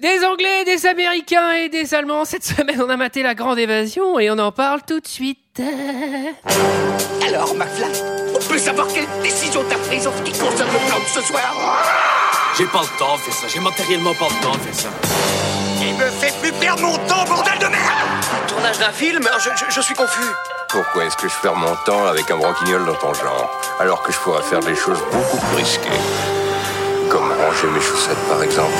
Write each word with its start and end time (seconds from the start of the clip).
Des 0.00 0.24
Anglais, 0.24 0.64
des 0.64 0.86
Américains 0.86 1.50
et 1.52 1.68
des 1.68 1.92
Allemands. 1.92 2.24
Cette 2.24 2.44
semaine, 2.44 2.80
on 2.80 2.88
a 2.88 2.96
maté 2.96 3.22
la 3.24 3.34
grande 3.34 3.58
évasion 3.58 4.18
et 4.20 4.30
on 4.30 4.38
en 4.38 4.52
parle 4.52 4.80
tout 4.86 5.00
de 5.00 5.06
suite. 5.08 5.60
Alors, 7.26 7.52
McFly, 7.56 7.90
on 8.32 8.38
peut 8.48 8.58
savoir 8.58 8.86
quelle 8.94 9.06
décision 9.24 9.64
t'as 9.68 9.76
prise 9.88 10.06
en 10.06 10.12
ce 10.16 10.22
qui 10.22 10.30
concerne 10.38 10.70
le 10.72 10.88
plan 10.88 10.98
de 11.00 11.04
ce 11.12 11.20
soir? 11.20 11.52
J'ai 12.56 12.66
pas 12.66 12.82
le 12.82 12.98
temps 12.98 13.16
de 13.16 13.20
faire 13.22 13.34
ça, 13.34 13.46
j'ai 13.48 13.58
matériellement 13.60 14.14
pas 14.14 14.26
le 14.30 14.42
temps 14.44 14.52
de 14.52 14.58
faire 14.58 14.74
ça. 14.74 14.88
Il 15.80 15.94
me 15.94 16.10
fait 16.10 16.32
plus 16.40 16.52
perdre 16.52 16.82
mon 16.82 16.96
temps, 17.08 17.24
bordel 17.24 17.58
de 17.58 17.66
merde 17.66 18.08
Tournage 18.48 18.78
d'un 18.78 18.90
film? 18.92 19.28
Je, 19.38 19.50
je- 19.56 19.70
je 19.74 19.80
suis 19.80 19.94
confus. 19.94 20.26
Pourquoi 20.68 21.06
est-ce 21.06 21.16
que 21.16 21.28
je 21.28 21.34
perds 21.42 21.56
mon 21.56 21.74
temps 21.84 22.06
avec 22.06 22.30
un 22.30 22.36
branquignol 22.36 22.84
dans 22.86 22.94
ton 22.94 23.14
genre, 23.14 23.60
alors 23.80 24.02
que 24.02 24.12
je 24.12 24.18
pourrais 24.18 24.42
faire 24.42 24.60
des 24.60 24.74
choses 24.76 25.00
beaucoup 25.10 25.38
plus 25.38 25.56
risquées? 25.56 25.88
Comme 27.10 27.32
ranger 27.32 27.66
mes 27.74 27.80
chaussettes, 27.80 28.28
par 28.28 28.42
exemple. 28.44 28.72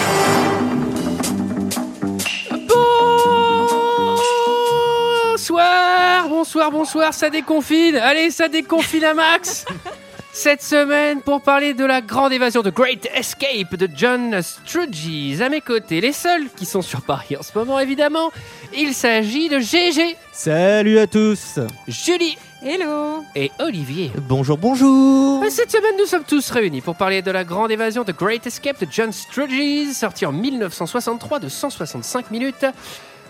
Bonsoir, 5.49 6.29
bonsoir, 6.29 6.71
bonsoir, 6.71 7.15
ça 7.15 7.31
déconfine. 7.31 7.97
Allez, 7.97 8.31
ça 8.31 8.49
déconfine 8.49 9.03
à 9.05 9.15
max. 9.15 9.65
Cette 10.33 10.61
semaine, 10.63 11.23
pour 11.23 11.41
parler 11.41 11.73
de 11.73 11.87
la 11.87 12.03
grande 12.03 12.35
évasion 12.35 12.61
de 12.61 12.69
Great 12.69 13.09
Escape 13.15 13.75
de 13.75 13.89
John 13.97 14.43
Sturges. 14.43 15.41
À 15.41 15.49
mes 15.49 15.63
côtés, 15.63 16.03
les 16.03 16.13
seuls 16.13 16.51
qui 16.55 16.67
sont 16.67 16.83
sur 16.83 17.01
Paris 17.01 17.35
en 17.39 17.43
ce 17.43 17.57
moment, 17.57 17.81
évidemment, 17.81 18.31
il 18.77 18.93
s'agit 18.93 19.49
de 19.49 19.59
GG, 19.59 20.19
Salut 20.33 20.99
à 20.99 21.07
tous 21.07 21.59
Julie 21.89 22.37
Hello 22.63 23.25
et 23.35 23.51
Olivier. 23.59 24.13
Bonjour, 24.29 24.59
bonjour 24.59 25.43
Cette 25.49 25.71
semaine, 25.71 25.95
nous 25.99 26.07
sommes 26.07 26.25
tous 26.25 26.51
réunis 26.51 26.83
pour 26.83 26.97
parler 26.97 27.23
de 27.23 27.31
la 27.31 27.45
grande 27.45 27.71
évasion 27.71 28.05
de 28.05 28.13
Great 28.13 28.47
Escape 28.47 28.85
de 28.85 28.87
John 28.91 29.13
Sturges, 29.13 29.93
sorti 29.95 30.27
en 30.27 30.33
1963 30.33 31.39
de 31.39 31.49
165 31.49 32.31
minutes, 32.31 32.67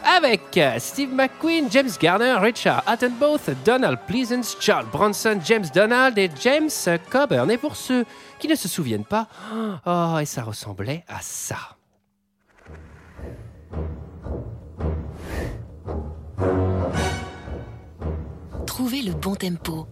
avec 0.04 0.56
euh, 0.56 0.78
Steve 0.78 1.12
McQueen, 1.12 1.70
James 1.70 1.90
Garner, 2.00 2.36
Richard 2.40 2.82
Attenborough, 2.86 3.40
Donald 3.64 3.98
Pleasance, 4.06 4.56
Charles 4.60 4.86
Bronson, 4.90 5.38
James 5.44 5.66
Donald 5.74 6.16
et 6.18 6.30
James 6.40 6.70
Coburn. 7.10 7.50
Et 7.50 7.58
pour 7.58 7.76
ceux 7.76 8.04
qui 8.38 8.48
ne 8.48 8.54
se 8.54 8.68
souviennent 8.68 9.04
pas, 9.04 9.28
oh, 9.86 10.18
et 10.20 10.24
ça 10.26 10.42
ressemblait 10.42 11.04
à 11.08 11.20
ça. 11.20 11.56
Trouver 18.66 19.02
le 19.02 19.12
bon 19.12 19.34
tempo. 19.34 19.86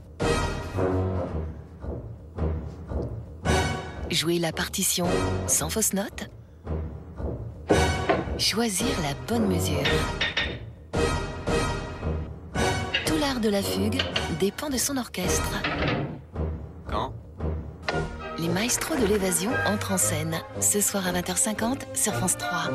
Jouer 4.11 4.39
la 4.39 4.53
partition 4.53 5.07
sans 5.48 5.69
fausse 5.69 5.93
note. 5.93 6.31
Choisir 8.39 8.89
la 9.03 9.15
bonne 9.27 9.47
mesure. 9.47 9.83
Tout 13.06 13.17
l'art 13.19 13.41
de 13.41 13.48
la 13.48 13.62
fugue 13.62 13.98
dépend 14.39 14.69
de 14.69 14.77
son 14.77 14.98
orchestre. 14.98 15.62
Quand? 16.87 17.14
Les 18.39 18.48
maestros 18.48 18.98
de 18.98 19.07
l'évasion 19.07 19.51
entrent 19.67 19.92
en 19.92 19.98
scène 19.98 20.37
ce 20.61 20.83
soir 20.83 21.07
à 21.07 21.12
20h50 21.12 21.81
sur 21.95 22.12
France 22.12 22.37
3. 22.37 22.73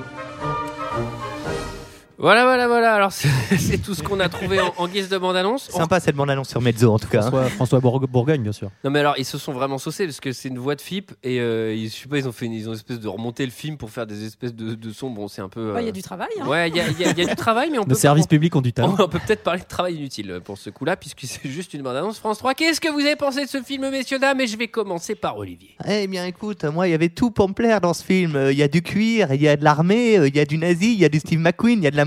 Voilà, 2.21 2.43
voilà, 2.45 2.67
voilà. 2.67 2.93
Alors, 2.93 3.11
c'est 3.11 3.81
tout 3.81 3.95
ce 3.95 4.03
qu'on 4.03 4.19
a 4.19 4.29
trouvé 4.29 4.59
en, 4.61 4.71
en 4.77 4.87
guise 4.87 5.09
de 5.09 5.17
bande-annonce. 5.17 5.69
On- 5.73 5.77
Sympa 5.77 5.99
cette 5.99 6.15
bande-annonce 6.15 6.49
sur 6.49 6.61
Mezzo 6.61 6.93
en 6.93 6.99
tout 6.99 7.07
cas. 7.07 7.17
hein. 7.19 7.21
François, 7.31 7.49
François 7.49 7.79
Bourg- 7.79 8.07
Bourgogne, 8.07 8.43
bien 8.43 8.51
sûr. 8.51 8.69
Non 8.83 8.91
mais 8.91 8.99
alors 8.99 9.15
ils 9.17 9.25
se 9.25 9.37
sont 9.39 9.53
vraiment 9.53 9.79
saucés 9.79 10.05
parce 10.05 10.19
que 10.19 10.31
c'est 10.31 10.49
une 10.49 10.59
voix 10.59 10.75
de 10.75 10.81
FIP 10.81 11.11
et 11.23 11.39
euh, 11.39 11.73
ils, 11.73 11.89
je 11.89 11.95
sais 11.95 12.07
pas 12.07 12.19
ils 12.19 12.27
ont 12.27 12.31
fait 12.31 12.45
une, 12.45 12.53
ils 12.53 12.67
ont 12.67 12.73
une 12.73 12.77
espèce 12.77 12.99
de 12.99 13.07
remonter 13.07 13.43
le 13.43 13.51
film 13.51 13.77
pour 13.77 13.89
faire 13.89 14.05
des 14.05 14.23
espèces 14.25 14.53
de, 14.53 14.75
de 14.75 14.91
sons 14.91 15.09
bon 15.09 15.27
c'est 15.27 15.41
un 15.41 15.49
peu 15.49 15.73
Bah, 15.73 15.81
Il 15.81 15.85
y 15.85 15.87
euh, 15.87 15.89
a 15.89 15.91
du 15.93 16.01
travail. 16.03 16.27
hein. 16.39 16.47
ouais 16.47 16.69
il 16.69 16.75
y 16.75 16.79
a, 16.79 16.87
y 16.89 17.21
y 17.21 17.25
du 17.25 17.35
travail 17.35 17.69
mais 17.71 17.77
on 17.79 17.81
Nos 17.81 17.87
peut 17.87 17.95
services 17.95 18.27
publics 18.27 18.55
ont 18.55 18.61
du 18.61 18.71
talent. 18.71 18.95
on 18.99 19.07
peut 19.07 19.19
peut-être 19.19 19.41
parler 19.43 19.61
de 19.61 19.65
travail 19.67 19.95
inutile 19.95 20.41
pour 20.45 20.57
ce 20.59 20.69
coup-là 20.69 20.95
puisque 20.95 21.21
c'est 21.23 21.49
juste 21.49 21.73
une 21.73 21.81
bande 21.81 21.95
annonce 21.95 22.19
France 22.19 22.37
3 22.37 22.53
qu'est-ce 22.53 22.79
que 22.81 22.89
vous 22.91 22.99
avez 22.99 23.15
pensé 23.15 23.43
de 23.45 23.49
ce 23.49 23.61
film 23.63 23.89
messieurs 23.89 24.19
dames 24.19 24.39
et 24.41 24.47
je 24.47 24.57
vais 24.57 24.67
commencer 24.67 25.15
par 25.15 25.37
Olivier 25.37 25.75
Eh 25.87 26.05
bien 26.07 26.25
écoute, 26.27 26.63
moi 26.65 26.87
il 26.87 26.91
y 26.91 26.95
avait 26.95 27.09
tout 27.09 27.31
pour 27.31 27.49
me 27.49 27.53
plaire 27.55 27.81
dans 27.81 27.93
ce 27.95 28.03
film. 28.03 28.35
Euh, 28.35 28.51
Il 28.51 28.57
y 28.59 28.63
a 28.63 28.67
du 28.67 28.81
cuir, 28.83 29.33
il 29.33 29.41
y 29.41 29.47
a 29.47 29.55
de 29.57 29.63
l'armée, 29.63 30.17
euh, 30.19 30.27
il 30.27 30.35
y 30.35 30.39
a 30.39 30.45
du 30.45 30.57
nazi, 30.57 30.93
il 30.93 30.99
y 30.99 31.05
a 31.05 31.09
du 31.09 31.19
Steve 31.19 31.39
McQueen, 31.39 31.79
il 31.79 31.83
y 31.83 31.87
a 31.87 31.91
de 31.91 31.95
la 31.97 32.05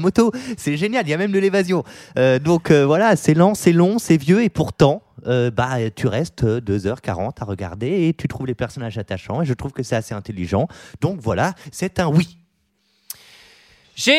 C'est 0.57 0.77
génial, 0.77 1.07
il 1.07 1.11
y 1.11 1.15
a 1.15 1.19
même 1.19 1.33
de 1.33 1.39
l'évasion. 1.39 1.85
Euh, 2.19 2.39
donc 2.39 2.71
euh, 2.71 2.85
voilà, 2.85 3.17
c'est 3.17 3.35
lent, 3.35 3.55
c'est 3.55 3.73
long, 3.73 3.99
c'est 3.99 4.17
vieux 4.17 4.43
et 4.43 4.49
pourtant... 4.49 5.03
euh, 5.27 5.51
bah, 5.51 5.79
tu 5.95 6.07
restes 6.07 6.45
euh, 6.45 6.61
2h40 6.61 7.41
à 7.41 7.45
regarder 7.47 8.09
et 8.09 8.15
tu 8.15 8.29
trouves 8.29 8.47
les 8.47 8.55
personnages 8.55 8.99
attachants 8.99 9.41
et 9.41 9.47
je 9.47 9.55
trouve 9.55 9.73
que 9.73 9.83
c'est 9.83 9.97
assez 9.97 10.15
intelligent. 10.15 10.69
Donc 11.01 11.19
voilà, 11.21 11.55
c'est 11.73 11.99
un 11.99 12.09
oui. 12.09 12.39
G 13.97 14.11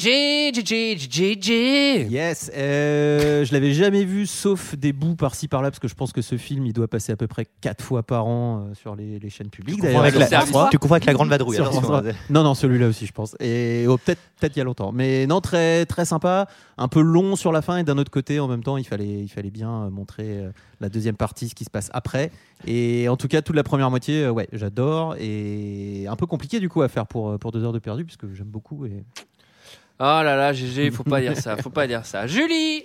G 0.00 0.50
G 0.52 0.64
G 0.64 0.96
G 0.98 1.38
G 1.40 2.06
Yes, 2.10 2.50
euh, 2.56 3.44
je 3.44 3.52
l'avais 3.52 3.72
jamais 3.72 4.04
vu 4.04 4.26
sauf 4.26 4.74
des 4.74 4.92
bouts 4.92 5.14
par-ci 5.14 5.46
par-là 5.46 5.70
parce 5.70 5.78
que 5.78 5.86
je 5.86 5.94
pense 5.94 6.12
que 6.12 6.22
ce 6.22 6.36
film 6.36 6.66
il 6.66 6.72
doit 6.72 6.88
passer 6.88 7.12
à 7.12 7.16
peu 7.16 7.28
près 7.28 7.46
4 7.60 7.84
fois 7.84 8.02
par 8.02 8.26
an 8.26 8.66
euh, 8.66 8.74
sur 8.74 8.96
les, 8.96 9.20
les 9.20 9.30
chaînes 9.30 9.48
publiques. 9.48 9.76
Tu 9.76 9.82
confonds 9.82 10.00
avec, 10.00 10.16
avec 10.16 11.04
la 11.04 11.12
grande 11.12 11.28
vadrouille. 11.28 11.54
Sur. 11.54 12.02
Non, 12.30 12.42
non, 12.42 12.54
celui-là 12.54 12.88
aussi, 12.88 13.06
je 13.06 13.12
pense. 13.12 13.36
Et 13.38 13.84
oh, 13.88 13.96
peut-être, 13.96 14.20
peut-être 14.40 14.56
il 14.56 14.58
y 14.58 14.62
a 14.62 14.64
longtemps. 14.64 14.90
Mais 14.90 15.26
non, 15.26 15.40
très, 15.40 15.86
très 15.86 16.04
sympa. 16.04 16.48
Un 16.76 16.88
peu 16.88 17.00
long 17.00 17.36
sur 17.36 17.52
la 17.52 17.62
fin 17.62 17.76
et 17.76 17.84
d'un 17.84 17.98
autre 17.98 18.10
côté, 18.10 18.40
en 18.40 18.48
même 18.48 18.64
temps, 18.64 18.76
il 18.76 18.84
fallait, 18.84 19.20
il 19.20 19.28
fallait 19.28 19.50
bien 19.50 19.84
euh, 19.84 19.90
montrer 19.90 20.38
euh, 20.38 20.50
la 20.82 20.88
deuxième 20.88 21.16
partie, 21.16 21.48
ce 21.48 21.54
qui 21.54 21.64
se 21.64 21.70
passe 21.70 21.90
après. 21.94 22.30
Et 22.66 23.08
en 23.08 23.16
tout 23.16 23.28
cas, 23.28 23.40
toute 23.40 23.56
la 23.56 23.62
première 23.62 23.88
moitié, 23.88 24.24
euh, 24.24 24.30
ouais, 24.30 24.48
j'adore. 24.52 25.16
Et 25.18 26.06
un 26.08 26.16
peu 26.16 26.26
compliqué 26.26 26.60
du 26.60 26.68
coup 26.68 26.82
à 26.82 26.88
faire 26.88 27.06
pour, 27.06 27.30
euh, 27.30 27.38
pour 27.38 27.52
deux 27.52 27.64
heures 27.64 27.72
de 27.72 27.78
perdu, 27.78 28.04
puisque 28.04 28.32
j'aime 28.34 28.48
beaucoup. 28.48 28.84
Et... 28.84 29.04
oh 29.98 30.02
là 30.02 30.36
là 30.36 30.52
GG 30.52 30.90
faut 30.90 31.04
pas 31.04 31.20
dire 31.20 31.36
ça 31.36 31.56
faut 31.56 31.70
pas 31.70 31.86
dire 31.86 32.04
ça 32.04 32.26
Julie 32.26 32.84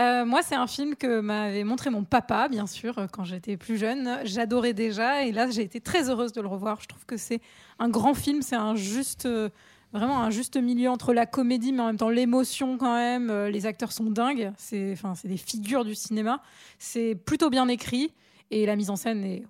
Euh, 0.00 0.24
moi, 0.24 0.40
c'est 0.42 0.56
un 0.56 0.66
film 0.66 0.96
que 0.96 1.20
m'avait 1.20 1.62
montré 1.62 1.88
mon 1.88 2.02
papa, 2.02 2.48
bien 2.48 2.66
sûr, 2.66 3.06
quand 3.12 3.22
j'étais 3.22 3.56
plus 3.56 3.78
jeune. 3.78 4.18
J'adorais 4.24 4.72
déjà, 4.72 5.22
et 5.22 5.30
là, 5.30 5.48
j'ai 5.50 5.62
été 5.62 5.80
très 5.80 6.10
heureuse 6.10 6.32
de 6.32 6.40
le 6.40 6.48
revoir. 6.48 6.80
Je 6.80 6.88
trouve 6.88 7.06
que 7.06 7.16
c'est 7.16 7.40
un 7.78 7.88
grand 7.88 8.14
film, 8.14 8.42
c'est 8.42 8.56
un 8.56 8.74
juste, 8.74 9.26
euh, 9.26 9.50
vraiment 9.94 10.20
un 10.20 10.30
juste 10.30 10.56
milieu 10.56 10.90
entre 10.90 11.14
la 11.14 11.24
comédie, 11.24 11.72
mais 11.72 11.80
en 11.80 11.86
même 11.86 11.96
temps 11.96 12.10
l'émotion 12.10 12.76
quand 12.76 12.94
même. 12.94 13.30
Euh, 13.30 13.48
les 13.48 13.64
acteurs 13.64 13.92
sont 13.92 14.10
dingues, 14.10 14.52
c'est, 14.58 14.96
des 15.24 15.36
figures 15.36 15.84
du 15.84 15.94
cinéma. 15.94 16.42
C'est 16.78 17.14
plutôt 17.14 17.48
bien 17.48 17.68
écrit, 17.68 18.12
et 18.50 18.66
la 18.66 18.76
mise 18.76 18.90
en 18.90 18.96
scène 18.96 19.24
est 19.24 19.44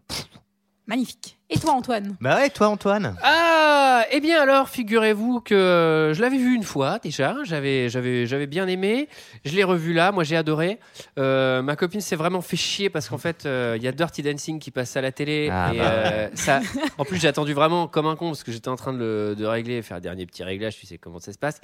magnifique. 0.86 1.38
Et 1.54 1.58
toi, 1.60 1.72
Antoine? 1.72 2.16
Bah 2.20 2.36
ouais, 2.36 2.50
toi 2.50 2.68
Antoine. 2.68 3.16
Ah, 3.22 4.02
eh 4.10 4.18
bien 4.20 4.42
alors, 4.42 4.68
figurez-vous 4.68 5.40
que 5.40 6.10
je 6.12 6.20
l'avais 6.20 6.36
vu 6.36 6.52
une 6.54 6.64
fois 6.64 6.98
déjà, 7.00 7.36
j'avais, 7.44 7.88
j'avais, 7.88 8.26
j'avais 8.26 8.46
bien 8.48 8.66
aimé, 8.66 9.08
je 9.44 9.54
l'ai 9.54 9.62
revu 9.62 9.92
là, 9.92 10.10
moi 10.10 10.24
j'ai 10.24 10.36
adoré. 10.36 10.80
Euh, 11.16 11.62
ma 11.62 11.76
copine 11.76 12.00
s'est 12.00 12.16
vraiment 12.16 12.40
fait 12.40 12.56
chier 12.56 12.90
parce 12.90 13.08
qu'en 13.08 13.18
fait, 13.18 13.46
euh, 13.46 13.74
il 13.76 13.84
y 13.84 13.88
a 13.88 13.92
Dirty 13.92 14.22
Dancing 14.22 14.58
qui 14.58 14.72
passe 14.72 14.96
à 14.96 15.00
la 15.00 15.12
télé. 15.12 15.48
Ah 15.52 15.70
et, 15.72 15.78
bah. 15.78 15.84
euh, 15.84 16.28
ça, 16.34 16.60
en 16.98 17.04
plus, 17.04 17.18
j'ai 17.20 17.28
attendu 17.28 17.52
vraiment 17.52 17.86
comme 17.86 18.06
un 18.06 18.16
con 18.16 18.30
parce 18.30 18.42
que 18.42 18.50
j'étais 18.50 18.68
en 18.68 18.76
train 18.76 18.92
de, 18.92 18.98
le, 18.98 19.34
de 19.38 19.46
régler, 19.46 19.80
faire 19.82 19.98
un 19.98 20.00
dernier 20.00 20.26
petit 20.26 20.42
réglage, 20.42 20.76
tu 20.76 20.86
sais 20.86 20.98
comment 20.98 21.20
ça 21.20 21.32
se 21.32 21.38
passe. 21.38 21.60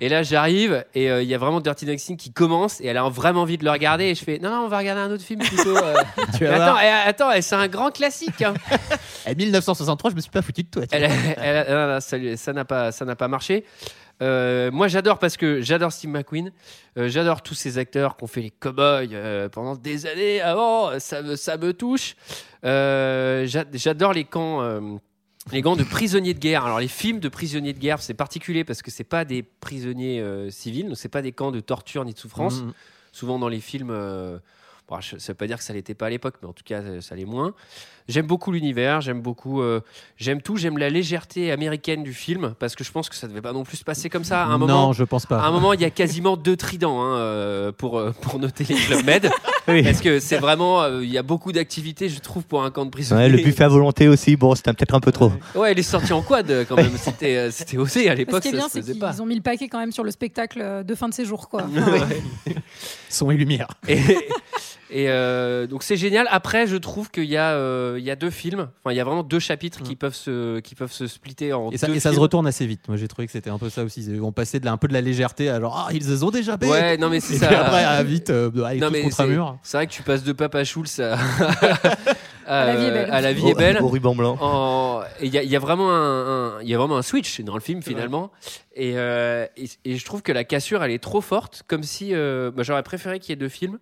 Et 0.00 0.08
là, 0.08 0.22
j'arrive 0.22 0.84
et 0.94 1.10
euh, 1.10 1.22
il 1.22 1.28
y 1.28 1.34
a 1.34 1.38
vraiment 1.38 1.60
Dirty 1.60 1.84
Dancing 1.84 2.16
qui 2.16 2.32
commence 2.32 2.80
et 2.80 2.86
elle 2.86 2.96
a 2.96 3.06
vraiment 3.10 3.42
envie 3.42 3.58
de 3.58 3.64
le 3.66 3.70
regarder. 3.70 4.04
Et 4.04 4.14
je 4.14 4.24
fais, 4.24 4.38
non, 4.38 4.48
non, 4.48 4.64
on 4.64 4.68
va 4.68 4.78
regarder 4.78 5.02
un 5.02 5.10
autre 5.10 5.24
film 5.24 5.40
plutôt. 5.40 5.76
euh. 5.76 5.94
Tu 6.38 6.46
attends, 6.46 6.78
eh, 6.82 7.08
attends, 7.08 7.30
c'est 7.40 7.54
un 7.54 7.68
grand 7.68 7.90
classique. 7.90 8.40
hein. 8.42 8.54
Eh, 9.26 9.34
1963, 9.34 10.10
je 10.10 10.16
me 10.16 10.20
suis 10.20 10.30
pas 10.30 10.42
foutu 10.42 10.62
de 10.62 10.68
toi. 10.68 10.86
tu 10.86 10.94
Elle- 10.96 11.10
vois. 11.10 11.32
elle- 11.44 11.72
non, 11.74 11.94
non, 11.94 12.36
ça 12.36 12.52
n'a 12.52 12.64
pas, 12.64 12.92
ça 12.92 13.04
n'a 13.04 13.16
pas 13.16 13.28
marché. 13.28 13.64
Euh, 14.22 14.70
moi, 14.70 14.88
j'adore 14.88 15.18
parce 15.18 15.36
que 15.36 15.60
j'adore 15.60 15.92
Steve 15.92 16.10
McQueen. 16.10 16.50
Euh, 16.96 17.08
j'adore 17.08 17.42
tous 17.42 17.54
ces 17.54 17.76
acteurs 17.78 18.16
qui 18.16 18.24
ont 18.24 18.26
fait 18.28 18.40
les 18.40 18.50
cowboys 18.50 19.10
euh, 19.12 19.48
pendant 19.50 19.76
des 19.76 20.06
années 20.06 20.40
avant. 20.40 20.98
Ça 21.00 21.20
me, 21.22 21.36
ça 21.36 21.56
me 21.58 21.72
touche. 21.74 22.14
J'a- 22.62 23.44
j'adore 23.74 24.12
les 24.12 24.24
camps. 24.24 24.62
les 25.52 25.62
camps 25.62 25.76
de 25.76 25.84
prisonniers 25.84 26.34
de 26.34 26.38
guerre. 26.40 26.64
Alors 26.64 26.80
les 26.80 26.88
films 26.88 27.20
de 27.20 27.28
prisonniers 27.28 27.72
de 27.72 27.78
guerre, 27.78 28.00
c'est 28.00 28.14
particulier 28.14 28.64
parce 28.64 28.82
que 28.82 28.90
c'est 28.90 29.04
pas 29.04 29.24
des 29.24 29.42
prisonniers 29.42 30.24
civils, 30.50 30.86
donc 30.88 30.96
c'est 30.96 31.08
pas 31.08 31.22
des 31.22 31.32
camps 31.32 31.52
de 31.52 31.60
torture 31.60 32.04
ni 32.04 32.14
de 32.14 32.18
souffrance. 32.18 32.62
Mhm. 32.62 32.72
Souvent 33.12 33.38
dans 33.38 33.48
les 33.48 33.60
films, 33.60 33.88
bon, 34.88 35.00
ça 35.00 35.16
veut 35.28 35.34
pas 35.34 35.46
dire 35.46 35.58
que 35.58 35.64
ça 35.64 35.72
l'était 35.72 35.94
pas 35.94 36.06
à 36.06 36.10
l'époque, 36.10 36.34
mais 36.42 36.48
en 36.48 36.52
tout 36.52 36.64
cas 36.64 37.00
ça 37.00 37.14
l'est 37.14 37.24
moins. 37.26 37.54
J'aime 38.08 38.26
beaucoup 38.26 38.52
l'univers, 38.52 39.00
j'aime 39.00 39.20
beaucoup, 39.20 39.62
euh, 39.62 39.80
j'aime 40.16 40.40
tout, 40.40 40.56
j'aime 40.56 40.78
la 40.78 40.90
légèreté 40.90 41.50
américaine 41.50 42.04
du 42.04 42.14
film 42.14 42.54
parce 42.60 42.76
que 42.76 42.84
je 42.84 42.92
pense 42.92 43.08
que 43.08 43.16
ça 43.16 43.26
devait 43.26 43.40
pas 43.40 43.52
non 43.52 43.64
plus 43.64 43.78
se 43.78 43.84
passer 43.84 44.08
comme 44.08 44.22
ça. 44.22 44.42
À 44.44 44.46
un 44.46 44.58
non, 44.58 44.66
moment, 44.66 44.92
je 44.92 45.02
pense 45.02 45.26
pas. 45.26 45.40
à 45.40 45.46
un 45.46 45.50
moment, 45.50 45.72
il 45.72 45.80
y 45.80 45.84
a 45.84 45.90
quasiment 45.90 46.36
deux 46.36 46.56
tridents 46.56 47.02
hein, 47.02 47.16
euh, 47.16 47.72
pour 47.72 47.98
euh, 47.98 48.12
pour 48.20 48.38
noter 48.38 48.64
les 48.64 48.76
clubs 48.76 49.04
med 49.04 49.28
Oui. 49.68 49.82
parce 49.82 50.00
que 50.00 50.20
c'est 50.20 50.38
vraiment, 50.38 50.82
euh, 50.82 51.02
il 51.02 51.10
y 51.10 51.18
a 51.18 51.24
beaucoup 51.24 51.50
d'activités, 51.50 52.08
je 52.08 52.20
trouve, 52.20 52.44
pour 52.44 52.62
un 52.62 52.70
camp 52.70 52.84
de 52.84 52.90
prisonniers. 52.90 53.22
Ouais, 53.24 53.28
le 53.28 53.38
buffet 53.38 53.64
à 53.64 53.68
volonté 53.68 54.06
aussi, 54.06 54.36
bon, 54.36 54.54
c'était 54.54 54.72
peut-être 54.72 54.94
un 54.94 55.00
peu 55.00 55.10
trop. 55.10 55.32
Ouais, 55.56 55.72
il 55.72 55.78
est 55.80 55.82
sorti 55.82 56.12
en 56.12 56.22
quad 56.22 56.64
quand 56.68 56.76
même. 56.76 56.96
C'était 56.96 57.36
euh, 57.36 57.50
c'était 57.50 57.76
osé 57.76 58.08
à 58.08 58.12
Ce 58.12 58.18
l'époque, 58.18 58.42
qui 58.42 58.48
est 58.48 58.52
bien, 58.52 58.68
c'est 58.68 58.82
qu'ils 58.82 59.22
ont 59.22 59.26
mis 59.26 59.34
le 59.34 59.42
paquet 59.42 59.66
quand 59.66 59.80
même 59.80 59.90
sur 59.90 60.04
le 60.04 60.12
spectacle 60.12 60.84
de 60.84 60.94
fin 60.94 61.08
de 61.08 61.14
séjour, 61.14 61.48
quoi. 61.48 61.66
Ouais. 61.76 62.54
Son 63.08 63.30
et 63.30 63.36
lumière. 63.36 63.68
Et, 63.88 63.98
Et 64.90 65.08
euh, 65.08 65.66
donc 65.66 65.82
c'est 65.82 65.96
génial. 65.96 66.28
Après, 66.30 66.66
je 66.66 66.76
trouve 66.76 67.10
qu'il 67.10 67.24
y, 67.24 67.36
a, 67.36 67.52
euh, 67.54 67.95
il 67.98 68.04
y 68.04 68.10
a 68.10 68.16
deux 68.16 68.30
films. 68.30 68.68
Enfin, 68.84 68.92
il 68.92 68.96
y 68.96 69.00
a 69.00 69.04
vraiment 69.04 69.22
deux 69.22 69.38
chapitres 69.38 69.82
qui, 69.82 69.96
peuvent 69.96 70.14
se, 70.14 70.60
qui 70.60 70.74
peuvent 70.74 70.92
se 70.92 71.06
splitter 71.06 71.52
en 71.52 71.70
Mm. 71.70 71.74
Et 71.74 71.78
ça, 71.78 71.86
deux 71.88 71.94
et 71.94 72.00
ça 72.00 72.12
se 72.12 72.20
retourne 72.20 72.46
assez 72.46 72.66
vite. 72.66 72.88
Moi, 72.88 72.96
j'ai 72.96 73.08
trouvé 73.08 73.26
que 73.26 73.32
c'était 73.32 73.50
un 73.50 73.58
peu 73.58 73.70
ça 73.70 73.82
aussi. 73.84 74.08
On 74.22 74.32
passait 74.32 74.60
de 74.60 74.64
la- 74.64 74.72
un 74.72 74.76
peu 74.76 74.88
de 74.88 74.92
la 74.92 75.00
légèreté 75.00 75.48
à 75.50 75.60
genre, 75.60 75.86
ah, 75.88 75.92
ils 75.92 76.24
ont 76.24 76.30
déjà 76.30 76.56
payé. 76.58 76.72
Ouais, 76.72 76.96
non, 76.96 77.08
mais 77.08 77.20
c'est 77.20 77.34
Et 77.34 77.38
ça. 77.38 77.46
puis 77.48 77.56
après, 77.56 77.84
ah, 77.84 78.02
vite, 78.02 78.30
euh, 78.30 78.50
allez, 78.64 78.80
Non, 78.80 78.90
mais 78.90 79.02
contre 79.02 79.20
un 79.20 79.24
c'est- 79.24 79.30
mur. 79.30 79.58
C'est 79.62 79.76
vrai 79.78 79.86
que 79.86 79.92
tu 79.92 80.02
passes 80.02 80.22
de 80.22 80.32
Papa 80.32 80.64
Schulz 80.64 81.00
à, 81.00 81.16
À 82.48 82.66
La 82.66 82.76
vie 82.76 82.84
est 82.84 82.90
belle. 82.92 83.10
à 83.10 83.20
La 83.20 83.32
vie 83.32 83.42
Au- 83.42 83.48
est 83.48 83.54
belle. 83.54 83.82
Au 83.82 83.88
ruban 83.88 84.14
blanc. 84.14 84.36
En- 84.40 85.02
Il 85.20 85.34
y, 85.34 85.38
a- 85.38 85.42
il 85.42 85.50
y 85.50 85.56
a 85.56 85.58
vraiment 85.58 85.90
un, 85.92 86.60
il 86.62 86.68
y 86.68 86.74
a 86.74 86.78
vraiment 86.78 86.96
un 86.96 87.02
switch 87.02 87.40
dans 87.40 87.54
le 87.54 87.60
film 87.60 87.82
finalement. 87.82 88.30
Et, 88.76 88.92
euh, 88.96 89.46
et, 89.56 89.64
et 89.84 89.96
je 89.96 90.04
trouve 90.04 90.22
que 90.22 90.30
la 90.32 90.44
cassure, 90.44 90.84
elle 90.84 90.92
est 90.92 91.02
trop 91.02 91.20
forte, 91.20 91.64
comme 91.66 91.82
si 91.82 92.14
euh, 92.14 92.50
bah, 92.54 92.62
j'aurais 92.62 92.82
préféré 92.84 93.18
qu'il 93.18 93.30
y 93.30 93.32
ait 93.32 93.36
deux 93.36 93.48
films. 93.48 93.78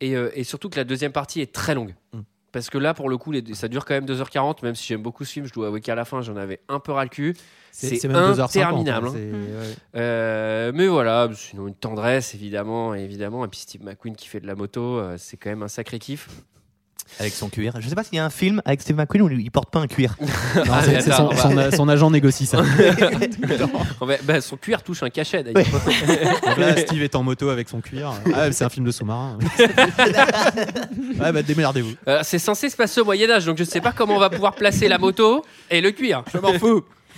Et, 0.00 0.16
euh, 0.16 0.30
et 0.34 0.42
surtout 0.44 0.68
que 0.70 0.76
la 0.76 0.84
deuxième 0.84 1.12
partie 1.12 1.40
est 1.40 1.52
très 1.52 1.74
longue. 1.74 1.94
Mm. 2.12 2.18
Parce 2.52 2.68
que 2.70 2.78
là, 2.78 2.94
pour 2.94 3.08
le 3.08 3.16
coup, 3.16 3.30
les- 3.32 3.54
ça 3.54 3.68
dure 3.68 3.84
quand 3.84 3.94
même 3.94 4.06
2h40, 4.06 4.62
même 4.62 4.74
si 4.74 4.86
j'aime 4.88 5.02
beaucoup 5.02 5.24
ce 5.24 5.32
film, 5.32 5.46
je 5.46 5.52
dois 5.52 5.68
avouer 5.68 5.80
qu'à 5.80 5.94
la 5.94 6.04
fin, 6.04 6.20
j'en 6.20 6.36
avais 6.36 6.60
un 6.68 6.80
peu 6.80 6.92
ras 6.92 7.04
le 7.04 7.08
cul. 7.10 7.36
C'est 7.72 8.08
même 8.08 8.16
2h50, 8.34 8.42
interminable. 8.58 9.06
hein, 9.06 9.10
hein. 9.10 9.14
c'est- 9.14 9.68
ouais. 9.68 9.74
Euh, 9.96 10.72
mais 10.74 10.88
voilà, 10.88 11.28
sinon 11.34 11.68
une 11.68 11.74
tendresse 11.74 12.34
évidemment, 12.34 12.94
évidemment. 12.94 13.44
Et 13.44 13.48
puis 13.48 13.60
Steve 13.60 13.84
McQueen 13.84 14.16
qui 14.16 14.26
fait 14.26 14.40
de 14.40 14.46
la 14.48 14.56
moto, 14.56 14.98
euh, 14.98 15.14
c'est 15.18 15.36
quand 15.36 15.50
même 15.50 15.62
un 15.62 15.68
sacré 15.68 15.98
kiff. 16.00 16.28
Avec 17.18 17.34
son 17.34 17.48
cuir. 17.48 17.74
Je 17.80 17.88
sais 17.88 17.94
pas 17.94 18.02
s'il 18.04 18.14
y 18.16 18.18
a 18.18 18.24
un 18.24 18.30
film 18.30 18.62
avec 18.64 18.80
Steve 18.80 18.96
McQueen 18.96 19.22
où 19.22 19.30
il 19.30 19.50
porte 19.50 19.70
pas 19.70 19.80
un 19.80 19.86
cuir. 19.86 20.16
Non, 20.56 20.62
Ah, 20.72 20.82
c'est- 20.84 20.92
mais 20.92 21.00
c'est 21.00 21.10
attends, 21.12 21.30
son, 21.76 21.88
agent 21.88 22.10
négocie 22.10 22.46
ça. 22.46 22.62
Bah, 24.24 24.40
son 24.40 24.56
cuir 24.56 24.82
touche 24.82 25.02
un 25.02 25.10
cachet 25.10 25.42
d'ailleurs. 25.42 25.66
Là, 26.58 26.76
Steve 26.78 27.02
est 27.02 27.14
en 27.14 27.22
moto 27.22 27.48
avec 27.50 27.68
son 27.68 27.80
cuir. 27.80 28.12
Ah, 28.34 28.50
c'est 28.52 28.64
un 28.64 28.68
film 28.68 28.86
de 28.86 28.90
sous-marin. 28.90 29.38
ouais, 29.58 31.32
bah 31.32 31.42
démerdez-vous. 31.42 31.94
Euh, 32.08 32.20
c'est 32.22 32.38
censé 32.38 32.68
se 32.70 32.76
passer 32.76 33.00
au 33.00 33.04
Moyen 33.04 33.30
Âge, 33.30 33.44
donc 33.46 33.58
je 33.58 33.64
sais 33.64 33.80
pas 33.80 33.92
comment 33.92 34.16
on 34.16 34.20
va 34.20 34.30
pouvoir 34.30 34.54
placer 34.54 34.88
la 34.88 34.98
moto 34.98 35.44
et 35.70 35.80
le 35.80 35.90
cuir. 35.92 36.24
Je 36.32 36.38
m'en 36.38 36.52
fous. 36.58 36.82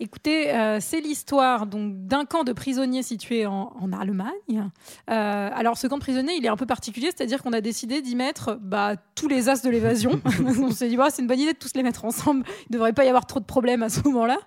Écoutez, 0.00 0.54
euh, 0.54 0.78
c'est 0.80 1.00
l'histoire 1.00 1.66
donc 1.66 2.06
d'un 2.06 2.24
camp 2.24 2.44
de 2.44 2.52
prisonniers 2.52 3.02
situé 3.02 3.46
en, 3.46 3.72
en 3.80 3.92
Allemagne. 3.92 4.70
Euh, 5.10 5.50
alors 5.52 5.76
ce 5.76 5.88
camp 5.88 5.96
de 5.96 6.02
prisonniers, 6.02 6.34
il 6.38 6.44
est 6.44 6.48
un 6.48 6.56
peu 6.56 6.66
particulier, 6.66 7.06
c'est-à-dire 7.06 7.42
qu'on 7.42 7.52
a 7.52 7.60
décidé 7.60 8.00
d'y 8.00 8.14
mettre 8.14 8.58
bah, 8.60 8.94
tous 9.16 9.26
les 9.26 9.48
as 9.48 9.64
de 9.64 9.70
l'évasion. 9.70 10.20
On 10.62 10.70
s'est 10.70 10.88
dit, 10.88 10.96
bah, 10.96 11.08
c'est 11.10 11.22
une 11.22 11.28
bonne 11.28 11.40
idée 11.40 11.52
de 11.52 11.58
tous 11.58 11.72
les 11.74 11.82
mettre 11.82 12.04
ensemble. 12.04 12.44
Il 12.46 12.72
ne 12.72 12.74
devrait 12.74 12.92
pas 12.92 13.04
y 13.04 13.08
avoir 13.08 13.26
trop 13.26 13.40
de 13.40 13.44
problèmes 13.44 13.82
à 13.82 13.88
ce 13.88 14.00
moment-là. 14.02 14.38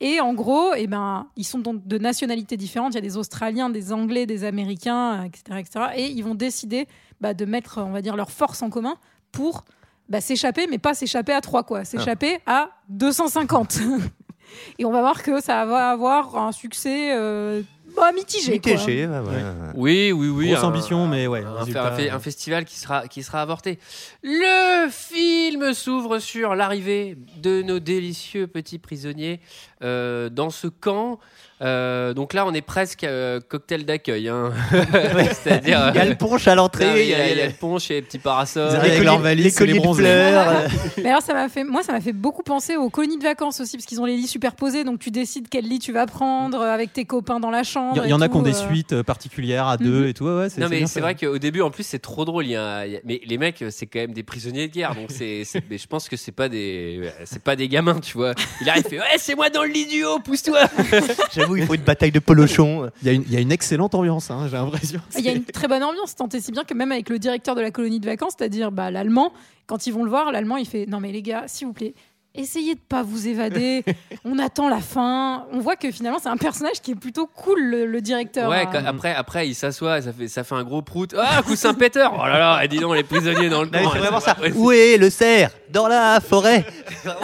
Et 0.00 0.18
en 0.20 0.34
gros, 0.34 0.72
eh 0.74 0.86
ben, 0.86 1.28
ils 1.36 1.44
sont 1.44 1.60
de 1.60 1.98
nationalités 1.98 2.56
différentes. 2.56 2.94
Il 2.94 2.96
y 2.96 2.98
a 2.98 3.02
des 3.02 3.16
Australiens, 3.16 3.70
des 3.70 3.92
Anglais, 3.92 4.26
des 4.26 4.44
Américains, 4.44 5.20
euh, 5.20 5.24
etc., 5.24 5.58
etc. 5.60 5.84
Et 5.96 6.06
ils 6.06 6.24
vont 6.24 6.34
décider 6.34 6.88
bah, 7.20 7.34
de 7.34 7.44
mettre, 7.44 7.78
on 7.78 7.92
va 7.92 8.00
dire, 8.02 8.16
leurs 8.16 8.32
forces 8.32 8.62
en 8.62 8.70
commun 8.70 8.96
pour 9.30 9.64
bah, 10.08 10.20
s'échapper, 10.20 10.66
mais 10.68 10.78
pas 10.78 10.94
s'échapper 10.94 11.32
à 11.32 11.40
trois, 11.40 11.62
quoi. 11.62 11.84
S'échapper 11.84 12.38
à 12.46 12.70
250. 12.88 13.78
Et 14.78 14.84
on 14.84 14.90
va 14.92 15.00
voir 15.00 15.22
que 15.22 15.40
ça 15.40 15.64
va 15.64 15.90
avoir 15.90 16.36
un 16.36 16.52
succès 16.52 17.12
euh, 17.14 17.62
bah, 17.96 18.12
mitigé. 18.12 18.58
quoi. 18.60 18.72
Mitigé, 18.72 19.06
ouais, 19.06 19.18
ouais. 19.18 19.42
Oui, 19.74 20.12
oui, 20.12 20.28
oui. 20.28 20.48
Grosse 20.50 20.64
un- 20.64 20.68
ambition, 20.68 21.06
mais 21.06 21.26
ouais. 21.26 21.44
un, 21.44 21.54
résultat, 21.54 21.94
un 21.94 22.14
un 22.16 22.18
festival 22.18 22.64
qui 22.64 22.78
sera, 22.78 23.08
qui 23.08 23.22
sera 23.22 23.42
avorté. 23.42 23.78
Le 24.22 24.88
film 24.90 25.72
s'ouvre 25.74 26.18
sur 26.18 26.54
l'arrivée 26.54 27.16
de 27.36 27.62
nos 27.62 27.78
délicieux 27.78 28.46
petits 28.46 28.78
prisonniers 28.78 29.40
euh, 29.82 30.28
dans 30.28 30.50
ce 30.50 30.66
camp. 30.68 31.18
Euh, 31.62 32.14
donc 32.14 32.32
là, 32.32 32.46
on 32.46 32.54
est 32.54 32.62
presque 32.62 33.04
euh, 33.04 33.38
cocktail 33.46 33.84
d'accueil. 33.84 34.28
hein. 34.28 34.50
C'est-à-dire. 35.32 35.90
Il 35.94 35.96
y 35.98 36.00
a 36.00 36.04
le 36.06 36.14
punch 36.14 36.48
à 36.48 36.54
l'entrée. 36.54 37.04
il 37.04 37.10
y, 37.10 37.14
a 37.14 37.30
il 37.30 37.36
y 37.36 37.40
a 37.42 37.46
le 37.46 37.52
punch 37.52 37.90
et 37.90 37.94
les 37.96 38.02
petits 38.02 38.18
parasols. 38.18 38.68
Ils 38.72 38.76
arrivent 38.76 38.92
avec 38.92 39.04
leurs 39.04 39.18
valises, 39.18 39.44
les 39.44 39.50
les 39.50 39.56
colliers 39.56 39.72
de 39.74 39.78
bronzés. 39.78 40.02
fleurs. 40.04 40.48
euh, 40.48 40.68
Mais 41.02 41.10
alors, 41.10 41.20
ça 41.22 41.34
m'a 41.34 41.48
fait, 41.50 41.64
moi, 41.64 41.82
ça 41.82 41.92
m'a 41.92 42.00
fait 42.00 42.14
beaucoup 42.14 42.42
penser 42.42 42.76
aux 42.76 42.88
colonies 42.88 43.18
de 43.18 43.24
vacances 43.24 43.60
aussi, 43.60 43.76
parce 43.76 43.84
qu'ils 43.86 44.00
ont 44.00 44.06
les 44.06 44.16
lits 44.16 44.26
superposés, 44.26 44.84
donc 44.84 45.00
tu 45.00 45.10
décides 45.10 45.48
quel 45.50 45.66
lit 45.68 45.78
tu 45.80 45.92
vas 45.92 46.06
prendre 46.06 46.62
avec 46.62 46.92
tes 46.94 47.04
copains 47.04 47.40
dans 47.40 47.50
la 47.50 47.62
chambre. 47.62 48.00
Il 48.04 48.08
y, 48.10 48.14
en 48.14 48.20
a 48.22 48.28
qui 48.30 48.36
ont 48.36 48.42
des 48.42 48.54
suites 48.54 49.02
particulières 49.02 49.66
à 49.66 49.76
deux 49.76 50.02
Mhm. 50.04 50.06
et 50.08 50.14
tout. 50.14 50.24
Ouais, 50.24 50.36
ouais, 50.38 50.48
c'est 50.48 50.60
Non 50.62 50.68
mais 50.70 50.86
c'est 50.86 51.00
vrai 51.00 51.14
qu'au 51.14 51.36
début 51.38 51.60
en 51.60 51.70
plus 51.70 51.82
c'est 51.82 51.98
trop 51.98 52.24
drôle. 52.24 52.46
Il 52.46 52.52
y 52.52 52.56
a, 52.56 52.86
il 52.86 52.92
y 52.92 52.96
a- 52.96 53.00
mais 53.04 53.20
les 53.26 53.36
mecs 53.38 53.62
c'est 53.70 53.86
quand 53.86 53.98
même 54.00 54.12
des 54.12 54.22
prisonniers 54.22 54.68
de 54.68 54.72
guerre 54.72 54.94
donc 54.94 55.10
c'est, 55.10 55.44
c'est- 55.44 55.62
mais 55.68 55.76
je 55.78 55.86
pense 55.86 56.08
que 56.08 56.16
c'est 56.16 56.32
pas 56.32 56.48
des, 56.48 57.10
c'est 57.24 57.42
pas 57.42 57.56
des 57.56 57.68
gamins 57.68 57.98
tu 58.00 58.16
vois. 58.16 58.32
Il 58.62 58.68
arrive 58.70 58.84
fait 58.84 58.98
ouais 58.98 59.04
c'est 59.18 59.34
moi 59.34 59.50
dans 59.50 59.62
le 59.62 59.69
haut 60.04 60.18
pousse-toi. 60.20 60.60
J'avoue, 61.34 61.56
il 61.56 61.66
faut 61.66 61.74
une 61.74 61.82
bataille 61.82 62.10
de 62.12 62.18
polochon. 62.18 62.90
Il 63.02 63.06
y, 63.06 63.10
a 63.10 63.12
une- 63.14 63.22
il 63.26 63.32
y 63.32 63.36
a 63.36 63.40
une 63.40 63.52
excellente 63.52 63.94
ambiance, 63.94 64.30
hein, 64.30 64.46
j'ai 64.50 64.56
l'impression. 64.56 65.00
Il 65.18 65.24
y 65.24 65.28
a 65.28 65.32
une 65.32 65.44
très 65.44 65.68
bonne 65.68 65.82
ambiance, 65.82 66.14
tant 66.16 66.28
et 66.28 66.40
si 66.40 66.52
bien 66.52 66.64
que 66.64 66.74
même 66.74 66.92
avec 66.92 67.08
le 67.08 67.18
directeur 67.18 67.54
de 67.54 67.60
la 67.60 67.70
colonie 67.70 68.00
de 68.00 68.06
vacances, 68.06 68.34
c'est-à-dire 68.38 68.70
bah, 68.72 68.90
l'allemand, 68.90 69.32
quand 69.66 69.86
ils 69.86 69.92
vont 69.92 70.04
le 70.04 70.10
voir, 70.10 70.32
l'allemand 70.32 70.56
il 70.56 70.66
fait 70.66 70.86
non 70.86 71.00
mais 71.00 71.12
les 71.12 71.22
gars, 71.22 71.44
s'il 71.46 71.66
vous 71.66 71.72
plaît, 71.72 71.94
essayez 72.34 72.74
de 72.76 72.80
pas 72.80 73.02
vous 73.02 73.26
évader. 73.26 73.84
On 74.24 74.38
attend 74.38 74.68
la 74.68 74.80
fin. 74.80 75.46
On 75.52 75.58
voit 75.58 75.74
que 75.76 75.90
finalement 75.90 76.18
c'est 76.22 76.28
un 76.28 76.36
personnage 76.36 76.80
qui 76.80 76.92
est 76.92 76.94
plutôt 76.96 77.26
cool, 77.26 77.60
le, 77.60 77.86
le 77.86 78.00
directeur. 78.00 78.48
Ouais 78.50 78.58
hein. 78.62 78.68
quand- 78.72 78.84
après 78.86 79.14
après 79.14 79.48
il 79.48 79.54
s'assoit 79.54 80.00
ça 80.02 80.12
fait 80.12 80.28
ça 80.28 80.44
fait 80.44 80.54
un 80.54 80.62
gros 80.64 80.82
prout. 80.82 81.14
Ah 81.18 81.42
coup 81.42 81.56
Saint-Péter. 81.56 82.06
Oh 82.12 82.24
là 82.26 82.38
là 82.38 82.64
et 82.64 82.68
dis 82.68 82.78
donc 82.78 82.94
les 82.94 83.02
prisonniers 83.02 83.48
dans 83.48 83.62
le 83.62 83.70
Non, 83.70 83.82
camp. 83.82 83.90
c'est 83.92 83.98
vraiment 83.98 84.20
ça. 84.20 84.36
Ouais, 84.40 84.52
Où 84.54 84.70
est 84.72 84.96
le 84.96 85.10
cerf? 85.10 85.50
Dans 85.72 85.88
la 85.88 86.20
forêt. 86.20 86.64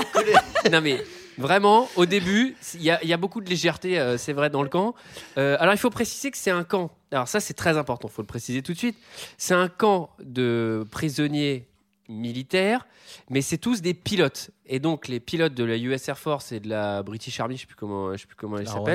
non 0.73 0.81
mais 0.83 0.99
vraiment, 1.39 1.89
au 1.97 2.07
début, 2.07 2.57
il 2.75 2.83
y, 2.83 2.91
a- 2.91 3.03
il 3.03 3.09
y 3.09 3.13
a 3.13 3.17
beaucoup 3.17 3.41
de 3.41 3.49
légèreté, 3.49 3.99
euh, 3.99 4.17
c'est 4.19 4.33
vrai, 4.33 4.51
dans 4.51 4.63
le 4.63 4.69
camp. 4.69 4.95
Euh, 5.39 5.57
alors 5.61 5.75
il 5.75 5.79
faut 5.79 5.91
préciser 5.91 6.31
que 6.31 6.39
c'est 6.39 6.51
un 6.51 6.65
camp. 6.65 6.91
Alors 7.13 7.29
ça 7.29 7.41
c'est 7.41 7.55
très 7.55 7.77
important, 7.79 8.09
il 8.09 8.15
faut 8.15 8.23
le 8.23 8.27
préciser 8.27 8.63
tout 8.63 8.73
de 8.73 8.79
suite. 8.79 8.97
C'est 9.39 9.55
un 9.55 9.69
camp 9.69 10.11
de 10.23 10.85
prisonniers 10.91 11.67
militaires, 12.09 12.87
mais 13.31 13.43
c'est 13.43 13.59
tous 13.59 13.81
des 13.83 13.95
pilotes. 13.95 14.51
Et 14.67 14.79
donc 14.79 15.09
les 15.09 15.21
pilotes 15.21 15.55
de 15.55 15.65
la 15.65 15.77
US 15.77 16.09
Air 16.09 16.19
Force 16.19 16.53
et 16.53 16.61
de 16.61 16.69
la 16.69 17.03
British 17.03 17.39
Army, 17.41 17.57
je 17.57 17.63
sais 17.63 17.67
plus 17.67 17.77
comment, 17.77 18.13
je 18.13 18.19
sais 18.23 18.27
plus 18.27 18.37
comment 18.37 18.59
Air 18.59 18.67
Force. 18.71 18.91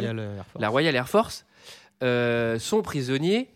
la 0.60 0.70
Royal 0.70 0.96
Air 0.96 1.10
Force, 1.10 1.46
euh, 2.04 2.58
sont 2.60 2.82
prisonniers. 2.82 3.50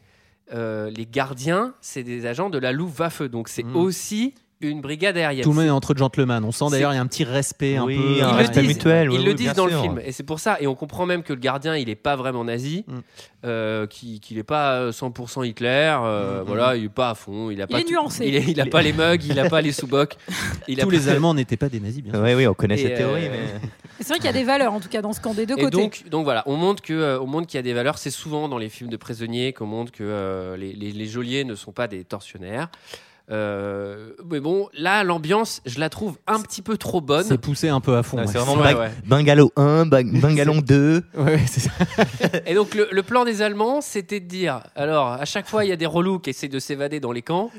Euh, 0.53 0.91
les 0.91 1.07
gardiens, 1.07 1.73
c'est 1.81 2.03
des 2.03 2.27
agents 2.27 2.51
de 2.51 2.59
la 2.59 2.71
Luftwaffe, 2.71 3.23
donc 3.23 3.49
c'est 3.49 3.63
Mhm. 3.63 3.75
aussi 3.77 4.35
une 4.61 4.81
brigade 4.81 5.17
aérienne. 5.17 5.43
Tout 5.43 5.49
le 5.49 5.55
monde 5.55 5.65
est 5.65 5.69
entre 5.69 5.95
gentlemen. 5.95 6.43
On 6.43 6.51
sent 6.51 6.65
d'ailleurs 6.71 6.91
il 6.93 6.95
y 6.95 6.99
a 6.99 7.01
un 7.01 7.07
petit 7.07 7.23
respect 7.23 7.75
un 7.75 7.85
peu. 7.85 7.91
un 7.91 7.95
Ils 7.95 8.19
le 8.19 8.25
respect 8.27 8.61
disent. 8.61 8.77
mutuel. 8.77 9.09
oui, 9.09 9.15
Ils 9.19 9.23
le 9.25 9.31
oui, 9.31 9.35
disent 9.35 9.53
dans 9.53 9.65
le 9.65 9.77
film, 9.77 9.99
et 10.03 10.11
c'est 10.11 10.23
pour 10.23 10.39
ça. 10.39 10.57
Et 10.61 10.67
on 10.67 10.75
comprend 10.75 11.05
même 11.05 11.23
que 11.23 11.33
le 11.33 11.39
gardien, 11.39 11.75
il 11.75 11.89
est 11.89 11.95
pas 11.95 12.15
vraiment 12.15 12.43
nazi, 12.45 12.85
Mm. 12.87 12.93
euh, 13.45 13.85
qu'il 13.87 14.19
qu'il 14.19 14.37
est 14.37 14.43
pas 14.43 14.75
euh, 14.79 14.91
100% 14.91 15.43
Hitler. 15.45 15.95
euh, 16.01 16.41
Mm, 16.41 16.45
Voilà, 16.47 16.75
il 16.75 16.85
est 16.85 16.89
pas 16.89 17.09
à 17.11 17.15
fond. 17.15 17.51
Il 17.51 17.61
a 17.61 17.65
Il 17.65 17.71
pas 17.71 17.79
est 17.79 17.83
tout- 17.83 17.91
nuancé. 17.91 18.25
Il, 18.27 18.35
est- 18.35 18.47
il 18.47 18.59
a 18.61 18.65
pas 18.65 18.81
les 18.81 18.93
mugs, 18.93 19.23
il 19.23 19.39
a 19.39 19.49
pas 19.49 19.61
les 19.61 19.71
sous-bocs. 19.73 20.15
Tous 20.79 20.89
les 20.89 21.09
Allemands 21.09 21.33
n'étaient 21.33 21.57
pas 21.57 21.69
des 21.69 21.79
nazis, 21.79 22.01
bien 22.01 22.13
sûr. 22.13 22.23
Oui, 22.23 22.33
oui, 22.33 22.47
on 22.47 22.53
connaît 22.53 22.75
Et, 22.75 22.83
cette 22.83 22.93
euh, 22.93 22.97
théorie. 22.97 23.29
Mais... 23.29 23.69
C'est 23.99 24.09
vrai 24.09 24.17
qu'il 24.17 24.25
y 24.25 24.29
a 24.29 24.33
des 24.33 24.43
valeurs 24.43 24.73
en 24.73 24.79
tout 24.81 24.89
cas 24.89 25.01
dans 25.01 25.13
ce 25.13 25.21
camp 25.21 25.33
des 25.33 25.45
deux 25.45 25.55
Et 25.57 25.61
côtés. 25.63 25.77
donc, 25.77 26.03
donc 26.09 26.23
voilà, 26.25 26.43
on 26.47 26.55
montre 26.57 26.81
que, 26.83 26.93
euh, 26.93 27.19
on 27.21 27.27
montre 27.27 27.47
qu'il 27.47 27.57
y 27.57 27.59
a 27.59 27.63
des 27.63 27.73
valeurs. 27.73 27.97
C'est 27.97 28.09
souvent 28.09 28.49
dans 28.49 28.57
les 28.57 28.67
films 28.69 28.89
de 28.89 28.97
prisonniers 28.97 29.53
qu'on 29.53 29.65
montre 29.67 29.91
que 29.91 30.03
euh, 30.03 30.57
les, 30.57 30.73
les- 30.73 30.91
les 30.91 31.05
geôliers 31.07 31.43
ne 31.45 31.55
sont 31.55 31.71
pas 31.71 31.87
des 31.87 32.03
tortionnaires. 32.03 32.69
Euh, 33.31 34.11
mais 34.29 34.39
bon, 34.39 34.67
là, 34.77 35.03
l'ambiance, 35.03 35.61
je 35.65 35.79
la 35.79 35.89
trouve 35.89 36.17
un 36.27 36.39
petit 36.41 36.61
peu 36.61 36.77
trop 36.77 37.01
bonne. 37.01 37.25
C'est 37.27 37.37
poussé 37.39 37.69
un 37.69 37.79
peu 37.79 37.97
à 37.97 38.03
fond. 38.03 38.17
Ouais, 38.17 38.23
ouais. 38.23 38.29
c'est 38.31 38.37
vraiment 38.37 38.61
Ouais, 38.61 38.73
bang- 38.73 38.79
ouais. 38.81 38.91
Bungalow 39.05 39.51
1, 39.55 39.85
bang- 39.87 40.19
Bungalow 40.19 40.61
2. 40.61 41.01
Ouais, 41.17 41.23
ouais, 41.23 41.39
c'est 41.47 41.61
ça. 41.61 41.71
Et 42.45 42.53
donc 42.53 42.75
le, 42.75 42.87
le 42.91 43.03
plan 43.03 43.25
des 43.25 43.41
Allemands, 43.41 43.81
c'était 43.81 44.19
de 44.19 44.27
dire, 44.27 44.61
alors 44.75 45.07
à 45.13 45.25
chaque 45.25 45.47
fois 45.47 45.65
il 45.65 45.69
y 45.69 45.71
a 45.71 45.75
des 45.75 45.85
relous 45.85 46.19
qui 46.19 46.29
essaient 46.29 46.47
de 46.47 46.59
s'évader 46.59 46.99
dans 46.99 47.11
les 47.11 47.21
camps. 47.23 47.49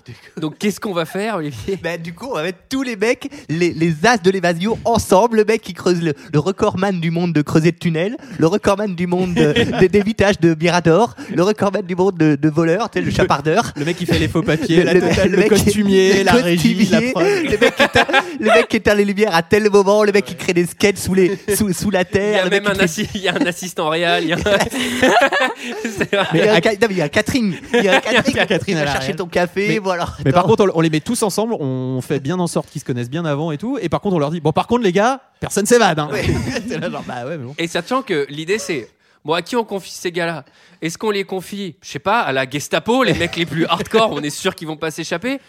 Donc 0.41 0.59
qu'est-ce 0.59 0.79
qu'on 0.81 0.93
va 0.93 1.05
faire, 1.05 1.37
Olivier? 1.37 1.79
Bah, 1.83 1.99
du 1.99 2.15
coup, 2.15 2.29
on 2.31 2.35
va 2.35 2.43
mettre 2.45 2.59
tous 2.69 2.83
les 2.83 2.97
mecs, 2.97 3.29
les, 3.49 3.73
les 3.73 4.07
as 4.07 4.19
de 4.19 4.31
l'évasion 4.31 4.79
ensemble. 4.85 5.39
Le 5.39 5.45
mec 5.45 5.63
qui 5.63 5.75
creuse 5.75 6.01
le, 6.03 6.15
le 6.33 6.39
recordman 6.39 7.01
du 7.01 7.11
monde 7.11 7.33
de 7.33 7.43
creuser 7.43 7.73
de 7.73 7.77
tunnels, 7.79 8.17
le 8.39 8.47
recordman 8.47 8.95
du 8.95 9.07
monde 9.07 9.35
de- 9.35 9.81
de- 9.81 9.87
d'évitage 9.89 10.39
de 10.41 10.55
Mirador, 10.55 11.15
le 11.35 11.43
recordman 11.43 11.83
du 11.85 11.97
monde 11.97 12.17
de, 12.17 12.37
de 12.37 12.53
sais, 12.93 13.01
le 13.01 13.11
chapardeur. 13.11 13.73
Le 13.77 13.85
mec 13.85 13.97
qui 13.97 14.07
fait 14.07 14.19
les 14.19 14.29
faux 14.29 14.43
papiers, 14.43 14.85
la 14.85 14.95
totale, 14.95 15.31
le, 15.31 15.37
mec 15.37 15.56
le 15.65 16.23
la 16.25 16.33
régie, 16.33 16.75
la 16.75 17.01
costumier, 17.01 17.13
prod. 17.13 17.25
le 17.45 17.59
mec 17.59 17.77
qui 17.77 17.83
éteint, 17.83 18.07
le 18.41 18.47
mec 18.47 18.69
qui 18.69 18.77
éteint 18.77 18.95
les 18.95 19.05
lumières 19.05 19.35
à 19.35 19.43
tel 19.43 19.71
moment, 19.71 20.05
le 20.05 20.13
mec 20.13 20.25
qui 20.25 20.35
crée 20.37 20.53
des 20.53 20.67
skates 20.67 20.99
sous, 20.99 21.15
les, 21.15 21.39
sous, 21.57 21.73
sous 21.73 21.91
la 21.91 22.01
Il 22.03 22.07
y 22.09 22.11
terre. 22.11 22.47
a 22.47 22.49
même 22.51 22.67
un, 22.67 22.71
qui 22.73 22.79
fait- 22.79 22.85
assi- 22.85 23.09
il 23.15 23.21
y 23.23 23.29
a 23.29 23.35
un 23.35 23.47
assistant 23.47 23.89
réel. 23.89 24.25
Il 24.25 24.29
y 24.31 24.33
a 24.33 24.37
un- 24.37 24.41
il 26.35 26.41
y 26.41 26.49
a 26.49 26.55
un 26.55 26.61
ca- 26.61 26.73
non, 26.73 26.79
mais 26.89 26.91
il 26.91 26.97
y 26.99 27.01
a 27.01 27.05
un 27.05 27.09
catering. 27.09 27.55
Il 27.75 27.85
y 27.85 27.89
a 27.89 27.97
un 27.97 28.01
catering. 28.01 28.23
Il 28.35 28.37
y 28.37 28.41
a 28.41 28.47
Catherine 28.47 28.75
qui 28.77 28.81
à 28.81 28.85
va 28.85 28.93
la 28.93 28.93
chercher 28.93 29.15
ton 29.15 29.27
café, 29.27 29.69
Mais- 29.69 29.79
voilà. 29.79 30.07
Mais 30.25 30.33
par 30.33 30.45
contre, 30.45 30.65
on, 30.75 30.79
on 30.79 30.81
les 30.81 30.91
met 30.91 31.01
tous 31.01 31.23
ensemble, 31.23 31.55
on 31.59 32.01
fait 32.01 32.21
bien 32.21 32.39
en 32.39 32.47
sorte 32.47 32.71
qu'ils 32.71 32.81
se 32.81 32.87
connaissent 32.87 33.11
bien 33.11 33.25
avant 33.25 33.53
et 33.53 33.59
tout. 33.59 33.79
Et 33.81 33.89
par 33.89 34.01
contre, 34.01 34.17
on 34.17 34.19
leur 34.19 34.31
dit 34.31 34.41
Bon, 34.41 34.53
par 34.53 34.67
contre, 34.67 34.83
les 34.85 34.93
gars, 34.93 35.21
personne 35.41 35.67
s'évade. 35.67 35.99
Hein. 35.99 36.09
Bah 36.11 37.25
ouais, 37.27 37.37
mais 37.39 37.45
bon. 37.45 37.55
Et 37.59 37.67
sachant 37.69 38.03
que 38.03 38.27
l'idée 38.29 38.59
c'est, 38.59 38.89
Bon, 39.27 39.33
à 39.33 39.43
qui 39.43 39.57
on 39.57 39.65
confie 39.65 39.91
ces 39.91 40.13
gars-là? 40.13 40.45
Est-ce 40.81 40.97
qu'on 40.97 41.11
les 41.11 41.25
confie, 41.25 41.75
je 41.83 41.91
sais 41.91 41.99
pas, 41.99 42.21
à 42.21 42.31
la 42.31 42.49
Gestapo, 42.49 43.03
les 43.03 43.13
mecs 43.19 43.35
les 43.35 43.45
plus 43.45 43.67
hardcore, 43.67 44.13
on 44.13 44.23
est 44.23 44.31
sûr 44.31 44.55
qu'ils 44.55 44.69
vont 44.69 44.77
pas 44.77 44.93
s'échapper? 44.93 45.41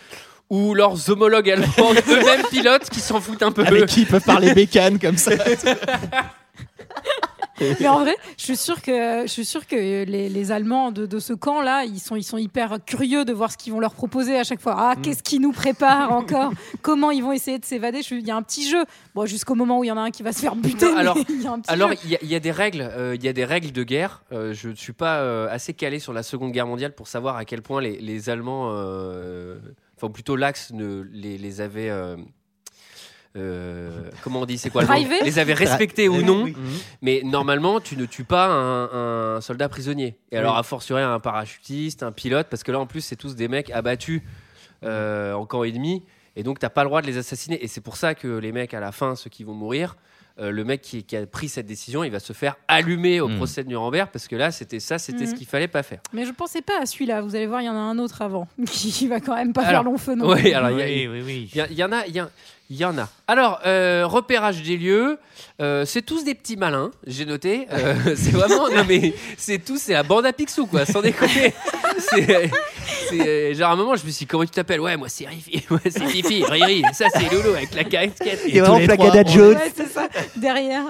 Ou 0.49 0.73
leurs 0.73 1.11
homologues 1.11 1.51
allemands, 1.51 1.93
eux-mêmes 2.09 2.47
pilotes, 2.49 2.89
qui 2.89 2.99
s'en 2.99 3.21
foutent 3.21 3.43
un 3.43 3.51
peu? 3.51 3.63
Avec 3.63 3.85
qui 3.85 4.01
ils 4.01 4.07
peuvent 4.07 4.23
parler 4.23 4.55
bécane 4.55 4.97
comme 4.97 5.17
ça. 5.17 5.29
Mais 7.79 7.87
en 7.87 7.99
vrai, 7.99 8.15
je 8.37 8.43
suis 8.43 8.57
sûr 8.57 8.81
que 8.81 9.21
je 9.23 9.27
suis 9.27 9.45
sûr 9.45 9.65
que 9.67 9.75
les, 9.75 10.29
les 10.29 10.51
Allemands 10.51 10.91
de, 10.91 11.05
de 11.05 11.19
ce 11.19 11.33
camp-là, 11.33 11.83
ils 11.85 11.99
sont 11.99 12.15
ils 12.15 12.23
sont 12.23 12.37
hyper 12.37 12.77
curieux 12.85 13.25
de 13.25 13.33
voir 13.33 13.51
ce 13.51 13.57
qu'ils 13.57 13.73
vont 13.73 13.79
leur 13.79 13.93
proposer 13.93 14.37
à 14.37 14.43
chaque 14.43 14.61
fois. 14.61 14.75
Ah, 14.77 14.93
qu'est-ce 15.01 15.23
qui 15.23 15.39
nous 15.39 15.51
prépare 15.51 16.11
encore? 16.11 16.51
Comment 16.81 17.11
ils 17.11 17.23
vont 17.23 17.31
essayer 17.31 17.59
de 17.59 17.65
s'évader? 17.65 18.01
Il 18.11 18.27
y 18.27 18.31
a 18.31 18.35
un 18.35 18.41
petit 18.43 18.69
jeu. 18.69 18.83
Bon, 19.15 19.25
jusqu'au 19.25 19.55
moment 19.55 19.79
où 19.79 19.83
il 19.83 19.87
y 19.87 19.91
en 19.91 19.97
a 19.97 20.01
un 20.01 20.11
qui 20.11 20.23
va 20.23 20.31
se 20.33 20.39
faire 20.41 20.55
buter. 20.55 20.85
Non, 20.91 20.97
alors- 20.97 21.17
il 21.29 21.41
y 21.41 21.47
a 21.47 21.51
un 21.51 21.59
petit 21.59 21.71
Alors, 21.71 21.89
jeu. 21.91 21.97
il 22.03 22.09
y, 22.11 22.15
a- 22.15 22.19
il 22.21 22.27
y 22.29 22.35
a 22.35 22.39
des 22.39 22.51
règles, 22.51 22.81
euh, 22.81 23.15
il 23.15 23.23
y 23.23 23.27
a 23.27 23.33
des 23.33 23.45
règles 23.45 23.71
de 23.71 23.83
guerre. 23.83 24.23
Euh, 24.31 24.53
je 24.53 24.69
ne 24.69 24.75
suis 24.75 24.93
pas 24.93 25.17
euh, 25.21 25.47
assez 25.49 25.73
calé 25.73 25.99
sur 25.99 26.13
la 26.13 26.23
Seconde 26.23 26.51
Guerre 26.51 26.67
mondiale 26.67 26.93
pour 26.93 27.07
savoir 27.07 27.35
à 27.37 27.45
quel 27.45 27.61
point 27.61 27.81
les, 27.81 27.97
les 27.99 28.29
Allemands, 28.29 28.67
enfin 29.97 30.11
plutôt 30.11 30.35
l'Axe, 30.35 30.71
ne 30.73 31.01
les, 31.11 31.37
les 31.37 31.61
avait. 31.61 31.89
Euh, 33.37 33.89
comment 34.23 34.41
on 34.41 34.45
dit 34.45 34.57
C'est 34.57 34.69
quoi 34.69 34.83
le 34.83 35.23
Les 35.23 35.39
avait 35.39 35.53
respectés 35.53 36.09
ou 36.09 36.21
non. 36.21 36.43
Oui. 36.43 36.55
Mais 37.01 37.21
normalement, 37.23 37.79
tu 37.79 37.95
ne 37.97 38.05
tues 38.05 38.23
pas 38.23 38.47
un, 38.47 39.35
un 39.35 39.41
soldat 39.41 39.69
prisonnier. 39.69 40.17
Et 40.31 40.37
alors, 40.37 40.57
a 40.57 40.63
fortiori, 40.63 41.01
un 41.03 41.19
parachutiste, 41.19 42.03
un 42.03 42.11
pilote, 42.11 42.47
parce 42.49 42.63
que 42.63 42.71
là, 42.71 42.79
en 42.79 42.85
plus, 42.87 43.01
c'est 43.01 43.15
tous 43.15 43.35
des 43.35 43.47
mecs 43.47 43.69
abattus 43.69 44.21
euh, 44.83 45.33
en 45.33 45.45
camp 45.45 45.63
ennemi. 45.63 46.03
Et 46.35 46.43
donc, 46.43 46.59
t'as 46.59 46.69
pas 46.69 46.83
le 46.83 46.89
droit 46.89 47.01
de 47.01 47.07
les 47.07 47.17
assassiner. 47.17 47.63
Et 47.63 47.67
c'est 47.67 47.81
pour 47.81 47.97
ça 47.97 48.13
que 48.15 48.27
les 48.27 48.51
mecs, 48.51 48.73
à 48.73 48.79
la 48.79 48.91
fin, 48.91 49.15
ceux 49.15 49.29
qui 49.29 49.43
vont 49.43 49.53
mourir, 49.55 49.95
euh, 50.39 50.51
le 50.51 50.63
mec 50.63 50.81
qui, 50.81 51.03
qui 51.03 51.17
a 51.17 51.25
pris 51.25 51.49
cette 51.49 51.65
décision, 51.65 52.03
il 52.03 52.11
va 52.11 52.19
se 52.19 52.31
faire 52.31 52.57
allumer 52.67 53.19
au 53.21 53.27
Mm. 53.27 53.37
procès 53.37 53.63
de 53.63 53.69
Nuremberg, 53.69 54.09
parce 54.13 54.27
que 54.27 54.35
là, 54.35 54.51
c'était 54.51 54.79
ça, 54.79 54.99
c'était 54.99 55.23
Mhm. 55.23 55.31
ce 55.31 55.33
qu'il 55.35 55.47
fallait 55.47 55.67
pas 55.67 55.81
faire. 55.81 55.99
Mais 56.13 56.25
je 56.27 56.31
pensais 56.31 56.61
pas 56.61 56.79
à 56.79 56.85
celui-là. 56.85 57.21
Vous 57.21 57.35
allez 57.35 57.47
voir, 57.47 57.61
il 57.61 57.65
y 57.65 57.69
en 57.69 57.75
a 57.75 57.79
un 57.79 57.97
autre 57.97 58.21
avant 58.21 58.47
qui 58.67 59.07
va 59.07 59.19
quand 59.19 59.33
même 59.35 59.51
pas 59.51 59.61
Alors, 59.61 59.71
faire 59.71 59.83
long 59.83 59.97
feu 59.97 60.13
non 60.13 60.31
Oui, 60.31 60.53
alors, 60.53 60.69
il 60.79 61.01
y 61.01 61.07
oui, 61.07 61.21
oui. 61.25 61.51
En 61.83 61.91
a, 61.91 62.05
il 62.05 62.13
y, 62.15 62.19
a- 62.19 62.29
il 62.69 62.77
y 62.77 62.85
en 62.85 62.97
a. 62.97 63.07
Alors, 63.27 63.59
euh, 63.65 64.03
repérage 64.05 64.61
des 64.61 64.77
lieux, 64.77 65.17
euh, 65.61 65.85
c'est 65.85 66.01
tous 66.01 66.23
des 66.23 66.35
petits 66.35 66.57
malins, 66.57 66.91
j'ai 67.05 67.25
noté. 67.25 67.67
Euh, 67.71 67.95
c'est 68.15 68.31
vraiment, 68.31 68.69
non 68.69 68.83
mais 68.87 69.13
c'est 69.37 69.59
tous, 69.63 69.79
c'est 69.81 69.93
la 69.93 70.03
bande 70.03 70.25
à 70.25 70.33
Picsou, 70.33 70.65
quoi, 70.67 70.85
sans 70.85 71.01
déconner. 71.01 71.53
C'est, 71.99 72.51
c'est- 73.09 73.53
genre 73.55 73.71
à 73.71 73.73
un 73.73 73.75
moment, 73.75 73.95
je 73.95 74.05
me 74.05 74.11
suis 74.11 74.19
dit, 74.19 74.27
comment 74.27 74.43
tu 74.45 74.51
t'appelles? 74.51 74.79
Ouais, 74.79 74.95
moi 74.97 75.09
c'est 75.09 75.25
Rifi, 75.25 75.63
ouais, 75.71 75.79
c'est 75.89 76.05
Fifi, 76.05 76.43
Riri, 76.43 76.83
ça 76.93 77.07
c'est 77.11 77.31
Loulou 77.33 77.55
avec 77.55 77.73
la 77.73 77.83
casquette. 77.85 78.41
Il 78.47 78.55
y 78.55 78.59
a 78.59 78.63
vraiment 78.63 78.77
les 78.77 78.85
Placada 78.85 79.23
trois, 79.23 79.33
Jones. 79.35 79.55
Ouais, 79.55 79.71
c'est 79.75 79.89
ça. 79.89 80.07
Derrière. 80.35 80.83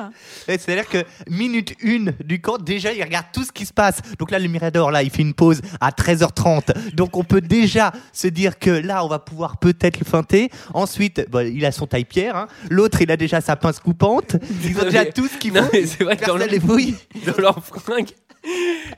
Ouais, 0.48 0.58
C'est-à-dire 0.58 0.88
que 0.90 1.04
minute 1.30 1.76
1 1.84 2.12
du 2.26 2.42
camp, 2.42 2.58
déjà, 2.58 2.92
il 2.92 3.02
regarde 3.02 3.28
tout 3.32 3.44
ce 3.46 3.54
qui 3.54 3.66
se 3.66 3.72
passe. 3.74 4.02
Donc 4.20 4.32
là, 4.32 4.38
le 4.40 4.48
Mirador, 4.50 4.92
là, 4.92 5.02
il 5.02 5.10
fait 5.10 5.22
une 5.22 5.34
pause 5.34 5.62
à 5.80 5.92
13h30. 5.92 6.94
Donc 6.94 7.16
on 7.16 7.24
peut 7.24 7.42
déjà 7.42 7.94
se 8.12 8.28
dire 8.28 8.60
que 8.60 8.70
là, 8.70 9.06
on 9.06 9.08
va 9.08 9.20
pouvoir 9.20 9.58
peut-être 9.58 10.00
le 10.00 10.06
feinter. 10.06 10.50
Ensuite, 10.74 11.30
bon, 11.30 11.48
il 11.48 11.66
a 11.66 11.67
son 11.72 11.88
taille-pierre. 11.88 12.36
hein. 12.36 12.48
L'autre, 12.70 13.02
il 13.02 13.12
a 13.12 13.18
déjà 13.18 13.42
sa 13.42 13.56
pince 13.56 13.80
coupante. 13.80 14.36
Ils 14.64 14.78
ont 14.80 14.84
déjà 14.84 15.04
Mais- 15.04 15.12
tout 15.12 15.28
ce 15.28 15.38
qu'il 15.38 15.56
faut. 15.56 15.64
c'est 15.72 16.04
vrai 16.04 16.18
dans, 16.26 16.38
les 16.38 16.60
fouille. 16.60 16.96
dans 17.26 17.42
leur 17.42 17.64
fringue, 17.64 18.10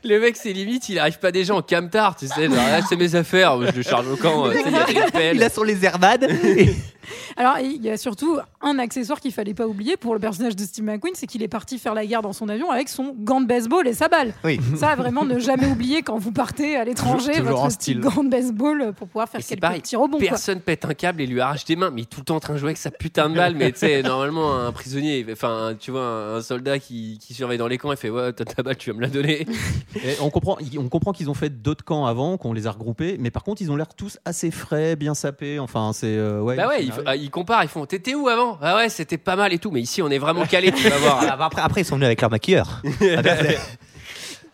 le 0.03 0.19
mec, 0.19 0.35
c'est 0.37 0.53
limite, 0.53 0.89
il 0.89 0.99
arrive 0.99 1.17
pas 1.19 1.31
déjà 1.31 1.55
en 1.55 1.61
camtar, 1.61 2.15
tu 2.15 2.27
sais, 2.27 2.45
genre, 2.47 2.55
ah, 2.59 2.81
c'est 2.87 2.95
mes 2.95 3.15
affaires, 3.15 3.59
je 3.65 3.75
le 3.75 3.81
charge 3.81 4.07
au 4.07 4.15
camp, 4.15 4.47
euh, 4.47 4.53
il 4.67 4.75
a 4.75 4.85
des 5.05 5.11
pelles. 5.11 5.35
Il 5.37 5.43
a 5.43 5.49
son 5.49 5.63
laserman. 5.63 6.23
Et- 6.45 6.75
Alors, 7.37 7.57
il 7.59 7.81
y 7.83 7.89
a 7.89 7.97
surtout 7.97 8.37
un 8.61 8.79
accessoire 8.79 9.19
qu'il 9.19 9.31
fallait 9.31 9.53
pas 9.53 9.67
oublier 9.67 9.97
pour 9.97 10.13
le 10.13 10.19
personnage 10.19 10.55
de 10.55 10.63
Steve 10.63 10.83
McQueen, 10.85 11.13
c'est 11.15 11.27
qu'il 11.27 11.41
est 11.43 11.47
parti 11.47 11.77
faire 11.79 11.93
la 11.93 12.05
guerre 12.05 12.21
dans 12.21 12.33
son 12.33 12.49
avion 12.49 12.69
avec 12.71 12.89
son 12.89 13.15
gant 13.19 13.41
de 13.41 13.47
baseball 13.47 13.87
et 13.87 13.93
sa 13.93 14.07
balle. 14.07 14.33
Oui. 14.43 14.59
Ça, 14.75 14.95
vraiment, 14.95 15.25
ne 15.25 15.39
jamais 15.39 15.67
oublier 15.67 16.01
quand 16.01 16.17
vous 16.17 16.31
partez 16.31 16.75
à 16.75 16.83
l'étranger, 16.83 17.31
Toujours- 17.31 17.39
toujours 17.45 17.59
en 17.59 17.63
votre 17.63 17.77
petit 17.77 17.91
style. 17.91 17.99
gant 17.99 18.23
de 18.23 18.29
baseball 18.29 18.93
pour 18.97 19.07
pouvoir 19.07 19.29
faire 19.29 19.39
Et 19.39 19.43
c'est 19.43 19.49
quelques 19.49 19.61
pareil, 19.61 19.81
petits 19.81 19.95
rebonds. 19.95 20.17
quoi. 20.19 20.27
Personne 20.27 20.59
pète 20.61 20.85
un 20.85 20.93
câble 20.93 21.21
et 21.21 21.27
lui 21.27 21.39
arrache 21.41 21.65
des 21.65 21.75
mains, 21.75 21.89
mais 21.89 22.01
il 22.01 22.03
est 22.03 22.07
tout 22.07 22.19
le 22.19 22.25
temps 22.25 22.35
en 22.35 22.39
train 22.39 22.53
de 22.53 22.59
jouer 22.59 22.69
avec 22.69 22.77
sa 22.77 22.91
putain 22.91 23.29
de 23.29 23.35
balle. 23.35 23.55
Mais 23.55 23.71
tu 23.71 23.79
sais, 23.79 24.01
normalement, 24.03 24.55
un 24.55 24.71
prisonnier, 24.71 25.25
enfin, 25.31 25.75
tu 25.79 25.91
vois, 25.91 26.01
un, 26.01 26.35
un 26.37 26.41
soldat 26.41 26.79
qui, 26.79 27.17
qui 27.21 27.33
surveille 27.33 27.57
dans 27.57 27.67
les 27.67 27.77
camps, 27.77 27.91
il 27.91 27.97
fait 27.97 28.09
Ouais, 28.09 28.33
t'as 28.33 28.45
ta 28.45 28.63
balle, 28.63 28.77
tu 28.77 28.89
vas 28.91 28.95
me 28.97 29.01
la 29.01 29.07
donner. 29.07 29.45
Et 29.95 30.15
on 30.21 30.29
comprend, 30.29 30.57
on 30.77 30.89
comprend 30.89 31.11
qu'ils 31.13 31.29
ont 31.29 31.33
fait 31.35 31.49
d'autres 31.61 31.83
camps 31.85 32.05
avant, 32.05 32.37
qu'on 32.37 32.53
les 32.53 32.67
a 32.67 32.71
regroupés, 32.71 33.17
mais 33.19 33.29
par 33.31 33.43
contre 33.43 33.61
ils 33.61 33.71
ont 33.71 33.75
l'air 33.75 33.93
tous 33.95 34.17
assez 34.25 34.49
frais, 34.51 34.95
bien 34.95 35.13
sapés. 35.13 35.59
Enfin, 35.59 35.91
c'est 35.93 36.07
euh, 36.17 36.41
ouais. 36.41 36.55
bah 36.55 36.67
ouais. 36.67 36.83
Ah, 37.05 37.15
ils 37.15 37.29
comparent, 37.29 37.63
ils 37.63 37.69
font 37.69 37.85
T'étais 37.85 38.15
où 38.15 38.27
avant? 38.27 38.57
Ah 38.61 38.75
ouais, 38.77 38.89
c'était 38.89 39.17
pas 39.17 39.35
mal 39.35 39.53
et 39.53 39.59
tout, 39.59 39.71
mais 39.71 39.81
ici, 39.81 40.01
on 40.01 40.09
est 40.09 40.17
vraiment 40.19 40.45
calé, 40.45 40.71
tu 40.71 40.87
vas 40.89 40.97
voir. 40.97 41.19
Ah, 41.29 41.37
après, 41.45 41.61
après, 41.61 41.81
ils 41.81 41.85
sont 41.85 41.95
venus 41.95 42.07
avec 42.07 42.21
leur 42.21 42.29
maquilleur. 42.31 42.81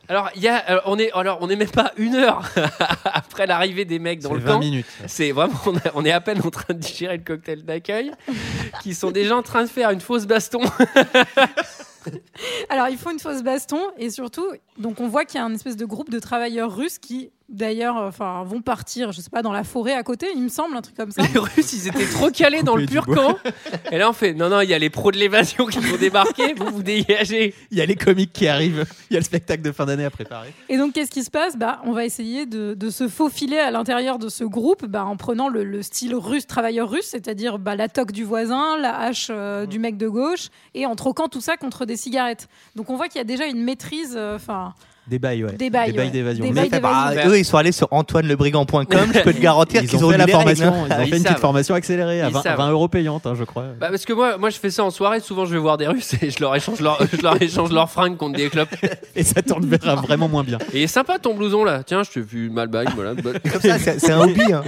Ah, 0.08 0.14
Alors, 0.14 0.30
il 0.36 0.44
y 0.44 0.48
a, 0.48 0.58
alors, 0.58 0.84
on 0.86 1.00
est, 1.00 1.12
alors, 1.14 1.40
on 1.42 1.50
est 1.50 1.56
même 1.56 1.68
pas 1.72 1.92
une 1.98 2.14
heure 2.14 2.44
après 3.06 3.48
l'arrivée 3.48 3.86
des 3.86 3.98
mecs 3.98 4.20
dans 4.20 4.36
le 4.36 4.40
20 4.40 4.54
camp. 4.54 4.60
minutes. 4.60 4.86
C'est 5.08 5.32
vraiment, 5.32 5.56
on, 5.66 5.76
a- 5.78 5.92
on 5.96 6.06
est 6.06 6.12
à 6.12 6.22
peine 6.22 6.40
en 6.46 6.52
train 6.52 6.76
de 6.76 6.80
digérer 6.80 7.18
le 7.18 7.24
cocktail 7.24 7.64
d'accueil, 7.64 8.12
qui 8.84 8.94
sont 8.94 9.10
déjà 9.10 9.36
en 9.36 9.42
train 9.42 9.64
de 9.64 9.68
faire 9.70 9.90
une 9.90 10.02
fausse 10.02 10.28
baston. 10.28 10.62
Alors, 12.70 12.90
il 12.90 12.98
faut 13.00 13.10
une 13.10 13.20
fausse 13.20 13.42
baston 13.42 13.80
et 13.98 14.12
surtout, 14.12 14.46
donc 14.78 15.00
on 15.00 15.08
voit 15.08 15.26
qu'il 15.26 15.40
y 15.40 15.42
a 15.42 15.46
un 15.46 15.54
espèce 15.56 15.76
de 15.76 15.86
groupe 15.86 16.12
de 16.12 16.20
travailleurs 16.20 16.76
russes 16.76 17.00
qui, 17.00 17.32
d'ailleurs, 17.50 17.98
euh, 17.98 18.08
enfin, 18.08 18.44
vont 18.44 18.62
partir, 18.62 19.12
je 19.12 19.22
sais 19.22 19.30
pas, 19.30 19.42
dans 19.42 19.52
la 19.52 19.64
forêt 19.64 19.94
à 19.94 20.04
côté, 20.04 20.28
il 20.36 20.42
me 20.42 20.50
semble, 20.50 20.76
un 20.76 20.82
truc 20.82 20.96
comme 20.96 21.12
ça. 21.12 21.22
Les 21.22 21.40
Russes, 21.40 21.74
ils 21.74 21.88
étaient 21.88 22.06
trop 22.08 22.30
calés 22.32 22.64
dans 22.64 22.76
le 22.76 22.86
pur 22.86 23.06
camp. 23.06 23.38
Et 23.92 23.98
là, 23.98 24.10
on 24.10 24.14
fait 24.14 24.34
non, 24.34 24.50
non, 24.50 24.62
il 24.62 24.70
y 24.70 24.74
a 24.74 24.80
les 24.80 24.90
pros 24.90 25.12
de 25.12 25.18
l'évasion 25.18 25.66
qui 25.66 25.80
vont 25.80 25.98
débarquer, 25.98 26.54
vous 26.56 26.66
vous 26.68 26.84
dégagez. 26.84 27.54
Il 27.72 27.78
y 27.78 27.82
a 27.82 27.86
les 27.86 27.96
comiques 27.96 28.34
qui 28.34 28.48
arrivent, 28.48 28.86
il 29.10 29.14
y 29.14 29.18
a 29.18 29.20
le 29.20 29.26
spectacle 29.26 29.62
de 29.62 29.72
fin 29.72 29.86
d'année 29.86 30.06
à 30.06 30.10
préparer. 30.10 30.54
Et 30.70 30.78
donc, 30.78 30.94
qu'est-ce 30.94 31.12
qui 31.12 31.24
se 31.24 31.32
passe? 31.32 31.58
Bah, 31.58 31.82
On 31.86 31.92
va 31.92 32.06
essayer 32.06 32.46
de, 32.46 32.74
de 32.74 32.90
se 32.90 33.08
faufiler 33.08 33.60
à 33.60 33.72
l'intérieur 33.72 34.20
de 34.20 34.30
ce 34.30 34.44
groupe 34.44 34.86
bah, 34.86 35.06
en 35.06 35.18
prenant 35.18 35.48
le, 35.48 35.64
le 35.64 35.82
style 35.82 36.16
russe, 36.16 36.48
travailleur 36.48 36.90
russe, 36.90 37.06
c'est-à-dire 37.06 37.60
bah, 37.60 37.76
la 37.76 37.90
toque 37.90 38.12
du 38.12 38.24
voisin, 38.24 38.78
la 38.78 38.98
hache 39.00 39.28
euh, 39.30 39.66
du 39.66 39.80
mec 39.80 39.98
de 39.98 40.08
gauche, 40.08 40.50
et 40.74 40.86
en 40.86 40.96
troquant 40.96 41.28
tout 41.28 41.42
ça 41.42 41.58
contre 41.58 41.86
des 41.86 41.98
cigarettes. 41.98 42.48
Donc, 42.76 42.90
on 42.90 42.96
voit 42.96 43.08
qu'il 43.08 43.18
y 43.20 43.22
a 43.22 43.26
déjà 43.26 43.46
une 43.46 43.64
maîtrise, 43.64 44.16
euh, 44.18 44.36
enfin, 44.36 44.74
Des 45.08 45.20
bails, 45.20 45.44
ouais. 45.44 45.52
Des 45.54 45.70
bails, 45.70 45.92
ouais. 45.92 46.10
d'évasion. 46.10 46.44
Des 46.46 46.52
Mais 46.52 46.68
bails 46.68 46.82
Bah, 46.82 47.10
d'évasion. 47.12 47.32
eux, 47.32 47.38
ils 47.38 47.46
sont 47.46 47.58
allés 47.58 47.72
sur 47.72 47.88
antoinelebrigand.com. 47.92 48.86
Je 49.14 49.20
peux 49.20 49.34
te 49.34 49.40
garantir 49.40 49.84
Ils 49.84 49.88
qu'ils 49.90 50.04
ont 50.04 50.08
ont 50.08 50.12
fait 50.12 50.18
la 50.18 50.28
formation, 50.28 50.74
ils 50.90 50.94
ont 50.94 51.02
Ils 51.04 51.10
fait 51.10 51.18
une 51.18 51.24
savent. 51.24 51.32
petite 51.34 51.40
formation 51.40 51.76
accélérée 51.76 52.22
à 52.22 52.28
Ils 52.30 52.34
20, 52.34 52.42
savent. 52.42 52.58
20 52.58 52.72
euros 52.72 52.88
payante, 52.88 53.28
hein, 53.28 53.36
je 53.38 53.44
crois. 53.44 53.66
Bah, 53.80 53.90
parce 53.92 54.04
que 54.04 54.14
moi, 54.14 54.38
moi, 54.38 54.50
je 54.50 54.58
fais 54.58 54.72
ça 54.72 54.84
en 54.84 54.90
soirée. 54.90 55.20
Souvent, 55.20 55.46
je 55.46 55.54
vais 55.54 55.60
voir 55.60 55.78
des 55.78 55.86
Russes 55.88 56.16
et 56.22 56.32
je 56.32 56.40
leur 56.40 56.56
échange 56.56 56.80
leur, 56.80 57.00
je 57.12 57.22
leur 57.22 57.40
échange 57.42 57.72
leurs 57.72 57.90
fringues 57.92 58.18
contre 58.18 58.38
des 58.38 58.50
clopes. 58.50 58.70
Et 59.16 59.24
ça 59.24 59.42
tourne 59.44 59.66
vers 59.68 59.96
vraiment 60.02 60.28
moins 60.28 60.44
bien. 60.44 60.58
Et 60.74 60.88
sympa 60.88 61.20
ton 61.20 61.36
blouson 61.36 61.64
là. 61.64 61.84
Tiens, 61.84 62.02
je 62.04 62.10
te 62.10 62.20
vu 62.20 62.50
mal 62.50 62.68
bague, 62.68 62.90
voilà. 62.96 63.14
Bonne- 63.14 63.40
Comme 63.52 63.62
ça, 63.62 63.78
c'est 63.78 64.00
c'est 64.00 64.12
un 64.12 64.22
hobby. 64.22 64.52
hein. 64.52 64.64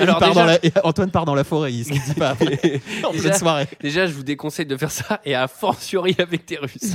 Alors 0.00 0.16
Il 0.16 0.20
part 0.20 0.28
déjà, 0.30 0.40
dans 0.40 0.46
la- 0.46 0.64
et 0.64 0.72
Antoine 0.84 1.10
part 1.10 1.24
dans 1.26 1.34
la 1.34 1.44
forêt, 1.44 1.72
il 1.72 1.84
se 1.84 1.90
dit 1.90 2.14
pas 2.16 2.30
après, 2.30 2.80
en 3.04 3.12
Déjà- 3.12 3.32
soirée. 3.34 3.66
déjà, 3.82 4.06
je 4.06 4.12
vous 4.12 4.22
déconseille 4.22 4.64
de 4.66 4.76
faire 4.76 4.90
ça 4.92 5.20
et 5.24 5.34
à 5.34 5.46
fortiori 5.48 6.16
avec 6.18 6.46
des 6.46 6.56
Russes. 6.56 6.94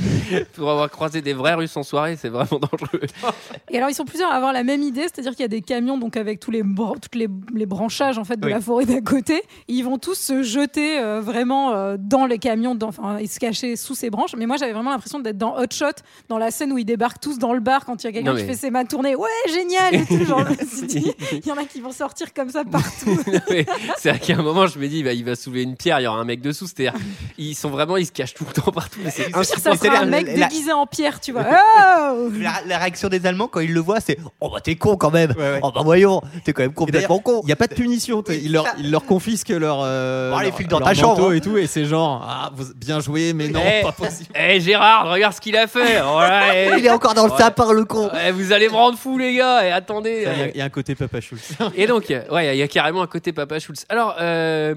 Pour 0.54 0.70
avoir 0.70 0.90
croisé 0.90 1.20
des 1.22 1.34
vrais 1.34 1.54
Russes 1.54 1.76
en 1.76 1.82
soirée, 1.82 2.16
c'est 2.20 2.30
vraiment 2.30 2.58
dangereux. 2.70 3.00
Et 3.70 3.76
alors, 3.78 3.90
ils 3.90 3.94
sont 3.94 4.04
plusieurs 4.04 4.30
à 4.30 4.34
avoir 4.34 4.52
la 4.52 4.62
même 4.64 4.82
idée, 4.82 5.02
c'est-à-dire 5.02 5.32
qu'il 5.32 5.40
y 5.40 5.44
a 5.44 5.48
des 5.48 5.62
camions 5.62 5.98
donc 5.98 6.16
avec 6.16 6.40
tous 6.40 6.50
les 6.50 6.62
toutes 7.00 7.14
les, 7.14 7.28
les 7.54 7.66
branchages 7.66 8.18
en 8.18 8.24
fait 8.24 8.38
de 8.38 8.46
Oui. 8.46 8.52
la 8.52 8.60
forêt 8.60 8.84
d'à 8.86 9.00
côté. 9.00 9.42
Ils 9.68 9.82
vont 9.82 9.98
tous 9.98 10.14
se 10.18 10.42
jeter 10.42 10.98
euh, 10.98 11.20
vraiment 11.20 11.72
euh, 11.72 11.96
dans 11.98 12.26
les 12.26 12.38
camions, 12.38 12.74
dans- 12.74 12.88
enfin, 12.88 13.18
et 13.18 13.26
se 13.26 13.38
cacher 13.38 13.76
sous 13.76 13.94
ces 13.94 14.10
branches. 14.10 14.34
Mais 14.36 14.46
moi, 14.46 14.56
j'avais 14.56 14.72
vraiment 14.72 14.90
l'impression 14.90 15.18
d'être 15.20 15.38
dans 15.38 15.56
Hot 15.58 15.66
Shot, 15.72 15.86
dans 16.28 16.38
la 16.38 16.50
scène 16.50 16.72
où 16.72 16.78
ils 16.78 16.84
débarquent 16.84 17.20
tous 17.20 17.38
dans 17.38 17.52
le 17.52 17.60
bar 17.60 17.84
quand 17.84 18.02
il 18.02 18.06
y 18.06 18.10
a 18.10 18.12
quelqu'un 18.12 18.34
qui 18.36 18.44
fait 18.44 18.54
ses 18.56 18.70
mains 18.70 18.84
tournées. 18.84 19.14
Ouais, 19.16 19.28
génial 19.52 19.94
et 19.94 20.04
tout. 20.06 20.24
Genre, 20.24 20.44
il 21.32 21.46
y 21.46 21.50
en 21.52 21.56
a 21.56 21.64
qui 21.64 21.80
vont 21.80 21.92
sortir 21.92 22.32
comme 22.34 22.50
ça 22.50 22.64
partout. 22.64 23.18
C'est 23.98 24.18
qu'à 24.20 24.34
un 24.38 24.42
moment, 24.42 24.66
je 24.66 24.78
me 24.78 24.88
dis, 24.88 25.02
bah, 25.02 25.12
il 25.12 25.24
va 25.24 25.34
soulever 25.36 25.62
une 25.62 25.76
pierre, 25.76 26.00
il 26.00 26.04
y 26.04 26.06
aura 26.06 26.18
un 26.18 26.24
mec 26.24 26.40
dessous. 26.40 26.66
C'est-à-dire, 26.66 26.94
ils 27.38 27.54
sont 27.54 27.70
vraiment, 27.70 27.96
ils 27.96 28.06
se 28.06 28.12
cachent 28.12 28.34
tout 28.34 28.44
le 28.46 28.52
temps 28.52 28.70
partout. 28.72 29.00
mais 29.04 29.10
c'est 29.10 29.30
ça 29.30 29.38
insupportable. 29.38 29.78
sera 29.78 29.98
un 30.00 30.06
mec 30.06 30.26
la- 30.26 30.48
déguisé 30.48 30.72
en 30.72 30.86
pierre, 30.86 31.20
tu 31.20 31.32
vois. 31.32 31.44
Oh 31.48 32.28
La, 32.38 32.53
la 32.66 32.78
réaction 32.78 33.08
des 33.08 33.24
Allemands 33.26 33.48
quand 33.48 33.60
ils 33.60 33.72
le 33.72 33.80
voient, 33.80 34.00
c'est 34.00 34.18
Oh 34.40 34.50
bah 34.50 34.60
t'es 34.62 34.76
con 34.76 34.96
quand 34.96 35.10
même. 35.10 35.30
Ouais, 35.32 35.36
ouais. 35.52 35.60
Oh 35.62 35.70
bah 35.74 35.80
voyons, 35.84 36.20
t'es 36.44 36.52
quand 36.52 36.62
même 36.62 36.72
complètement 36.74 37.18
con. 37.18 37.40
Il 37.42 37.46
n'y 37.46 37.52
a 37.52 37.56
pas 37.56 37.66
de 37.66 37.74
punition, 37.74 38.22
t'sais, 38.22 38.40
il 38.42 38.52
leur, 38.52 38.66
il 38.78 38.90
leur 38.90 39.04
confisque 39.04 39.48
leur, 39.50 39.80
euh, 39.82 40.30
Bon, 40.30 40.36
allez, 40.36 40.48
leur- 40.48 40.56
file 40.56 40.68
dans 40.68 40.80
ta 40.80 40.94
chambre, 40.94 41.30
hein. 41.30 41.34
et 41.34 41.40
tout, 41.40 41.56
et 41.56 41.66
c'est 41.66 41.84
genre, 41.84 42.24
ah, 42.28 42.50
vous- 42.54 42.74
bien 42.76 43.00
joué, 43.00 43.32
mais 43.32 43.48
non, 43.48 43.60
Eh, 43.64 43.82
pas 43.82 43.92
possible. 43.92 44.30
Eh 44.34 44.60
Gérard, 44.60 45.10
regarde 45.10 45.34
ce 45.34 45.40
qu'il 45.40 45.56
a 45.56 45.66
fait. 45.66 46.00
Voilà, 46.00 46.56
et- 46.56 46.70
Il 46.78 46.86
est 46.86 46.90
encore 46.90 47.14
dans 47.14 47.26
le 47.26 47.32
Ouais. 47.32 47.38
sapin, 47.38 47.72
le 47.72 47.84
con. 47.84 48.10
Ouais, 48.12 48.32
vous 48.32 48.52
allez 48.52 48.68
me 48.68 48.74
rendre 48.74 48.98
fou, 48.98 49.18
les 49.18 49.34
gars. 49.36 49.66
Et 49.66 49.70
attendez. 49.72 50.18
Il 50.18 50.22
y, 50.22 50.26
a- 50.26 50.28
euh, 50.44 50.50
il 50.54 50.58
y 50.58 50.60
a 50.60 50.64
un 50.64 50.68
côté 50.70 50.94
Papa 50.94 51.20
Schultz. 51.20 51.52
Et 51.76 51.86
donc, 51.86 52.06
ouais, 52.30 52.54
il 52.56 52.58
y 52.58 52.62
a 52.62 52.68
carrément 52.68 53.02
un 53.02 53.06
côté 53.06 53.32
Papa 53.32 53.58
Schultz. 53.58 53.84
Alors, 53.88 54.16
euh, 54.20 54.74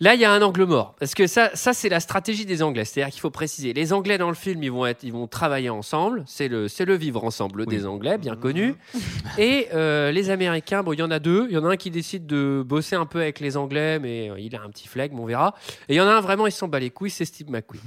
là, 0.00 0.14
il 0.14 0.20
y 0.20 0.24
a 0.24 0.32
un 0.32 0.42
angle 0.42 0.64
mort. 0.64 0.94
Parce 0.98 1.14
que 1.14 1.26
ça, 1.26 1.50
ça 1.54 1.72
c'est 1.72 1.88
la 1.88 2.00
stratégie 2.00 2.46
des 2.46 2.62
Anglais. 2.62 2.84
C'est-à-dire 2.84 3.12
qu'il 3.12 3.20
faut 3.20 3.30
préciser. 3.30 3.72
Les 3.72 3.92
Anglais, 3.92 4.18
dans 4.18 4.28
le 4.28 4.34
film, 4.34 4.62
ils 4.62 4.70
vont, 4.70 4.86
être, 4.86 5.02
ils 5.02 5.12
vont 5.12 5.26
travailler 5.26 5.70
ensemble. 5.70 6.24
C'est 6.26 6.48
le, 6.48 6.68
c'est 6.68 6.84
le 6.84 6.94
vivre 6.94 7.24
ensemble 7.24 7.66
des 7.66 7.86
Anglais, 7.86 8.18
bien 8.18 8.36
connu. 8.36 8.74
Et 9.38 9.68
euh, 9.74 10.10
les 10.10 10.30
Américains, 10.30 10.82
bon, 10.82 10.92
il 10.92 11.00
y 11.00 11.02
en 11.02 11.10
a 11.10 11.18
deux. 11.18 11.46
Il 11.48 11.54
y 11.54 11.58
en 11.58 11.64
a 11.64 11.70
un 11.70 11.76
qui 11.76 11.90
décide 11.90 12.26
de 12.26 12.62
bosser 12.64 12.96
un 12.96 13.06
peu 13.06 13.20
avec 13.20 13.40
les 13.40 13.56
Anglais, 13.56 13.98
mais 13.98 14.30
euh, 14.30 14.40
il 14.40 14.54
a 14.56 14.62
un 14.62 14.70
petit 14.70 14.88
flegme, 14.88 15.18
on 15.18 15.26
verra. 15.26 15.54
Et 15.88 15.94
il 15.94 15.96
y 15.96 16.00
en 16.00 16.06
a 16.06 16.12
un 16.12 16.20
vraiment, 16.20 16.46
il 16.46 16.52
s'en 16.52 16.68
bat 16.68 16.80
les 16.80 16.90
couilles, 16.90 17.10
c'est 17.10 17.24
Steve 17.24 17.50
McQueen. 17.50 17.82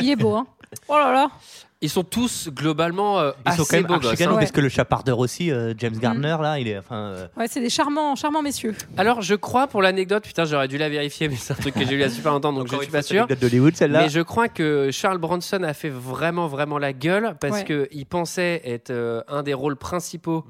Il 0.00 0.10
est 0.10 0.16
beau, 0.16 0.34
hein. 0.34 0.46
Oh 0.88 0.96
là 0.96 1.12
là. 1.12 1.30
Ils 1.80 1.88
sont 1.88 2.02
tous 2.02 2.48
globalement 2.52 3.20
euh, 3.20 3.30
Ils 3.46 3.52
sont 3.52 3.62
assez 3.62 3.70
quand 3.70 3.76
même 3.76 3.86
beaux 3.86 3.94
gosses. 3.98 4.06
archi-canons 4.06 4.34
hein. 4.34 4.38
parce 4.40 4.50
que 4.50 4.60
le 4.60 4.68
chapardeur 4.68 5.20
aussi, 5.20 5.52
euh, 5.52 5.74
James 5.78 5.96
Gardner, 5.96 6.36
là, 6.40 6.58
il 6.58 6.66
est. 6.66 6.76
Enfin, 6.76 6.96
euh, 6.96 7.28
Ouais, 7.36 7.46
c'est 7.46 7.60
des 7.60 7.70
charmants, 7.70 8.16
charmants 8.16 8.42
messieurs. 8.42 8.74
Alors, 8.96 9.22
je 9.22 9.36
crois 9.36 9.68
pour 9.68 9.80
l'anecdote, 9.80 10.24
putain, 10.24 10.44
j'aurais 10.44 10.66
dû 10.66 10.76
la 10.76 10.88
vérifier, 10.88 11.28
mais 11.28 11.36
c'est 11.36 11.52
un 11.52 11.56
truc 11.56 11.74
que 11.74 11.80
j'ai 11.84 11.90
lu 11.92 11.98
il 11.98 12.00
y 12.00 12.04
a 12.04 12.10
super 12.10 12.32
longtemps, 12.32 12.52
donc 12.52 12.62
Encore 12.66 12.80
je 12.80 12.86
une 12.86 12.90
suis 12.90 12.92
pas 12.92 13.02
sûr. 13.02 13.14
l'anecdote 13.16 13.38
d'Hollywood, 13.40 13.76
celle-là. 13.76 14.02
Mais 14.02 14.08
je 14.08 14.20
crois 14.20 14.48
que 14.48 14.90
Charles 14.90 15.18
Bronson 15.18 15.62
a 15.62 15.72
fait 15.72 15.88
vraiment, 15.88 16.48
vraiment 16.48 16.78
la 16.78 16.92
gueule 16.92 17.36
parce 17.40 17.58
Ouais. 17.58 17.64
que 17.64 17.88
il 17.92 18.06
pensait 18.06 18.60
être 18.64 18.90
euh, 18.90 19.22
un 19.28 19.44
des 19.44 19.54
rôles 19.54 19.76
principaux. 19.76 20.44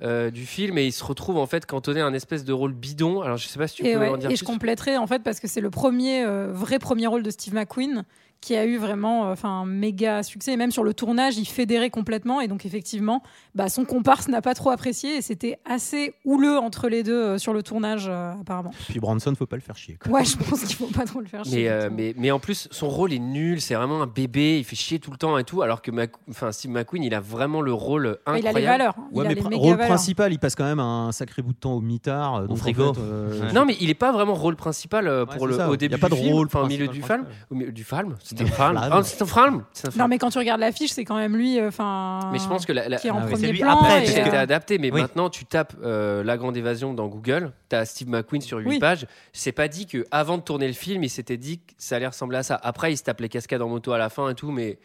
euh, 0.00 0.30
du 0.32 0.46
film 0.46 0.78
et 0.78 0.84
il 0.86 0.90
se 0.92 1.04
retrouve 1.04 1.38
en 1.38 1.46
fait 1.46 1.64
cantonné 1.64 2.00
à 2.00 2.06
un 2.06 2.12
espèce 2.12 2.44
de 2.44 2.52
rôle 2.52 2.72
bidon. 2.72 3.20
Alors 3.22 3.36
je 3.36 3.46
sais 3.46 3.56
pas 3.58 3.68
si 3.68 3.76
tu 3.76 3.86
Et, 3.86 3.94
peux 3.94 4.00
ouais, 4.00 4.08
en 4.08 4.16
dire 4.16 4.30
et 4.30 4.34
plus. 4.34 4.40
je 4.40 4.44
compléterai 4.44 4.96
en 4.96 5.06
fait 5.06 5.22
parce 5.22 5.38
que 5.38 5.46
c'est 5.46 5.60
le 5.60 5.70
premier 5.70 6.24
euh, 6.24 6.48
vrai 6.52 6.80
premier 6.80 7.06
rôle 7.06 7.22
de 7.22 7.30
Steve 7.30 7.54
McQueen 7.54 8.04
qui 8.42 8.54
a 8.56 8.66
eu 8.66 8.76
vraiment 8.76 9.28
euh, 9.28 9.32
enfin 9.32 9.48
un 9.48 9.64
méga 9.66 10.22
succès 10.22 10.52
et 10.52 10.56
même 10.58 10.70
sur 10.72 10.84
le 10.84 10.92
tournage 10.92 11.38
il 11.38 11.46
fédérait 11.46 11.88
complètement 11.88 12.40
et 12.42 12.48
donc 12.48 12.66
effectivement 12.66 13.22
bah, 13.54 13.68
son 13.70 13.84
comparse 13.86 14.28
n'a 14.28 14.42
pas 14.42 14.52
trop 14.54 14.68
apprécié 14.70 15.16
et 15.16 15.22
c'était 15.22 15.58
assez 15.64 16.14
houleux 16.26 16.58
entre 16.58 16.88
les 16.88 17.02
deux 17.02 17.12
euh, 17.22 17.38
sur 17.38 17.54
le 17.54 17.62
tournage 17.62 18.06
euh, 18.08 18.32
apparemment. 18.40 18.72
Puis 18.88 19.00
Branson, 19.00 19.32
faut 19.38 19.46
pas 19.46 19.56
le 19.56 19.62
faire 19.62 19.76
chier. 19.76 19.96
Quoi. 20.02 20.12
Ouais 20.12 20.24
je 20.24 20.36
pense 20.36 20.62
qu'il 20.64 20.76
faut 20.76 20.86
pas 20.86 21.04
trop 21.04 21.20
le 21.20 21.26
faire 21.26 21.44
chier. 21.44 21.62
Mais, 21.64 21.68
euh, 21.68 21.88
mais, 21.90 22.14
mais 22.18 22.30
en 22.30 22.38
plus, 22.38 22.68
son 22.70 22.88
rôle 22.88 23.12
est 23.12 23.18
nul. 23.18 23.60
C'est 23.60 23.74
vraiment 23.74 24.02
un 24.02 24.06
bébé. 24.06 24.58
Il 24.58 24.64
fait 24.64 24.74
chier 24.76 24.98
tout 24.98 25.10
le 25.12 25.16
temps 25.16 25.38
et 25.38 25.44
tout. 25.44 25.62
Alors 25.62 25.80
que 25.80 25.90
Mac- 25.90 26.12
enfin, 26.28 26.50
Steve 26.52 26.70
McQueen, 26.72 27.04
il 27.04 27.14
a 27.14 27.20
vraiment 27.20 27.60
le 27.60 27.72
rôle 27.72 28.18
Mais 28.26 28.40
il 28.40 28.46
incroyable. 28.48 28.56
a 28.56 28.60
les 28.60 28.66
valeurs. 28.66 28.94
hein. 28.98 29.08
Ouais, 29.12 29.24
il 29.24 29.26
a 29.26 29.28
mais 29.28 29.34
les 29.36 29.40
pr- 29.40 29.48
méga 29.50 29.62
rôle 29.62 29.70
valeurs. 29.76 29.86
principal, 29.88 30.32
il 30.32 30.38
passe 30.38 30.54
quand 30.56 30.64
même 30.64 30.80
un 30.80 31.12
sacré 31.12 31.42
bout 31.42 31.52
de 31.52 31.58
temps 31.58 31.74
au 31.74 31.80
mitard. 31.80 32.34
euh, 32.34 32.40
donc 32.46 32.56
en 32.56 32.60
frigo. 32.60 32.92
fait, 32.94 33.00
euh, 33.00 33.40
Ouais. 33.46 33.52
Non, 33.52 33.64
mais 33.64 33.76
il 33.80 33.88
est 33.90 33.94
pas 33.94 34.10
vraiment 34.12 34.34
rôle 34.34 34.56
principal 34.56 35.06
Ouais, 35.06 35.26
pour 35.36 35.46
le, 35.46 35.54
ça. 35.56 35.68
au 35.68 35.74
Il 35.74 35.82
y 35.82 35.84
a 35.84 35.88
début 35.88 36.00
pas 36.00 36.08
de 36.08 36.14
film, 36.16 36.32
rôle 36.34 36.46
enfin 36.46 36.62
au 36.62 36.66
milieu 36.66 36.88
du 36.88 37.00
principal, 37.00 37.20
film. 37.20 37.46
Au 37.50 37.54
milieu 37.54 37.72
du 37.72 37.84
film, 37.84 38.14
un. 38.40 38.74
Ah, 38.76 39.00
c'est 39.02 39.22
un. 39.22 39.64
Non 39.96 40.08
mais 40.08 40.18
quand 40.18 40.30
tu 40.30 40.38
regardes 40.38 40.60
l'affiche 40.60 40.90
c'est 40.92 41.04
quand 41.04 41.16
même 41.16 41.36
lui 41.36 41.58
euh, 41.58 41.68
enfin 41.68 42.20
Mais 42.32 42.38
je 42.38 42.46
pense 42.48 42.66
que 42.66 42.72
la, 42.72 42.88
la- 42.88 42.96
qui 42.96 43.08
est 43.08 43.10
en 43.10 43.18
Ah 43.18 43.26
premier 43.26 43.52
lui 43.52 43.60
plan. 43.60 43.78
après, 43.80 44.02
et, 44.04 44.06
C'était 44.06 44.30
que- 44.30 44.34
adapté, 44.36 44.78
mais 44.78 44.90
Oui. 44.92 45.00
maintenant 45.00 45.28
tu 45.30 45.44
tapes 45.44 45.74
euh, 45.84 46.22
La 46.24 46.36
Grande 46.36 46.56
Évasion 46.56 46.94
dans 46.94 47.06
Google, 47.08 47.52
tu 47.68 47.76
as 47.76 47.84
Steve 47.84 48.08
McQueen 48.08 48.40
sur 48.42 48.58
8 48.58 48.66
Oui. 48.68 48.78
pages. 48.78 49.06
C'est 49.32 49.52
pas 49.52 49.68
dit 49.68 49.86
que 49.86 50.04
avant 50.10 50.38
de 50.38 50.42
tourner 50.42 50.66
le 50.66 50.72
film, 50.72 51.02
il 51.04 51.10
s'était 51.10 51.36
dit 51.36 51.58
que 51.58 51.72
ça 51.78 51.96
allait 51.96 52.06
ressembler 52.06 52.38
à 52.38 52.42
ça. 52.42 52.58
Après, 52.62 52.92
il 52.92 52.96
se 52.96 53.02
tape 53.02 53.20
les 53.20 53.28
cascades 53.28 53.62
en 53.62 53.68
moto 53.68 53.92
à 53.92 53.98
la 53.98 54.08
fin 54.08 54.28
et 54.30 54.34
tout, 54.34 54.50
mais 54.50 54.78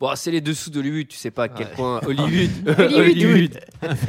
bon, 0.00 0.10
c'est 0.14 0.30
les 0.30 0.40
dessous 0.40 0.70
d'Hollywood, 0.70 1.08
tu 1.08 1.16
sais 1.16 1.30
pas 1.30 1.44
à 1.44 1.48
quel 1.48 1.66
Ouais. 1.68 1.72
point 1.74 2.00
Hollywood. 2.06 2.50
Hollywood. 2.78 3.60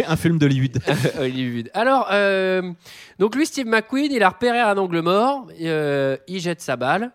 un 0.08 0.16
film 0.16 0.38
d'Hollywood. 0.38 0.80
Hollywood. 1.20 1.70
Alors, 1.74 2.08
euh, 2.12 2.72
donc 3.20 3.36
lui, 3.36 3.46
Steve 3.46 3.68
McQueen, 3.68 4.12
il 4.12 4.24
a 4.24 4.30
repéré 4.30 4.60
un 4.60 4.78
angle 4.78 5.02
mort, 5.02 5.48
euh, 5.62 6.18
il 6.28 6.40
jette 6.40 6.62
sa 6.62 6.76
balle. 6.76 7.12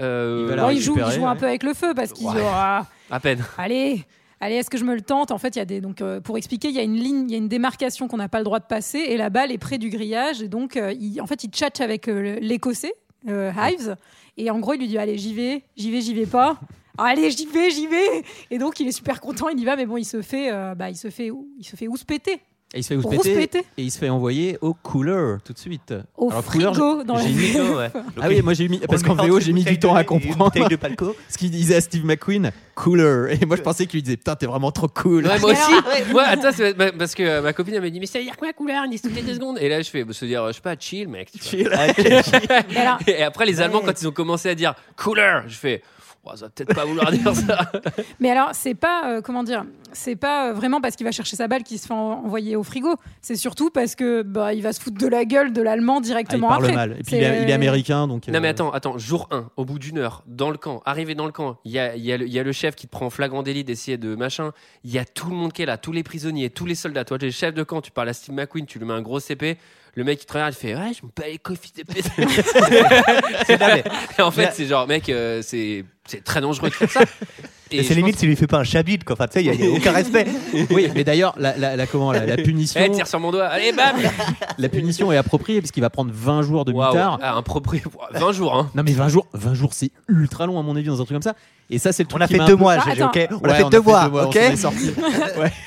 Euh, 0.00 0.48
Il 0.50 0.56
bon, 0.56 0.62
joue, 0.70 0.72
il 0.72 1.02
récupérer, 1.02 1.14
joue 1.14 1.26
un 1.26 1.36
peu 1.36 1.46
avec 1.46 1.62
le 1.62 1.74
feu 1.74 1.92
parce 1.94 2.12
qu'il 2.12 2.26
Ouais. 2.26 2.34
dit, 2.34 2.40
Ah, 2.42 2.86
à 3.10 3.20
peine. 3.20 3.42
allez, 3.58 4.04
allez, 4.40 4.56
est-ce 4.56 4.70
que 4.70 4.78
je 4.78 4.84
me 4.84 4.94
le 4.94 5.00
tente? 5.00 5.30
En 5.30 5.38
fait, 5.38 5.56
il 5.56 5.58
y 5.58 5.62
a 5.62 5.64
des 5.64 5.80
donc 5.80 6.00
euh, 6.02 6.20
pour 6.20 6.36
expliquer, 6.36 6.68
il 6.68 6.74
y 6.74 6.78
a 6.78 6.82
une 6.82 6.96
ligne, 6.96 7.26
il 7.28 7.32
y 7.32 7.34
a 7.34 7.38
une 7.38 7.48
démarcation 7.48 8.08
qu'on 8.08 8.16
n'a 8.18 8.28
pas 8.28 8.38
le 8.38 8.44
droit 8.44 8.58
de 8.60 8.66
passer 8.66 8.98
et 8.98 9.16
la 9.16 9.30
balle 9.30 9.50
est 9.52 9.58
près 9.58 9.78
du 9.78 9.88
grillage 9.90 10.42
et 10.42 10.48
donc 10.48 10.76
euh, 10.76 10.92
il, 10.98 11.20
en 11.20 11.26
fait, 11.26 11.44
il 11.44 11.50
tchatche 11.50 11.80
avec 11.80 12.08
euh, 12.08 12.38
l'écossais 12.40 12.94
euh, 13.28 13.50
Hives 13.56 13.96
et 14.36 14.50
en 14.50 14.58
gros, 14.58 14.74
il 14.74 14.80
lui 14.80 14.88
dit 14.88 14.98
allez, 14.98 15.16
j'y 15.18 15.32
vais, 15.34 15.62
j'y 15.76 15.90
vais, 15.90 16.00
j'y 16.00 16.14
vais 16.14 16.26
pas. 16.26 16.58
Allez, 16.98 17.30
j'y 17.30 17.44
vais, 17.44 17.70
j'y 17.70 17.86
vais. 17.86 18.24
Et 18.50 18.56
donc, 18.56 18.80
il 18.80 18.88
est 18.88 18.92
super 18.92 19.20
content, 19.20 19.50
il 19.50 19.60
y 19.60 19.66
va, 19.66 19.76
mais 19.76 19.84
bon, 19.84 19.98
il 19.98 20.06
se 20.06 20.22
fait, 20.22 20.50
euh, 20.50 20.74
bah, 20.74 20.88
il 20.88 20.96
se 20.96 21.10
fait, 21.10 21.30
il 21.58 21.62
se 21.64 21.76
fait 21.76 21.88
ouspéter. 21.88 22.40
Et 22.76 22.80
il 22.80 22.82
se 22.84 22.88
fait 22.88 22.96
Rousse 23.00 23.16
péter 23.24 23.34
péter. 23.34 23.58
et 23.78 23.82
il 23.82 23.90
se 23.90 23.98
fait 23.98 24.10
envoyer 24.10 24.58
au 24.60 24.74
cooler 24.74 25.36
tout 25.44 25.52
de 25.54 25.58
suite. 25.58 25.94
Au 26.16 26.30
Alors, 26.30 26.44
cooler, 26.44 26.66
frigo 26.66 27.02
dans 27.04 27.14
la 27.14 27.22
j'ai 27.22 27.28
mis- 27.30 27.58
ouais. 27.60 27.90
Ah 28.20 28.28
oui, 28.28 28.42
moi 28.42 28.52
j'ai 28.52 28.68
mis 28.68 28.78
parce 28.80 29.02
qu'en 29.02 29.14
VO 29.14 29.40
j'ai 29.40 29.52
mis 29.54 29.64
du 29.64 29.78
temps 29.78 29.94
à 29.94 30.04
comprendre 30.04 30.68
de 30.68 30.76
Palco. 30.76 31.16
ce 31.30 31.38
qu'il 31.38 31.50
disait 31.50 31.76
à 31.76 31.80
Steve 31.80 32.04
McQueen, 32.04 32.52
cooler. 32.74 33.38
Et 33.40 33.46
moi 33.46 33.56
je 33.56 33.62
pensais 33.62 33.86
qu'il 33.86 33.96
lui 33.98 34.02
disait 34.02 34.18
putain 34.18 34.36
t'es 34.36 34.46
vraiment 34.46 34.70
trop 34.72 34.88
cool. 34.88 35.26
Ouais, 35.26 35.38
moi 35.40 35.52
aussi. 35.52 36.12
Ouais, 36.14 36.22
attends, 36.24 36.50
parce 36.98 37.14
que 37.14 37.22
euh, 37.22 37.40
ma 37.42 37.52
copine 37.54 37.74
elle 37.74 37.80
m'a 37.80 37.88
dit 37.90 37.98
mais 37.98 38.06
ça 38.06 38.18
veut 38.18 38.24
dire 38.24 38.36
quoi 38.36 38.52
couleur? 38.52 38.84
Ils 38.84 38.90
disent 38.90 39.02
toutes 39.02 39.14
les 39.16 39.22
deux 39.22 39.34
secondes. 39.34 39.56
Et 39.60 39.68
là 39.70 39.80
je 39.80 39.88
fais 39.88 40.04
bah, 40.04 40.12
se 40.12 40.24
dire 40.26 40.42
euh, 40.44 40.48
je 40.48 40.56
sais 40.56 40.60
pas 40.60 40.76
chill 40.78 41.08
mec. 41.08 41.30
tu 41.32 41.64
vois. 41.64 41.86
Et 43.06 43.22
après 43.22 43.46
les 43.46 43.60
Allemands 43.60 43.78
Ouais. 43.78 43.84
quand 43.86 44.00
ils 44.02 44.08
ont 44.08 44.12
commencé 44.12 44.48
à 44.48 44.54
dire 44.54 44.74
cooler, 44.96 45.40
je 45.46 45.56
fais 45.56 45.82
oh, 46.26 46.36
ça 46.36 46.46
va 46.46 46.50
peut-être 46.50 46.74
pas 46.74 46.84
vouloir 46.84 47.10
dire 47.12 47.34
ça. 47.34 47.70
Mais 48.20 48.30
alors, 48.30 48.50
c'est 48.52 48.74
pas, 48.74 49.08
euh, 49.10 49.20
comment 49.20 49.42
dire, 49.42 49.64
c'est 49.92 50.16
pas 50.16 50.50
euh, 50.50 50.52
vraiment 50.52 50.80
parce 50.80 50.96
qu'il 50.96 51.04
va 51.06 51.12
chercher 51.12 51.36
sa 51.36 51.48
balle 51.48 51.62
qu'il 51.62 51.78
se 51.78 51.86
fait 51.86 51.94
en- 51.94 52.24
envoyer 52.24 52.56
au 52.56 52.62
frigo. 52.62 52.94
C'est 53.22 53.36
surtout 53.36 53.70
parce 53.70 53.94
que 53.94 54.22
bah, 54.22 54.52
il 54.54 54.62
va 54.62 54.72
se 54.72 54.80
foutre 54.80 54.98
de 54.98 55.06
la 55.06 55.24
gueule 55.24 55.52
de 55.52 55.62
l'allemand 55.62 55.96
Ah, 55.96 56.00
il 56.00 56.06
directement 56.06 56.48
parle 56.48 56.64
après. 56.64 56.74
mal. 56.76 56.96
Et 56.98 57.02
puis 57.02 57.16
il 57.16 57.22
est, 57.22 57.42
il 57.42 57.50
est 57.50 57.52
américain 57.52 58.06
donc. 58.08 58.28
Non 58.28 58.40
mais 58.40 58.48
euh, 58.48 58.50
attends, 58.50 58.70
attends, 58.72 58.98
jour 58.98 59.28
1, 59.30 59.50
au 59.56 59.64
bout 59.64 59.78
d'une 59.78 59.98
heure, 59.98 60.22
dans 60.26 60.50
le 60.50 60.56
camp, 60.58 60.82
arrivé 60.84 61.14
dans 61.14 61.26
le 61.26 61.32
camp, 61.32 61.58
il 61.64 61.72
y 61.72 61.78
a, 61.78 61.96
il 61.96 62.04
y, 62.04 62.12
a 62.12 62.16
le- 62.16 62.26
il 62.26 62.32
y 62.32 62.38
a 62.38 62.42
le 62.42 62.52
chef 62.52 62.74
qui 62.74 62.86
te 62.86 62.92
prend 62.92 63.06
en 63.06 63.10
flagrant 63.10 63.42
délit 63.42 63.64
d'essayer 63.64 63.96
de 63.98 64.14
machin, 64.16 64.52
il 64.84 64.90
y 64.90 64.98
a 64.98 65.04
tout 65.04 65.28
le 65.30 65.36
monde 65.36 65.52
qui 65.52 65.62
est 65.62 65.66
là, 65.66 65.78
tous 65.78 65.92
les 65.92 66.02
prisonniers, 66.02 66.50
tous 66.50 66.66
les 66.66 66.74
soldats, 66.74 67.04
toi 67.04 67.18
tu 67.18 67.24
es 67.24 67.28
le 67.28 67.32
chef 67.32 67.54
de 67.54 67.62
camp, 67.62 67.80
tu 67.80 67.90
parles 67.92 68.08
à 68.08 68.12
Steve 68.12 68.34
McQueen, 68.34 68.66
tu 68.66 68.78
lui 68.78 68.86
mets 68.86 68.94
un 68.94 69.02
gros 69.02 69.20
CP, 69.20 69.58
le 69.96 70.04
mec 70.04 70.22
il 70.22 70.26
te 70.26 70.32
regarde, 70.32 70.54
il 70.54 70.56
fait 70.56 70.74
ouais 70.76 70.92
je 70.98 71.04
me 71.04 71.10
bats 71.16 71.26
les 71.26 71.38
couilles 71.38 71.58
fils 71.60 71.72
de 71.74 71.82
pute. 71.82 72.06
Et 74.18 74.22
en 74.22 74.30
fait 74.30 74.50
c'est 74.54 74.66
genre 74.66 74.86
mec, 74.86 75.08
euh, 75.08 75.40
c'est 75.42 75.84
c'est 76.06 76.22
très 76.22 76.40
dangereux 76.40 76.68
de 76.68 76.74
faire 76.74 76.90
ça. 76.90 77.00
Et 77.72 77.82
c'est 77.82 77.94
limite 77.94 78.12
pense- 78.14 78.20
s'il 78.20 78.28
lui 78.28 78.36
fait 78.36 78.46
pas 78.46 78.58
un 78.58 78.64
chabit, 78.64 79.00
quoi. 79.00 79.14
Enfin, 79.14 79.26
tu 79.26 79.40
sais, 79.40 79.44
il 79.44 79.52
y 79.52 79.66
a- 79.66 79.70
aucun 79.72 79.90
respect. 79.90 80.24
Oui, 80.70 80.88
mais 80.94 81.02
d'ailleurs 81.02 81.34
la, 81.36 81.56
la, 81.56 81.74
la- 81.74 81.86
comment 81.88 82.12
la, 82.12 82.24
la 82.24 82.36
punition 82.36 82.80
Eh, 82.80 82.92
tire 82.92 83.08
sur 83.08 83.18
mon 83.18 83.32
doigt, 83.32 83.46
allez 83.46 83.72
bam 83.72 83.96
la 84.58 84.68
punition 84.68 85.10
est 85.10 85.16
appropriée 85.16 85.58
puisqu'il 85.60 85.80
va 85.80 85.90
prendre 85.90 86.12
20 86.14 86.42
jours 86.42 86.64
de 86.64 86.72
mitard. 86.72 87.18
ah, 87.20 87.34
un 87.34 87.42
propri... 87.42 87.82
20 88.14 88.32
jours 88.32 88.54
hein. 88.54 88.70
Non 88.76 88.84
mais 88.84 88.92
20 88.92 89.08
jours, 89.08 89.26
20 89.32 89.54
jours 89.54 89.72
c'est 89.74 89.90
ultra 90.08 90.46
long 90.46 90.60
à 90.60 90.62
mon 90.62 90.76
avis 90.76 90.86
dans 90.86 90.94
un 91.00 91.04
truc 91.04 91.16
comme 91.16 91.22
ça. 91.22 91.34
Et 91.68 91.78
ça 91.80 91.90
c'est 91.92 92.04
le 92.04 92.08
truc 92.08 92.20
On 92.20 92.24
a 92.24 92.28
fait 92.28 92.38
deux 92.38 92.54
mois, 92.54 92.78
GG, 92.78 93.02
ok 93.02 93.28
On 93.42 93.48
a 93.48 93.54
fait 93.54 93.68
deux 93.70 93.80
mois, 93.80 94.06
ok 94.26 94.38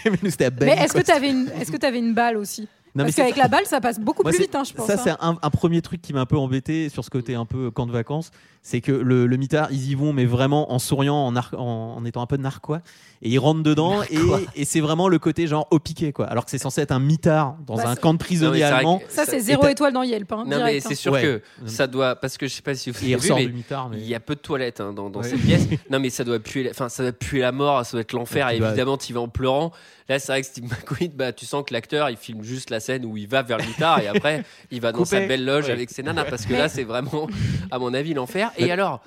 mais 0.06 0.12
nous 0.24 0.30
c'était 0.32 0.46
à 0.46 0.50
Mais 0.52 0.68
Bali, 0.68 0.82
est-ce 0.84 0.94
que 0.94 1.02
tu 1.02 1.12
avais 1.12 1.30
une, 1.30 1.50
est-ce 1.60 1.72
que 1.72 1.78
t'avais 1.78 2.00
une 2.00 2.14
balle 2.14 2.38
aussi? 2.38 2.68
Non, 3.00 3.06
Parce 3.06 3.16
qu'avec 3.16 3.38
la 3.38 3.48
balle, 3.48 3.66
ça 3.66 3.80
passe 3.80 4.00
beaucoup 4.00 4.24
Moi, 4.24 4.32
plus 4.32 4.42
vite, 4.42 4.56
hein, 4.56 4.64
je 4.64 4.74
pense. 4.74 4.88
Ça, 4.88 4.94
hein. 4.94 5.02
c'est 5.04 5.10
un, 5.12 5.38
un 5.42 5.50
premier 5.50 5.82
truc 5.82 6.02
qui 6.02 6.14
m'a 6.14 6.22
un 6.22 6.26
peu 6.26 6.38
embêté 6.38 6.90
sur 6.90 7.04
ce 7.06 7.10
côté 7.10 7.36
un 7.36 7.46
peu 7.46 7.72
camp 7.72 7.88
de 7.88 7.92
vacances. 7.92 8.32
C'est 8.62 8.82
que 8.82 8.92
le, 8.92 9.26
le 9.26 9.38
mitard, 9.38 9.70
ils 9.72 9.90
y 9.92 9.96
vont, 9.96 10.12
mais 10.14 10.26
vraiment 10.26 10.74
en 10.74 10.80
souriant, 10.80 11.16
en, 11.16 11.32
nar- 11.32 11.56
en, 11.58 11.96
en 11.98 12.06
étant 12.06 12.22
un 12.22 12.26
peu 12.28 12.36
narquois. 12.38 12.82
Et 13.22 13.30
ils 13.30 13.40
rentrent 13.40 13.64
dedans, 13.64 14.02
et, 14.04 14.18
et 14.56 14.66
c'est 14.66 14.80
vraiment 14.82 15.08
le 15.10 15.18
côté 15.20 15.48
genre 15.48 15.68
au 15.72 15.80
piqué, 15.80 16.12
quoi. 16.14 16.26
Alors 16.28 16.46
que 16.46 16.52
c'est 16.52 16.58
censé 16.58 16.82
être 16.82 16.92
un 16.92 17.00
mitard 17.00 17.56
dans 17.66 17.76
Bah, 17.78 17.84
un 17.90 17.96
camp 17.96 18.14
de 18.14 18.20
prisonniers 18.20 18.64
allemands. 18.64 19.00
que 19.00 19.12
Ça, 19.12 19.26
c'est 19.26 19.40
zéro 19.40 19.66
étoile 19.68 19.94
dans 19.94 20.04
Yelp. 20.04 20.32
hein, 20.34 20.44
Non 20.46 20.64
mais 20.64 20.80
c'est 20.82 20.92
hein. 20.92 20.96
sûr 20.96 21.12
Ouais. 21.14 21.22
que 21.22 21.42
ça 21.66 21.88
doit 21.88 22.16
parce 22.16 22.38
que 22.38 22.48
je 22.48 22.54
sais 22.54 22.62
pas 22.62 22.76
si 22.76 22.92
vous 22.92 22.98
avez 22.98 23.16
vu 23.16 23.34
mais 23.34 23.48
mitard. 23.48 23.90
Mais... 23.90 23.98
il 23.98 24.06
y 24.08 24.16
a 24.16 24.20
peu 24.20 24.36
de 24.36 24.40
toilettes 24.42 24.80
hein, 24.82 24.94
dans, 24.94 25.10
dans 25.10 25.22
Ouais. 25.22 25.28
cette 25.30 25.42
pièce. 25.42 25.68
Non 25.90 26.00
mais 26.00 26.10
ça 26.10 26.24
doit 26.24 26.40
puer, 26.40 26.64
la- 26.64 26.72
enfin 26.72 26.88
ça 26.90 27.04
doit 27.04 27.12
puer 27.12 27.40
la 27.40 27.52
mort, 27.52 27.86
ça 27.86 27.94
doit 27.94 28.02
être 28.02 28.14
l'enfer. 28.14 28.46
Ouais, 28.48 28.58
Et 28.58 28.60
vas- 28.60 28.68
évidemment, 28.70 28.98
tu 28.98 29.12
vas 29.14 29.22
en 29.22 29.28
pleurant. 29.30 29.72
Là, 30.08 30.18
c'est 30.18 30.32
vrai 30.32 30.42
que 30.42 30.48
Steve 30.48 30.64
McQueen, 30.66 31.12
bah 31.14 31.34
tu 31.34 31.46
sens 31.46 31.64
que 31.68 31.72
l'acteur, 31.74 32.10
il 32.10 32.18
filme 32.18 32.42
juste 32.42 32.70
la 32.72 32.80
scène 32.80 33.06
où 33.06 33.16
il 33.18 33.28
va 33.28 33.44
vers 33.44 33.58
le 33.60 33.66
mitard 33.66 34.00
et 34.00 34.08
après 34.08 34.44
il 34.72 34.82
va 34.82 34.92
dans 34.92 35.00
Coupé. 35.00 35.10
sa 35.10 35.28
belle 35.28 35.46
loge 35.46 35.70
avec 35.70 35.90
ses 35.92 36.02
nanas 36.04 36.24
parce 36.26 36.46
que 36.48 36.54
là, 36.54 36.68
c'est 36.70 36.84
vraiment, 36.84 37.28
à 37.70 37.78
mon 37.80 37.94
avis, 37.94 38.14
l'enfer. 38.16 38.49
Et 38.58 38.72
alors, 38.72 39.02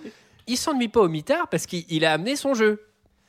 il 0.46 0.56
s'ennuie 0.56 0.88
pas 0.88 1.00
au 1.00 1.08
mitard 1.08 1.48
parce 1.48 1.66
qu'il 1.66 1.84
il 1.88 2.04
a 2.04 2.12
amené 2.12 2.36
son 2.36 2.54
jeu. 2.54 2.82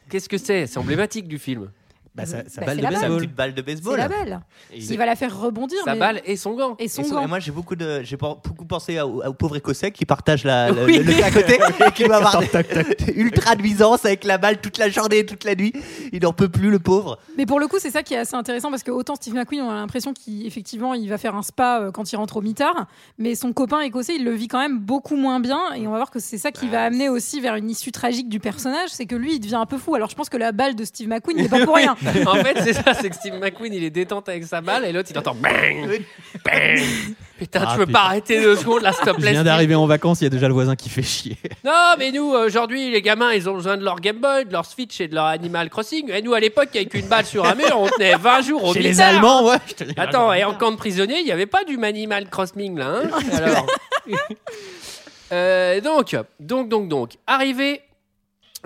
Qu'est-ce 0.09 0.29
que 0.29 0.37
c'est? 0.37 0.67
C'est 0.67 0.77
emblématique 0.77 1.27
du 1.27 1.39
film. 1.39 1.71
Bah, 2.15 2.25
ça, 2.27 2.43
ça 2.47 2.61
Bah, 2.61 2.67
balle 2.67 2.75
c'est 2.75 2.77
de 2.77 2.81
la 2.83 2.89
balle. 2.89 2.93
Sa 2.93 3.01
baseball. 3.07 3.17
petite 3.21 3.35
balle 3.35 3.53
de 3.53 3.57
C'est 3.57 3.63
baseball. 3.65 3.97
la 3.97 4.07
balle. 4.07 4.41
Et 4.71 4.77
Il 4.79 4.97
va 4.97 5.05
la 5.07 5.15
faire 5.15 5.39
rebondir. 5.39 5.79
Sa 5.83 5.93
mais- 5.93 5.99
balle 5.99 6.21
et 6.25 6.35
son 6.37 6.53
gant. 6.53 6.75
Et 6.77 6.87
son 6.87 7.01
Et, 7.01 7.05
son- 7.05 7.15
gant. 7.15 7.23
et 7.23 7.27
moi 7.27 7.39
j'ai 7.39 7.51
beaucoup 7.51 7.75
de 7.75 8.01
j'ai 8.03 8.17
beaucoup 8.17 8.65
pensé 8.65 8.99
au, 9.01 9.23
au 9.23 9.33
pauvre 9.33 9.55
écossais 9.57 9.91
qui 9.91 10.05
partage 10.05 10.43
la, 10.43 10.69
le, 10.71 10.85
Oui. 10.85 10.97
le- 10.99 11.03
le- 11.11 11.23
à 11.23 11.31
côté 11.31 11.57
et 11.87 11.91
qui 11.91 12.03
doit 12.03 12.17
avoir 12.17 12.39
des- 12.39 12.47
ultra 13.15 13.55
nuisance 13.55 14.05
avec 14.05 14.23
la 14.25 14.37
balle 14.37 14.61
toute 14.61 14.77
la 14.77 14.89
journée 14.89 15.25
toute 15.25 15.43
la 15.43 15.55
nuit 15.55 15.73
il 16.11 16.21
n'en 16.21 16.33
peut 16.33 16.49
plus 16.49 16.69
le 16.69 16.79
pauvre 16.79 17.17
Mais 17.37 17.45
pour 17.47 17.59
le 17.59 17.67
coup, 17.67 17.77
c'est 17.79 17.89
ça 17.89 18.03
qui 18.03 18.13
est 18.13 18.17
assez 18.19 18.35
intéressant 18.35 18.69
parce 18.69 18.83
que 18.83 18.91
autant 18.91 19.15
Steve 19.15 19.33
McQueen, 19.33 19.61
on 19.61 19.69
a 19.71 19.73
l'impression 19.75 20.13
qu'effectivement, 20.13 20.93
il 20.93 21.09
va 21.09 21.17
faire 21.17 21.35
un 21.35 21.41
spa 21.41 21.79
euh, 21.81 21.91
quand 21.91 22.11
il 22.11 22.15
rentre 22.15 22.37
au 22.37 22.41
mitard, 22.41 22.85
mais 23.17 23.33
son 23.35 23.53
copain 23.53 23.79
écossais, 23.81 24.15
il 24.17 24.23
le 24.23 24.31
vit 24.33 24.47
quand 24.47 24.59
même 24.59 24.77
beaucoup 24.79 25.15
moins 25.15 25.39
bien. 25.39 25.59
Et 25.75 25.87
on 25.87 25.91
va 25.91 25.97
voir 25.97 26.11
que 26.11 26.19
c'est 26.19 26.37
ça 26.37 26.51
qui 26.51 26.67
va 26.67 26.83
amener 26.83 27.09
aussi 27.09 27.41
vers 27.41 27.55
une 27.55 27.69
issue 27.69 27.91
tragique 27.91 28.29
du 28.29 28.39
personnage, 28.39 28.89
c'est 28.89 29.05
que 29.07 29.15
lui, 29.15 29.35
il 29.35 29.39
devient 29.39 29.55
un 29.55 29.65
peu 29.65 29.77
fou. 29.77 29.95
Alors 29.95 30.09
je 30.09 30.15
pense 30.15 30.29
que 30.29 30.37
la 30.37 30.51
balle 30.51 30.75
de 30.75 30.83
Steve 30.85 31.07
McQueen 31.07 31.37
n'est 31.37 31.49
pas 31.49 31.59
pour 31.65 31.75
rien. 31.75 31.95
en 32.27 32.35
fait, 32.35 32.61
c'est 32.61 32.73
ça, 32.73 32.93
c'est 32.93 33.09
que 33.09 33.15
Steve 33.15 33.35
McQueen, 33.39 33.73
il 33.73 33.83
est 33.83 33.89
détente 33.89 34.29
avec 34.29 34.43
sa 34.45 34.61
balle 34.61 34.85
et 34.85 34.91
l'autre, 34.91 35.09
il 35.11 35.17
entend 35.17 35.35
bang, 35.35 36.01
bang. 36.45 36.79
Putain, 37.37 37.63
Ah, 37.65 37.71
tu 37.73 37.79
peux 37.79 37.85
putain. 37.87 37.99
pas 37.99 38.05
arrêter 38.05 38.41
deux 38.41 38.55
secondes 38.55 38.83
là, 38.83 38.93
stop 38.93 39.17
Je 39.19 39.27
viens 39.27 39.43
d'arriver 39.43 39.75
en 39.75 39.85
vacances, 39.87 40.21
il 40.21 40.25
y 40.25 40.27
a 40.27 40.29
déjà 40.29 40.47
le 40.47 40.53
voisin 40.53 40.75
qui 40.75 40.89
fait 40.89 41.01
chier. 41.01 41.37
Non, 41.65 41.95
mais 41.97 42.11
nous, 42.11 42.25
aujourd'hui, 42.29 42.91
les 42.91 43.01
gamins, 43.01 43.33
ils 43.33 43.49
ont 43.49 43.55
besoin 43.55 43.77
de 43.77 43.83
leur 43.83 43.99
Game 43.99 44.17
Boy, 44.17 44.45
de 44.45 44.51
leur 44.51 44.65
Switch 44.65 45.01
et 45.01 45.07
de 45.07 45.15
leur 45.15 45.25
Animal 45.25 45.69
Crossing. 45.69 46.11
Et 46.11 46.21
nous, 46.21 46.33
à 46.33 46.39
l'époque, 46.39 46.69
avec 46.75 46.93
une 46.93 47.07
balle 47.07 47.25
sur 47.25 47.45
un 47.45 47.55
mur, 47.55 47.75
on 47.75 47.87
tenait 47.87 48.15
20 48.15 48.41
jours 48.41 48.63
au 48.63 48.73
Chez 48.73 48.81
les. 48.81 49.01
Allemands, 49.01 49.45
ouais. 49.45 49.57
je 49.67 49.73
te 49.73 49.83
l'ai 49.83 49.93
Attends, 49.97 50.31
et 50.33 50.43
en 50.43 50.53
camp 50.53 50.71
de 50.71 50.77
prisonniers, 50.77 51.19
il 51.19 51.25
n'y 51.25 51.31
avait 51.31 51.45
pas 51.45 51.63
du 51.63 51.81
Animal 51.83 52.29
Crossing 52.29 52.77
là, 52.77 53.01
hein 53.03 53.09
Alors. 53.33 53.65
Euh, 55.31 55.81
donc, 55.81 56.15
donc, 56.39 56.69
donc, 56.69 56.87
donc, 56.87 57.13
arrivé 57.25 57.81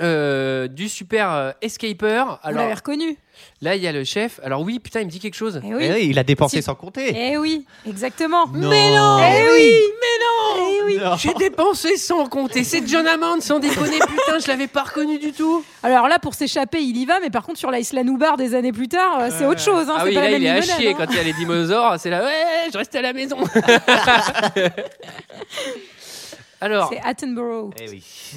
euh, 0.02 0.68
du 0.68 0.90
super 0.90 1.32
euh, 1.32 1.52
escaper. 1.62 2.24
Vous 2.26 2.38
Alors 2.44 2.62
l'avez 2.62 2.74
reconnu. 2.74 3.18
Là, 3.62 3.76
il 3.76 3.82
y 3.82 3.88
a 3.88 3.92
le 3.92 4.04
chef. 4.04 4.40
Alors 4.44 4.62
oui, 4.62 4.80
putain, 4.80 5.02
il 5.02 5.06
me 5.06 5.12
dit 5.12 5.20
quelque 5.20 5.36
chose. 5.36 5.62
Eh 5.64 5.68
Eh 5.68 5.76
oui. 5.76 5.90
oui, 5.94 6.08
il 6.12 6.20
a 6.20 6.24
dépensé 6.24 6.58
Si- 6.58 6.64
sans 6.64 6.76
compter 6.76 7.14
Eh 7.16 7.38
oui, 7.38 7.66
exactement. 7.88 8.48
Non. 8.48 8.72
Eh 8.72 9.44
oui, 9.54 9.74
mais 10.02 10.26
non. 10.26 10.68
Eh 10.80 10.84
oui. 10.86 11.00
J'ai 11.18 11.34
dépensé 11.34 11.98
sans 11.98 12.28
compter. 12.28 12.64
C'est 12.64 12.88
John 12.88 13.08
Hammond, 13.08 13.42
sans 13.42 13.60
déconner. 13.60 14.00
Putain, 14.00 14.40
je 14.40 14.48
l'avais 14.48 14.68
pas 14.68 14.84
reconnu 14.84 15.18
du 15.20 15.32
tout. 15.34 15.64
Alors 15.84 16.08
là, 16.08 16.20
pour 16.20 16.34
s'échapper, 16.34 16.80
il 16.82 16.98
y 16.98 17.06
va, 17.06 17.20
mais 17.20 17.30
par 17.30 17.44
contre, 17.44 17.60
sur 17.60 17.72
la 17.72 17.80
Isla 17.80 18.04
Nubar 18.04 18.38
des 18.38 18.56
années 18.56 18.72
plus 18.72 18.88
tard, 18.88 19.20
euh, 19.20 19.30
c'est 19.38 19.46
autre 19.46 19.62
chose. 19.62 19.88
Hein, 19.90 19.96
ah 19.98 20.02
c'est 20.04 20.10
oui, 20.10 20.16
pas 20.16 20.22
là, 20.22 20.32
la 20.32 20.38
il 20.38 20.46
est 20.46 20.50
à 20.50 20.54
limonade, 20.60 20.80
chier 20.80 20.90
hein. 20.92 20.96
quand 20.98 21.06
il 21.10 21.16
y 21.16 21.20
a 21.20 21.24
les 21.24 21.34
dinosaures. 21.34 21.96
C'est 22.00 22.10
là, 22.10 22.24
ouais, 22.24 22.70
je 22.72 22.78
reste 22.78 22.96
à 22.96 23.02
la 23.02 23.14
maison. 23.14 23.38
Alors, 26.60 26.90
C'est 26.92 27.00
Attenborough. 27.04 27.74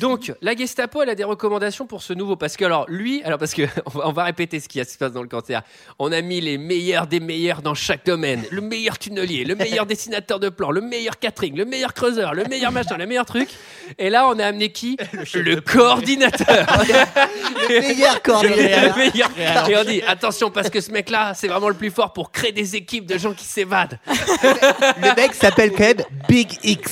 donc, 0.00 0.32
la 0.42 0.54
Gestapo, 0.54 1.02
elle 1.02 1.10
a 1.10 1.14
des 1.14 1.24
recommandations 1.24 1.86
pour 1.86 2.02
ce 2.02 2.12
nouveau. 2.12 2.36
Parce 2.36 2.56
que, 2.56 2.64
alors, 2.64 2.84
lui, 2.88 3.22
alors, 3.24 3.38
parce 3.38 3.54
que, 3.54 3.62
on 3.86 3.90
va, 3.90 4.08
on 4.08 4.12
va 4.12 4.24
répéter 4.24 4.60
ce 4.60 4.68
qui 4.68 4.84
se 4.84 4.98
passe 4.98 5.12
dans 5.12 5.22
le 5.22 5.28
cancer. 5.28 5.62
On 5.98 6.12
a 6.12 6.20
mis 6.20 6.40
les 6.40 6.58
meilleurs 6.58 7.06
des 7.06 7.20
meilleurs 7.20 7.62
dans 7.62 7.74
chaque 7.74 8.04
domaine. 8.04 8.44
Le 8.50 8.60
meilleur 8.60 8.98
tunnelier, 8.98 9.44
le 9.44 9.54
meilleur 9.54 9.86
dessinateur 9.86 10.38
de 10.40 10.48
plans, 10.48 10.70
le 10.70 10.80
meilleur 10.80 11.18
catering, 11.18 11.56
le 11.56 11.64
meilleur 11.64 11.94
creuseur, 11.94 12.34
le 12.34 12.44
meilleur 12.44 12.72
machin, 12.72 12.96
le 12.96 13.06
meilleur 13.06 13.24
truc. 13.26 13.48
Et 13.98 14.10
là, 14.10 14.28
on 14.28 14.38
a 14.38 14.46
amené 14.46 14.70
qui 14.70 14.96
Le, 15.34 15.60
coordinateur. 15.60 16.46
Le 17.68 17.80
meilleur 17.80 18.14
Le 18.14 18.20
coordinateur. 18.20 18.96
meilleur. 18.96 19.68
Et 19.68 19.76
on 19.76 19.84
dit, 19.84 20.02
attention, 20.02 20.50
parce 20.50 20.70
que 20.70 20.80
ce 20.80 20.90
mec-là, 20.90 21.32
c'est 21.34 21.48
vraiment 21.48 21.68
le 21.68 21.74
plus 21.74 21.90
fort 21.90 22.12
pour 22.12 22.30
créer 22.30 22.52
des 22.52 22.76
équipes 22.76 23.06
de 23.06 23.18
gens 23.18 23.32
qui 23.32 23.44
s'évadent. 23.44 23.98
Le 24.06 25.14
mec 25.16 25.34
s'appelle 25.34 25.70
quand 25.72 25.84
même 25.84 26.02
Big 26.28 26.48
X. 26.62 26.90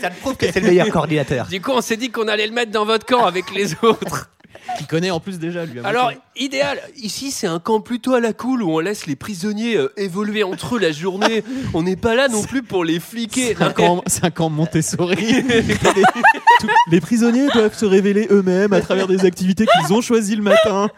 Ça 0.00 0.10
te 0.10 0.20
prouve 0.20 0.36
que 0.36 0.50
c'est 0.56 0.62
le 0.62 0.68
meilleur 0.68 0.88
coordinateur. 0.88 1.46
Du 1.48 1.60
coup, 1.60 1.72
on 1.72 1.82
s'est 1.82 1.98
dit 1.98 2.10
qu'on 2.10 2.28
allait 2.28 2.46
le 2.46 2.52
mettre 2.52 2.72
dans 2.72 2.86
votre 2.86 3.04
camp 3.04 3.26
avec 3.26 3.54
les 3.54 3.74
autres. 3.82 4.30
Qui 4.78 4.86
connaît 4.86 5.10
en 5.10 5.20
plus 5.20 5.38
déjà 5.38 5.64
lui. 5.64 5.80
Alors, 5.84 6.12
idéal. 6.36 6.78
Ici, 6.96 7.30
c'est 7.30 7.46
un 7.46 7.58
camp 7.60 7.80
plutôt 7.80 8.14
à 8.14 8.20
la 8.20 8.32
cool 8.32 8.62
où 8.62 8.70
on 8.70 8.78
laisse 8.80 9.06
les 9.06 9.16
prisonniers 9.16 9.76
euh, 9.76 9.92
évoluer 9.96 10.42
entre 10.42 10.76
eux 10.76 10.78
la 10.78 10.92
journée. 10.92 11.42
On 11.74 11.82
n'est 11.82 11.96
pas 11.96 12.14
là 12.14 12.28
non 12.28 12.42
plus 12.42 12.62
pour 12.62 12.84
les 12.84 13.00
fliquer. 13.00 13.54
c'est 13.56 13.62
un 13.64 13.72
camp, 13.72 14.02
c'est 14.06 14.24
un 14.24 14.30
camp 14.30 14.50
Montessori. 14.50 15.16
Les- 15.16 15.62
tous- 16.60 16.68
les 16.90 17.00
prisonniers 17.00 17.48
doivent 17.52 17.76
se 17.76 17.84
révéler 17.86 18.26
eux-mêmes 18.30 18.72
à 18.72 18.80
travers 18.80 19.06
des 19.06 19.24
activités 19.24 19.66
qu'ils 19.66 19.92
ont 19.94 20.00
choisies 20.00 20.36
le 20.36 20.42
matin. 20.42 20.88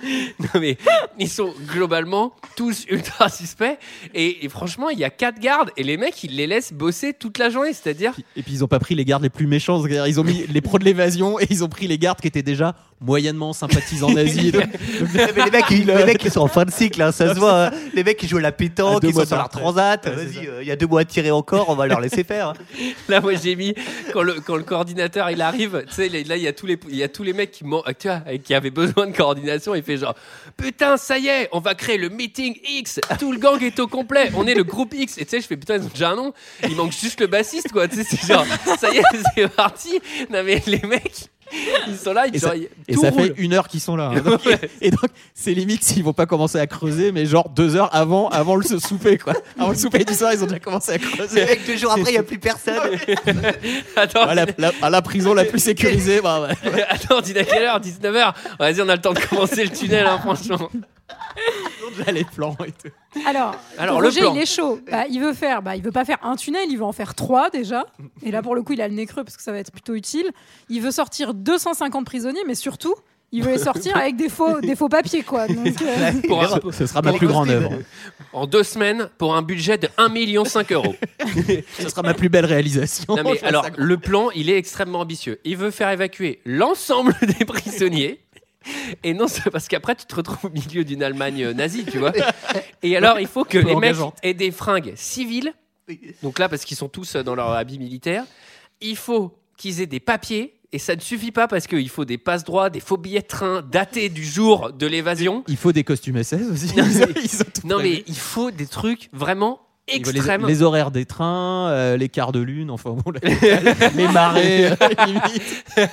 Non, 0.41 0.61
mais 0.61 0.77
ils 1.19 1.29
sont 1.29 1.53
globalement 1.67 2.33
tous 2.57 2.85
ultra 2.91 3.29
suspects. 3.29 3.79
Et, 4.15 4.45
et 4.45 4.49
franchement, 4.49 4.89
il 4.91 4.99
y 4.99 5.05
a 5.05 5.11
quatre 5.11 5.39
gardes 5.41 5.71
et 5.77 5.83
les 5.83 5.97
mecs, 5.97 6.23
ils 6.25 6.35
les 6.37 6.47
laissent 6.47 6.73
bosser 6.73 7.13
toute 7.13 7.39
la 7.39 7.51
journée. 7.51 7.73
C'est-à-dire, 7.73 8.15
Et 8.37 8.43
puis 8.43 8.53
ils 8.53 8.65
ont 8.65 8.69
pas 8.69 8.79
pris 8.79 8.95
les 8.95 9.05
gardes 9.05 9.23
les 9.23 9.31
plus 9.31 9.47
méchants. 9.47 9.79
c'est-à-dire, 9.81 10.07
Ils 10.07 10.21
ont 10.21 10.25
mis 10.25 10.47
les 10.49 10.61
pros 10.61 10.79
de 10.79 10.85
l'évasion 10.85 11.39
et 11.39 11.47
ils 11.51 11.63
ont 11.65 11.69
pris 11.69 11.87
les 11.87 11.99
gardes 11.99 12.21
qui 12.21 12.27
étaient 12.29 12.43
déjà 12.43 12.75
moyennement 13.01 13.53
sympathisants 13.53 14.11
nazis. 14.11 14.53
Mais 15.15 15.45
les, 15.45 15.51
mecs, 15.51 15.65
ils, 15.71 15.87
les 15.87 16.05
mecs, 16.05 16.25
ils 16.25 16.31
sont 16.31 16.41
en 16.41 16.49
fin 16.49 16.65
de 16.65 16.71
cycle, 16.71 17.01
hein, 17.03 17.13
ça 17.13 17.33
se 17.35 17.39
voit. 17.39 17.67
hein. 17.67 17.71
Les 17.95 18.03
mecs, 18.05 18.23
ils 18.23 18.29
jouent 18.29 18.39
à 18.39 18.43
la 18.43 18.53
pétanque, 18.53 19.03
deux 19.03 19.09
ils 19.09 19.13
sont 19.13 19.19
mois 19.19 19.27
sur 19.27 19.37
leur 19.37 19.49
transat. 19.49 20.05
Ouais, 20.07 20.13
Vas-y, 20.13 20.47
euh, 20.47 20.63
il 20.63 20.69
y 20.69 20.71
a 20.71 20.77
deux 20.77 20.87
mois 20.87 21.03
à 21.03 21.05
tirer 21.05 21.31
encore, 21.31 21.69
on 21.69 21.75
va 21.77 21.87
leur 21.87 22.01
laisser 22.01 22.25
faire. 22.25 22.49
hein. 22.49 22.55
là, 23.09 23.21
moi, 23.21 23.35
j'ai 23.35 23.55
mis 23.57 23.75
quand 24.13 24.23
le, 24.23 24.35
quand 24.35 24.57
le 24.57 24.63
coordinateur 24.65 25.31
il 25.31 25.41
arrive. 25.43 25.85
Tu 25.89 25.95
sais, 25.95 26.09
là, 26.09 26.37
il 26.37 26.43
y 26.43 26.49
a 26.49 26.53
tous 26.53 26.67
les, 26.67 26.79
il 26.89 26.97
y 26.97 27.03
a 27.03 27.09
tous 27.09 27.23
les 27.23 27.33
mecs 27.33 27.51
qui, 27.53 27.65
man- 27.65 27.83
tu 27.99 28.09
vois, 28.09 28.23
qui 28.43 28.55
avaient 28.55 28.71
besoin 28.71 29.07
de 29.07 29.17
coordination. 29.17 29.75
Il 29.75 29.83
fait 29.83 29.97
genre, 29.99 30.15
putain, 30.57 30.97
ça 30.97 31.19
y 31.19 31.29
est, 31.29 31.49
on 31.53 31.61
va 31.61 31.75
créer 31.75 31.99
le 31.99 32.09
meeting 32.09 32.57
X. 32.69 33.01
Tout 33.19 33.33
le 33.33 33.39
gang 33.39 33.63
est 33.63 33.79
au 33.81 33.87
complet. 33.87 34.31
On 34.35 34.47
est 34.47 34.55
le 34.55 34.65
groupe 34.65 34.95
X. 34.95 35.19
Et 35.19 35.25
tu 35.25 35.31
sais, 35.31 35.41
je 35.41 35.47
fais 35.47 35.57
putain, 35.57 35.77
ils 35.77 35.83
ont 35.85 35.89
déjà 35.93 36.11
un 36.11 36.17
nom. 36.17 36.33
Il 36.69 36.75
manque 36.77 36.93
juste 36.93 37.21
le 37.21 37.27
bassiste, 37.29 37.71
quoi. 37.73 37.87
Tu 37.89 37.97
sais, 37.97 38.05
c'est 38.05 38.27
genre, 38.27 38.45
ça 38.79 38.91
y 38.93 38.99
est, 38.99 39.03
c'est 39.37 39.49
parti. 39.49 39.99
Non 40.31 40.43
mais 40.45 40.63
les 40.67 40.81
mecs, 40.87 41.29
ils 41.89 41.97
sont 41.97 42.13
là, 42.13 42.27
ils, 42.27 42.37
Et 42.37 42.39
ça, 42.39 42.55
et 42.57 42.95
tout 42.95 43.01
ça 43.01 43.11
roule. 43.11 43.23
fait 43.23 43.35
une 43.39 43.55
heure 43.55 43.69
qu'ils 43.69 43.81
sont 43.81 43.97
là. 43.97 44.13
hein. 44.15 44.21
Donc, 44.25 44.41
et 44.81 44.91
donc, 44.91 45.11
c'est 45.35 45.53
limite 45.55 45.83
s'ils 45.85 46.05
vont 46.05 46.13
pas 46.13 46.27
commencer 46.27 46.59
à 46.59 46.67
creuser, 46.67 47.13
mais 47.13 47.27
genre 47.27 47.49
deux 47.49 47.77
heures 47.77 47.95
avant, 47.95 48.29
avant 48.29 48.57
le 48.57 48.63
souper, 48.65 49.19
quoi. 49.19 49.35
Avant 49.59 49.71
le 49.71 49.77
souper 49.77 50.05
du 50.05 50.15
soir, 50.15 50.33
ils 50.35 50.43
ont 50.43 50.47
déjà 50.47 50.59
commencé 50.61 50.93
à 50.93 50.97
Les 50.97 51.01
creuser. 51.01 51.45
mecs, 51.45 51.67
deux 51.67 51.77
jours 51.77 51.93
après, 51.93 52.11
il 52.11 52.15
n'y 52.15 52.19
a 52.19 52.23
plus 52.23 52.39
personne. 52.39 52.75
Attends, 53.97 54.23
À 54.23 54.35
la, 54.35 54.47
la- 54.59 54.73
à 54.83 54.91
la 54.91 55.03
prison 55.03 55.35
la 55.35 55.45
plus 55.45 55.59
sécurisée, 55.63 56.21
bah, 56.21 56.49
ouais. 56.65 56.83
attends, 56.89 57.21
dis 57.21 57.37
à 57.39 57.45
quelle 57.45 57.63
heure? 57.65 57.81
19h. 57.81 58.35
Vas-y, 58.59 58.83
on 58.83 58.89
a 58.89 58.97
le 58.97 59.01
temps 59.01 59.13
de 59.13 59.21
commencer 59.21 59.65
le 59.65 59.71
tunnel, 59.71 60.07
hein, 60.07 60.19
franchement. 60.19 60.69
Déjà 61.97 62.13
les 62.13 62.25
plans 62.25 62.57
et 62.67 62.73
tout. 62.73 62.89
Alors, 63.27 63.55
Alors, 63.79 64.01
le 64.01 64.11
plan. 64.11 64.35
il 64.35 64.41
est 64.41 64.47
chaud. 64.47 64.81
Bah, 64.91 65.05
il 65.11 65.21
veut 65.21 65.33
faire, 65.33 65.63
bah, 65.63 65.77
il 65.77 65.83
veut 65.83 65.93
pas 65.93 66.05
faire 66.05 66.19
un 66.23 66.37
tunnel, 66.37 66.67
il 66.71 66.77
veut 66.77 66.85
en 66.85 66.93
faire 66.93 67.15
trois 67.15 67.51
déjà. 67.51 67.87
Et 68.23 68.31
là, 68.31 68.43
pour 68.43 68.55
le 68.55 68.63
coup, 68.63 68.75
il 68.75 68.81
a 68.83 68.89
le 68.89 68.95
nez 68.95 69.07
creux 69.07 69.25
parce 69.25 69.37
que 69.37 69.43
ça 69.43 69.53
va 69.53 69.59
être 69.59 69.73
plutôt 69.73 69.95
utile. 69.95 70.31
Il 70.69 70.81
veut 70.83 70.91
sortir 70.91 71.35
250 71.35 72.05
prisonniers, 72.05 72.43
mais 72.47 72.55
surtout, 72.55 72.95
il 73.33 73.43
veut 73.43 73.53
les 73.53 73.59
sortir 73.59 73.97
avec 73.97 74.17
des 74.17 74.29
faux, 74.29 74.61
des 74.63 74.77
faux 74.77 74.89
papiers, 74.89 75.23
quoi. 75.23 75.47
Donc, 75.49 75.81
euh, 75.83 76.13
Pour 76.27 76.43
un- 76.43 76.73
Ce, 76.73 76.87
sera 76.87 77.03
ma 77.03 77.13
plus 77.13 77.27
grande 77.27 77.51
œuvre. 77.51 77.73
en 78.33 78.47
deux 78.47 78.63
semaines 78.63 79.09
pour 79.19 79.35
un 79.35 79.43
budget 79.43 79.79
de 79.79 79.89
1,5 79.99 80.09
million 80.13 80.45
euros. 80.71 80.95
Ce 81.79 81.89
sera 81.89 82.03
ma 82.03 82.15
plus 82.15 82.29
belle 82.29 82.47
réalisation. 82.47 83.17
Non, 83.17 83.23
mais 83.25 83.39
alors, 83.45 83.67
le 83.77 83.97
plan, 83.99 84.31
il 84.35 84.49
est 84.51 84.57
extrêmement 84.57 85.01
ambitieux. 85.01 85.41
Il 85.45 85.57
veut 85.57 85.71
faire 85.71 85.91
évacuer 85.91 86.41
l'ensemble 86.45 87.15
des 87.39 87.45
prisonniers. 87.45 88.21
Et 89.05 89.15
non, 89.15 89.29
c'est 89.29 89.51
parce 89.51 89.69
qu'après, 89.69 89.95
tu 89.95 90.05
te 90.07 90.15
retrouves 90.15 90.51
au 90.51 90.51
milieu 90.51 90.85
d'une 90.85 91.03
Allemagne 91.03 91.45
euh, 91.45 91.55
nazie, 91.55 91.85
tu 91.85 91.99
vois. 91.99 92.13
Et 92.83 92.97
alors, 92.97 93.21
il 93.21 93.27
faut 93.27 93.45
que 93.45 93.59
les 93.59 93.77
mecs 93.77 93.97
aient 94.23 94.35
des 94.35 94.51
fringues 94.51 94.93
civiles. 94.97 95.53
Donc 96.23 96.39
là, 96.39 96.49
parce 96.49 96.65
qu'ils 96.65 96.77
sont 96.77 96.89
tous 96.89 97.17
euh, 97.17 97.23
dans 97.23 97.35
leur 97.35 97.51
habit 97.51 97.79
militaire. 97.79 98.25
Il 98.81 98.97
faut 98.97 99.39
qu'ils 99.57 99.81
aient 99.81 99.87
des 99.87 100.01
papiers. 100.01 100.55
Et 100.71 100.79
ça 100.79 100.95
ne 100.95 101.01
suffit 101.01 101.33
pas 101.33 101.49
parce 101.49 101.67
qu'il 101.67 101.89
faut 101.89 102.05
des 102.05 102.19
passe 102.19 102.45
droits, 102.45 102.69
des 102.69 102.81
faux 102.81 102.99
billets 102.99 103.23
de 103.23 103.27
train 103.27 103.63
datés 103.63 104.11
du 104.11 104.23
jour 104.23 104.71
de 104.71 104.87
l'évasion. 104.87 105.43
Il 105.49 105.57
faut 105.57 105.73
des 105.73 105.83
costumes 105.83 106.23
SS 106.23 106.43
aussi. 106.53 106.77
Non, 106.77 106.85
mais- 106.85 107.23
ils 107.25 107.41
ont 107.41 107.45
tout 107.55 107.67
Non, 107.67 107.79
mais 107.79 108.05
il 108.07 108.17
faut 108.19 108.51
des 108.51 108.67
trucs 108.67 109.09
vraiment 109.15 109.61
Les, 109.91 110.47
les 110.47 110.63
horaires 110.63 110.91
des 110.91 111.07
trains, 111.07 111.69
euh, 111.71 111.97
les 111.97 112.09
quarts 112.09 112.33
de 112.33 112.41
lune, 112.41 112.71
enfin 112.71 112.91
bon, 112.91 113.11
les, 113.11 113.21
les 113.97 114.09
marées, 114.09 114.67
euh, 114.67 114.77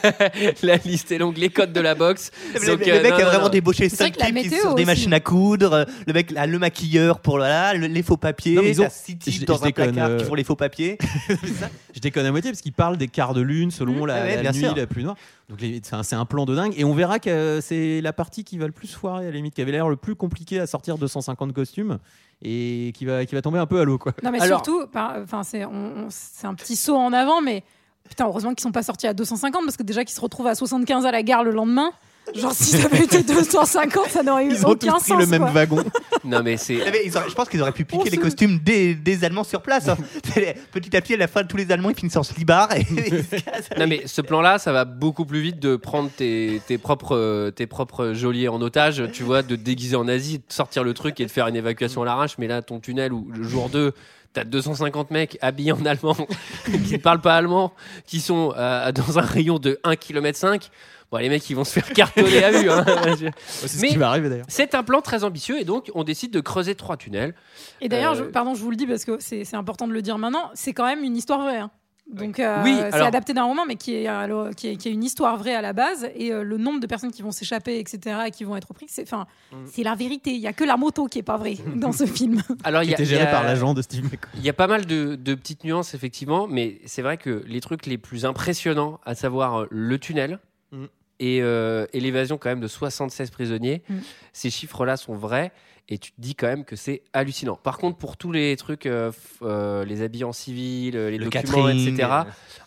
la 0.64 0.76
liste 0.78 1.12
est 1.12 1.18
longue, 1.18 1.38
les 1.38 1.50
codes 1.50 1.74
de 1.74 1.80
la 1.80 1.96
boxe. 1.96 2.32
Le, 2.54 2.68
Donc, 2.68 2.86
le 2.86 2.94
euh, 2.94 3.02
mec 3.02 3.12
non, 3.12 3.18
a 3.18 3.20
non, 3.22 3.26
vraiment 3.28 3.44
non. 3.46 3.50
débauché 3.50 3.90
C'est 3.90 3.96
vrai 3.98 4.06
5 4.08 4.14
que 4.16 4.20
la 4.20 4.26
types 4.28 4.38
qui 4.38 4.50
sont 4.56 4.62
sur 4.62 4.76
des 4.76 4.84
aussi. 4.84 4.86
machines 4.86 5.14
à 5.14 5.20
coudre. 5.20 5.74
euh, 5.74 5.86
Le 6.08 6.14
mec 6.14 6.34
a 6.36 6.46
le 6.46 6.60
maquilleur 6.60 7.20
pour 7.20 7.38
voilà, 7.38 7.74
le- 7.74 7.88
les 7.88 8.04
faux 8.04 8.18
papiers. 8.18 8.56
Non, 8.56 8.62
mais 8.64 8.72
ils 8.72 8.82
ont- 8.82 8.86
t'as 8.86 8.90
six 8.90 9.18
types 9.18 9.34
je- 9.42 9.46
dans 9.46 9.62
un 9.64 9.68
déconne, 9.68 9.92
placard 9.94 10.10
euh, 10.12 10.18
qui 10.18 10.26
font 10.26 10.36
les 10.36 10.44
faux 10.44 10.56
papiers. 10.56 10.98
Je 11.96 12.02
déconne 12.02 12.26
à 12.26 12.32
moitié 12.32 12.52
parce 12.52 12.62
qu'ils 12.62 12.74
parlent 12.74 12.98
des 12.98 13.08
quarts 13.08 13.34
de 13.34 13.40
lune 13.42 13.72
selon 13.72 14.04
Mmh, 14.04 14.08
la, 14.08 14.14
ouais, 14.24 14.44
la 14.44 14.52
nuit 14.52 14.60
sûr. 14.60 14.76
la 14.76 14.86
plus 14.86 15.04
noire. 15.04 15.16
Donc 15.50 15.60
c'est 15.60 16.16
un, 16.16 16.26
plan 16.26 16.46
de 16.46 16.56
dingue. 16.56 16.74
Et 16.76 16.84
on 16.84 16.94
verra 16.94 17.20
que 17.20 17.30
euh, 17.30 17.62
c'est 17.62 18.02
la 18.02 18.14
partie 18.14 18.44
qui 18.44 18.58
va 18.58 18.66
le 18.66 18.72
plus 18.72 18.92
foirer 18.94 19.28
à 19.28 19.30
la 19.30 19.36
limite, 19.36 19.54
qui 19.54 19.62
avait 19.62 19.72
l'air 19.72 19.88
le 19.90 19.96
plus 19.96 20.16
compliqué 20.16 20.60
à 20.60 20.66
sortir 20.66 20.98
250 20.98 21.54
costumes 21.54 22.00
et 22.42 22.92
qui 22.96 23.06
va, 23.06 23.26
qui 23.26 23.36
va 23.36 23.42
tomber 23.42 23.60
un 23.60 23.68
peu 23.68 23.80
à 23.80 23.84
l'eau. 23.84 23.98
quoi. 24.00 24.14
non, 24.24 24.32
mais 24.32 24.42
Alors- 24.42 24.66
surtout, 24.66 24.88
par- 24.88 25.18
enfin, 25.22 25.44
c'est, 25.44 25.64
on- 25.66 25.72
on- 25.72 26.08
c'est 26.10 26.48
un 26.48 26.56
petit 26.56 26.76
saut 26.76 26.96
en 26.96 27.14
avant, 27.14 27.42
mais 27.42 27.64
putain, 28.10 28.26
heureusement 28.26 28.54
qu'ils 28.54 28.64
sont 28.64 28.72
pas 28.72 28.84
sortis 28.84 29.08
à 29.08 29.14
250 29.14 29.64
parce 29.66 29.78
que 29.78 29.84
déjà 29.84 30.04
qu'ils 30.04 30.16
se 30.16 30.22
retrouvent 30.22 30.48
à 30.48 30.56
75 30.56 31.06
à 31.06 31.12
la 31.12 31.22
gare 31.22 31.44
le 31.44 31.52
lendemain. 31.52 31.92
Genre, 32.34 32.52
si 32.54 32.64
ça 32.78 32.86
avait 32.86 33.04
été 33.04 33.22
250, 33.24 34.10
ça 34.10 34.24
n'aurait 34.24 34.46
eu 34.46 34.52
Ils 34.52 34.66
ont 34.66 34.74
tous 34.76 34.88
aucun 34.88 34.94
pris 34.94 35.10
sens. 35.10 35.20
le 35.20 35.26
même 35.28 35.42
quoi. 35.42 35.52
wagon. 35.52 35.84
Non, 36.24 36.42
mais 36.44 36.58
c'est. 36.58 36.78
Je 36.78 37.34
pense 37.36 37.48
qu'ils 37.50 37.62
auraient 37.62 37.72
pu 37.72 37.86
On 37.92 37.98
piquer 38.00 38.10
les 38.10 38.18
se- 38.18 38.22
costumes 38.22 38.58
des, 38.58 38.96
des 38.96 39.24
Allemands 39.24 39.44
sur 39.44 39.62
place. 39.62 39.88
hein. 39.90 39.98
Petit 40.72 40.98
à 40.98 41.02
petit, 41.02 41.14
à 41.14 41.18
la 41.18 41.28
fin, 41.28 41.44
tous 41.44 41.56
les 41.58 41.72
Allemands 41.72 41.92
ils 41.92 41.96
finissent 41.96 42.18
en 42.18 42.24
slibard. 42.24 42.76
Et 42.76 42.82
ils 42.90 43.24
se 43.24 43.44
cassent. 43.44 43.70
Non 43.78 43.86
mais 43.86 44.02
ce 44.08 44.22
plan-là, 44.22 44.58
ça 44.58 44.72
va 44.72 44.86
beaucoup 44.86 45.26
plus 45.26 45.42
vite 45.42 45.60
de 45.60 45.76
prendre 45.76 46.10
tes, 46.10 46.62
tes 46.68 46.80
propres 46.80 47.16
euh, 47.16 47.52
tes 47.52 47.68
propres 47.68 48.14
geôliers 48.14 48.48
en 48.48 48.60
otage, 48.62 49.04
tu 49.14 49.22
vois, 49.22 49.44
de 49.44 49.56
te 49.56 49.62
déguiser 49.62 49.96
en 49.96 50.08
Asie, 50.08 50.40
de 50.40 50.44
sortir 50.50 50.84
le 50.84 50.96
truc 50.96 51.20
et 51.20 51.26
de 51.26 51.32
faire 51.32 51.48
une 51.48 51.56
évacuation 51.56 52.02
à 52.02 52.06
l'arrache. 52.06 52.38
Mais 52.40 52.48
là, 52.48 52.64
ton 52.64 52.80
tunnel 52.80 53.14
où 53.14 53.30
le 53.32 53.44
jour 53.44 53.70
2 53.70 53.94
T'as 54.34 54.44
250 54.44 55.12
mecs 55.12 55.38
habillés 55.42 55.72
en 55.72 55.86
allemand 55.86 56.18
qui 56.66 56.92
ne 56.94 56.98
parlent 56.98 57.22
pas 57.22 57.36
allemand, 57.38 57.72
qui 58.06 58.20
sont 58.20 58.54
euh, 58.58 58.92
dans 58.92 59.18
un 59.18 59.22
rayon 59.22 59.60
de 59.60 59.80
1 59.86 59.96
km 59.96 60.38
5. 60.38 60.72
Bon, 61.16 61.22
les 61.22 61.30
mecs, 61.30 61.50
ils 61.50 61.56
vont 61.56 61.64
se 61.64 61.72
faire 61.72 61.88
cartonner 61.94 62.44
à 62.44 62.52
vue. 62.52 62.70
hein. 62.70 62.84
C'est 63.48 63.80
Mais- 63.82 63.88
ce 63.88 63.94
qui 63.94 63.98
va 63.98 64.10
arriver 64.10 64.30
d'ailleurs. 64.30 64.46
C'est 64.50 64.76
un 64.76 64.84
plan 64.84 65.02
très 65.02 65.24
ambitieux 65.24 65.60
et 65.60 65.64
donc 65.64 65.90
on 65.96 66.04
décide 66.04 66.32
de 66.32 66.42
creuser 66.42 66.76
trois 66.76 66.98
tunnels. 66.98 67.34
Et 67.82 67.88
d'ailleurs, 67.90 68.16
Euh, 68.20 68.32
pardon, 68.32 68.54
je 68.54 68.62
vous 68.62 68.70
le 68.72 68.76
dis 68.76 68.86
parce 68.88 69.06
que 69.06 69.18
c'est 69.20 69.54
important 69.56 69.88
de 69.88 69.94
le 69.94 70.02
dire 70.02 70.18
maintenant, 70.18 70.50
c'est 70.54 70.74
quand 70.74 70.86
même 70.86 71.04
une 71.04 71.16
histoire 71.16 71.42
vraie. 71.42 71.60
hein. 71.60 71.72
Donc, 72.14 72.40
euh, 72.40 72.62
Oui, 72.64 72.76
c'est 72.78 72.94
alors- 72.94 73.08
adapté 73.08 73.34
d'un 73.34 73.46
roman, 73.46 73.66
mais 73.66 73.78
qui 73.78 73.96
est, 73.96 74.06
à 74.06 74.28
l'o- 74.28 74.52
qui, 74.56 74.68
est, 74.68 74.76
qui 74.76 74.90
est 74.90 74.92
une 74.92 75.04
histoire 75.04 75.38
vraie 75.38 75.56
à 75.56 75.62
la 75.64 75.74
base. 75.74 76.08
Et 76.16 76.32
euh, 76.32 76.44
le 76.44 76.58
nombre 76.60 76.80
de 76.80 76.86
personnes 76.86 77.10
qui 77.12 77.24
vont 77.24 77.32
s'échapper, 77.32 77.80
etc., 77.80 78.00
et 78.28 78.32
qui 78.32 78.44
vont 78.44 78.56
être 78.56 78.68
repris, 78.68 78.86
c'est, 78.88 79.02
enfin, 79.02 79.26
Mm. 79.52 79.56
c'est 79.66 79.82
la 79.82 79.96
vérité. 79.96 80.30
Il 80.30 80.40
y 80.40 80.46
a 80.46 80.54
que 80.54 80.64
la 80.64 80.78
moto 80.78 81.08
qui 81.08 81.18
est 81.18 81.24
pas 81.24 81.38
vraie 81.38 81.58
dans 81.76 81.92
ce 81.92 82.06
film. 82.06 82.44
Alors 82.64 82.84
il 82.84 82.86
Qui 82.86 82.92
y 82.92 82.94
a, 82.94 82.98
était 82.98 83.04
y 83.04 83.08
géré 83.08 83.24
a- 83.24 83.32
par 83.32 83.44
l'agent 83.44 83.74
de 83.74 83.82
Steve 83.82 84.04
McQueen. 84.04 84.30
Il 84.36 84.44
y 84.46 84.50
a 84.50 84.54
pas 84.54 84.68
mal 84.68 84.86
de, 84.86 85.16
de 85.16 85.34
petites 85.34 85.64
nuances, 85.64 85.96
effectivement, 85.96 86.46
mais 86.46 86.80
c'est 86.86 87.02
vrai 87.02 87.18
que 87.18 87.44
les 87.48 87.60
trucs 87.60 87.88
les 87.88 87.98
plus 87.98 88.24
impressionnants, 88.26 89.00
à 89.04 89.16
savoir 89.16 89.66
le 89.72 89.98
tunnel 89.98 90.38
Mm. 90.72 90.86
Et, 91.20 91.42
euh, 91.42 91.86
et 91.94 92.00
l'évasion 92.00 92.38
quand 92.38 92.50
même 92.50 92.60
de 92.60 92.68
76 92.68 93.30
prisonniers, 93.30 93.82
Mm. 93.90 93.96
ces 94.34 94.50
chiffres-là 94.50 94.98
sont 94.98 95.16
vrais 95.16 95.52
et 95.88 95.98
tu 95.98 96.12
te 96.12 96.20
dis 96.20 96.34
quand 96.36 96.48
même 96.48 96.66
que 96.66 96.76
c'est 96.76 97.04
hallucinant. 97.14 97.56
Par 97.56 97.78
contre, 97.78 97.98
pour 97.98 98.18
tous 98.18 98.32
les 98.32 98.56
trucs, 98.58 98.86
euh, 98.88 99.12
euh, 99.44 99.86
les 99.86 100.02
habits 100.02 100.24
en 100.24 100.34
civil, 100.34 100.96
les 100.96 101.18
Le 101.18 101.26
documents, 101.26 101.42
catering, 101.68 101.88
etc., 101.94 102.10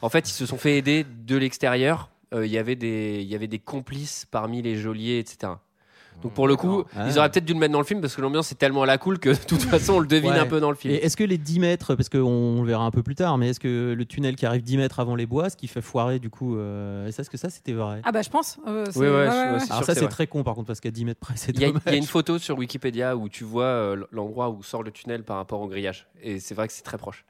en 0.03 0.09
fait, 0.09 0.29
ils 0.29 0.33
se 0.33 0.47
sont 0.47 0.59
fait 0.59 0.79
aider 0.79 1.05
de 1.05 1.37
l'extérieur. 1.37 2.11
Euh, 2.35 2.47
Il 2.47 2.53
y 2.53 2.59
avait 2.59 2.77
des- 2.77 3.19
il 3.21 3.27
y 3.27 3.35
avait 3.35 3.47
des 3.49 3.59
complices 3.59 4.27
parmi 4.31 4.61
les 4.63 4.77
geôliers, 4.77 5.19
etc. 5.19 5.53
Donc 6.23 6.33
pour 6.35 6.49
le 6.49 6.57
coup, 6.57 6.85
Ah. 6.97 7.07
ils 7.09 7.19
auraient 7.19 7.31
peut-être 7.31 7.45
dû 7.45 7.53
le 7.53 7.59
mettre 7.61 7.73
dans 7.73 7.79
le 7.79 7.85
film 7.85 8.01
parce 8.01 8.17
que 8.17 8.21
l'ambiance 8.21 8.51
est 8.51 8.57
tellement 8.57 8.83
à 8.83 8.87
la 8.87 8.99
cool 8.99 9.19
que 9.21 9.29
de 9.31 9.35
toute 9.47 9.63
façon 9.63 9.95
on 9.95 9.99
le 10.01 10.07
devine 10.07 10.33
Ouais. 10.33 10.39
un 10.39 10.47
peu 10.47 10.59
dans 10.61 10.71
le 10.71 10.77
film. 10.77 10.93
Et 10.93 10.97
est-ce 10.99 11.17
que 11.17 11.23
les 11.25 11.39
10 11.39 11.61
mètres, 11.61 11.95
parce 11.95 12.09
qu'on 12.09 12.61
le 12.63 12.67
verra 12.67 12.85
un 12.85 12.91
peu 12.91 13.03
plus 13.05 13.15
tard, 13.15 13.39
mais 13.39 13.51
est-ce 13.51 13.61
que 13.61 13.95
le 13.97 14.05
tunnel 14.05 14.35
qui 14.37 14.45
arrive 14.47 14.63
10 14.63 14.77
mètres 14.79 14.99
avant 15.01 15.15
les 15.15 15.27
bois, 15.27 15.49
ce 15.51 15.57
qui 15.57 15.69
fait 15.69 15.81
foirer 15.81 16.19
du 16.19 16.29
coup, 16.31 16.57
euh, 16.57 17.07
est-ce 17.07 17.31
que 17.31 17.37
ça 17.37 17.51
c'était 17.51 17.73
vrai? 17.73 18.01
Ah 18.05 18.11
bah 18.13 18.23
je 18.23 18.31
pense. 18.31 18.59
euh, 18.67 18.85
Oui, 18.97 19.07
ouais, 19.07 19.27
Alors 19.29 19.61
sûr 19.63 19.85
ça 19.85 19.95
c'est 19.95 20.09
très 20.09 20.27
con 20.27 20.43
par 20.43 20.55
contre 20.55 20.67
parce 20.67 20.81
qu'à 20.81 20.91
10 20.91 21.05
mètres 21.05 21.21
près 21.21 21.35
c'est 21.37 21.53
Il 21.53 21.61
y, 21.61 21.65
a, 21.65 21.69
dommage. 21.69 21.83
il 21.87 21.93
y 21.93 21.95
a 21.95 21.99
une 21.99 22.05
photo 22.05 22.39
sur 22.39 22.59
Wikipédia 22.59 23.17
où 23.17 23.29
tu 23.29 23.45
vois 23.45 23.65
euh, 23.65 24.05
l'endroit 24.13 24.51
où 24.51 24.63
sort 24.63 24.83
le 24.83 24.91
tunnel 24.91 25.23
par 25.23 25.37
rapport 25.37 25.61
au 25.61 25.69
grillage. 25.69 26.09
Et 26.21 26.41
c'est 26.41 26.55
vrai 26.55 26.67
que 26.67 26.73
c'est 26.73 26.83
très 26.83 26.99
proche. 26.99 27.25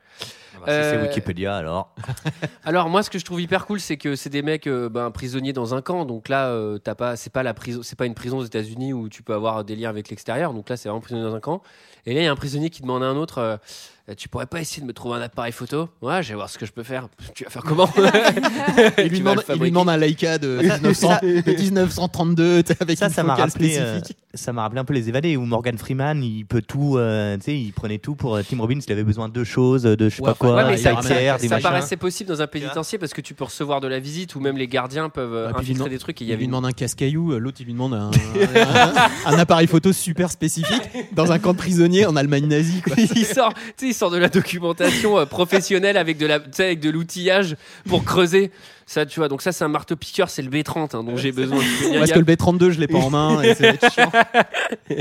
Ah 0.54 0.60
bah, 0.60 0.66
si 0.66 0.72
c'est 0.90 0.96
Euh, 0.96 1.02
Wikipédia 1.02 1.54
alors. 1.54 1.94
Alors 2.64 2.88
moi, 2.88 3.02
ce 3.02 3.10
que 3.10 3.18
je 3.18 3.24
trouve 3.24 3.40
hyper 3.40 3.66
cool, 3.66 3.80
c'est 3.80 3.96
que 3.98 4.16
c'est 4.16 4.30
des 4.30 4.42
mecs 4.42 4.66
euh, 4.66 4.88
ben, 4.88 5.10
prisonniers 5.10 5.52
dans 5.52 5.74
un 5.74 5.82
camp. 5.82 6.04
Donc 6.06 6.28
là, 6.28 6.46
euh, 6.48 6.78
t'as 6.78 6.94
pas, 6.94 7.16
c'est 7.16 7.32
pas 7.32 7.42
la 7.42 7.52
prison, 7.54 7.80
c'est 7.82 7.96
pas 7.98 8.06
une 8.06 8.14
prison 8.14 8.38
aux 8.38 8.44
Où 8.92 9.08
tu 9.08 9.22
peux 9.22 9.34
avoir 9.34 9.64
des 9.64 9.76
liens 9.76 9.90
avec 9.90 10.08
l'extérieur. 10.08 10.54
Donc 10.54 10.68
là, 10.68 10.76
c'est 10.76 10.88
vraiment 10.88 11.00
prisonnier 11.00 11.24
dans 11.24 11.34
un 11.34 11.40
camp. 11.40 11.62
Et 12.06 12.14
là, 12.14 12.20
il 12.20 12.24
y 12.24 12.28
a 12.28 12.32
un 12.32 12.36
prisonnier 12.36 12.70
qui 12.70 12.82
demande 12.82 13.02
à 13.02 13.06
un 13.06 13.16
autre. 13.16 13.60
Euh, 14.08 14.14
tu 14.16 14.28
pourrais 14.28 14.46
pas 14.46 14.60
essayer 14.60 14.80
de 14.82 14.86
me 14.86 14.92
trouver 14.92 15.18
un 15.18 15.22
appareil 15.22 15.52
photo 15.52 15.88
Ouais, 16.02 16.22
je 16.22 16.28
vais 16.30 16.34
voir 16.34 16.48
ce 16.48 16.58
que 16.58 16.64
je 16.66 16.72
peux 16.72 16.82
faire. 16.82 17.08
Tu 17.34 17.44
vas 17.44 17.50
faire 17.50 17.62
comment 17.62 17.88
il, 18.98 19.04
lui 19.08 19.18
demande, 19.20 19.42
il 19.54 19.60
lui 19.60 19.70
demande 19.70 19.88
un 19.90 19.96
Leica 19.96 20.38
de, 20.38 20.58
1900 20.62 21.18
de 21.22 21.52
1932 21.60 22.62
tu 22.62 22.72
sais, 22.72 22.76
avec 22.80 22.98
Ça, 22.98 23.06
une 23.06 23.12
ça 23.12 23.22
m'a 23.22 23.34
focale 23.34 23.50
rappelé, 23.50 23.78
euh, 23.78 23.98
spécifique. 23.98 24.18
ça 24.34 24.52
m'a 24.52 24.62
rappelé 24.62 24.80
un 24.80 24.84
peu 24.84 24.94
les 24.94 25.08
évadés 25.08 25.36
où 25.36 25.44
Morgan 25.44 25.76
Freeman, 25.78 26.22
il 26.22 26.44
peut 26.46 26.62
tout, 26.62 26.96
euh, 26.96 27.36
tu 27.36 27.44
sais, 27.44 27.58
il 27.58 27.72
prenait 27.72 27.98
tout 27.98 28.14
pour 28.14 28.38
Tim 28.48 28.58
Robbins. 28.60 28.78
Il 28.86 28.92
avait 28.92 29.04
besoin 29.04 29.28
de 29.28 29.44
choses, 29.44 29.82
de 29.82 30.08
je 30.08 30.16
sais 30.16 30.22
Ouais, 30.22 30.30
pas 30.30 30.34
quoi, 30.34 30.54
Ouais, 30.56 30.64
mais 30.64 30.76
des 30.76 30.82
ça, 30.82 30.90
tiers, 31.00 31.34
ça, 31.36 31.38
des 31.38 31.48
ça 31.48 31.58
paraissait 31.60 31.96
possible 31.96 32.28
dans 32.30 32.40
un 32.42 32.46
pénitencier 32.46 32.98
parce 32.98 33.12
que 33.12 33.20
tu 33.20 33.34
peux 33.34 33.44
recevoir 33.44 33.80
de 33.80 33.88
la 33.88 33.98
visite 34.00 34.34
ou 34.34 34.40
même 34.40 34.56
les 34.56 34.68
gardiens 34.68 35.08
peuvent 35.10 35.32
Ouais, 35.32 35.48
lui 35.48 35.56
infiltrer 35.58 35.74
demande- 35.74 35.88
des 35.90 35.98
trucs. 35.98 36.20
Et 36.22 36.24
il 36.24 36.28
y 36.28 36.32
avait 36.32 36.38
lui 36.38 36.44
une- 36.46 36.50
demande 36.50 36.66
un 36.66 36.72
casse-caillou, 36.72 37.38
l'autre 37.38 37.58
il 37.60 37.66
lui 37.66 37.72
demande 37.74 37.94
un, 37.94 38.10
un- 38.10 39.32
un 39.34 39.38
appareil 39.38 39.66
photo 39.66 39.92
super 39.92 40.30
spécifique 40.30 40.82
dans 41.12 41.30
un 41.32 41.38
camp 41.38 41.52
de 41.52 41.58
prisonniers 41.58 42.06
en 42.06 42.16
Allemagne 42.16 42.46
nazie. 42.46 42.80
Quoi. 42.82 42.94
il 42.98 43.24
sort, 43.26 43.52
tu 43.76 43.88
sais, 43.88 43.97
sort 43.98 44.10
de 44.10 44.16
la 44.18 44.28
documentation 44.28 45.18
euh, 45.18 45.26
professionnelle 45.26 45.96
avec 45.96 46.16
de 46.18 46.26
la, 46.26 46.40
tu 46.40 46.46
sais, 46.52 46.64
avec 46.64 46.80
de 46.80 46.90
l'outillage 46.90 47.56
pour 47.88 48.04
creuser. 48.04 48.50
Ça, 48.86 49.04
tu 49.04 49.20
vois. 49.20 49.28
Donc 49.28 49.42
ça, 49.42 49.52
c'est 49.52 49.64
un 49.64 49.68
marteau 49.68 49.96
piqueur, 49.96 50.30
c'est 50.30 50.40
le 50.40 50.48
B30 50.48 50.96
hein, 50.96 51.04
dont 51.04 51.16
j'ai 51.18 51.30
besoin. 51.30 51.58
Parce 51.98 52.10
que 52.10 52.18
le 52.18 52.24
B32 52.24 52.70
je 52.70 52.80
l'ai 52.80 52.86
pas 52.86 52.96
en 52.98 53.10
main 53.10 53.42
et 53.42 53.54
c'est 53.54 53.78
chiant. 53.92 54.10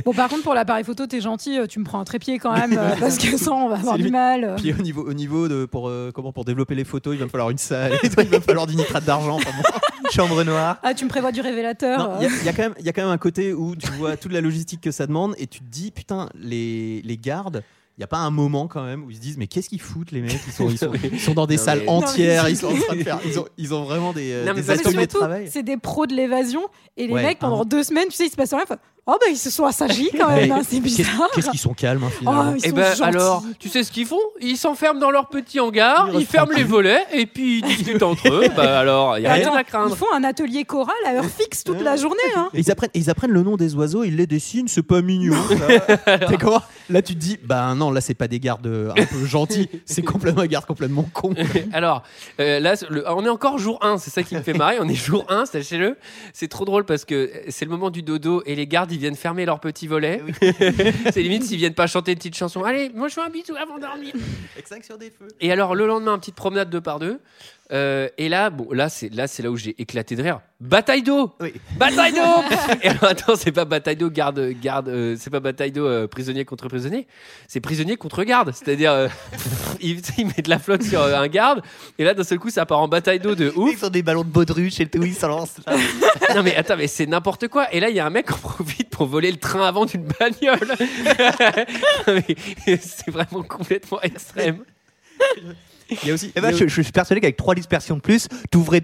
Bon, 0.05 0.13
par 0.13 0.27
contre, 0.29 0.43
pour 0.43 0.53
l'appareil 0.53 0.83
photo, 0.83 1.07
t'es 1.07 1.21
gentil, 1.21 1.57
euh, 1.59 1.65
tu 1.67 1.79
me 1.79 1.85
prends 1.85 1.99
un 1.99 2.03
trépied 2.03 2.37
quand 2.39 2.53
même, 2.53 2.77
euh, 2.77 2.89
parce 2.99 3.17
que 3.17 3.37
sans, 3.37 3.65
on 3.65 3.69
va 3.69 3.75
avoir 3.77 3.97
du 3.97 4.09
mal. 4.09 4.43
euh. 4.43 4.55
Puis 4.57 4.73
au 4.73 4.81
niveau, 4.81 5.07
au 5.07 5.13
niveau 5.13 5.47
de 5.47 5.65
pour 5.65 5.87
euh, 5.87 6.11
comment 6.13 6.33
pour 6.33 6.43
développer 6.45 6.75
les 6.75 6.83
photos, 6.83 7.15
il 7.15 7.19
va 7.19 7.25
me 7.25 7.29
falloir 7.29 7.49
une 7.49 7.57
salle, 7.57 7.93
et 7.93 7.97
il 8.03 8.09
va 8.09 8.23
me 8.37 8.43
falloir 8.43 8.67
du 8.67 8.75
nitrate 8.75 9.05
d'argent. 9.05 9.39
Chambre 10.11 10.43
noire. 10.43 10.77
Ah, 10.83 10.93
tu 10.93 11.05
me 11.05 11.09
prévois 11.09 11.31
du 11.31 11.41
révélateur. 11.41 12.11
Euh. 12.11 12.17
Il 12.21 12.23
y, 12.23 12.25
a- 12.27 12.29
il 12.41 12.45
y 12.45 12.49
a 12.49 12.53
quand 12.53 12.63
même 12.63 12.73
il 12.79 12.85
y 12.85 12.89
a 12.89 12.93
quand 12.93 13.01
même 13.03 13.11
un 13.11 13.17
côté 13.17 13.53
où 13.53 13.75
tu 13.75 13.89
vois 13.91 14.17
toute 14.17 14.31
la 14.33 14.41
logistique 14.41 14.81
que 14.81 14.91
ça 14.91 15.07
demande 15.07 15.33
et 15.37 15.47
tu 15.47 15.59
te 15.59 15.65
dis 15.69 15.91
putain 15.91 16.29
les 16.35 17.01
les 17.03 17.17
gardes 17.17 17.63
il 17.97 18.01
n'y 18.01 18.03
a 18.03 18.07
pas 18.07 18.17
un 18.19 18.29
moment 18.29 18.67
quand 18.67 18.83
même 18.83 19.03
où 19.03 19.09
ils 19.09 19.15
se 19.15 19.21
disent 19.21 19.37
mais 19.37 19.47
qu'est-ce 19.47 19.69
qu'ils 19.69 19.81
foutent 19.81 20.11
les 20.11 20.21
mecs? 20.21 20.39
Ils 20.45 20.53
sont, 20.53 20.69
ils 20.69 20.77
sont, 20.77 20.91
ils 21.11 21.19
sont 21.19 21.33
dans 21.33 21.47
des 21.47 21.55
Non, 21.57 21.63
salles 21.63 21.79
mais- 21.81 21.89
entières 21.89 22.43
Non, 22.43 22.49
ils 22.49 22.55
sont 22.57 22.67
en 22.67 22.75
train 22.79 22.95
de 22.95 23.03
faire 23.03 23.19
ils 23.25 23.39
ont, 23.39 23.47
ils 23.57 23.73
ont 23.73 23.83
vraiment 23.85 24.13
des, 24.13 24.43
Non, 24.45 24.53
mais 24.53 24.61
des 24.61 24.69
ateliers 24.69 25.07
de 25.07 25.11
travail 25.11 25.49
c'est 25.51 25.63
des 25.63 25.77
pros 25.77 26.05
de 26.05 26.13
l'évasion 26.13 26.61
et 26.95 27.07
les 27.07 27.13
Ouais, 27.13 27.23
mecs 27.23 27.39
pendant 27.39 27.61
hein. 27.61 27.65
deux 27.65 27.83
semaines, 27.83 28.07
tu 28.09 28.15
sais, 28.15 28.27
il 28.27 28.29
se 28.31 28.35
passe 28.35 28.53
rien. 28.53 28.65
Oh 29.09 29.15
bah 29.21 29.27
ils 29.31 29.37
se 29.37 29.49
sont 29.49 29.63
assagis 29.65 30.09
quand 30.17 30.27
même, 30.29 30.51
hein, 30.51 30.61
c'est 30.67 30.81
bizarre. 30.81 31.29
qu'est-ce 31.33 31.49
qu'ils 31.49 31.59
sont 31.59 31.73
calmes 31.73 32.03
hein, 32.03 32.09
finalement 32.17 32.51
Oh, 32.51 32.55
ils 32.61 32.69
sont 32.69 32.75
ben 32.75 32.89
gentils. 32.89 33.03
alors, 33.03 33.43
tu 33.57 33.69
sais 33.69 33.83
ce 33.83 33.91
qu'ils 33.91 34.05
font? 34.05 34.19
Ils 34.41 34.57
s'enferment 34.57 34.99
dans 34.99 35.11
leur 35.11 35.29
petit 35.29 35.61
hangar, 35.61 36.09
Ils 36.13 36.19
ils 36.19 36.25
ferment 36.25 36.51
les 36.53 36.63
volets 36.65 37.01
et 37.13 37.25
puis 37.25 37.59
ils 37.59 37.63
discutent 37.63 38.03
entre 38.03 38.27
eux. 38.29 38.47
Bah 38.55 38.77
alors, 38.79 39.17
il 39.17 39.21
y 39.23 39.27
a 39.27 39.33
rien 39.33 39.53
à 39.55 39.61
Ils 39.61 39.65
craindre. 39.65 39.95
font 39.95 40.11
un 40.13 40.25
atelier 40.25 40.65
choral 40.65 40.93
à 41.05 41.13
heure 41.13 41.25
fixe 41.25 41.63
toute 41.63 41.81
la 41.81 41.95
journée. 41.95 42.17
Hein. 42.35 42.49
Et 42.53 42.59
ils 42.59 42.69
apprennent, 42.71 42.89
ils 42.93 43.09
apprennent 43.09 43.31
le 43.31 43.43
nom 43.43 43.55
des 43.55 43.75
oiseaux, 43.75 44.03
ils 44.03 44.15
les 44.17 44.27
dessinent, 44.27 44.67
c'est 44.67 44.83
pas 44.83 45.01
mignon. 45.01 45.35
ça. 46.05 46.17
T'es 46.27 46.37
comment? 46.37 46.61
Là, 46.89 47.01
tu 47.01 47.15
te 47.15 47.19
dis, 47.19 47.37
bah 47.43 47.73
non, 47.75 47.91
là, 47.91 48.01
c'est 48.01 48.13
pas 48.13 48.27
des 48.27 48.39
gardes 48.39 48.67
euh, 48.67 48.91
un 48.97 49.05
peu 49.05 49.25
gentils, 49.25 49.69
c'est 49.85 50.01
complètement 50.03 50.41
des 50.41 50.47
gardes 50.49 50.65
complètement 50.65 51.03
cons. 51.13 51.33
Alors, 51.73 52.03
euh, 52.39 52.59
là, 52.61 52.75
le- 52.89 53.03
on 53.09 53.25
est 53.25 53.29
encore 53.29 53.57
jour 53.57 53.77
1, 53.81 53.97
c'est 53.97 54.09
ça 54.09 54.23
qui 54.23 54.35
me 54.35 54.41
fait 54.41 54.53
marrer. 54.53 54.77
On 54.81 54.87
est 54.87 54.95
jour 54.95 55.25
1, 55.29 55.45
sachez-le. 55.45 55.97
C'est 56.33 56.47
trop 56.49 56.63
drôle 56.65 56.85
parce 56.85 57.03
que 57.05 57.31
c'est 57.49 57.65
le 57.65 57.71
moment 57.71 57.89
du 57.89 58.03
dodo 58.03 58.41
et 58.45 58.55
les 58.55 58.67
gardes, 58.67 58.91
ils 58.97 59.01
viennent 59.01 59.15
fermer 59.15 59.45
leur 59.45 59.59
petit 59.59 59.87
volet. 59.87 60.23
c'est 61.13 61.21
limite 61.21 61.43
s'ils 61.43 61.57
viennent 61.57 61.75
pas 61.75 61.85
chanter 61.85 62.13
une 62.13 62.17
petite 62.17 62.35
chanson. 62.35 62.63
Allez, 62.63 62.89
moi 62.95 63.07
je 63.07 63.13
fais 63.13 63.21
un 63.21 63.29
bisou 63.29 63.55
avant 63.55 63.75
de 63.75 63.81
dormir. 63.81 64.13
sur 64.83 64.97
des 64.97 65.11
feux. 65.11 65.27
Et 65.39 65.51
alors, 65.51 65.75
le 65.75 65.85
lendemain, 65.85 66.17
petite 66.17 66.35
promenade 66.35 66.69
deux 66.69 66.81
par 66.81 66.97
deux. 66.97 67.19
Euh, 67.73 68.07
et 68.17 68.29
là, 68.29 68.49
bon, 68.49 68.67
là, 68.71 68.87
c'est 68.87 69.13
là, 69.13 69.27
c'est 69.27 69.43
là 69.43 69.51
où 69.51 69.57
j'ai 69.57 69.75
éclaté 69.81 70.15
de 70.15 70.23
rire. 70.23 70.39
Bataille 70.59 71.03
d'eau, 71.03 71.35
Oui. 71.41 71.53
bataille 71.77 72.13
d'eau. 72.13 72.43
et 72.81 72.87
alors, 72.87 73.03
attends, 73.03 73.35
c'est 73.35 73.51
pas 73.51 73.65
bataille 73.65 73.97
d'eau, 73.97 74.09
garde, 74.09 74.39
garde, 74.61 74.87
euh, 74.87 75.15
c'est 75.19 75.29
pas 75.29 75.39
bataille 75.41 75.71
d'eau, 75.71 75.85
euh, 75.85 76.07
prisonnier 76.07 76.45
contre 76.45 76.67
prisonnier. 76.69 77.07
C'est 77.47 77.59
prisonnier 77.59 77.97
contre 77.97 78.23
garde. 78.23 78.53
C'est-à-dire, 78.53 79.09
il, 79.81 80.01
il 80.17 80.25
met 80.27 80.41
de 80.43 80.49
la 80.49 80.59
flotte 80.59 80.83
sur 80.83 81.01
un 81.03 81.27
garde, 81.27 81.61
et 81.99 82.03
là, 82.05 82.13
d'un 82.13 82.23
seul 82.23 82.39
coup, 82.39 82.49
ça 82.49 82.65
part 82.65 82.79
en 82.79 82.87
bataille 82.87 83.19
d'eau 83.19 83.35
de 83.35 83.51
ouf. 83.55 83.71
Ils 83.81 83.85
ont 83.85 83.89
des 83.89 84.01
ballons 84.01 84.23
de 84.23 84.29
baudruche 84.29 84.79
et 84.79 84.87
tout, 84.87 85.03
ils 85.03 85.13
s'en 85.13 85.27
lancent 85.27 85.57
non 86.35 86.43
mais 86.43 86.55
attends, 86.55 86.77
mais 86.77 86.87
c'est 86.87 87.05
n'importe 87.05 87.47
quoi. 87.49 87.71
Et 87.73 87.79
là, 87.79 87.89
il 87.89 87.95
y 87.95 87.99
a 87.99 88.05
un 88.05 88.09
mec 88.09 88.27
qui 88.27 88.33
en 88.33 88.37
profite 88.37 88.89
pour 88.89 89.07
voler 89.07 89.29
le 89.31 89.37
train 89.37 89.67
avant 89.67 89.85
d'une 89.85 90.05
bagnole. 90.19 90.73
C'est 92.79 93.09
vraiment 93.11 93.43
complètement 93.43 94.01
extrême. 94.01 94.63
Il 96.03 96.07
y 96.07 96.11
a 96.11 96.13
aussi. 96.13 96.31
Eh 96.35 96.41
ben, 96.41 96.49
il 96.49 96.53
y 96.53 96.55
a- 96.55 96.59
je, 96.59 96.67
je 96.67 96.81
suis 96.81 96.91
persuadé 96.91 97.21
qu'avec 97.21 97.37
trois 97.37 97.55
dispersions 97.55 97.95
de 97.95 98.01
plus, 98.01 98.27
t'ouvrais 98.51 98.81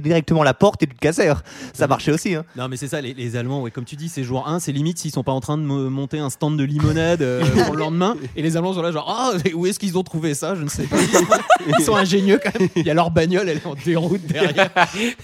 directement 0.00 0.42
la 0.42 0.54
porte 0.54 0.82
et 0.82 0.86
tu 0.86 0.94
te 0.94 1.00
cassais. 1.00 1.30
Ça 1.72 1.86
marchait 1.86 2.12
aussi. 2.12 2.34
Hein. 2.34 2.44
Non, 2.56 2.68
mais 2.68 2.76
c'est 2.76 2.88
ça, 2.88 3.00
les, 3.00 3.14
les 3.14 3.36
Allemands, 3.36 3.62
ouais, 3.62 3.70
comme 3.70 3.84
tu 3.84 3.96
dis, 3.96 4.08
c'est 4.08 4.24
jour 4.24 4.46
1, 4.48 4.60
c'est 4.60 4.72
limite 4.72 4.98
s'ils 4.98 5.10
sont 5.10 5.22
pas 5.24 5.32
en 5.32 5.40
train 5.40 5.56
de 5.58 5.62
mo- 5.62 5.88
monter 5.90 6.18
un 6.18 6.30
stand 6.30 6.58
de 6.58 6.64
limonade 6.64 7.22
euh, 7.22 7.42
pour 7.64 7.74
le 7.74 7.80
lendemain. 7.80 8.16
Et 8.36 8.42
les 8.42 8.56
Allemands 8.56 8.74
sont 8.74 8.82
là, 8.82 8.92
genre, 8.92 9.06
ah, 9.08 9.36
où 9.54 9.66
est-ce 9.66 9.78
qu'ils 9.78 9.96
ont 9.98 10.02
trouvé 10.02 10.34
ça? 10.34 10.54
Je 10.54 10.62
ne 10.62 10.68
sais 10.68 10.84
pas. 10.84 10.96
Ils 11.78 11.84
sont 11.84 11.96
ingénieux 11.96 12.38
quand 12.42 12.58
même. 12.58 12.68
Il 12.76 12.86
y 12.86 12.90
a 12.90 12.94
leur 12.94 13.10
bagnole, 13.10 13.48
elle 13.48 13.56
est 13.58 13.66
en 13.66 13.74
déroute 13.74 14.26
derrière. 14.26 14.70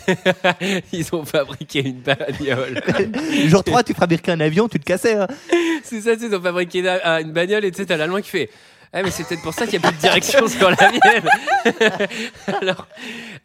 Ils 0.93 1.07
ont 1.13 1.25
fabriqué 1.25 1.87
une 1.87 2.01
bagnole. 2.01 2.83
Jour 3.47 3.65
3, 3.65 3.83
tu 3.83 3.95
fabriquais 3.95 4.33
un 4.33 4.41
avion, 4.41 4.69
tu 4.69 4.79
te 4.79 4.85
cassais. 4.85 5.15
hein. 5.17 5.27
C'est 5.83 6.01
ça, 6.01 6.13
ils 6.15 6.35
ont 6.35 6.41
fabriqué 6.41 6.81
une, 6.81 6.87
ah, 7.03 7.21
une 7.21 7.33
bagnole 7.33 7.65
et 7.65 7.71
tu 7.71 7.79
sais, 7.79 7.87
t'as 7.87 7.97
l'allemand 7.97 8.21
qui 8.21 8.31
fait. 8.31 8.51
Ah 8.93 9.03
mais 9.03 9.11
c'est 9.11 9.25
peut-être 9.25 9.43
pour 9.43 9.55
ça 9.55 9.67
qu'il 9.67 9.79
n'y 9.79 9.87
a 9.87 9.89
plus 9.89 9.97
de 9.97 10.01
direction 10.03 10.49
sur 10.49 10.69
la 10.71 10.91
mienne. 10.91 12.09
alors, 12.61 12.89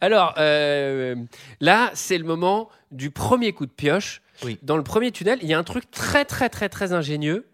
alors 0.00 0.34
euh, 0.38 1.14
là, 1.60 1.90
c'est 1.94 2.18
le 2.18 2.24
moment 2.24 2.68
du 2.90 3.10
premier 3.10 3.52
coup 3.52 3.66
de 3.66 3.70
pioche. 3.70 4.22
Oui. 4.44 4.58
Dans 4.62 4.76
le 4.76 4.82
premier 4.82 5.12
tunnel, 5.12 5.38
il 5.42 5.48
y 5.48 5.54
a 5.54 5.58
un 5.58 5.64
truc 5.64 5.90
très 5.90 6.24
très 6.24 6.48
très 6.48 6.68
très 6.68 6.92
ingénieux. 6.92 7.46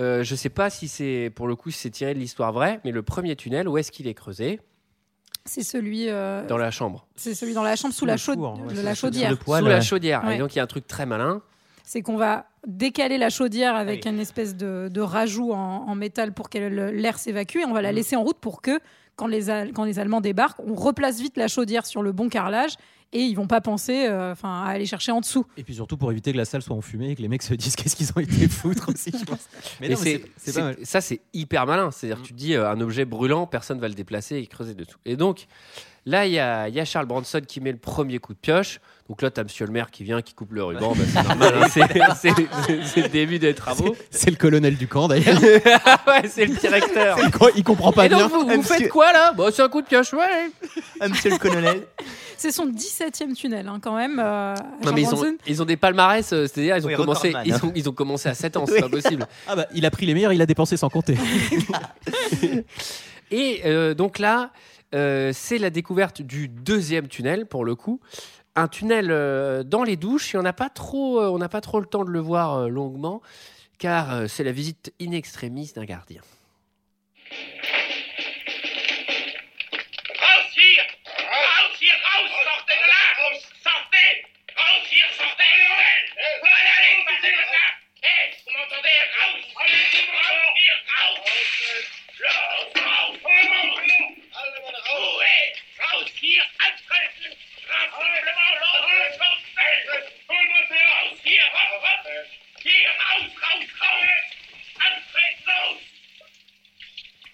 Euh, 0.00 0.22
je 0.22 0.34
sais 0.34 0.48
pas 0.48 0.70
si 0.70 0.88
c'est 0.88 1.30
pour 1.34 1.46
le 1.46 1.56
coup 1.56 1.70
si 1.70 1.78
c'est 1.78 1.90
tiré 1.90 2.14
de 2.14 2.18
l'histoire 2.18 2.52
vraie, 2.52 2.80
mais 2.84 2.92
le 2.92 3.02
premier 3.02 3.36
tunnel, 3.36 3.68
où 3.68 3.78
est-ce 3.78 3.92
qu'il 3.92 4.06
est 4.06 4.14
creusé? 4.14 4.60
C'est 5.44 5.62
celui, 5.62 6.08
euh, 6.08 6.46
Dans 6.46 6.56
la 6.56 6.70
chambre, 6.70 7.06
c'est 7.16 7.34
celui 7.34 7.52
dans 7.52 7.62
la 7.62 7.76
chambre 7.76 7.92
sous, 7.92 8.06
la, 8.06 8.16
four, 8.16 8.58
ouais, 8.66 8.94
chaudière. 8.94 9.36
poêle, 9.38 9.62
sous 9.62 9.68
la 9.68 9.80
chaudière. 9.82 10.24
Ouais. 10.24 10.36
Et 10.36 10.38
donc 10.38 10.54
il 10.54 10.58
y 10.58 10.60
a 10.60 10.62
un 10.62 10.68
truc 10.68 10.86
très 10.86 11.04
malin. 11.04 11.42
C'est 11.84 12.00
qu'on 12.00 12.16
va 12.16 12.46
décaler 12.66 13.18
la 13.18 13.30
chaudière 13.30 13.74
avec 13.76 14.04
Oui. 14.04 14.10
une 14.10 14.20
espèce 14.20 14.56
de, 14.56 14.88
de 14.92 15.00
rajout 15.00 15.52
en, 15.52 15.86
en 15.86 15.94
métal 15.94 16.32
pour 16.32 16.48
que 16.48 16.58
l'air 16.58 17.18
s'évacue 17.18 17.58
et 17.58 17.64
on 17.64 17.72
va 17.72 17.82
la 17.82 17.92
laisser 17.92 18.16
en 18.16 18.22
route 18.22 18.38
pour 18.38 18.62
que 18.62 18.80
quand 19.16 19.26
les, 19.26 19.50
Al- 19.50 19.72
quand 19.72 19.84
les 19.84 19.98
Allemands 19.98 20.20
débarquent, 20.20 20.60
on 20.66 20.74
replace 20.74 21.20
vite 21.20 21.36
la 21.36 21.46
chaudière 21.48 21.86
sur 21.86 22.02
le 22.02 22.12
bon 22.12 22.28
carrelage 22.28 22.74
et 23.12 23.20
ils 23.20 23.34
vont 23.36 23.46
pas 23.46 23.60
penser 23.60 24.06
euh, 24.08 24.32
enfin, 24.32 24.62
à 24.64 24.70
aller 24.70 24.86
chercher 24.86 25.12
en 25.12 25.20
dessous. 25.20 25.46
Et 25.56 25.62
puis 25.62 25.74
surtout 25.74 25.96
pour 25.96 26.10
éviter 26.10 26.32
que 26.32 26.36
la 26.36 26.44
salle 26.44 26.62
soit 26.62 26.74
enfumée 26.74 27.10
et 27.10 27.14
que 27.14 27.22
les 27.22 27.28
mecs 27.28 27.42
se 27.44 27.54
disent 27.54 27.76
qu'est-ce 27.76 27.94
qu'ils 27.94 28.10
ont 28.16 28.20
été 28.20 28.48
foutre 28.48 28.88
aussi, 28.88 29.12
je 29.16 29.24
pense. 29.24 29.46
Mais, 29.80 29.88
Mais 29.90 29.94
c'est- 29.94 30.84
ça, 30.84 31.00
c'est 31.00 31.20
hyper 31.32 31.64
malin. 31.66 31.92
C'est-à-dire 31.92 32.20
que 32.22 32.26
tu 32.26 32.32
te 32.32 32.38
dis 32.38 32.54
euh, 32.54 32.68
un 32.68 32.80
objet 32.80 33.04
brûlant, 33.04 33.46
personne 33.46 33.78
va 33.78 33.86
le 33.86 33.94
déplacer 33.94 34.36
et 34.38 34.46
creuser 34.46 34.74
dessous. 34.74 34.98
Et 35.04 35.14
donc, 35.16 35.46
là, 36.06 36.26
il 36.26 36.32
y 36.32 36.34
y 36.34 36.40
a 36.80 36.84
Charles 36.84 37.06
Branson 37.06 37.40
qui 37.46 37.60
met 37.60 37.70
le 37.70 37.78
premier 37.78 38.18
coup 38.18 38.32
de 38.34 38.38
pioche. 38.38 38.80
Donc 39.08 39.20
là, 39.20 39.30
tu 39.30 39.38
as 39.38 39.44
monsieur 39.44 39.66
le 39.66 39.72
maire 39.72 39.90
qui 39.90 40.02
vient, 40.02 40.22
qui 40.22 40.32
coupe 40.32 40.52
le 40.52 40.64
ruban. 40.64 40.94
Bah, 40.94 41.04
c'est 41.12 41.22
normal, 41.28 41.54
hein, 41.62 42.14
c'est- 42.14 42.30
le 43.02 43.08
début 43.08 43.38
des 43.38 43.52
travaux. 43.54 43.94
C'est 44.10 44.30
le 44.30 44.36
colonel 44.36 44.76
du 44.76 44.88
camp 44.88 45.08
d'ailleurs. 45.08 45.38
ouais, 46.06 46.22
c'est 46.26 46.46
le 46.46 46.54
directeur. 46.56 47.18
il, 47.22 47.30
co- 47.30 47.50
il 47.54 47.62
comprend 47.64 47.92
pas 47.92 48.06
Et 48.06 48.08
bien. 48.08 48.20
donc, 48.20 48.32
vous, 48.32 48.40
vous 48.40 48.46
Monsieur- 48.56 48.76
faites 48.76 48.88
quoi 48.88 49.12
là? 49.12 49.32
Bon, 49.34 49.52
c'est 49.52 49.60
un 49.60 49.68
coup 49.68 49.82
de 49.82 49.86
pioche, 49.86 50.14
ouais. 50.14 50.50
Ah, 51.00 51.08
monsieur 51.08 51.30
le 51.30 51.36
colonel. 51.38 51.82
C'est 52.36 52.50
son 52.50 52.66
17e 52.66 53.32
tunnel 53.34 53.68
hein, 53.68 53.78
quand 53.80 53.96
même. 53.96 54.18
euh, 54.18 54.54
à 54.54 54.56
Non, 54.84 54.92
mais 54.92 55.02
ils 55.02 55.06
ont, 55.06 55.10
Bronson. 55.12 55.36
ils 55.46 55.62
ont 55.62 55.64
des 55.64 55.76
palmarès, 55.76 56.32
euh, 56.32 56.46
c'est-à-dire 56.46 56.76
ils 56.76 56.84
ont, 56.84 56.88
Oui, 56.88 56.94
commencé, 56.96 57.32
ils, 57.44 57.52
hein. 57.54 57.60
ont, 57.62 57.72
ils 57.76 57.88
ont 57.88 57.92
commencé 57.92 58.28
à 58.28 58.34
7 58.34 58.56
ans, 58.56 58.66
c'est 58.66 58.74
Oui. 58.74 58.80
pas 58.80 58.88
possible. 58.88 59.26
Ah 59.46 59.54
bah, 59.54 59.66
il 59.72 59.86
a 59.86 59.90
pris 59.90 60.04
les 60.04 60.14
meilleurs, 60.14 60.32
il 60.32 60.42
a 60.42 60.46
dépensé 60.46 60.76
sans 60.76 60.88
compter. 60.90 61.16
Et 63.30 63.62
euh, 63.64 63.94
donc 63.94 64.18
là, 64.18 64.50
euh, 64.94 65.30
c'est 65.34 65.58
la 65.58 65.70
découverte 65.70 66.22
du 66.22 66.48
deuxième 66.48 67.08
tunnel 67.08 67.46
pour 67.46 67.64
le 67.64 67.74
coup 67.74 68.00
un 68.56 68.68
tunnel 68.68 69.10
euh, 69.10 69.62
dans 69.62 69.82
les 69.82 69.96
douches 69.96 70.34
et 70.34 70.38
on 70.38 70.42
n'a 70.42 70.52
pas, 70.52 70.70
trop, 70.70 71.20
euh, 71.20 71.28
on 71.28 71.48
pas 71.48 71.60
trop 71.60 71.80
le 71.80 71.86
temps 71.86 72.04
de 72.04 72.10
le 72.10 72.20
voir 72.20 72.54
euh, 72.54 72.68
longuement 72.68 73.20
car 73.78 74.30
c'est 74.30 74.44
la 74.44 74.52
visite 74.52 74.94
in 75.00 75.10
extremis 75.10 75.72
d'un 75.74 75.84
gardien. 75.84 76.22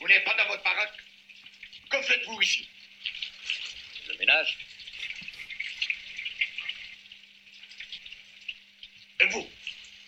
Vous 0.01 0.09
n'êtes 0.09 0.25
pas 0.25 0.35
dans 0.35 0.47
votre 0.47 0.63
baraque? 0.63 0.97
Que 1.91 2.03
faites-vous 2.03 2.41
ici? 2.43 2.69
Le 4.09 4.15
ménage. 4.17 4.59
Et 9.21 9.27
vous? 9.27 9.51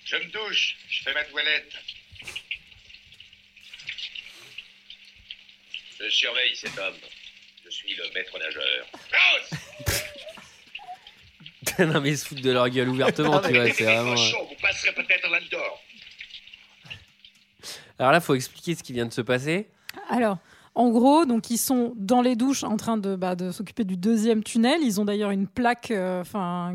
Je 0.06 0.16
me 0.16 0.24
douche, 0.24 0.76
je 0.88 1.02
fais 1.02 1.12
ma 1.12 1.24
toilette. 1.24 1.76
Je 6.00 6.08
surveille 6.08 6.56
cet 6.56 6.76
homme. 6.78 6.98
Je 7.64 7.70
suis 7.70 7.94
le 7.94 8.04
maître 8.14 8.38
nageur. 8.38 8.86
Non, 11.78 12.00
mais 12.00 12.10
ils 12.10 12.18
se 12.18 12.26
foutent 12.26 12.40
de 12.42 12.50
leur 12.50 12.68
gueule 12.68 12.88
ouvertement, 12.88 13.40
tu 13.40 13.54
vois. 13.54 13.70
C'est 13.72 13.84
vraiment. 13.84 14.10
euh, 14.10 14.14
Cochon, 14.14 14.44
vous 14.48 14.56
passerez 14.60 14.92
peut-être 14.92 15.28
là-dedans. 15.30 15.58
Alors 17.98 18.12
là, 18.12 18.20
faut 18.20 18.34
expliquer 18.34 18.74
ce 18.74 18.82
qui 18.82 18.92
vient 18.92 19.06
de 19.06 19.12
se 19.12 19.20
passer. 19.22 19.68
Alors, 20.10 20.38
en 20.74 20.88
gros, 20.90 21.26
donc 21.26 21.50
ils 21.50 21.58
sont 21.58 21.92
dans 21.96 22.22
les 22.22 22.34
douches 22.34 22.64
en 22.64 22.76
train 22.76 22.96
de, 22.96 23.14
bah, 23.14 23.34
de 23.36 23.50
s'occuper 23.50 23.84
du 23.84 23.96
deuxième 23.98 24.42
tunnel. 24.42 24.80
Ils 24.82 25.00
ont 25.00 25.04
d'ailleurs 25.04 25.30
une 25.30 25.46
plaque, 25.46 25.90
euh, 25.90 26.22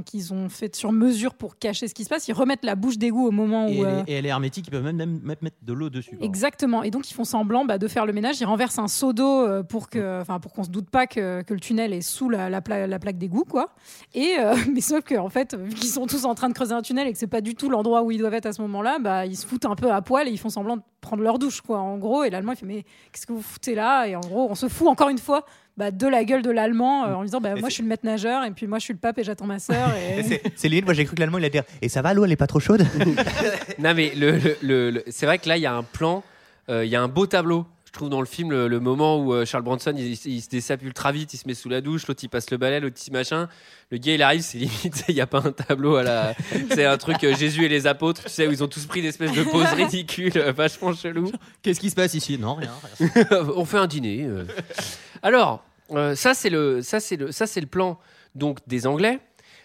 qu'ils 0.05 0.33
ont 0.33 0.49
faite 0.49 0.75
sur 0.75 0.91
mesure 0.91 1.33
pour 1.33 1.57
cacher 1.57 1.87
ce 1.87 1.93
qui 1.95 2.03
se 2.03 2.09
passe. 2.09 2.27
Ils 2.27 2.33
remettent 2.33 2.63
la 2.63 2.75
bouche 2.75 2.97
d'égout 2.97 3.25
au 3.27 3.31
moment 3.31 3.67
Et, 3.67 3.79
où. 3.81 3.85
elle 3.85 3.93
euh, 3.93 4.03
est, 4.05 4.11
et 4.11 4.13
elle 4.13 4.25
est 4.25 4.29
hermétique, 4.29 4.67
ils 4.67 4.71
peuvent 4.71 4.83
même, 4.83 4.97
même, 4.97 5.19
même 5.23 5.35
mettre 5.41 5.57
de 5.63 5.73
l'eau 5.73 5.89
dessus. 5.89 6.17
Exactement. 6.21 6.83
Et 6.83 6.91
donc 6.91 7.09
ils 7.09 7.13
font 7.13 7.23
semblant 7.23 7.65
bah, 7.65 7.77
de 7.79 7.87
faire 7.87 8.05
le 8.05 8.13
ménage. 8.13 8.39
Ils 8.39 8.45
renversent 8.45 8.77
un 8.79 8.87
seau 8.87 9.13
d'eau 9.13 9.41
euh, 9.47 9.63
pour 9.63 9.89
que, 9.89 10.21
enfin, 10.21 10.39
pour 10.39 10.53
qu'on 10.53 10.63
se 10.63 10.69
doute 10.69 10.89
pas 10.89 11.07
que, 11.07 11.41
que 11.41 11.53
le 11.55 11.59
tunnel 11.59 11.91
est 11.93 12.01
sous 12.01 12.29
la, 12.29 12.49
la, 12.51 12.61
pla- 12.61 12.85
la 12.87 12.99
plaque 12.99 13.17
d'égout, 13.17 13.45
quoi. 13.49 13.69
Et 14.13 14.35
euh, 14.39 14.55
mais 14.73 14.81
sauf 14.81 15.01
que 15.05 15.15
en 15.15 15.29
fait, 15.29 15.55
vu 15.55 15.73
qu'ils 15.73 15.89
sont 15.89 16.05
tous 16.05 16.25
en 16.25 16.35
train 16.35 16.49
de 16.49 16.53
creuser 16.53 16.73
un 16.73 16.83
tunnel 16.83 17.07
et 17.07 17.13
que 17.13 17.17
c'est 17.17 17.25
pas 17.27 17.41
du 17.41 17.55
tout 17.55 17.69
l'endroit 17.69 18.03
où 18.03 18.11
ils 18.11 18.19
doivent 18.19 18.35
être 18.35 18.45
à 18.45 18.53
ce 18.53 18.61
moment-là, 18.61 18.99
bah 18.99 19.25
ils 19.25 19.35
se 19.37 19.47
foutent 19.47 19.65
un 19.65 19.75
peu 19.75 19.91
à 19.91 20.01
poil 20.03 20.27
et 20.27 20.31
ils 20.31 20.37
font 20.37 20.49
semblant 20.49 20.77
de 20.77 20.81
prendre 21.01 21.23
leur 21.23 21.39
douche, 21.39 21.61
quoi. 21.61 21.79
En 21.79 21.97
gros, 21.97 22.23
et 22.23 22.29
l'allemand 22.29 22.51
il 22.51 22.57
fait 22.57 22.65
mais 22.65 22.83
qu'est-ce 23.11 23.25
que 23.25 23.33
vous 23.33 23.41
foutez 23.41 23.75
là? 23.75 23.86
Et 24.07 24.15
en 24.15 24.21
gros, 24.21 24.47
on 24.49 24.55
se 24.55 24.67
fout 24.67 24.87
encore 24.87 25.09
une 25.09 25.17
fois. 25.19 25.45
Bah, 25.77 25.91
de 25.91 26.07
la 26.07 26.23
gueule 26.23 26.41
de 26.41 26.49
l'allemand 26.49 27.05
euh, 27.05 27.13
en 27.13 27.21
lui 27.21 27.27
disant 27.27 27.39
bah, 27.39 27.53
moi 27.55 27.69
je 27.69 27.75
suis 27.75 27.83
le 27.83 27.89
maître 27.89 28.03
nageur 28.03 28.43
et 28.43 28.49
puis 28.49 28.65
moi 28.65 28.79
je 28.79 28.85
suis 28.85 28.93
le 28.93 28.99
pape 28.99 29.19
et 29.19 29.23
j'attends 29.23 29.45
ma 29.45 29.59
sœur 29.59 29.89
et... 29.95 30.23
C'est- 30.55 30.67
limite, 30.69 30.85
moi 30.85 30.95
j'ai 30.95 31.05
cru 31.05 31.13
que 31.13 31.19
l'allemand 31.19 31.37
il 31.37 31.41
allait 31.43 31.51
dire 31.51 31.65
Et 31.83 31.87
ça 31.87 32.01
va, 32.01 32.15
l'eau 32.15 32.25
elle 32.25 32.31
est 32.31 32.35
pas 32.35 32.47
trop 32.47 32.59
chaude? 32.59 32.83
Non, 33.77 33.93
mais 33.93 34.11
le, 34.15 34.31
le- 34.39 34.57
le- 34.63 34.89
le- 34.89 35.03
c'est 35.07 35.27
vrai 35.27 35.37
que 35.37 35.47
là, 35.47 35.55
il 35.55 35.61
y 35.61 35.67
a 35.67 35.73
un 35.75 35.83
plan, 35.83 36.23
euh, 36.69 36.83
il 36.83 36.89
y 36.89 36.95
a 36.95 37.01
un 37.01 37.07
beau 37.07 37.27
tableau. 37.27 37.67
Je 37.97 38.01
trouve 38.01 38.09
dans 38.11 38.19
le 38.21 38.27
film 38.27 38.51
le, 38.51 38.67
le 38.67 38.79
moment 38.79 39.17
où 39.17 39.33
euh, 39.33 39.43
Charles 39.43 39.63
Bronson 39.63 39.91
il, 39.97 40.11
il 40.11 40.39
se 40.43 40.49
dessape 40.49 40.83
ultra 40.83 41.11
vite, 41.11 41.33
il 41.33 41.37
se 41.37 41.47
met 41.47 41.55
sous 41.55 41.67
la 41.67 41.81
douche, 41.81 42.05
l'autre 42.05 42.19
il 42.21 42.27
passe 42.29 42.51
le 42.51 42.57
balai, 42.57 42.79
l'autre 42.79 43.01
il 43.07 43.11
machin. 43.11 43.49
Le 43.89 43.97
gars 43.97 44.13
il 44.13 44.21
arrive, 44.21 44.41
c'est 44.41 44.57
limite, 44.59 45.03
il 45.07 45.15
n'y 45.15 45.21
a 45.21 45.25
pas 45.25 45.39
un 45.43 45.51
tableau 45.51 45.95
à 45.95 46.03
la. 46.03 46.35
C'est 46.69 46.85
un 46.85 46.97
truc 46.99 47.23
euh, 47.23 47.35
Jésus 47.35 47.65
et 47.65 47.69
les 47.69 47.87
apôtres, 47.87 48.25
tu 48.25 48.29
sais, 48.29 48.45
où 48.45 48.51
ils 48.51 48.63
ont 48.63 48.67
tous 48.67 48.85
pris 48.85 48.99
une 48.99 49.07
espèce 49.07 49.31
de 49.31 49.41
pose 49.41 49.65
ridicule, 49.73 50.31
euh, 50.35 50.51
vachement 50.51 50.93
chelou. 50.93 51.31
Qu'est-ce 51.63 51.79
qui 51.79 51.89
se 51.89 51.95
passe 51.95 52.13
ici? 52.13 52.37
Non, 52.37 52.53
rien. 52.53 52.71
On 53.55 53.65
fait 53.65 53.79
un 53.79 53.87
dîner. 53.87 54.25
euh. 54.25 54.45
Alors, 55.23 55.63
euh, 55.89 56.13
ça 56.13 56.35
c'est 56.35 56.51
le, 56.51 56.83
ça 56.83 56.99
c'est 56.99 57.15
le, 57.15 57.31
ça 57.31 57.47
c'est 57.47 57.61
le 57.61 57.65
plan 57.65 57.97
donc 58.35 58.59
des 58.67 58.85
Anglais, 58.85 59.17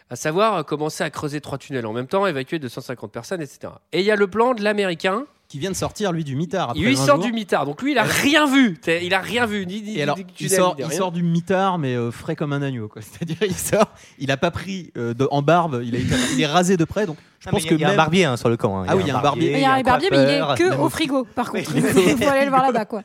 à 0.09 0.17
savoir 0.17 0.65
commencer 0.65 1.05
à 1.05 1.11
creuser 1.11 1.43
trois 1.43 1.59
tunnels 1.59 1.85
en 1.85 1.93
même 1.93 2.07
temps, 2.07 2.27
évacuer 2.27 2.59
250 2.59 3.13
personnes, 3.13 3.43
etc. 3.43 3.75
Et 3.93 4.01
il 4.01 4.07
y 4.07 4.11
a 4.11 4.17
le 4.17 4.27
plan 4.27 4.55
de 4.55 4.63
l'américain. 4.65 5.27
Qui 5.53 5.59
vient 5.59 5.71
de 5.71 5.77
sortir, 5.77 6.13
lui, 6.13 6.25
du 6.25 6.35
mitard. 6.35 6.71
après 6.71 6.81
Lui, 6.81 6.93
il 6.93 6.97
20 6.97 7.05
sort 7.05 7.17
jours. 7.17 7.27
du 7.27 7.33
mitard. 7.33 7.67
Donc 7.67 7.83
lui, 7.83 7.93
il 7.93 7.99
a 7.99 8.05
rien 8.05 8.47
vu. 8.47 8.81
Il 9.03 9.13
a 9.13 9.19
rien 9.19 9.45
vu. 9.45 9.67
Ni, 9.67 9.83
ni, 9.83 9.99
Et 9.99 10.03
alors, 10.03 10.17
ni- 10.17 10.25
il 10.41 10.49
sort, 10.49 10.77
il 10.79 11.13
du 11.13 11.23
mitard, 11.23 11.79
mais 11.79 11.95
euh, 11.95 12.11
frais 12.11 12.37
comme 12.37 12.55
un 12.55 12.63
agneau. 12.63 12.91
C'est-à-dire, 13.01 13.37
il 13.43 13.53
sort, 13.55 13.91
il 14.19 14.31
a 14.31 14.39
pas 14.39 14.51
pris 14.51 14.91
euh, 14.97 15.13
de- 15.13 15.29
en 15.31 15.43
barbe, 15.43 15.83
il, 15.85 15.95
a 15.95 15.99
été- 15.99 16.15
il 16.33 16.41
est 16.41 16.47
rasé 16.47 16.79
de 16.79 16.85
près. 16.87 17.05
Donc, 17.05 17.19
je 17.39 17.49
Ah, 17.49 17.51
pense 17.51 17.67
que 17.67 17.75
il 17.75 17.81
y 17.81 17.85
a 17.85 17.91
un 17.91 17.97
barbier 17.97 18.25
hein, 18.25 18.39
sur 18.39 18.49
le 18.49 18.57
camp. 18.57 18.81
hein. 18.81 18.87
Ah 18.89 18.97
oui, 18.97 19.03
il 19.05 19.09
y 19.09 19.11
a 19.11 19.19
un 19.19 19.21
barbier. 19.21 19.53
il 19.53 19.61
y 19.61 19.65
a 19.67 19.75
un 19.75 19.83
barbier 19.83 20.09
mais 20.11 20.23
il 20.23 20.31
est 20.31 20.57
que 20.57 20.75
au 20.79 20.89
frigo 20.89 21.25
par 21.35 21.51
contre 21.53 21.71
il 21.77 21.83
faut 21.83 22.29
aller 22.31 22.45
le 22.45 22.51
voir 22.51 22.63
là-bas 22.63 22.87
quoi 22.87 23.03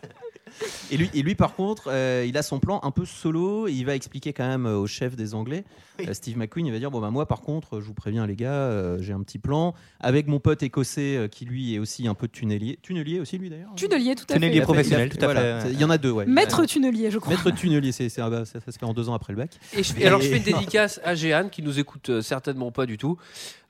Et 0.91 0.97
lui, 0.97 1.10
et 1.13 1.21
lui, 1.21 1.36
par 1.36 1.55
contre, 1.55 1.89
euh, 1.91 2.25
il 2.27 2.38
a 2.38 2.41
son 2.41 2.60
plan 2.60 2.79
un 2.83 2.91
peu 2.91 3.05
solo. 3.05 3.67
et 3.67 3.71
il 3.73 3.86
va 3.86 3.95
expliquer 3.95 4.33
quand 4.33 4.47
même 4.47 4.65
euh, 4.65 4.77
au 4.77 4.88
chef 4.88 5.15
des 5.15 5.33
Anglais, 5.36 5.63
euh, 6.07 6.13
Steve 6.13 6.38
McQueen, 6.38 6.65
il 6.65 6.71
va 6.71 6.79
dire 6.79 6.91
bon 6.91 6.99
bah 6.99 7.10
moi, 7.12 7.25
par 7.27 7.41
contre, 7.41 7.79
je 7.81 7.86
vous 7.86 7.93
préviens 7.93 8.25
les 8.27 8.36
gars, 8.36 8.51
euh, 8.51 8.97
j'ai 9.01 9.13
un 9.13 9.21
petit 9.21 9.39
plan 9.39 9.73
avec 9.99 10.27
mon 10.27 10.39
pote 10.39 10.63
écossais 10.63 11.15
euh, 11.17 11.27
qui 11.27 11.45
lui 11.45 11.75
est 11.75 11.79
aussi 11.79 12.07
un 12.07 12.13
peu 12.13 12.27
tunnelier, 12.27 12.77
tunnelier 12.81 13.19
aussi 13.19 13.38
lui 13.38 13.49
d'ailleurs. 13.49 13.73
tunnelier 13.75 14.15
tout 14.15 14.25
à 14.29 14.33
Tunnelier 14.33 14.53
fait 14.53 14.60
fait- 14.60 14.63
professionnel, 14.63 15.10
tout 15.10 15.17
à 15.21 15.25
voilà, 15.25 15.62
fait. 15.62 15.71
Il 15.73 15.79
y 15.79 15.83
en 15.83 15.89
a 15.89 15.97
deux, 15.97 16.12
ouais. 16.12 16.25
maître 16.25 16.65
tunnelier 16.65 17.12
je 17.12 17.17
crois 17.19 17.33
Maître 17.33 17.51
tunnelier, 17.51 17.91
c'est, 17.91 18.10
ça, 18.10 18.29
ça 18.45 18.60
se 18.60 18.77
fait 18.77 18.86
en 18.86 18.93
deux 18.93 19.10
ans 19.10 19.13
après 19.13 19.33
le 19.33 19.38
bac. 19.38 19.51
Et 19.73 19.83
je- 19.83 19.93
et 19.99 20.05
alors, 20.05 20.21
je 20.21 20.27
fais 20.29 20.38
une 20.38 20.43
dédicace 20.43 20.99
à 21.03 21.15
Jeanne, 21.15 21.49
qui 21.49 21.62
nous 21.62 21.79
écoute 21.79 22.21
certainement 22.21 22.71
pas 22.71 22.86
du 22.86 22.97
tout, 22.97 23.17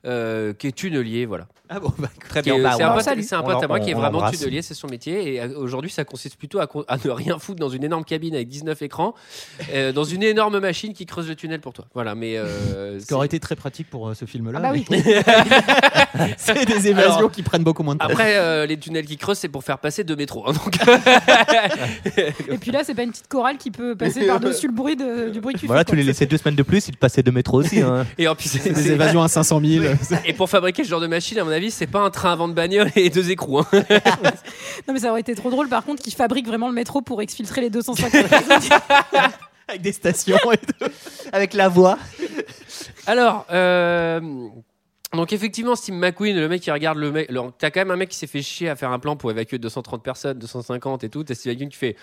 euh, 0.06 0.52
qui 0.52 0.68
est 0.68 0.72
tunnelier, 0.72 1.26
voilà. 1.26 1.46
Ah 1.70 1.80
bon, 1.80 1.92
bah, 1.98 2.08
Très 2.30 2.40
bien. 2.40 2.58
bah, 2.62 2.72
c'est 2.78 2.82
un 2.82 2.92
pote, 2.92 3.02
salue. 3.02 3.20
c'est 3.20 3.34
un 3.34 3.40
on 3.40 3.44
pote 3.44 3.62
à 3.62 3.68
moi 3.68 3.78
qui 3.78 3.90
est 3.90 3.94
vraiment 3.94 4.30
tunnelier, 4.30 4.62
c'est 4.62 4.72
son 4.72 4.86
métier. 4.86 5.34
Et 5.34 5.40
euh, 5.42 5.48
aujourd'hui, 5.58 5.90
ça 5.90 6.04
consiste 6.04 6.36
plutôt 6.36 6.60
à, 6.60 6.66
ne 7.04 7.10
rien 7.10 7.38
foutre 7.38 7.60
dans 7.60 7.68
une 7.68 7.84
énorme 7.84 8.04
cabine 8.04 8.34
avec 8.34 8.48
19 8.48 8.80
écrans, 8.80 9.14
euh, 9.74 9.92
dans 9.92 10.04
une 10.04 10.22
énorme 10.22 10.60
machine 10.60 10.94
qui 10.94 11.04
creuse 11.04 11.28
le 11.28 11.34
tunnel 11.34 11.60
pour 11.60 11.74
toi. 11.74 11.84
Voilà, 11.92 12.14
mais. 12.14 12.38
euh, 12.38 12.98
Ce 13.00 13.04
qui 13.06 13.12
aurait 13.12 13.26
été 13.26 13.38
très 13.38 13.54
pratique 13.54 13.90
pour 13.90 14.08
euh, 14.08 14.14
ce 14.14 14.24
film-là. 14.24 14.58
Ah 14.62 14.62
bah 14.62 14.70
oui. 14.72 14.86
mais- 14.90 15.02
c'est 16.38 16.64
des 16.64 16.88
évasions 16.88 17.16
Alors, 17.18 17.30
qui 17.30 17.42
prennent 17.42 17.64
beaucoup 17.64 17.82
moins 17.82 17.94
de 17.96 17.98
temps. 18.00 18.06
Après, 18.06 18.36
euh, 18.38 18.64
les 18.64 18.78
tunnels 18.78 19.04
qui 19.04 19.18
creusent, 19.18 19.38
c'est 19.38 19.48
pour 19.48 19.62
faire 19.62 19.78
passer 19.78 20.04
deux 20.04 20.16
métros. 20.16 20.48
hein, 20.48 20.52
donc, 20.52 20.78
Et 22.48 22.58
puis 22.58 22.70
là, 22.70 22.80
c'est 22.84 22.94
pas 22.94 23.02
une 23.02 23.10
petite 23.10 23.28
chorale 23.28 23.58
qui 23.58 23.70
peut 23.70 23.94
passer 23.94 24.26
par-dessus 24.26 24.68
le 24.68 24.72
bruit 24.72 24.96
de- 24.96 25.28
du 25.30 25.40
bruit 25.40 25.54
que 25.54 25.60
tu 25.60 25.66
Voilà, 25.66 25.80
fais. 25.82 25.90
tu 25.90 25.96
les 25.96 26.02
laissais 26.02 26.26
deux 26.26 26.36
semaines 26.38 26.56
de 26.56 26.62
plus, 26.62 26.88
il 26.88 26.92
te 26.92 26.98
passait 26.98 27.22
deux 27.22 27.32
métros 27.32 27.58
aussi. 27.58 27.80
hein. 27.80 28.06
et 28.16 28.26
en 28.28 28.34
plus, 28.34 28.48
c'est- 28.48 28.70
des 28.72 28.92
évasions 28.92 29.22
à 29.22 29.28
500 29.28 29.60
000. 29.62 29.84
Et 30.24 30.32
pour 30.32 30.48
fabriquer 30.48 30.84
ce 30.84 30.88
genre 30.88 31.00
de 31.00 31.06
machine, 31.06 31.38
à 31.38 31.44
mon 31.44 31.50
avis, 31.50 31.70
c'est 31.70 31.86
pas 31.86 32.00
un 32.00 32.10
train 32.10 32.32
avant 32.32 32.48
de 32.48 32.52
bagnole 32.54 32.90
et 32.96 33.10
deux 33.10 33.30
écrous. 33.30 33.60
hein. 33.60 33.66
Non, 34.86 34.94
mais 34.94 35.00
ça 35.00 35.10
aurait 35.10 35.20
été 35.20 35.34
trop 35.34 35.50
drôle 35.50 35.68
par 35.68 35.84
contre 35.84 36.02
qu'ils 36.02 36.14
fabriquent 36.14 36.46
vraiment 36.46 36.68
le 36.68 36.74
métro 36.74 37.02
pour 37.02 37.20
exfiltrer 37.20 37.60
les 37.60 37.70
250 37.70 38.28
personnes. 38.28 38.78
avec 39.68 39.82
des 39.82 39.92
stations 39.92 40.38
et 40.52 40.56
tout. 40.56 40.86
Avec 41.32 41.52
la 41.54 41.68
voix. 41.68 41.98
Alors, 43.06 43.46
euh, 43.50 44.20
donc 45.12 45.32
effectivement, 45.32 45.74
Steve 45.74 45.94
McQueen, 45.94 46.36
le 46.38 46.48
mec 46.48 46.62
qui 46.62 46.70
regarde 46.70 46.98
le 46.98 47.10
mec, 47.12 47.30
t'as 47.58 47.70
quand 47.70 47.80
même 47.80 47.90
un 47.90 47.96
mec 47.96 48.10
qui 48.10 48.16
s'est 48.16 48.26
fait 48.26 48.42
chier 48.42 48.68
à 48.68 48.76
faire 48.76 48.90
un 48.92 48.98
plan 48.98 49.16
pour 49.16 49.30
évacuer 49.30 49.58
230 49.58 50.02
personnes, 50.02 50.38
250 50.38 51.04
et 51.04 51.08
tout. 51.08 51.24
T'as 51.24 51.34
Steve 51.34 51.52
McQueen 51.52 51.68
qui 51.68 51.78
fait. 51.78 51.96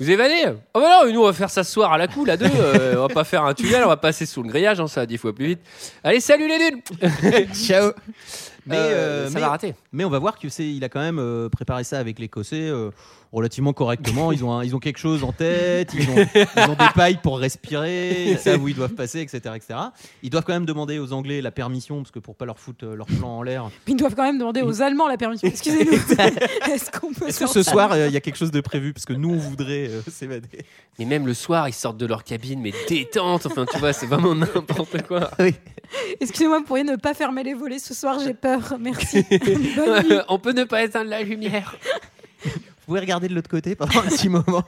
Vous 0.00 0.10
évadez 0.10 0.44
Oh 0.74 0.80
bah 0.80 1.04
non, 1.04 1.12
nous 1.12 1.20
on 1.20 1.26
va 1.26 1.32
faire 1.34 1.50
ça 1.50 1.62
ce 1.62 1.70
soir 1.72 1.92
à 1.92 1.98
la 1.98 2.08
cool, 2.08 2.30
à 2.30 2.36
deux. 2.38 2.46
euh, 2.46 2.96
on 2.96 3.06
va 3.06 3.14
pas 3.14 3.24
faire 3.24 3.44
un 3.44 3.52
tunnel, 3.54 3.82
on 3.84 3.88
va 3.88 3.96
passer 3.98 4.24
sous 4.26 4.42
le 4.42 4.48
grillage, 4.48 4.80
hein, 4.80 4.86
ça 4.88 5.00
va 5.02 5.06
dix 5.06 5.18
fois 5.18 5.34
plus 5.34 5.46
vite. 5.48 5.60
Allez, 6.02 6.20
salut 6.20 6.48
les 6.48 6.58
nuls 6.58 7.46
Ciao. 7.54 7.92
Mais, 8.66 8.76
Euh, 8.76 8.80
euh, 8.80 9.28
ça 9.28 9.34
mais- 9.34 9.40
va 9.40 9.48
rater. 9.48 9.74
Mais 9.92 10.04
on 10.04 10.10
va 10.10 10.18
voir 10.18 10.38
que 10.38 10.48
c'est, 10.48 10.68
il 10.68 10.84
a 10.84 10.88
quand 10.88 11.00
même 11.00 11.18
euh, 11.18 11.48
préparé 11.48 11.82
ça 11.82 11.98
avec 11.98 12.18
l'Écossais 12.18 12.68
euh, 12.68 12.90
relativement 13.32 13.72
correctement. 13.72 14.32
Ils 14.32 14.44
ont, 14.44 14.52
un- 14.52 14.62
ils 14.64 14.76
ont 14.76 14.78
quelque 14.78 14.98
chose 14.98 15.24
en 15.24 15.32
tête, 15.32 15.92
ils 15.94 16.08
ont, 16.10 16.14
ils 16.34 16.62
ont 16.70 16.74
des 16.74 16.92
pailles 16.94 17.18
pour 17.22 17.38
respirer, 17.38 18.30
ils 18.32 18.38
savent 18.38 18.62
où 18.62 18.68
ils 18.68 18.74
doivent 18.76 18.92
passer, 18.92 19.20
etc., 19.20 19.38
etc. 19.56 19.78
Ils 20.22 20.28
doivent 20.28 20.44
quand 20.44 20.52
même 20.52 20.66
demander 20.66 20.98
aux 20.98 21.12
Anglais 21.14 21.40
la 21.40 21.50
permission 21.50 21.96
parce 22.02 22.10
que 22.10 22.18
pour 22.18 22.36
pas 22.36 22.44
leur 22.44 22.58
foutre 22.58 22.84
leur 22.84 23.06
plan 23.06 23.38
en 23.38 23.42
l'air. 23.42 23.70
Puis 23.86 23.94
ils 23.94 23.96
doivent 23.96 24.14
quand 24.14 24.24
même 24.24 24.38
demander 24.38 24.60
aux 24.60 24.82
Allemands 24.82 25.08
la 25.08 25.16
permission. 25.16 25.48
Excusez-nous. 25.48 25.92
Est-ce 26.70 26.90
qu'on 26.92 27.12
peut 27.14 27.28
Est-ce 27.28 27.40
que 27.40 27.46
ce 27.46 27.62
soir 27.62 27.92
euh, 27.92 28.08
il 28.08 28.12
y 28.12 28.16
a 28.16 28.20
quelque 28.20 28.36
chose 28.38 28.50
de 28.52 28.60
prévu? 28.60 28.92
Parce 28.92 29.06
que 29.06 29.14
nous 29.14 29.30
on 29.30 29.38
voudrait 29.38 29.88
euh, 29.90 30.02
s'évader. 30.08 30.64
Mais 30.98 31.04
même 31.04 31.26
le 31.26 31.34
soir, 31.34 31.68
ils 31.68 31.74
sortent 31.74 31.96
de 31.96 32.06
leur 32.06 32.24
cabine, 32.24 32.60
mais 32.60 32.72
détente. 32.88 33.46
Enfin, 33.46 33.66
tu 33.66 33.78
vois, 33.78 33.92
c'est 33.92 34.06
vraiment 34.06 34.34
n'importe 34.34 35.02
quoi. 35.06 35.30
Excusez-moi, 36.20 36.58
vous 36.58 36.64
pourriez 36.64 36.84
ne 36.84 36.96
pas 36.96 37.14
fermer 37.14 37.42
les 37.42 37.54
volets 37.54 37.78
ce 37.78 37.94
soir, 37.94 38.18
j'ai 38.20 38.34
peur. 38.34 38.76
Merci. 38.78 39.24
Bonne 39.76 40.06
nuit. 40.06 40.18
on 40.28 40.38
peut 40.38 40.52
ne 40.52 40.64
pas 40.64 40.82
éteindre 40.82 41.10
la 41.10 41.22
lumière. 41.22 41.76
Vous 42.90 42.94
pouvez 42.96 43.02
regarder 43.06 43.28
de 43.28 43.34
l'autre 43.36 43.48
côté 43.48 43.76
pendant 43.76 44.00
un 44.00 44.08
petit 44.08 44.28
moment. 44.28 44.64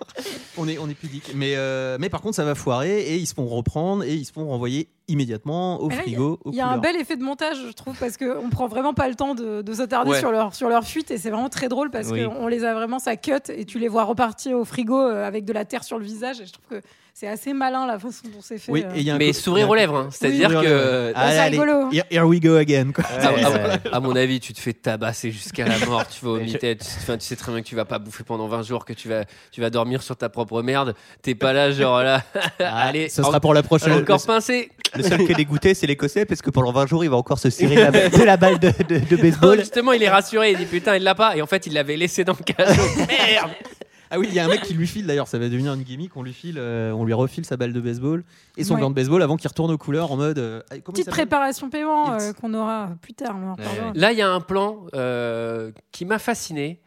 On 0.57 0.69
est, 0.69 0.79
on 0.79 0.89
est 0.89 0.95
pudique. 0.95 1.33
Mais, 1.35 1.55
euh, 1.57 1.97
mais 1.99 2.09
par 2.09 2.21
contre, 2.21 2.37
ça 2.37 2.45
va 2.45 2.55
foirer 2.55 3.01
et 3.01 3.17
ils 3.17 3.27
se 3.27 3.35
font 3.35 3.47
reprendre 3.49 4.05
et 4.05 4.15
ils 4.15 4.25
se 4.25 4.33
font 4.33 4.47
renvoyer 4.47 4.89
immédiatement 5.09 5.81
au 5.81 5.89
là, 5.89 5.97
frigo. 5.97 6.39
Il 6.47 6.55
y 6.55 6.61
a 6.61 6.69
un 6.69 6.79
bel 6.79 6.95
effet 6.95 7.17
de 7.17 7.25
montage, 7.25 7.57
je 7.67 7.73
trouve, 7.73 7.99
parce 7.99 8.17
qu'on 8.17 8.49
prend 8.49 8.69
vraiment 8.69 8.95
pas 8.95 9.09
le 9.09 9.17
temps 9.17 9.35
de, 9.35 9.63
de 9.63 9.75
s'attarder 9.75 10.13
Ouais. 10.13 10.21
sur, 10.21 10.31
leur, 10.31 10.55
sur 10.55 10.69
leur 10.69 10.85
fuite 10.85 11.11
et 11.11 11.19
c'est 11.19 11.31
vraiment 11.31 11.49
très 11.49 11.69
drôle 11.69 11.91
parce 11.91 12.11
Oui. 12.11 12.25
qu'on 12.25 12.47
les 12.47 12.63
a 12.63 12.75
vraiment, 12.75 13.01
ça 13.01 13.17
cut 13.17 13.33
et 13.49 13.65
tu 13.65 13.81
les 13.81 13.89
vois 13.89 14.05
repartir 14.05 14.57
au 14.57 14.65
frigo 14.65 14.97
euh, 15.01 15.27
avec 15.27 15.45
de 15.45 15.53
la 15.53 15.65
terre 15.65 15.83
sur 15.83 15.99
le 15.99 16.05
visage 16.05 16.41
et 16.41 16.47
je 16.47 16.53
trouve 16.53 16.79
que 16.79 16.87
c'est 17.15 17.29
assez 17.29 17.53
malin 17.53 17.87
la 17.87 17.99
façon 17.99 18.23
dont 18.25 18.41
c'est 18.41 18.59
fait. 18.59 18.73
Oui, 18.73 18.83
euh. 18.85 18.95
et 18.95 19.01
il 19.01 19.03
y 19.05 19.11
a 19.11 19.15
un 19.15 19.19
Mais 19.19 19.33
sourire 19.33 19.69
aux 19.69 19.75
lèvres, 19.75 19.97
hein. 19.97 20.09
c'est-à-dire 20.11 20.49
que. 20.49 20.55
lèvres. 20.65 21.13
Ah, 21.15 21.31
c'est 21.31 21.39
allez, 21.39 21.59
rigolo. 21.61 21.91
Here, 21.93 22.05
here 22.11 22.23
we 22.27 22.41
go 22.41 22.57
again. 22.57 22.91
quoi. 22.93 23.05
À, 23.05 23.33
Ouais, 23.33 23.45
à- 23.45 23.51
ouais. 23.51 23.81
à 23.93 24.01
mon 24.01 24.17
avis, 24.17 24.41
tu 24.41 24.53
te 24.53 24.61
fais 24.61 24.73
tabasser 24.73 25.31
jusqu'à 25.31 25.67
la 25.67 25.79
mort. 25.87 26.07
Tu 26.09 26.25
vas 26.25 26.31
au 26.33 26.41
mi-tête. 26.41 26.81
Tu, 26.81 26.87
enfin, 27.03 27.19
tu 27.19 27.25
sais 27.27 27.37
très 27.37 27.53
bien 27.53 27.61
que 27.63 27.67
tu 27.69 27.77
vas 27.77 27.85
pas 27.85 27.99
bouffer 27.99 28.25
pendant 28.25 28.49
20 28.49 28.63
jours, 28.63 28.85
que 28.85 28.93
tu 28.95 29.09
vas, 29.09 29.25
tu 29.51 29.61
vas 29.61 29.71
dormir 29.71 30.03
sur 30.03 30.17
ta 30.17 30.29
propre 30.31 30.63
merde. 30.63 30.95
T'es 31.23 31.35
pas 31.35 31.53
là, 31.53 31.71
genre 31.71 32.03
là. 32.03 32.23
Allez, 32.59 33.09
Ce 33.09 33.23
sera 33.23 33.41
pour 33.41 33.55
la 33.55 33.63
prochaine. 33.63 33.93
encore 33.93 34.25
pincé. 34.25 34.71
Le 34.95 35.03
seul 35.03 35.25
qui 35.25 35.33
est 35.33 35.37
dégoûté, 35.37 35.75
c'est 35.75 35.87
l'Écossais, 35.87 36.25
parce 36.27 36.43
que 36.43 36.51
pendant 36.51 36.73
20 36.73 36.87
jours, 36.87 37.05
il 37.05 37.09
va 37.11 37.17
encore 37.17 37.39
se 37.39 37.49
cirer 37.51 37.77
de 37.77 37.81
la, 37.81 38.09
de 38.11 38.23
la 38.25 38.37
balle 38.37 38.59
de, 38.59 38.73
de- 38.89 38.99
de 38.99 39.17
Non, 39.17 39.23
baseball. 39.23 39.59
justement, 39.61 39.93
il 39.93 40.03
est 40.03 40.11
rassuré. 40.11 40.53
Il 40.53 40.59
dit 40.59 40.67
putain, 40.67 40.97
il 40.97 41.03
l'a 41.03 41.15
pas. 41.15 41.37
Et 41.37 41.41
en 41.43 41.47
fait, 41.47 41.67
il 41.67 41.73
l'avait 41.75 41.97
laissé 41.97 42.25
dans 42.25 42.37
le 42.39 42.45
cadeau. 42.45 42.83
Merde. 43.09 43.51
Ah 44.15 44.19
oui, 44.19 44.27
il 44.29 44.35
y 44.35 44.39
a 44.39 44.45
un 44.45 44.49
mec 44.49 44.61
qui 44.63 44.75
lui 44.75 44.87
file 44.87 45.07
d'ailleurs, 45.07 45.27
ça 45.27 45.39
va 45.39 45.49
devenir 45.49 45.73
une 45.73 45.83
gimmick, 45.83 46.15
on 46.19 46.23
lui 46.23 46.35
file, 46.35 46.57
euh, 46.59 46.93
on 46.93 47.05
lui 47.05 47.15
refile 47.15 47.47
sa 47.47 47.57
balle 47.57 47.73
de 47.73 47.81
baseball 47.81 48.23
et 48.59 48.63
son 48.65 48.75
Ouais. 48.75 48.81
gant 48.83 48.91
de 48.91 48.95
baseball 48.95 49.23
avant 49.23 49.37
qu'il 49.37 49.49
retourne 49.49 49.71
aux 49.71 49.79
couleurs 49.79 50.13
en 50.13 50.17
mode. 50.17 50.39
euh, 50.39 50.61
ah, 50.71 50.75
Petite 50.85 51.09
préparation 51.09 51.71
paiement 51.71 52.13
euh, 52.13 52.33
qu'on 52.35 52.53
aura 52.53 52.91
plus 53.01 53.15
tard. 53.15 53.35
on 53.43 53.49
en 53.49 53.55
reparlera. 53.55 53.93
Là, 53.95 54.13
il 54.13 54.19
y 54.19 54.23
a 54.23 54.29
un 54.31 54.41
plan 54.41 54.85
euh, 54.95 55.73
qui 55.93 56.05
m'a 56.05 56.19
fasciné. 56.19 56.79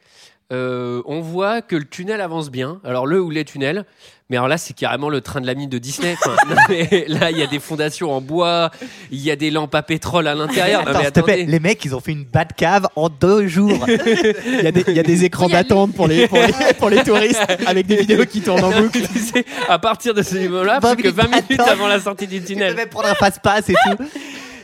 Euh, 0.53 1.01
on 1.05 1.21
voit 1.21 1.61
que 1.61 1.75
le 1.75 1.85
tunnel 1.85 2.21
avance 2.21 2.51
bien. 2.51 2.79
Alors 2.83 3.07
le 3.07 3.19
ou 3.21 3.29
les 3.31 3.45
tunnels, 3.45 3.83
mais 4.29 4.37
alors 4.37 4.47
là 4.47 4.57
c'est 4.57 4.75
carrément 4.75 5.09
le 5.09 5.21
train 5.21 5.41
de 5.41 5.47
la 5.47 5.55
mine 5.55 5.69
de 5.69 5.77
Disney. 5.79 6.15
Enfin, 6.23 6.35
non, 6.49 6.55
mais 6.69 7.05
là 7.07 7.31
il 7.31 7.37
y 7.37 7.41
a 7.43 7.47
des 7.47 7.59
fondations 7.59 8.11
en 8.11 8.21
bois, 8.21 8.69
il 9.11 9.19
y 9.21 9.31
a 9.31 9.35
des 9.35 9.49
lampes 9.49 9.73
à 9.73 9.81
pétrole 9.81 10.27
à 10.27 10.35
l'intérieur. 10.35 10.81
Non, 10.85 10.89
Attends, 10.91 10.99
mais 10.99 11.03
s'il 11.05 11.13
te 11.13 11.19
plaît, 11.21 11.33
attendez. 11.33 11.51
les 11.51 11.59
mecs, 11.59 11.83
ils 11.83 11.95
ont 11.95 11.99
fait 11.99 12.11
une 12.11 12.25
bad 12.25 12.53
cave 12.55 12.87
en 12.95 13.09
deux 13.09 13.47
jours. 13.47 13.85
Il 13.87 14.61
y, 14.63 14.67
a 14.67 14.71
des- 14.71 14.83
il 14.87 14.93
y 14.95 14.99
a 14.99 15.03
des 15.03 15.23
écrans 15.25 15.47
Il 15.47 15.51
y 15.53 15.55
a 15.55 15.63
d'attente 15.63 15.93
pour 15.95 16.07
les, 16.07 16.27
pour, 16.27 16.37
les, 16.37 16.73
pour 16.77 16.89
les 16.89 17.03
touristes 17.03 17.41
avec 17.65 17.87
des 17.87 17.95
vidéos 17.97 18.25
qui 18.25 18.41
tournent 18.41 18.63
en 18.63 18.71
boucle. 18.71 18.99
Tu 19.01 19.19
sais, 19.19 19.45
à 19.67 19.79
partir 19.79 20.13
de 20.13 20.21
ce 20.21 20.35
niveau-là, 20.37 20.79
20 20.79 20.93
plus 20.95 21.03
que 21.03 21.09
20 21.09 21.27
minutes 21.27 21.59
avant 21.59 21.87
la 21.87 21.99
sortie 21.99 22.27
du 22.27 22.35
Tu 22.37 22.41
peux 22.41 22.53
tunnel. 22.53 22.75
même 22.75 22.89
prendre 22.89 23.09
un 23.09 23.15
passe-passe 23.15 23.69
et 23.69 23.73
tout. 23.73 24.03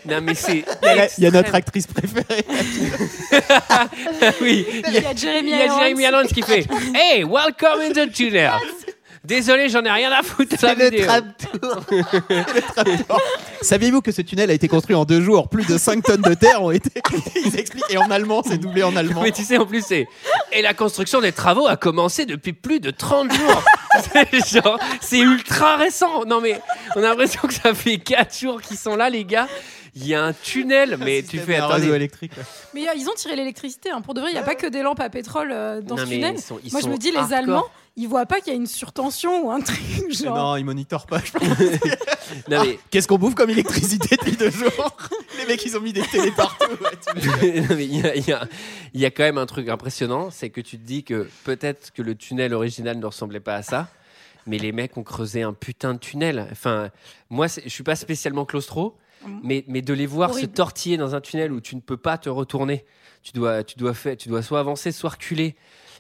Non 0.05 0.19
mais 0.21 0.33
c'est. 0.33 0.65
Il 0.81 0.85
y 0.85 0.87
a, 0.89 0.95
la- 0.95 1.07
il 1.17 1.23
y 1.23 1.27
a 1.27 1.31
notre 1.31 1.53
actrice 1.55 1.87
préférée. 1.87 2.45
oui. 4.41 4.65
Il 4.87 4.93
y 4.93 4.97
a 4.97 5.15
Jeremy 5.15 5.49
Il 5.51 5.57
y 5.57 5.61
a 5.61 5.65
Irons. 5.65 5.77
Jeremy 5.79 6.03
Irons 6.03 6.27
qui 6.33 6.41
fait 6.41 6.65
Hey, 6.95 7.23
welcome 7.23 7.81
in 7.81 7.91
the 7.91 8.11
tunnel. 8.11 8.51
Désolé, 9.23 9.69
j'en 9.69 9.83
ai 9.83 9.91
rien 9.91 10.11
à 10.11 10.23
foutre 10.23 10.55
C'est 10.59 10.73
le 10.73 10.85
vidéo. 10.89 11.05
tram 11.05 11.31
tour. 11.61 13.21
Saviez-vous 13.61 14.01
que 14.01 14.11
ce 14.11 14.23
tunnel 14.23 14.49
a 14.49 14.53
été 14.53 14.67
construit 14.67 14.95
en 14.95 15.05
deux 15.05 15.21
jours? 15.21 15.47
Plus 15.47 15.65
de 15.67 15.77
5 15.77 16.03
tonnes 16.03 16.21
de 16.23 16.33
terre 16.33 16.63
ont 16.63 16.71
été. 16.71 16.89
Ils 17.45 17.55
expliquent. 17.59 17.85
Et 17.91 17.97
en 17.97 18.09
allemand, 18.09 18.41
c'est 18.43 18.57
doublé 18.57 18.81
en 18.81 18.95
allemand. 18.95 19.21
Mais 19.21 19.31
tu 19.31 19.43
sais, 19.43 19.57
en 19.59 19.67
plus, 19.67 19.85
c'est. 19.85 20.07
Et 20.51 20.63
la 20.63 20.73
construction 20.73 21.21
des 21.21 21.31
travaux 21.33 21.67
a 21.67 21.77
commencé 21.77 22.25
depuis 22.25 22.53
plus 22.53 22.79
de 22.79 22.89
30 22.89 23.31
jours. 23.31 23.63
C'est 25.01 25.19
ultra 25.19 25.75
récent. 25.77 26.25
Non, 26.25 26.41
mais 26.41 26.59
on 26.95 26.99
a 27.03 27.09
l'impression 27.09 27.41
que 27.47 27.53
ça 27.53 27.75
fait 27.75 27.97
4 27.99 28.35
jours 28.39 28.59
qu'ils 28.59 28.77
sont 28.77 28.95
là, 28.95 29.11
les 29.11 29.23
gars. 29.23 29.47
Il 29.95 30.07
y 30.07 30.15
a 30.15 30.23
un 30.23 30.33
tunnel, 30.33 30.97
mais 30.99 31.21
tu 31.21 31.37
fais. 31.39 31.55
Attendez. 31.57 31.87
électrique. 31.89 32.31
ouais. 32.37 32.43
Mais 32.73 32.87
euh, 32.87 32.93
ils 32.95 33.09
ont 33.09 33.13
tiré 33.15 33.35
l'électricité. 33.35 33.89
hein. 33.89 34.01
Pour 34.01 34.13
de 34.13 34.21
vrai, 34.21 34.29
il 34.31 34.33
n'y 34.33 34.39
a 34.39 34.43
pas 34.43 34.55
que 34.55 34.67
des 34.67 34.81
lampes 34.83 35.01
à 35.01 35.09
pétrole 35.09 35.51
euh, 35.51 35.81
dans 35.81 35.95
Non, 35.95 36.03
ce 36.05 36.09
mais 36.09 36.15
tunnel. 36.15 36.35
ils 36.37 36.41
sont- 36.41 36.59
ils 36.63 36.71
Moi, 36.71 36.79
je 36.79 36.85
sont 36.85 36.91
me 36.91 36.97
dis, 36.97 37.11
les 37.11 37.17
hardcore. 37.17 37.37
Allemands, 37.37 37.65
ils 37.97 38.07
voient 38.07 38.25
pas 38.25 38.39
qu'il 38.39 38.53
y 38.53 38.55
a 38.55 38.59
une 38.59 38.67
surtension 38.67 39.45
ou 39.47 39.51
un 39.51 39.59
truc 39.59 39.77
genre. 40.11 40.35
Non, 40.37 40.55
ils 40.55 40.63
monitorent 40.63 41.07
pas. 41.07 41.19
je 41.23 41.31
pense. 41.33 41.47
Non, 42.49 42.63
mais. 42.63 42.79
Qu'est-ce 42.89 43.09
qu'on 43.09 43.17
bouffe 43.17 43.35
comme 43.35 43.49
électricité 43.49 44.15
depuis 44.15 44.37
deux 44.37 44.49
jours 44.49 44.95
Les 45.37 45.45
mecs, 45.45 45.65
ils 45.65 45.75
ont 45.75 45.81
mis 45.81 45.91
des 45.91 46.01
télés 46.03 46.31
partout. 46.31 46.71
ouais, 46.81 47.19
tu 47.19 47.27
me- 47.45 47.59
Non, 47.67 47.75
mais 47.75 47.85
il 47.85 47.99
y, 47.99 48.07
a- 48.07 48.15
il 48.15 48.25
y 48.25 48.31
a- 48.31 48.47
il 48.93 49.01
y 49.01 49.05
a 49.05 49.11
quand 49.11 49.23
même 49.23 49.37
un 49.37 49.45
truc 49.45 49.67
impressionnant, 49.67 50.29
c'est 50.31 50.49
que 50.49 50.61
tu 50.61 50.77
te 50.77 50.85
dis 50.85 51.03
que 51.03 51.27
peut-être 51.43 51.91
que 51.91 52.01
le 52.01 52.15
tunnel 52.15 52.53
original 52.53 52.97
ne 52.97 53.05
ressemblait 53.05 53.41
pas 53.41 53.55
à 53.55 53.63
ça, 53.63 53.89
mais 54.47 54.57
les 54.57 54.71
mecs 54.71 54.95
ont 54.95 55.03
creusé 55.03 55.41
un 55.43 55.51
putain 55.53 55.93
de 55.95 55.99
tunnel. 55.99 56.47
Enfin, 56.53 56.89
moi, 57.29 57.49
c'est- 57.49 57.63
je 57.65 57.69
suis 57.69 57.83
pas 57.83 57.97
spécialement 57.97 58.45
claustro, 58.45 58.95
mais, 59.43 59.63
mais 59.67 59.81
de 59.81 59.93
les 59.93 60.05
voir 60.05 60.31
Horrible. 60.31 60.49
se 60.49 60.53
tortiller 60.53 60.97
dans 60.97 61.15
un 61.15 61.21
tunnel 61.21 61.51
où 61.51 61.61
tu 61.61 61.75
ne 61.75 61.81
peux 61.81 61.97
pas 61.97 62.17
te 62.17 62.29
retourner, 62.29 62.85
tu 63.23 63.31
dois, 63.33 63.63
tu 63.63 63.77
dois, 63.77 63.93
faire, 63.93 64.17
tu 64.17 64.29
dois 64.29 64.41
soit 64.41 64.59
avancer, 64.59 64.91
soit 64.91 65.11
reculer. 65.11 65.55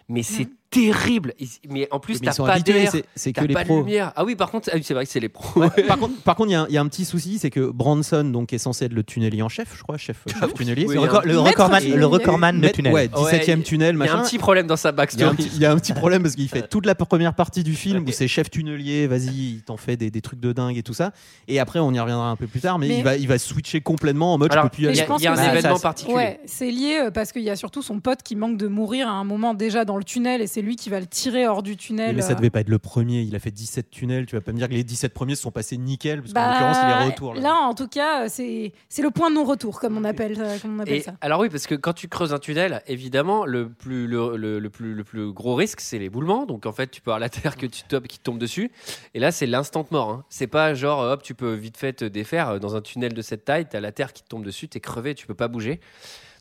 Mais 0.09 0.23
c'est 0.23 0.49
terrible. 0.71 1.33
Mais 1.69 1.87
en 1.91 1.99
plus, 1.99 2.19
t'as 2.21 2.33
pas 2.33 2.53
habitués, 2.53 2.73
d'air, 2.83 2.91
c'est- 2.91 3.03
c'est 3.15 3.33
t'as 3.33 3.41
que 3.41 3.47
les 3.47 3.53
pas 3.53 3.61
de 3.63 3.67
pros. 3.67 3.79
lumière. 3.79 4.13
Ah 4.15 4.23
oui, 4.23 4.35
par 4.35 4.49
contre, 4.49 4.69
ah 4.71 4.75
oui, 4.77 4.83
c'est 4.83 4.93
vrai 4.93 5.05
que 5.05 5.11
c'est 5.11 5.19
les 5.19 5.29
pros. 5.29 5.61
par 5.87 5.99
contre, 5.99 6.15
par 6.23 6.35
contre, 6.35 6.49
il 6.49 6.53
y 6.53 6.55
a 6.55 6.61
un- 6.61 6.67
il 6.69 6.73
y, 6.73 6.77
a 6.77 6.81
un 6.81 6.87
petit 6.87 7.05
souci, 7.05 7.37
c'est 7.39 7.49
que 7.49 7.69
Branson, 7.69 8.23
donc, 8.23 8.53
est 8.53 8.57
censé 8.57 8.85
être 8.85 8.93
le 8.93 9.03
tunnelier 9.03 9.41
en 9.41 9.49
chef, 9.49 9.75
je 9.77 9.83
crois, 9.83 9.97
chef, 9.97 10.23
chef 10.27 10.53
tunnelier. 10.53 10.85
Oui, 10.87 10.95
Le, 10.95 11.01
record- 11.01 11.25
le 11.25 11.37
recordman, 11.39 11.83
le 11.93 12.05
recordman 12.05 12.61
de 12.61 12.67
tunnel. 12.69 12.93
Ouais, 12.93 13.07
17 13.09 13.49
e 13.49 13.51
Ouais, 13.57 13.61
tunnel, 13.63 13.95
Il 13.95 13.99
y 13.99 14.01
a 14.01 14.05
machin. 14.05 14.19
un 14.19 14.23
petit 14.23 14.37
problème 14.37 14.65
dans 14.67 14.77
sa 14.77 14.91
backstory. 14.93 15.35
il 15.53 15.59
y 15.61 15.65
a 15.65 15.71
un 15.71 15.75
petit 15.77 15.93
problème 15.93 16.23
parce 16.23 16.35
qu'il 16.35 16.47
fait 16.47 16.67
toute 16.67 16.85
la 16.85 16.95
première 16.95 17.33
partie 17.35 17.63
du 17.63 17.73
film 17.75 18.05
où 18.07 18.11
c'est 18.11 18.27
chef 18.29 18.49
tunnelier, 18.49 19.07
vas-y, 19.07 19.27
il 19.27 19.61
t'en 19.63 19.77
fait 19.77 19.97
des, 19.97 20.09
des 20.09 20.21
trucs 20.21 20.39
de 20.39 20.53
dingue 20.53 20.77
et 20.77 20.83
tout 20.83 20.93
ça. 20.93 21.11
Et 21.49 21.59
après, 21.59 21.79
on 21.79 21.91
y 21.93 21.99
reviendra 21.99 22.29
un 22.29 22.35
peu 22.37 22.47
plus 22.47 22.61
tard, 22.61 22.79
mais, 22.79 22.87
Mais- 22.87 22.97
il, 22.99 23.03
va, 23.03 23.17
il 23.17 23.27
va 23.27 23.37
switcher 23.37 23.81
complètement 23.81 24.33
en 24.33 24.37
mode 24.37 24.51
Alors, 24.53 24.65
je 24.65 24.69
peux 24.69 24.75
plus 24.75 24.83
y 24.83 24.85
il 24.85 24.89
aller. 24.89 24.97
y 24.97 25.01
a, 25.01 25.03
je 25.03 25.07
pense 25.09 25.21
il 25.21 25.25
y 25.25 25.27
a 25.27 25.31
un 25.33 25.35
que 25.35 25.41
c'est- 25.41 25.49
événement 25.59 25.79
particulier. 25.79 26.39
C'est 26.45 26.71
lié 26.71 26.99
euh, 27.07 27.11
parce 27.11 27.33
qu'il 27.33 27.41
y 27.43 27.49
a 27.49 27.55
surtout 27.57 27.81
son 27.81 27.99
pote 27.99 28.23
qui 28.23 28.35
manque 28.37 28.57
de 28.57 28.67
mourir 28.67 29.07
à 29.09 29.11
un 29.11 29.23
moment 29.25 29.53
déjà 29.53 29.83
dans 29.83 29.97
le 29.97 30.03
tunnel 30.05 30.41
et 30.41 30.47
c'est 30.47 30.60
lui 30.61 30.75
qui 30.75 30.89
va 30.89 30.99
le 30.99 31.05
tirer 31.07 31.47
hors 31.47 31.63
du 31.63 31.77
tunnel. 31.77 32.15
mais 32.15 32.21
ça 32.21 32.31
euh. 32.31 32.35
devait 32.35 32.49
pas 32.49 32.61
être 32.61 32.69
le 32.69 32.79
premier, 32.79 33.21
il 33.21 33.35
a 33.35 33.39
fait 33.39 33.51
17 33.51 33.89
tunnels, 33.89 34.25
tu 34.25 34.35
vas 34.35 34.41
pas 34.41 34.51
me 34.51 34.57
dire 34.57 34.67
que 34.69 34.73
les 34.73 34.83
17 34.83 35.13
premiers 35.13 35.35
se 35.35 35.41
sont 35.41 35.51
passés 35.51 35.77
nickel, 35.77 36.21
parce 36.21 36.33
qu'en 36.33 36.39
Bah, 36.41 36.51
l'occurrence, 36.51 36.77
il 36.83 36.89
est 36.89 37.05
retour. 37.11 37.33
Là. 37.35 37.41
Là, 37.41 37.55
en 37.55 37.73
tout 37.73 37.87
cas, 37.87 38.29
c'est 38.29 38.71
c'est 38.89 39.01
le 39.01 39.11
point 39.11 39.29
de 39.29 39.35
non-retour, 39.35 39.79
comme 39.79 39.97
on 39.97 40.03
appelle, 40.03 40.35
euh, 40.39 40.57
comme 40.59 40.77
on 40.77 40.79
appelle 40.79 40.93
Et 40.95 41.01
ça. 41.01 41.13
alors 41.21 41.39
oui, 41.41 41.49
parce 41.49 41.67
que 41.67 41.75
quand 41.75 41.93
tu 41.93 42.07
creuses 42.07 42.33
un 42.33 42.39
tunnel, 42.39 42.81
évidemment, 42.87 43.45
le 43.45 43.69
plus, 43.69 44.07
le, 44.07 44.35
le- 44.37 44.59
le 44.59 44.69
plus, 44.69 44.93
le 44.93 45.03
plus 45.03 45.31
gros 45.31 45.55
risque, 45.55 45.81
c'est 45.81 45.97
l'éboulement. 45.99 46.45
Donc 46.45 46.65
en 46.65 46.71
fait, 46.71 46.87
tu 46.91 47.01
peux 47.01 47.11
avoir 47.11 47.19
la 47.19 47.29
terre 47.29 47.55
que 47.57 47.65
tu 47.65 47.83
topes 47.83 48.07
qui 48.07 48.17
te 48.19 48.23
tombe 48.23 48.37
dessus. 48.39 48.71
Et 49.13 49.19
là, 49.19 49.31
c'est 49.31 49.45
l'instant 49.45 49.85
mort. 49.91 50.09
hein. 50.09 50.25
C'est 50.29 50.47
pas 50.47 50.73
genre, 50.73 50.99
hop, 51.01 51.23
tu 51.23 51.33
peux 51.35 51.53
vite 51.53 51.77
fait 51.77 51.93
te 51.93 52.05
défaire. 52.05 52.59
Dans 52.59 52.75
un 52.75 52.81
tunnel 52.81 53.13
de 53.13 53.21
cette 53.21 53.45
taille, 53.45 53.67
tu 53.69 53.75
as 53.75 53.79
la 53.81 53.91
terre 53.91 54.13
qui 54.13 54.23
te 54.23 54.27
tombe 54.27 54.43
dessus, 54.43 54.67
tu 54.67 54.77
es 54.77 54.81
crevé, 54.81 55.15
tu 55.15 55.27
peux 55.27 55.33
pas 55.33 55.47
bouger. 55.47 55.79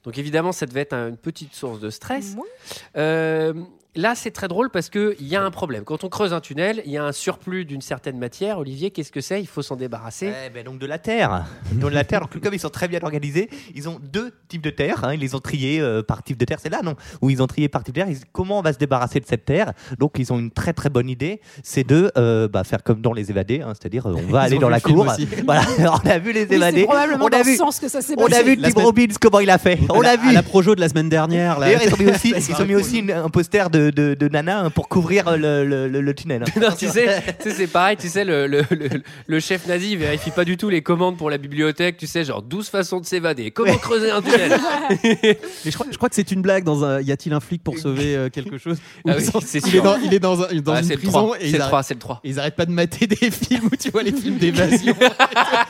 Donc 0.05 0.17
évidemment, 0.19 0.53
ça 0.53 0.65
devait 0.67 0.81
être 0.81 0.93
un- 0.95 1.09
une 1.09 1.17
petite 1.17 1.55
source 1.55 1.79
de 1.81 1.91
stress. 1.91 2.37
Euh, 2.97 3.53
là, 3.97 4.15
c'est 4.15 4.31
très 4.31 4.49
drôle 4.49 4.71
parce 4.71 4.89
qu'il 4.91 5.15
y 5.21 5.37
a 5.37 5.43
un 5.43 5.51
problème. 5.51 5.85
Quand 5.85 6.05
on 6.05 6.09
creuse 6.09 6.33
un 6.33 6.41
tunnel, 6.41 6.83
il 6.87 6.93
y 6.93 6.97
a 6.99 7.05
un 7.05 7.13
surplus 7.13 7.65
d'une 7.65 7.81
certaine 7.81 8.19
matière. 8.19 8.59
Olivier, 8.59 8.91
qu'est-ce 8.91 9.13
que 9.13 9.21
c'est? 9.21 9.41
Il 9.41 9.47
faut 9.47 9.63
s'en 9.63 9.77
débarrasser. 9.77 10.27
Ouais, 10.29 10.51
ben 10.53 10.65
donc 10.65 10.79
de 10.79 10.87
la 10.87 10.99
terre. 10.99 11.45
Donc 11.73 11.91
de 11.91 11.95
la 11.95 12.05
terre. 12.05 12.21
Donc 12.21 12.41
comme 12.41 12.55
ils 12.55 12.61
sont 12.61 12.69
très 12.71 12.89
bien 12.89 13.01
organisés, 13.03 13.49
ils 13.75 13.89
ont 13.89 13.99
deux 14.13 14.33
types 14.49 14.63
de 14.63 14.71
terre. 14.71 15.05
hein. 15.05 15.15
Ils 15.15 15.21
les 15.21 15.35
ont 15.35 15.41
triés 15.41 15.81
euh, 15.81 16.03
par 16.03 16.23
type 16.23 16.39
de 16.39 16.45
terre. 16.45 16.59
C'est 16.63 16.69
là, 16.71 16.81
non? 16.83 16.95
Où 17.23 17.31
ils 17.31 17.43
ont 17.43 17.47
trié 17.47 17.69
par 17.69 17.83
type 17.85 17.95
de 17.95 18.01
terre. 18.01 18.11
Ils- 18.11 18.25
comment 18.33 18.59
on 18.59 18.63
va 18.63 18.73
se 18.73 18.79
débarrasser 18.79 19.21
de 19.21 19.27
cette 19.27 19.45
terre? 19.45 19.73
Donc 19.99 20.13
ils 20.19 20.33
ont 20.33 20.39
une 20.39 20.51
très 20.51 20.73
très 20.73 20.89
bonne 20.91 21.09
idée. 21.09 21.41
C'est 21.63 21.85
de 21.87 22.11
euh, 22.17 22.49
bah, 22.49 22.65
faire 22.65 22.83
comme 22.83 23.01
dans 23.01 23.13
les 23.13 23.31
évadés, 23.31 23.61
hein. 23.63 23.73
c'est-à-dire 23.79 24.07
euh, 24.07 24.15
on 24.17 24.31
va 24.31 24.43
Ils 24.45 24.47
aller 24.53 24.59
dans 24.59 24.69
la 24.69 24.77
le 24.77 24.83
cour. 24.83 25.07
Voilà, 25.45 25.63
on 26.05 26.09
a 26.09 26.19
vu 26.19 26.33
les 26.33 26.43
Oui, 26.43 26.47
c'est 26.51 26.57
évadés. 26.57 26.85
probablement 26.85 27.25
on 27.25 27.29
a 27.29 27.43
vu. 27.43 27.57
sens 27.57 27.81
que 27.81 27.89
ça 27.89 28.01
s'est 28.03 28.15
On 28.19 28.27
a 28.27 28.43
vu 28.43 28.57
Tim 28.57 28.71
semaine- 28.71 28.85
Robbins 28.85 29.07
comment 29.21 29.41
il 29.41 29.51
a 29.51 29.59
fait. 29.59 29.79
On 29.89 30.01
la- 30.01 30.17
vu. 30.17 30.29
À 30.29 30.33
la 30.33 30.43
projo 30.43 30.75
de 30.75 30.81
la 30.81 30.89
semaine 30.89 31.09
dernière. 31.09 31.59
là. 31.59 31.67
D'ailleurs, 31.67 31.83
ils 31.87 31.95
ont 31.95 31.99
mis 32.05 32.11
aussi, 32.11 32.35
ils 32.49 32.63
ont 32.63 32.67
mis 32.67 32.75
aussi 32.75 32.99
une- 32.99 33.11
un 33.11 33.29
poster 33.29 33.69
de, 33.71 33.80
de, 33.89 34.13
de 34.13 34.29
Nana 34.29 34.61
hein, 34.61 34.71
pour 34.71 34.91
couvrir 34.91 35.35
le, 35.39 35.65
le, 35.65 35.89
le- 35.89 36.01
le 36.03 36.15
tunnel. 36.15 36.43
hein. 36.43 36.51
Non, 36.61 36.73
tu 36.77 36.89
sais, 36.89 37.23
tu 37.43 37.49
sais, 37.49 37.57
c'est 37.57 37.67
pareil, 37.67 37.97
tu 37.97 38.09
sais, 38.09 38.27
le, 38.27 38.47
le, 38.47 38.63
le, 38.71 38.89
le 39.27 39.41
chef 39.41 39.67
nazi 39.67 39.93
il 39.93 39.99
vérifie 39.99 40.31
pas 40.31 40.45
du 40.45 40.59
tout 40.59 40.69
les 40.69 40.83
commandes 40.83 41.17
pour 41.17 41.31
la 41.31 41.39
bibliothèque, 41.39 41.97
tu 41.97 42.07
sais, 42.07 42.23
genre 42.25 42.43
12 42.43 42.69
façons 42.69 43.01
de 43.01 43.07
s'évader, 43.07 43.51
comment 43.51 43.77
creuser 43.79 44.11
un 44.11 44.21
tunnel? 44.21 44.53
Mais 45.03 45.39
je 45.65 45.71
crois, 45.73 45.87
je 45.91 45.97
crois 45.97 46.09
que 46.11 46.15
c'est 46.15 46.31
une 46.33 46.43
blague 46.43 46.65
dans 46.65 46.85
un. 46.85 47.01
Y 47.01 47.13
a-t-il 47.13 47.33
un 47.33 47.41
flic 47.41 47.63
pour 47.63 47.79
sauver 47.79 48.17
euh, 48.17 48.29
quelque 48.29 48.59
chose? 48.59 48.77
Ah 49.09 49.15
oui, 49.17 49.25
sont- 49.25 49.41
c'est 49.41 49.65
il, 49.67 49.77
est 49.77 49.81
dans, 49.81 49.97
il 49.97 50.13
est 50.13 50.19
dans, 50.19 50.43
un- 50.43 50.55
dans 50.61 50.73
Ah, 50.75 50.81
une 50.81 50.85
c'est 50.85 50.95
le 50.97 51.01
prison 51.01 51.13
3, 51.27 51.37
et 51.39 51.41
c'est 51.41 51.47
ils 51.47 51.53
le 51.53 51.61
arrêtent- 51.61 51.69
3, 51.71 51.83
c'est 51.85 51.95
le 51.95 52.01
3. 52.01 52.21
ils 52.25 52.39
arrêtent 52.41 52.57
pas 52.57 52.67
de 52.67 52.73
mater 52.73 53.07
des 53.07 53.17
films 53.31 53.69
où 53.73 53.77
tu 53.77 53.91
vois 53.91 54.03
les 54.03 54.13
films 54.13 54.37
d'évasion. 54.37 54.95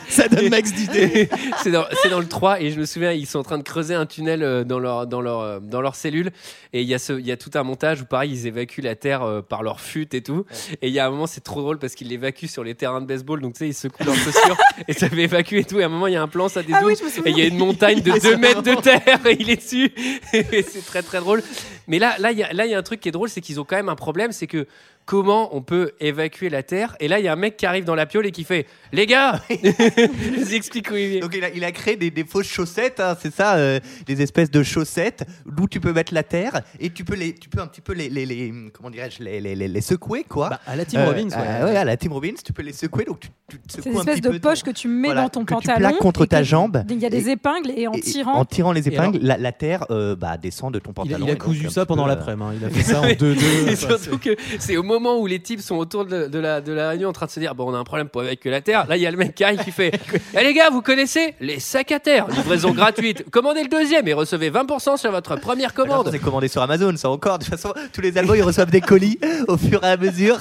Ça 0.09 0.29
donne 0.29 0.49
max 0.49 0.73
d'idées. 0.73 1.29
c'est 1.63 1.71
dans, 1.71 1.85
c'est 2.03 2.09
dans 2.09 2.21
le 2.21 2.27
3 2.29 2.61
et 2.61 2.71
je 2.71 2.81
me 2.81 2.87
souviens 2.87 3.13
ils 3.13 3.27
sont 3.27 3.39
en 3.39 3.43
train 3.43 3.59
de 3.59 3.63
creuser 3.63 3.95
un 3.95 4.07
tunnel 4.07 4.43
euh, 4.43 4.65
dans 4.65 4.79
leur 4.79 5.07
dans 5.07 5.21
leur 5.21 5.41
euh, 5.41 5.59
dans 5.61 5.81
leur 5.81 5.95
cellule 5.95 6.31
et 6.73 6.83
il 6.83 6.89
y 6.89 6.95
a 6.95 6.99
ce 6.99 7.13
il 7.19 7.27
y 7.27 7.33
a 7.33 7.37
tout 7.37 7.51
un 7.55 7.63
montage 7.63 8.00
où 8.03 8.05
pareil 8.07 8.31
ils 8.33 8.47
évacuent 8.47 8.83
la 8.83 8.95
terre 8.95 9.23
euh, 9.23 9.43
par 9.43 9.63
leur 9.63 9.81
fut 9.81 10.15
et 10.15 10.23
tout. 10.23 10.45
Et 10.83 10.89
il 10.89 10.95
y 10.95 10.99
a 10.99 11.07
un 11.07 11.11
moment 11.11 11.27
c'est 11.27 11.43
trop 11.43 11.61
drôle 11.61 11.79
parce 11.79 11.95
qu'ils 11.95 12.09
l'évacuent 12.09 12.49
sur 12.49 12.65
les 12.65 12.75
terrains 12.75 13.01
de 13.01 13.07
baseball. 13.07 13.41
Donc 13.41 13.55
tu 13.55 13.59
sais 13.61 13.69
ils 13.69 13.75
secouent 13.75 14.05
leurs 14.05 14.17
chaussures 14.17 14.57
et 14.89 14.93
ça 14.93 15.09
fait 15.09 15.23
évacuer 15.23 15.61
et 15.61 15.65
tout. 15.65 15.81
Et 15.81 15.83
à 15.83 15.87
un 15.87 15.89
moment 15.89 16.07
il 16.07 16.15
y 16.15 16.17
a 16.17 16.23
un 16.23 16.29
plan 16.29 16.49
ça 16.49 16.63
dézoome 16.63 16.81
Ah 16.83 16.87
oui, 16.87 17.23
et 17.27 17.31
il 17.31 17.39
y 17.39 17.43
a 17.43 17.47
une 17.47 17.59
montagne 17.59 18.01
de 18.01 18.13
2 18.23 18.37
mètres 18.37 18.63
de 18.63 18.75
terre 18.75 19.27
et 19.27 19.37
il 19.39 19.51
est 19.51 19.57
dessus. 19.57 19.93
Et 20.33 20.63
c'est 20.63 20.85
très 20.85 21.03
très 21.03 21.19
drôle. 21.19 21.43
Mais 21.87 21.99
là 21.99 22.17
là 22.19 22.33
il 22.33 22.39
y 22.39 22.43
a 22.43 22.53
là 22.53 22.67
il 22.67 22.71
y 22.71 22.75
a 22.75 22.79
un 22.79 22.83
truc 22.83 23.01
qui 23.01 23.09
est 23.09 23.13
drôle 23.13 23.29
c'est 23.29 23.41
qu'ils 23.41 23.61
ont 23.61 23.65
quand 23.65 23.77
même 23.77 23.89
un 23.89 23.97
problème 23.97 24.33
c'est 24.33 24.47
que 24.47 24.67
comment 25.11 25.57
on 25.57 25.61
peut 25.61 25.91
évacuer 25.99 26.51
la 26.51 26.63
terre 26.63 26.95
et 27.01 27.09
là 27.09 27.19
il 27.19 27.25
y 27.25 27.29
a 27.29 27.33
un 27.33 27.37
mec 27.37 27.57
qui 27.57 27.67
arrive 27.67 27.83
dans 27.85 27.97
la 27.97 28.07
piole 28.07 28.27
et 28.27 28.31
qui 28.31 28.45
fait 28.45 28.65
les 28.93 29.07
gars 29.07 29.41
je 29.51 30.41
vous 30.45 30.55
explique 30.55 30.89
Donc 31.21 31.35
il 31.37 31.43
a, 31.45 31.51
il 31.51 31.65
a 31.65 31.73
créé 31.73 31.97
des, 31.97 32.13
des 32.13 32.23
fausses 32.25 32.47
chaussettes, 32.47 33.01
hein, 33.01 33.17
c'est 33.21 33.35
ça, 33.35 33.57
euh, 33.57 33.81
des 34.07 34.23
espèces 34.23 34.53
de 34.53 34.63
chaussettes 34.63 35.25
d'où 35.47 35.67
tu 35.67 35.81
peux 35.81 35.93
mettre 35.93 36.15
la 36.15 36.23
terre 36.23 36.61
et 36.79 36.91
tu 36.91 37.05
peux 37.05 37.17
les, 37.17 37.35
tu 37.35 37.49
peux 37.49 37.61
un 37.61 37.67
petit 37.67 37.81
peu 37.81 37.93
les, 37.93 38.09
les, 38.09 38.25
les- 38.25 38.55
comment 38.73 38.89
dirais-je, 38.89 39.21
les, 39.25 39.41
les, 39.41 39.57
les- 39.57 39.67
les 39.67 39.81
secouer 39.81 40.23
quoi. 40.23 40.51
Bah, 40.51 40.61
à 40.65 40.77
la 40.77 40.85
Tim 40.85 41.01
Euh, 41.01 41.07
Robbins, 41.07 41.29
ouais. 41.29 41.35
euh, 41.37 41.65
ouais, 41.65 41.77
à 41.77 41.85
la 41.85 41.97
Tim 41.97 42.13
Robbins, 42.13 42.35
tu 42.45 42.53
peux 42.53 42.63
les 42.63 42.73
secouer 42.73 43.05
donc 43.05 43.19
tu, 43.19 43.29
tu 43.49 43.59
te 43.59 43.63
C'est 43.73 43.79
secoues 43.79 43.91
une 43.91 43.97
un 43.97 44.01
espèce 44.13 44.21
de 44.21 44.39
poche 44.39 44.63
ton- 44.63 44.71
que 44.71 44.77
tu 44.77 44.87
mets 44.87 45.09
voilà, 45.09 45.23
dans 45.23 45.29
ton 45.31 45.41
que 45.45 45.55
tu 45.55 45.67
pantalon. 45.67 45.79
plaques 45.81 45.99
contre 45.99 46.25
ta 46.27 46.39
que- 46.39 46.45
jambe. 46.45 46.85
Il 46.89 46.99
y 47.01 47.07
a 47.07 47.11
des 47.11 47.29
Et- 47.29 47.33
épingles 47.33 47.73
et 47.77 47.89
en 47.89 47.93
et- 47.95 48.01
tirant. 48.01 48.35
en 48.35 48.45
tirant 48.45 48.71
les 48.71 48.87
alors 48.87 49.07
épingles, 49.07 49.19
la, 49.27 49.37
la 49.39 49.51
terre 49.53 49.87
euh, 49.91 50.15
bah, 50.15 50.37
descend 50.37 50.73
de 50.73 50.79
ton 50.79 50.91
Il 50.91 50.93
a, 50.93 50.95
pantalon. 50.95 51.27
il 51.27 51.31
a 51.31 51.35
donc, 51.35 51.43
cousu 51.43 51.69
ça 51.69 51.85
pendant 51.85 52.07
l'après-midi. 52.07 52.45
hein. 52.49 52.55
Il 52.61 52.65
a 52.65 52.71
fait 52.71 52.83
ça 52.83 53.01
en 53.01 53.07
2-2. 53.07 53.37
Et 53.73 53.77
surtout 53.77 54.19
que 54.19 54.37
c'est 54.61 54.77
au 54.77 54.83
moment 54.85 55.00
où 55.09 55.27
les 55.27 55.41
types 55.41 55.61
sont 55.61 55.77
autour 55.77 56.05
de, 56.05 56.27
de 56.27 56.39
la, 56.39 56.61
de 56.61 56.73
la 56.73 56.91
réunion 56.91 57.09
en 57.09 57.13
train 57.13 57.27
de 57.27 57.31
se 57.31 57.41
dire 57.41 57.55
Bon, 57.55 57.71
on 57.71 57.75
a 57.75 57.79
un 57.79 57.85
problème 57.85 58.09
pour 58.09 58.23
évacuer 58.23 58.51
la 58.51 58.61
terre. 58.61 58.87
Là, 58.87 58.97
il 58.97 59.03
y 59.03 59.07
a 59.07 59.11
le 59.11 59.17
mec 59.17 59.35
qui 59.35 59.45
arrive 59.45 59.63
qui 59.65 59.73
fait 59.73 59.93
Eh 60.39 60.45
les 60.45 60.55
gars, 60.55 60.71
vous 60.71 60.83
connaissez 60.83 61.35
les 61.41 61.61
sacs 61.61 61.93
à 61.93 62.01
terre 62.01 62.29
Livraison 62.29 62.73
gratuite. 62.73 63.29
Commandez 63.31 63.63
le 63.63 63.69
deuxième 63.69 64.07
et 64.09 64.13
recevez 64.13 64.51
20% 64.51 64.97
sur 64.97 65.11
votre 65.11 65.37
première 65.37 65.75
commande. 65.75 66.09
c'est 66.11 66.19
commandé 66.19 66.49
sur 66.49 66.63
Amazon, 66.63 66.97
ça 66.97 67.11
encore. 67.11 67.39
De 67.39 67.45
toute 67.45 67.55
façon, 67.55 67.73
tous 67.93 68.01
les 68.01 68.17
Allemands 68.19 68.35
ils 68.35 68.43
reçoivent 68.43 68.71
des 68.71 68.81
colis 68.81 69.19
au 69.49 69.57
fur 69.57 69.83
et 69.83 69.89
à 69.89 69.97
mesure. 69.97 70.39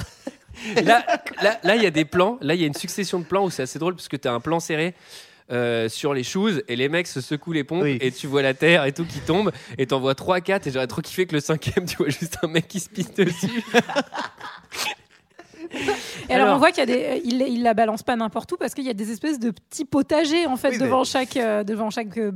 Là, 0.84 1.04
là, 1.42 1.58
là, 1.62 1.76
il 1.76 1.82
y 1.82 1.86
a 1.86 1.90
des 1.90 2.04
plans. 2.04 2.38
Là, 2.40 2.54
il 2.54 2.60
y 2.60 2.64
a 2.64 2.66
une 2.66 2.74
succession 2.74 3.18
de 3.18 3.24
plans 3.24 3.44
où 3.44 3.50
c'est 3.50 3.62
assez 3.62 3.78
drôle 3.78 3.94
parce 3.94 4.08
que 4.08 4.16
tu 4.16 4.28
as 4.28 4.32
un 4.32 4.40
plan 4.40 4.60
serré. 4.60 4.94
Euh, 5.50 5.88
sur 5.88 6.14
les 6.14 6.22
choses 6.22 6.62
et 6.68 6.76
les 6.76 6.88
mecs 6.88 7.06
se 7.06 7.20
secouent 7.20 7.52
les 7.52 7.64
pompes 7.64 7.82
Oui. 7.82 7.98
et 8.00 8.12
tu 8.12 8.26
vois 8.26 8.42
la 8.42 8.54
terre 8.54 8.84
et 8.84 8.92
tout 8.92 9.04
qui 9.04 9.18
tombe 9.20 9.50
et 9.78 9.86
t'en 9.86 10.00
vois 10.00 10.14
3 10.14 10.40
4 10.40 10.66
et 10.66 10.70
j'aurais 10.70 10.86
trop 10.86 11.00
kiffé 11.02 11.26
que 11.26 11.34
le 11.34 11.40
cinquième 11.40 11.84
tu 11.86 11.96
vois 11.96 12.08
juste 12.08 12.38
un 12.42 12.48
mec 12.48 12.68
qui 12.68 12.80
se 12.80 12.88
pisse 12.88 13.12
dessus 13.14 13.62
Et 16.28 16.34
alors, 16.34 16.46
Alors- 16.46 16.56
on 16.56 16.58
voit 16.58 16.70
qu'il 16.70 16.78
y 16.78 16.82
a 16.82 16.86
des, 16.86 17.04
euh, 17.04 17.20
il, 17.24 17.42
il 17.42 17.62
la 17.62 17.74
balance 17.74 18.02
pas 18.02 18.16
n'importe 18.16 18.50
où 18.52 18.56
parce 18.56 18.74
qu'il 18.74 18.84
y 18.84 18.90
a 18.90 18.94
des 18.94 19.10
espèces 19.10 19.38
de 19.38 19.50
petits 19.50 19.84
potagers 19.84 20.46
en 20.46 20.56
fait 20.56 20.70
Oui, 20.70 20.78
devant 20.78 21.04
chaque, 21.04 21.36
euh, 21.36 21.64
devant 21.64 21.90
chaque 21.90 22.16
euh, 22.18 22.32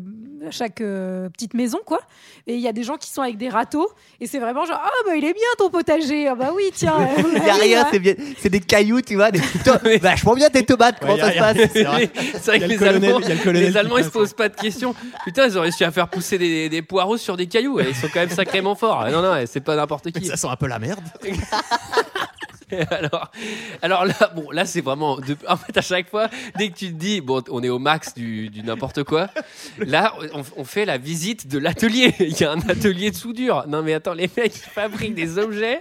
chaque 0.51 0.80
euh, 0.82 1.28
petite 1.30 1.55
maison, 1.55 1.78
quoi. 1.87 2.01
Et 2.47 2.55
il 2.55 2.61
y 2.61 2.68
a 2.68 2.72
des 2.72 2.82
gens 2.82 2.97
qui 2.97 3.09
sont 3.11 3.22
avec 3.22 3.39
des 3.39 3.49
râteaux. 3.49 3.89
Et 4.20 4.26
c'est 4.26 4.39
vraiment 4.39 4.64
genre, 4.66 4.80
ah 4.82 4.91
bah 5.07 5.16
il 5.16 5.24
est 5.24 5.32
bien 5.32 5.43
ton 5.59 5.70
potager. 5.70 6.28
Ah 6.28 6.35
bah 6.35 6.51
oui, 6.55 6.64
tiens. 6.74 6.97
euh, 7.01 7.22
Il 7.37 7.43
n'y 7.43 7.49
a 7.51 7.55
rien, 7.55 7.87
c'est 7.91 7.99
bien- 7.99 8.14
c'est 8.39 8.51
des 8.51 8.61
cailloux, 8.61 9.01
tu 9.01 9.14
vois, 9.14 9.30
des 9.30 9.41
vachement 10.03 10.35
bien 10.35 10.51
tes 10.51 10.64
tomates, 10.64 10.97
comment 11.01 11.14
Ouais, 11.14 11.20
ça 11.20 11.30
y 11.30 11.35
se 11.35 11.39
a- 11.39 11.55
passe? 11.55 11.57
Y 11.64 11.70
c'est 11.72 11.85
vrai. 11.85 12.05
Y 12.57 12.61
que 12.61 12.64
le 12.64 12.66
les 12.68 12.76
colonel- 12.76 13.05
Allemands, 13.05 13.20
y 13.20 13.45
le 13.45 13.51
les 13.53 13.76
Allemands 13.76 13.99
ils 13.99 14.05
se 14.05 14.11
posent 14.11 14.35
pas 14.35 14.49
de 14.49 14.57
questions. 14.57 14.95
Putain, 15.24 15.47
ils 15.47 15.57
ont 15.59 15.62
réussi 15.62 15.82
à 15.85 15.91
faire 15.91 16.09
pousser 16.09 16.37
des, 16.39 16.68
des 16.68 16.82
poireaux 16.82 17.16
sur 17.16 17.37
des 17.37 17.47
cailloux. 17.47 17.80
Ils 17.80 17.95
sont 17.95 18.09
quand 18.12 18.20
même 18.20 18.30
sacrément 18.30 18.74
forts. 18.74 19.07
Non, 19.11 19.22
non, 19.22 19.35
c'est 19.47 19.61
pas 19.61 19.76
n'importe 19.76 20.11
qui. 20.12 20.26
Ça 20.26 20.37
sent 20.37 20.49
un 20.51 20.57
peu 20.57 20.66
la 20.66 20.78
merde. 20.78 21.01
alors, 22.91 23.31
alors 23.83 24.05
là, 24.05 24.33
bon, 24.35 24.51
là 24.51 24.66
c'est 24.66 24.81
vraiment. 24.81 25.18
en 25.49 25.57
fait, 25.57 25.77
à 25.77 25.83
chaque 25.83 26.09
fois, 26.09 26.29
dès 26.57 26.70
que 26.70 26.75
tu 26.77 26.89
te 26.89 26.99
dis, 26.99 27.20
bon, 27.20 27.43
on 27.51 27.62
est 27.62 27.68
au 27.68 27.79
max 27.79 28.14
du, 28.14 28.49
du 28.51 28.62
n'importe 28.62 29.05
quoi, 29.05 29.29
là, 29.79 30.14
on, 30.57 30.64
fait 30.64 30.85
la 30.85 30.99
visite 30.99 31.47
de 31.49 31.59
l'atelier. 31.59 32.14
Il 32.20 32.39
y 32.39 32.45
a 32.45 32.53
un 32.53 32.61
atelier 32.61 33.11
de 33.11 33.16
soudure. 33.16 33.64
Non, 33.68 33.83
mais 33.83 33.95
attends, 33.95 34.14
les 34.14 34.31
mecs, 34.37 34.55
fabriquent 34.55 35.14
des 35.14 35.39
objets, 35.39 35.81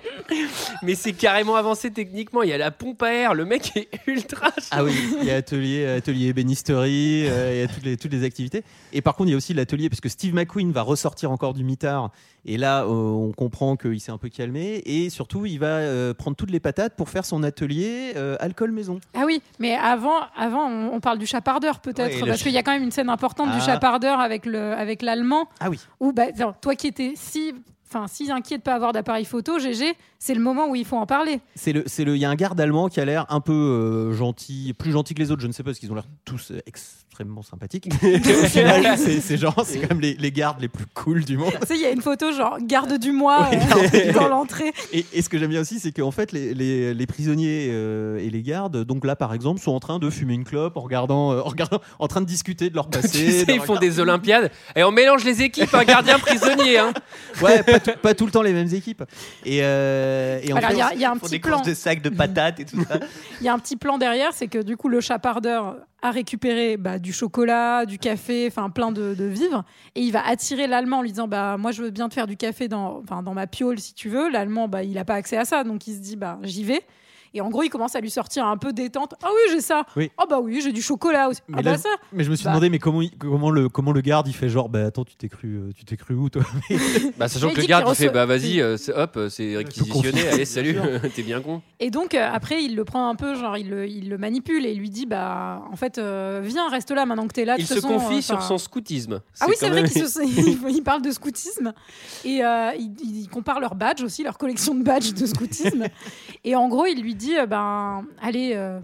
mais 0.82 0.96
c'est 0.96 1.14
carrément 1.14 1.56
avancé 1.56 1.91
techniquement. 1.91 2.44
Il 2.44 2.50
y 2.50 2.54
a 2.54 2.58
la 2.58 2.72
pompe 2.72 3.02
à 3.04 3.14
air. 3.14 3.34
Le 3.34 3.46
mec 3.46 3.72
est 3.76 3.89
ultra. 4.08 4.52
Ah 4.72 4.84
oui, 4.84 4.94
il 5.22 5.28
y 5.28 5.32
a 5.32 5.36
atelier, 5.36 5.86
atelier 5.86 6.28
ébénisterie, 6.28 7.28
euh, 7.28 7.54
il 7.54 7.60
y 7.60 7.64
a 7.64 7.68
toutes 7.68 7.84
les, 7.84 7.98
toutes 7.98 8.12
les 8.12 8.24
activités. 8.24 8.64
Et 8.91 9.02
par 9.02 9.16
contre, 9.16 9.30
il 9.30 9.32
y 9.32 9.34
a 9.36 9.38
aussi 9.38 9.54
l'atelier, 9.54 9.89
parce 9.89 10.02
que 10.02 10.10
Steve 10.10 10.34
McQueen 10.34 10.72
va 10.72 10.82
ressortir 10.82 11.32
encore 11.32 11.54
du 11.54 11.64
mitard. 11.64 12.12
Et 12.46 12.58
là, 12.58 12.84
euh, 12.84 12.88
on 12.88 13.32
comprend 13.32 13.78
qu'il 13.78 14.00
s'est 14.02 14.12
un 14.12 14.18
peu 14.18 14.30
calmé. 14.30 14.82
Et 14.86 15.10
surtout, 15.10 15.46
il 15.46 15.60
va 15.60 15.78
euh, 15.78 16.14
prendre 16.14 16.36
toutes 16.36 16.52
les 16.52 16.60
patates 16.60 16.82
pour 16.91 17.09
faire 17.09 17.23
son 17.25 17.43
atelier 17.43 18.13
euh, 18.15 18.36
alcool 18.39 18.71
maison. 18.71 18.99
Ah 19.13 19.23
oui, 19.25 19.41
mais 19.59 19.75
avant, 19.75 20.19
avant 20.36 20.67
on, 20.69 20.93
on 20.93 20.99
parle 20.99 21.17
du 21.19 21.25
chapardeur 21.25 21.79
peut-être, 21.79 22.21
Ouais, 22.21 22.27
parce 22.27 22.43
qu'il 22.43 22.51
y 22.51 22.57
a 22.57 22.63
quand 22.63 22.73
même 22.73 22.84
une 22.84 22.91
scène 22.91 23.09
importante 23.09 23.49
Ah. 23.51 23.55
du 23.57 23.61
chapardeur 23.61 24.19
avec 24.19 24.45
le 24.45 24.73
avec 24.73 25.01
l'allemand. 25.01 25.47
Ah 25.59 25.69
oui. 25.69 25.79
Où 25.99 26.11
bah, 26.11 26.25
toi 26.61 26.75
qui 26.75 26.88
étais 26.88 27.13
si, 27.15 27.53
enfin 27.89 28.07
si 28.07 28.31
inquiet 28.31 28.57
de 28.57 28.63
pas 28.63 28.73
avoir 28.75 28.91
d'appareil 28.93 29.25
photo, 29.25 29.59
GG, 29.59 29.93
c'est 30.19 30.34
le 30.34 30.41
moment 30.41 30.67
où 30.67 30.75
il 30.75 30.86
faut 30.86 30.97
en 30.97 31.05
parler. 31.05 31.39
C'est 31.55 31.73
le, 31.73 31.84
c'est 31.86 32.03
le, 32.05 32.15
il 32.15 32.19
y 32.19 32.25
a 32.25 32.29
un 32.29 32.36
garde 32.36 32.59
allemand 32.59 32.88
qui 32.89 32.99
a 32.99 33.05
l'air 33.05 33.25
un 33.29 33.39
peu 33.41 33.51
euh, 33.53 34.13
gentil, 34.13 34.73
plus 34.77 34.91
gentil 34.91 35.13
que 35.13 35.19
les 35.19 35.31
autres. 35.31 35.41
Je 35.41 35.47
ne 35.47 35.51
sais 35.51 35.63
pas 35.63 35.69
parce 35.71 35.79
qu'ils 35.79 35.91
ont 35.91 35.95
l'air 35.95 36.05
tous 36.25 36.51
euh, 36.51 36.59
extrêmement 37.14 37.43
sympathiques. 37.43 37.89
Au 38.03 38.47
final, 38.47 38.97
c'est 38.97 39.22
c'est 39.22 39.38
genre, 39.38 39.64
c'est 39.66 39.78
quand 39.80 39.89
même 39.89 40.01
les, 40.01 40.16
les 40.16 40.32
gardes 40.32 40.59
les 40.59 40.68
plus 40.68 40.88
cool 40.95 41.24
du 41.24 41.38
monde. 41.38 41.51
tu 41.61 41.68
sais, 41.68 41.76
il 41.76 41.82
y 41.82 41.86
a 41.86 41.91
une 41.91 42.01
photo 42.01 42.32
genre 42.32 42.57
garde 42.59 42.97
du 42.97 43.11
mois 43.11 43.49
euh, 43.53 44.11
dans 44.14 44.28
l'entrée. 44.28 44.74
Et, 44.91 45.05
et 45.14 45.22
ce 45.22 45.30
que 45.30 45.38
j'aime 45.38 45.51
bien 45.51 45.61
aussi, 45.61 45.80
c'est 45.80 45.91
qu'en 45.91 46.09
fait, 46.09 46.32
les, 46.32 46.55
les- 46.55 46.93
les 46.95 47.05
prisonniers 47.05 47.68
euh, 47.72 48.18
et 48.18 48.32
les 48.32 48.41
gardes, 48.41 48.84
donc 48.84 49.05
là 49.05 49.16
par 49.16 49.34
exemple, 49.36 49.61
sont 49.61 49.74
en 49.74 49.80
train 49.80 49.99
de 49.99 50.09
fumer 50.09 50.34
une 50.34 50.43
clope 50.43 50.76
en 50.76 50.82
regardant, 50.82 51.34
euh, 51.34 51.41
en, 51.41 51.49
regardant 51.49 51.82
en 51.99 52.07
train 52.07 52.22
de 52.22 52.26
discuter 52.26 52.72
de 52.72 52.76
leur 52.76 52.89
Tu 52.89 52.99
passé. 52.99 53.32
sais, 53.45 53.53
ils 53.55 53.61
font 53.61 53.78
des 53.78 53.99
Olympiades 53.99 54.49
et 54.76 54.84
on 54.84 54.91
mélange 54.91 55.24
les 55.24 55.43
équipes, 55.43 55.72
un 55.76 55.84
gardien 55.84 56.18
prisonnier. 56.18 56.80
Hein. 56.80 56.93
Ouais, 57.43 57.61
pas 57.61 57.80
tout, 57.80 57.91
pas 58.01 58.14
tout 58.16 58.26
le 58.26 58.32
temps 58.32 58.41
les 58.41 58.53
mêmes 58.53 58.74
équipes. 58.74 59.03
Et, 59.45 59.59
euh, 59.61 60.39
et 60.41 60.51
en 60.51 60.55
Alors, 60.55 60.72
fait, 60.72 60.76
il 60.76 60.80
y 60.80 60.82
a- 60.82 60.93
il 60.95 60.99
y 60.99 61.05
a 61.05 61.11
un 61.11 61.14
Ils 61.14 61.20
font 61.20 61.26
petit 61.28 61.32
des 61.34 61.39
plan. 61.39 61.57
courses 61.57 61.68
de 61.70 61.74
sacs 61.76 62.01
de 62.01 62.09
patates 62.09 62.59
et 62.59 62.66
tout 62.66 62.84
ça. 62.84 62.97
Il 63.39 63.45
y 63.45 63.49
a 63.49 63.53
un 63.53 63.59
petit 63.59 63.76
plan 63.76 63.99
derrière, 63.99 64.32
c'est 64.34 64.47
que 64.47 64.57
du 64.64 64.78
coup 64.78 64.89
le 64.89 64.99
chapardeur 64.99 65.76
a 66.04 66.12
récupéré 66.12 66.76
bah, 66.78 66.99
du 66.99 67.14
chocolat, 67.14 67.86
du 67.86 67.97
café, 67.97 68.45
enfin 68.47 68.70
plein 68.70 68.91
de, 68.91 69.16
de 69.16 69.24
vivres, 69.24 69.64
et 69.95 70.01
il 70.01 70.12
va 70.12 70.28
attirer 70.28 70.68
l'allemand 70.68 70.97
en 70.97 71.01
lui 71.01 71.12
disant 71.12 71.30
bah 71.30 71.56
moi 71.58 71.72
je 71.72 71.82
veux 71.82 71.89
bien 71.89 72.10
te 72.10 72.14
faire 72.14 72.28
du 72.28 72.36
café 72.36 72.68
dans, 72.68 73.01
dans 73.01 73.34
ma 73.34 73.47
piole 73.47 73.80
si 73.80 73.93
tu 73.93 74.10
veux. 74.10 74.30
L'allemand 74.30 74.68
bah 74.68 74.84
il 74.84 74.97
a 74.97 75.06
pas 75.06 75.16
accès 75.16 75.38
à 75.38 75.45
ça, 75.45 75.64
donc 75.64 75.88
il 75.88 75.95
se 75.95 75.99
dit 75.99 76.18
bah 76.18 76.38
j'y 76.43 76.66
vais. 76.66 76.82
Et 77.34 77.41
en 77.41 77.49
gros 77.49 77.63
il 77.63 77.69
commence 77.69 77.95
à 77.95 77.99
lui 78.01 78.09
sortir 78.11 78.45
un 78.45 78.57
peu 78.57 78.73
détente. 78.73 79.15
Ah 79.23 79.29
oui 79.34 79.51
j'ai 79.51 79.61
ça. 79.61 79.86
Oui. 79.95 80.11
Ah 80.17 80.25
bah 80.29 80.39
oui 80.41 80.61
j'ai 80.63 80.71
du 80.71 80.81
chocolat 80.81 81.29
aussi. 81.29 81.41
Mais 81.47 81.57
ah 81.59 81.61
là, 81.63 81.71
bah 81.73 81.77
ça. 81.77 81.89
mais 82.11 82.23
je 82.23 82.29
me 82.29 82.36
suis 82.36 82.45
Bah. 82.45 82.51
demandé, 82.51 82.69
mais 82.69 82.79
comment, 82.79 83.01
il- 83.01 83.15
comment, 83.17 83.49
le, 83.49 83.69
comment 83.69 83.91
le 83.91 84.01
garde 84.01 84.27
il 84.27 84.34
fait 84.34 84.49
genre, 84.49 84.69
bah 84.69 84.86
attends, 84.86 85.03
tu 85.05 85.15
t'es 85.15 85.29
cru, 85.29 85.55
euh, 85.55 85.71
tu 85.75 85.84
t'es 85.86 85.97
cru 85.97 86.13
où 86.15 86.29
toi? 86.29 86.43
Bah, 87.17 87.27
sachant 87.27 87.49
que 87.51 87.59
le 87.61 87.65
garde 87.67 87.86
il 87.89 87.95
fait 87.95 88.07
reçoit- 88.07 88.13
bah 88.13 88.25
vas-y, 88.25 88.61
euh, 88.61 88.77
c'est- 88.77 88.93
hop, 88.93 89.19
c'est 89.29 89.57
réquisitionné. 89.57 90.27
Allez, 90.27 90.45
salut, 90.45 90.75
t'es 91.15 91.23
bien 91.23 91.41
con. 91.41 91.61
Et 91.79 91.89
donc 91.89 92.13
euh, 92.13 92.29
après 92.31 92.63
il 92.63 92.75
le 92.75 92.86
prend 92.86 93.09
un 93.09 93.15
peu 93.15 93.36
genre 93.36 93.57
il 93.57 93.69
le, 93.69 93.88
il 93.88 94.09
le 94.09 94.17
manipule 94.17 94.65
et 94.65 94.71
il 94.71 94.79
lui 94.79 94.89
dit 94.89 95.05
bah 95.05 95.63
en 95.71 95.75
fait 95.75 95.97
euh, 95.97 96.41
viens 96.43 96.69
reste 96.69 96.91
là 96.91 97.05
maintenant 97.05 97.27
que 97.27 97.34
t'es 97.34 97.45
là. 97.45 97.55
Il 97.57 97.65
se 97.65 97.75
façon, 97.75 97.88
confie 97.89 98.17
euh, 98.17 98.21
sur 98.21 98.41
son 98.43 98.57
scoutisme. 98.57 99.21
Ah 99.39 99.45
oui, 99.47 99.55
c'est 99.57 99.69
vrai 99.69 99.81
même- 99.81 99.89
qu'il 99.91 100.07
se- 100.07 100.21
il, 100.69 100.75
il 100.75 100.84
parle 100.84 101.01
de 101.01 101.11
scoutisme 101.11 101.73
et 102.25 102.43
euh, 102.43 102.71
il, 102.77 102.93
il 103.21 103.27
compare 103.29 103.59
leurs 103.59 103.75
badges 103.75 104.03
aussi, 104.03 104.23
leur 104.23 104.38
collection 104.38 104.75
de 104.75 104.84
badges 104.84 105.13
de 105.13 105.25
scoutisme. 105.25 105.86
et 106.43 106.55
en 106.55 106.67
gros, 106.67 106.86
il 106.86 107.01
lui 107.01 107.15
dit 107.15 107.22
euh, 107.32 107.45
ben 107.45 108.05
allez, 108.21 108.53
euh, 108.55 108.80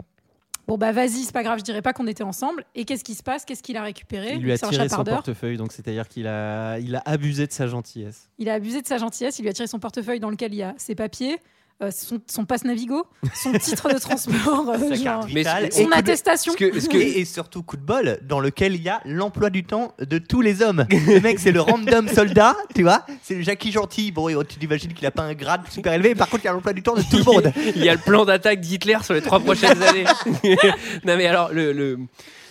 bon 0.68 0.78
bah 0.78 0.92
vas-y, 0.92 1.24
c'est 1.24 1.32
pas 1.34 1.44
grave, 1.44 1.60
je 1.60 1.64
dirais 1.64 1.82
pas 1.82 1.94
qu'on 1.94 2.08
était 2.08 2.24
ensemble. 2.24 2.66
Et 2.76 2.86
qu'est-ce 2.86 3.04
qui 3.04 3.16
se 3.16 3.24
passe? 3.24 3.46
Qu'est-ce 3.46 3.64
qu'il 3.64 3.78
a 3.78 3.84
récupéré? 3.84 4.34
Il 4.36 4.42
lui 4.42 4.52
a 4.52 4.58
C'est 4.58 4.66
un 4.66 4.70
tiré 4.70 4.84
son 4.84 4.90
chapardeur. 4.90 5.16
portefeuille, 5.16 5.58
donc 5.58 5.72
c'est-à-dire 5.72 6.08
qu'il 6.08 6.28
a, 6.28 6.80
il 6.80 6.96
a 6.96 7.02
abusé 7.06 7.48
de 7.48 7.52
sa 7.52 7.68
gentillesse. 7.68 8.30
Il 8.38 8.50
a 8.50 8.54
abusé 8.54 8.82
de 8.82 8.88
sa 8.88 8.98
gentillesse. 8.98 9.40
Il 9.40 9.44
lui 9.44 9.50
a 9.50 9.54
tiré 9.54 9.68
son 9.68 9.80
portefeuille 9.80 10.20
dans 10.20 10.30
lequel 10.30 10.54
il 10.54 10.58
y 10.58 10.64
a 10.64 10.74
ses 10.78 10.96
papiers. 10.96 11.38
Euh, 11.82 11.92
son, 11.92 12.20
son 12.28 12.44
passe 12.46 12.66
Navigo, 12.66 13.06
son 13.34 13.54
titre 13.54 13.94
de 13.94 13.98
transport, 14.00 14.70
euh, 14.70 14.96
genre, 15.02 15.26
Mais 15.34 15.42
et 15.42 15.72
son 15.72 15.84
coup 15.86 15.90
de- 15.92 15.96
attestation. 15.96 16.52
ce 16.54 16.58
que- 16.58 16.80
ce 16.80 16.90
que- 16.90 16.98
Et, 16.98 17.20
et 17.22 17.26
surtout, 17.26 17.64
coup 17.64 17.78
de 17.78 17.82
bol, 17.82 18.20
dans 18.24 18.40
lequel 18.42 18.76
il 18.76 18.82
y 18.84 18.90
a 18.90 19.00
l'emploi 19.06 19.50
du 19.50 19.64
temps 19.64 19.94
de 20.00 20.18
tous 20.18 20.42
les 20.42 20.62
hommes. 20.62 20.86
Le 21.08 21.20
mec, 21.22 21.40
c'est 21.40 21.52
le 21.54 21.62
random 21.62 22.08
soldat, 22.10 22.56
tu 22.76 22.84
vois. 22.84 23.06
C'est 23.24 23.36
le 23.36 23.42
Jackie 23.44 23.72
Gentil. 23.72 24.12
Bon, 24.12 24.28
tu 24.44 24.60
t'imagines 24.60 24.94
qu'il 24.94 25.06
a 25.08 25.12
pas 25.12 25.24
un 25.24 25.34
grade 25.34 25.62
super 25.70 25.94
élevé. 25.94 26.16
Par 26.16 26.28
contre, 26.30 26.44
il 26.44 26.48
y 26.48 26.50
a 26.50 26.54
l'emploi 26.54 26.74
du 26.74 26.84
temps 26.84 26.96
de 26.96 27.02
tout 27.02 27.18
le 27.18 27.24
monde. 27.24 27.52
Il 27.76 27.84
y 27.84 27.90
a 27.90 27.94
le 27.94 28.00
plan 28.02 28.26
d'attaque 28.26 28.60
d'Hitler 28.60 28.98
sur 29.04 29.14
les 29.14 29.22
trois 29.22 29.40
prochaines 29.40 29.82
années. 29.82 30.04
non 31.06 31.16
mais 31.18 31.26
alors 31.28 31.52
le, 31.54 31.72
le- 31.72 31.98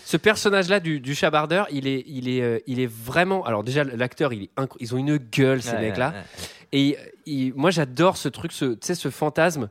ce 0.04 0.16
personnage-là 0.16 0.80
du, 0.80 1.00
du 1.00 1.14
chabardeur, 1.14 1.66
il 1.70 1.86
est, 1.86 2.02
il 2.06 2.30
est, 2.30 2.40
euh, 2.40 2.58
il 2.66 2.80
est 2.80 2.90
vraiment. 2.90 3.44
Alors 3.44 3.62
déjà 3.62 3.84
l'acteur, 3.84 4.32
il 4.32 4.48
ils 4.80 4.94
ont 4.94 4.98
une 4.98 5.18
gueule 5.18 5.60
ces 5.62 5.72
Ouais, 5.72 5.80
mecs-là. 5.82 6.08
ouais, 6.08 6.14
ouais. 6.14 6.22
Et 6.72 6.98
il- 7.26 7.54
moi 7.54 7.70
j'adore 7.70 8.16
ce 8.16 8.28
truc, 8.28 8.52
ce, 8.52 8.66
tu 8.66 8.78
sais, 8.82 8.94
ce 8.94 9.08
fantasme 9.10 9.68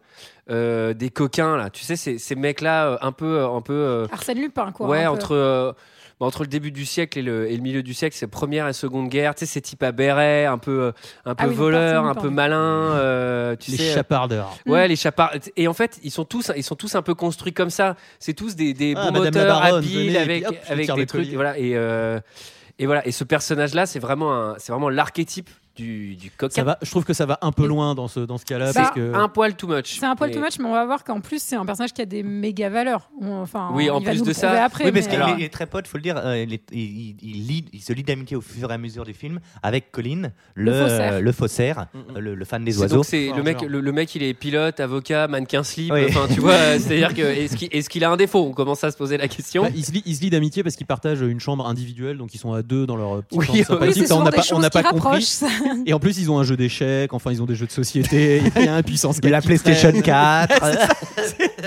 euh, 0.50 0.94
des 0.94 1.10
coquins 1.10 1.56
là. 1.58 1.70
Tu 1.70 1.84
sais 1.84 1.96
ces, 1.96 2.18
ces 2.18 2.36
mecs-là 2.36 2.88
euh, 2.88 2.98
un 3.02 3.12
peu, 3.12 3.44
un 3.46 3.62
peu. 3.62 3.74
euh, 3.74 4.08
Arsène 4.12 4.40
Lupin, 4.40 4.72
quoi. 4.72 4.88
ouais 4.88 5.06
entre. 5.08 5.34
euh, 5.36 5.72
bah, 6.20 6.26
entre 6.26 6.42
le 6.42 6.48
début 6.48 6.72
du 6.72 6.84
siècle 6.84 7.20
et 7.20 7.22
le, 7.22 7.48
et 7.48 7.56
le 7.56 7.62
milieu 7.62 7.84
du 7.84 7.94
siècle, 7.94 8.16
c'est 8.18 8.26
première 8.26 8.68
et 8.68 8.74
seconde 8.74 9.08
guerre. 9.08 9.36
Tu 9.36 9.46
sais, 9.46 9.52
ces 9.54 9.62
types 9.62 9.84
à 9.84 9.92
béret, 9.92 10.48
un 10.48 10.58
peu, 10.58 10.86
euh, 10.86 10.92
un 11.26 11.36
peu 11.36 11.44
Ah 11.44 11.48
oui, 11.48 11.54
Arsène 11.56 12.06
un 12.08 12.16
peu 12.16 12.30
euh, 12.96 13.56
tu 13.56 13.70
Les 13.70 13.78
sais, 13.78 13.94
chapardeurs. 13.94 14.58
Mm. 14.66 14.72
Ouais, 14.72 14.88
les 14.88 14.96
chapards. 14.96 15.34
Et 15.56 15.68
en 15.68 15.74
fait, 15.76 16.00
ils 16.04 16.10
sont 16.10 16.26
tous, 16.26 16.52
ils 16.58 16.64
sont 16.64 16.74
tous 16.74 16.96
un 16.96 17.04
peu 17.04 17.14
construits 17.14 17.54
comme 17.54 17.70
ça. 17.70 17.96
C'est 18.18 18.34
tous 18.34 18.56
des, 18.56 18.74
des 18.74 18.96
Ah, 18.98 19.12
bons 19.12 19.20
moteurs, 19.26 19.62
habiles, 19.62 20.18
avec, 20.18 20.48
hop, 20.48 20.56
avec 20.68 20.88
des 20.96 21.06
trucs. 21.06 21.22
collier. 21.26 21.36
Voilà. 21.36 21.56
Et, 21.60 21.74
euh, 21.76 22.20
et 22.80 22.88
voilà. 22.88 23.06
Et 23.06 23.12
ce 23.12 23.24
personnage-là, 23.24 23.86
c'est 23.86 24.00
vraiment, 24.00 24.56
c'est 24.58 24.72
vraiment 24.72 24.90
l'archétype 24.90 25.52
du, 25.78 26.16
du 26.16 26.32
coquin. 26.32 26.54
Ça 26.54 26.64
va, 26.64 26.78
je 26.82 26.90
trouve 26.92 27.06
que 27.06 27.14
ça 27.14 27.26
va 27.26 27.38
un 27.42 27.52
peu 27.52 27.66
loin 27.66 27.96
dans 27.96 28.08
ce, 28.08 28.20
dans 28.20 28.38
ce 28.38 28.46
cas-là. 28.46 28.74
Que... 28.94 29.14
Un 29.14 29.30
poil 29.30 29.56
too 29.56 29.68
much. 29.68 29.98
C'est 30.00 30.06
un 30.06 30.16
poil 30.16 30.30
Mais- 30.32 30.36
too 30.36 30.42
much, 30.42 30.60
mais 30.60 30.66
on 30.66 30.74
va 30.74 30.86
voir 30.86 31.04
qu'en 31.04 31.22
plus, 31.22 31.42
c'est 31.42 31.56
un 31.56 31.66
personnage 31.66 31.94
qui 31.94 32.02
a 32.02 32.06
des 32.06 32.24
méga 32.24 32.70
valeurs. 32.70 33.10
Enfin, 33.22 33.70
Oui, 33.74 33.90
en 33.90 34.00
il 34.00 34.06
plus 34.06 34.24
de 34.24 34.34
ça- 34.34 34.64
Après, 34.66 34.86
oui, 34.86 34.92
parce 34.92 35.06
mais- 35.06 35.12
qu'il 35.12 35.22
alors- 35.22 35.30
est, 35.38 35.40
il 35.40 35.44
est 35.44 35.54
très 35.54 35.66
pote, 35.68 35.88
faut 35.88 35.98
le 35.98 36.04
dire. 36.04 36.18
euh, 36.18 36.42
il, 36.44 36.54
est- 36.54 36.70
il- 36.72 36.80
il- 36.80 37.16
il 37.22 37.48
lie- 37.48 37.66
il 37.72 37.82
se 37.82 37.94
lie 37.94 38.04
d'amitié 38.04 38.36
au 38.36 38.42
fur 38.42 38.70
et 38.72 38.74
à 38.74 38.78
mesure 38.78 39.06
du 39.06 39.14
film 39.14 39.40
avec 39.64 39.92
Colin, 39.92 40.32
le, 40.56 40.72
Le 40.72 40.72
faussaire. 40.84 41.14
euh, 41.14 41.20
le 41.22 41.32
faussaire, 41.32 41.86
Mm, 41.94 41.98
mm. 41.98 42.02
euh, 42.18 42.20
le, 42.20 42.36
le 42.36 42.46
fan 42.46 42.64
des 42.66 42.72
C'est- 42.72 42.80
oiseaux. 42.82 42.96
Donc 42.96 43.06
c'est 43.06 43.32
le 43.36 43.44
mec, 43.44 43.60
genre. 43.60 43.70
le, 43.70 43.80
le 43.82 43.92
mec, 43.92 44.14
il 44.16 44.24
est 44.24 44.34
pilote, 44.34 44.80
avocat, 44.80 45.28
mannequin 45.28 45.64
slip. 45.64 45.92
Oui. 45.94 46.06
Enfin, 46.10 46.28
tu 46.34 46.40
vois, 46.40 46.54
euh, 46.54 46.80
c'est-à-dire 46.80 47.14
que 47.14 47.22
est-ce 47.22 47.56
qu'il, 47.56 47.70
est-ce 47.72 47.90
qu'il 47.90 48.04
a 48.04 48.10
un 48.10 48.18
défaut? 48.18 48.46
On 48.46 48.54
commence 48.54 48.84
à 48.84 48.92
se 48.92 48.98
poser 48.98 49.18
la 49.18 49.28
question. 49.28 49.64
Bah, 49.64 49.70
ils 49.74 49.86
se 50.16 50.22
lient 50.22 50.30
d'amitié 50.30 50.64
parce 50.64 50.76
qu'ils 50.76 50.88
partagent 50.88 51.22
une 51.22 51.40
chambre 51.40 51.68
individuelle, 51.68 52.18
donc 52.18 52.34
ils 52.34 52.38
sont 52.40 52.54
à 52.54 52.62
deux 52.64 52.86
dans 52.86 52.96
leur 52.96 53.24
petite 53.24 53.40
Oui, 53.40 53.46
chambre 53.46 53.64
sympathique. 53.66 54.08
c'est 54.08 54.14
on 54.54 54.60
n'a 54.60 54.70
pas 54.70 54.84
compris. 54.84 55.26
Et 55.86 55.94
en 55.94 56.00
plus, 56.00 56.18
ils 56.20 56.30
ont 56.32 56.38
un 56.40 56.44
jeu 56.44 56.56
d'échecs, 56.58 57.14
enfin, 57.14 57.32
ils 57.32 57.42
ont 57.42 57.46
des 57.46 57.56
jeux 57.56 57.66
de 57.68 57.72
société. 57.72 58.42
Il 58.56 58.66
y 58.66 58.68
a 58.68 58.76
un 58.76 58.84
puissance. 58.84 59.18
Il 59.24 59.26
y 59.26 59.28
a 59.28 59.32
la 59.32 59.42
4 59.42 59.44
qui 59.44 59.48
PlayStation 59.48 59.90
traîne. 59.92 60.04
4. 60.04 60.62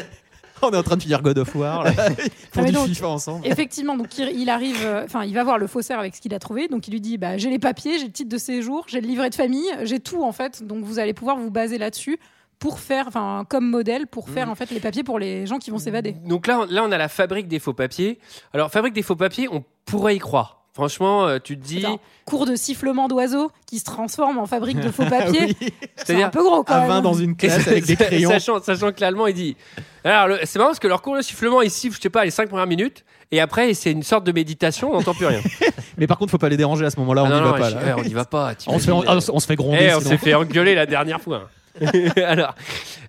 On 0.63 0.71
est 0.71 0.77
en 0.77 0.83
train 0.83 0.97
de 0.99 1.03
finir 1.03 1.23
God 1.23 1.39
of 1.39 1.55
War. 1.55 1.85
Là. 1.85 1.91
Ils 2.11 2.31
font 2.53 2.61
Ah, 2.61 2.65
du 2.65 2.73
donc- 2.73 2.89
FIFA 2.89 3.09
ensemble. 3.09 3.47
Effectivement, 3.47 3.97
donc 3.97 4.09
il, 4.19 4.51
arrive, 4.51 4.77
euh, 4.85 5.05
enfin, 5.07 5.25
il 5.25 5.33
va 5.33 5.43
voir 5.43 5.57
le 5.57 5.67
faussaire 5.67 5.99
avec 5.99 6.15
ce 6.15 6.21
qu'il 6.21 6.35
a 6.35 6.39
trouvé. 6.39 6.69
Donc 6.69 6.87
il 6.87 6.91
lui 6.91 7.01
dit, 7.01 7.17
bah, 7.17 7.39
j'ai 7.39 7.49
les 7.49 7.59
papiers, 7.59 7.99
j'ai 7.99 8.05
le 8.07 8.13
titre 8.13 8.29
de 8.29 8.37
séjour, 8.37 8.85
j'ai 8.87 9.01
le 9.01 9.07
livret 9.09 9.31
de 9.31 9.35
famille, 9.35 9.65
j'ai 9.85 10.01
tout 10.01 10.23
en 10.23 10.33
fait. 10.33 10.63
Donc 10.63 10.85
vous 10.85 10.99
allez 10.99 11.15
pouvoir 11.15 11.39
vous 11.39 11.51
baser 11.51 11.79
là-dessus 11.79 12.19
pour 12.59 12.79
faire, 12.79 13.07
enfin, 13.09 13.47
comme 13.49 13.71
modèle 13.71 14.07
pour 14.07 14.29
faire 14.29 14.47
Mhm. 14.49 14.53
en 14.53 14.55
fait 14.55 14.71
les 14.71 14.81
papiers 14.81 15.03
pour 15.03 15.19
les 15.19 15.47
gens 15.47 15.57
qui 15.59 15.71
vont 15.71 15.79
s'évader. 15.79 16.15
Donc 16.27 16.47
là, 16.47 16.67
là, 16.69 16.85
on 16.85 16.93
a 16.93 16.99
la 16.99 17.09
fabrique 17.09 17.49
des 17.49 17.59
faux 17.59 17.73
papiers. 17.73 18.19
Alors, 18.53 18.71
fabrique 18.71 18.93
des 18.93 19.03
faux 19.03 19.17
papiers, 19.17 19.49
on 19.51 19.65
pourrait 19.87 20.15
y 20.17 20.19
croire. 20.19 20.60
Franchement, 20.73 21.27
euh, 21.27 21.39
tu 21.43 21.59
te 21.59 21.65
dis. 21.65 21.79
Attends, 21.85 21.99
cours 22.25 22.47
de 22.47 22.55
sifflement 22.55 23.09
d'oiseaux 23.09 23.51
qui 23.67 23.79
se 23.81 23.85
transforme 23.85 24.39
en 24.39 24.47
fabrique 24.47 24.79
de 24.81 24.91
faux 24.91 25.05
papiers. 25.11 25.57
Oui. 25.61 25.69
C'est 25.97 26.23
un 26.23 26.29
peu 26.31 26.43
gros 26.43 26.63
quand 26.63 26.75
À 26.75 26.81
même. 26.81 26.89
20 26.89 27.03
dans 27.03 27.15
une 27.15 27.37
classe 27.37 27.67
avec 27.67 27.85
des 27.87 27.97
crayons. 27.97 28.31
Sachant, 28.31 28.63
sachant 28.63 28.93
que 28.93 29.01
l'allemand, 29.01 29.27
il 29.27 29.35
dit. 29.35 29.57
Alors, 30.05 30.29
le- 30.29 30.39
c'est 30.45 30.59
marrant 30.59 30.71
parce 30.71 30.79
que 30.79 30.87
leur 30.89 31.03
cours 31.03 31.17
de 31.17 31.23
sifflement, 31.23 31.61
ils 31.61 31.71
sifflent, 31.71 31.97
je 31.97 32.03
sais 32.03 32.11
pas, 32.11 32.25
les 32.25 32.31
5 32.31 32.49
premières 32.49 32.67
minutes. 32.69 33.05
Et 33.33 33.41
après, 33.41 33.75
c'est 33.75 33.93
une 33.93 34.03
sorte 34.03 34.25
de 34.25 34.33
méditation, 34.33 34.91
on 34.93 34.95
n'entend 34.99 35.15
plus 35.15 35.27
rien. 35.27 35.41
Mais 35.99 36.07
par 36.07 36.19
contre, 36.19 36.31
faut 36.33 36.39
pas 36.39 36.49
les 36.49 36.57
déranger 36.57 36.85
à 36.85 36.91
ce 36.91 36.99
moment-là. 37.01 37.23
On 37.25 37.27
Ah 37.27 37.35
n'y 37.35 37.37
n'y 37.41 37.45
va 37.45 37.53
pas. 37.59 37.71
là. 37.71 37.97
on 37.99 38.03
n'y 38.03 38.13
va 38.15 38.25
pas. 38.25 38.53
On 38.67 38.79
se 38.79 38.85
fait, 38.85 38.93
on, 38.93 39.01
t'imagines, 39.03 39.31
on 39.33 39.39
se 39.41 39.47
fait 39.47 39.57
gronder. 39.57 39.79
Eh, 39.81 39.95
on 39.95 40.01
s'est 40.01 40.17
fait 40.19 40.35
engueuler 40.35 40.75
la 40.75 40.87
dernière 40.87 41.21
fois. 41.21 41.49
alors, 42.25 42.55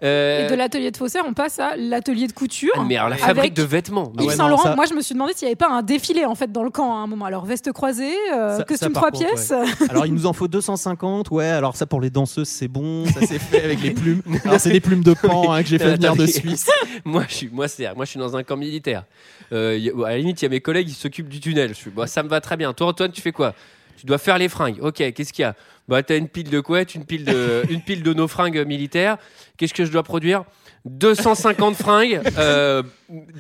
euh, 0.04 0.46
Et 0.46 0.50
de 0.52 0.56
l'atelier 0.56 0.92
de 0.92 0.98
faussaire, 0.98 1.24
on 1.28 1.34
passe 1.34 1.60
à 1.60 1.76
l'atelier 1.78 2.28
de 2.28 2.32
couture. 2.34 2.72
mais 2.88 2.96
alors 2.98 3.10
la 3.10 3.18
fabrique 3.18 3.54
de 3.54 3.64
vêtements. 3.64 4.12
Yves 4.20 4.28
Ouais, 4.28 4.36
Saint 4.36 4.44
non, 4.44 4.50
Laurent, 4.50 4.64
ça- 4.64 4.76
moi 4.76 4.86
je 4.86 4.94
me 4.94 5.02
suis 5.02 5.14
demandé 5.14 5.34
s'il 5.36 5.46
n'y 5.48 5.50
avait 5.52 5.56
pas 5.56 5.70
un 5.70 5.82
défilé 5.82 6.26
en 6.26 6.36
fait 6.36 6.52
dans 6.52 6.64
le 6.64 6.70
camp 6.70 6.96
à 6.96 7.00
un 7.00 7.08
moment. 7.08 7.26
Alors 7.26 7.46
veste 7.46 7.72
croisée, 7.72 8.14
euh, 8.34 8.58
Ça- 8.58 8.64
costume 8.64 8.94
trois 8.94 9.12
pièces. 9.12 9.52
Alors 9.90 10.06
il 10.06 10.14
nous 10.14 10.26
en 10.26 10.34
faut 10.34 10.48
250, 10.48 11.32
ouais. 11.32 11.46
Alors 11.48 11.76
ça 11.76 11.86
pour 11.86 12.02
les 12.02 12.10
danseuses 12.10 12.48
c'est 12.50 12.68
bon, 12.68 13.06
ça 13.06 13.22
c'est 13.28 13.40
fait 13.40 13.64
avec 13.64 13.82
les 13.82 13.92
plumes. 13.92 14.22
Alors 14.46 14.60
c'est 14.60 14.72
des 14.72 14.80
plumes 14.80 15.04
de 15.04 15.14
pan 15.14 15.52
hein, 15.54 15.64
que 15.64 15.70
j'ai 15.70 15.80
fait 15.80 15.96
venir 15.96 16.16
de. 16.16 16.26
Suisse. 16.26 16.68
moi, 17.04 17.26
je 17.28 17.34
suis, 17.36 17.50
moi, 17.52 17.68
c'est, 17.68 17.94
moi, 17.96 18.06
je 18.06 18.12
suis 18.12 18.20
dans 18.20 18.36
un 18.38 18.44
camp 18.44 18.58
militaire. 18.58 19.04
Euh, 19.52 19.78
y 19.78 19.90
à 19.90 20.10
la 20.10 20.18
limite, 20.18 20.42
il 20.42 20.46
y 20.46 20.48
a 20.48 20.50
mes 20.50 20.62
collègues 20.62 20.88
qui 20.88 20.94
s'occupent 20.94 21.28
du 21.30 21.40
tunnel. 21.40 21.70
Je 21.70 21.74
suis, 21.76 21.90
bah, 21.92 22.08
ça 22.08 22.24
me 22.24 22.30
va 22.30 22.40
très 22.42 22.56
bien. 22.58 22.72
Toi, 22.74 22.88
Antoine, 22.88 23.12
tu 23.12 23.22
fais 23.22 23.32
quoi? 23.32 23.54
Tu 24.02 24.08
dois 24.08 24.18
faire 24.18 24.40
les 24.40 24.50
fringues. 24.50 24.80
Ok, 24.82 24.96
qu'est-ce 24.96 25.32
qu'il 25.32 25.44
y 25.44 25.46
a 25.46 25.56
Bah, 25.88 26.02
t'as 26.02 26.18
une 26.18 26.28
pile 26.28 26.50
de 26.50 26.60
couettes, 26.60 26.96
une 26.96 27.06
pile 27.06 27.24
de, 27.24 27.62
une 27.70 27.82
pile 27.84 28.02
de 28.02 28.14
nos 28.14 28.28
fringues 28.28 28.66
militaires. 28.66 29.18
Qu'est-ce 29.58 29.76
que 29.76 29.86
je 29.86 29.92
dois 29.92 30.02
produire 30.02 30.44
250 30.86 31.76
fringues 31.76 32.20
euh, 32.40 32.82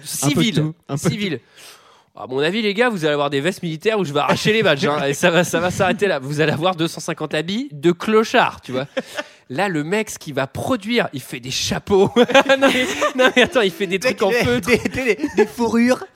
civiles. 0.03 0.71
civiles. 0.97 1.39
À 2.15 2.27
mon 2.27 2.37
avis, 2.37 2.61
les 2.61 2.75
gars, 2.75 2.89
vous 2.89 3.05
allez 3.05 3.13
avoir 3.15 3.31
des 3.31 3.41
vestes 3.41 3.63
militaires 3.63 3.97
où 3.97 4.05
je 4.05 4.13
vais 4.13 4.19
arracher 4.19 4.53
les 4.53 4.61
badges. 4.61 4.85
hein, 4.85 5.03
et 5.05 5.15
ça 5.15 5.31
va, 5.31 5.43
ça 5.43 5.59
va 5.59 5.71
s'arrêter 5.71 6.05
là. 6.05 6.19
Vous 6.19 6.41
allez 6.41 6.51
avoir 6.51 6.75
250 6.75 7.33
habits 7.33 7.69
de 7.71 7.91
clochard, 7.91 8.61
tu 8.61 8.71
vois. 8.71 8.85
Là, 9.53 9.67
le 9.67 9.83
mec, 9.83 10.09
ce 10.09 10.17
qu'il 10.17 10.33
va 10.33 10.47
produire, 10.47 11.09
il 11.11 11.19
fait 11.21 11.41
des 11.41 11.51
chapeaux. 11.51 12.09
non, 12.15 12.69
mais, 12.73 12.85
non, 13.17 13.29
mais 13.35 13.41
attends, 13.43 13.59
il 13.59 13.71
fait 13.71 13.85
des 13.85 13.99
trucs 13.99 14.21
en 14.21 14.31
feutre. 14.31 14.69
des, 14.69 14.77
des- 14.77 15.17
des 15.35 15.45
fourrures. 15.45 16.05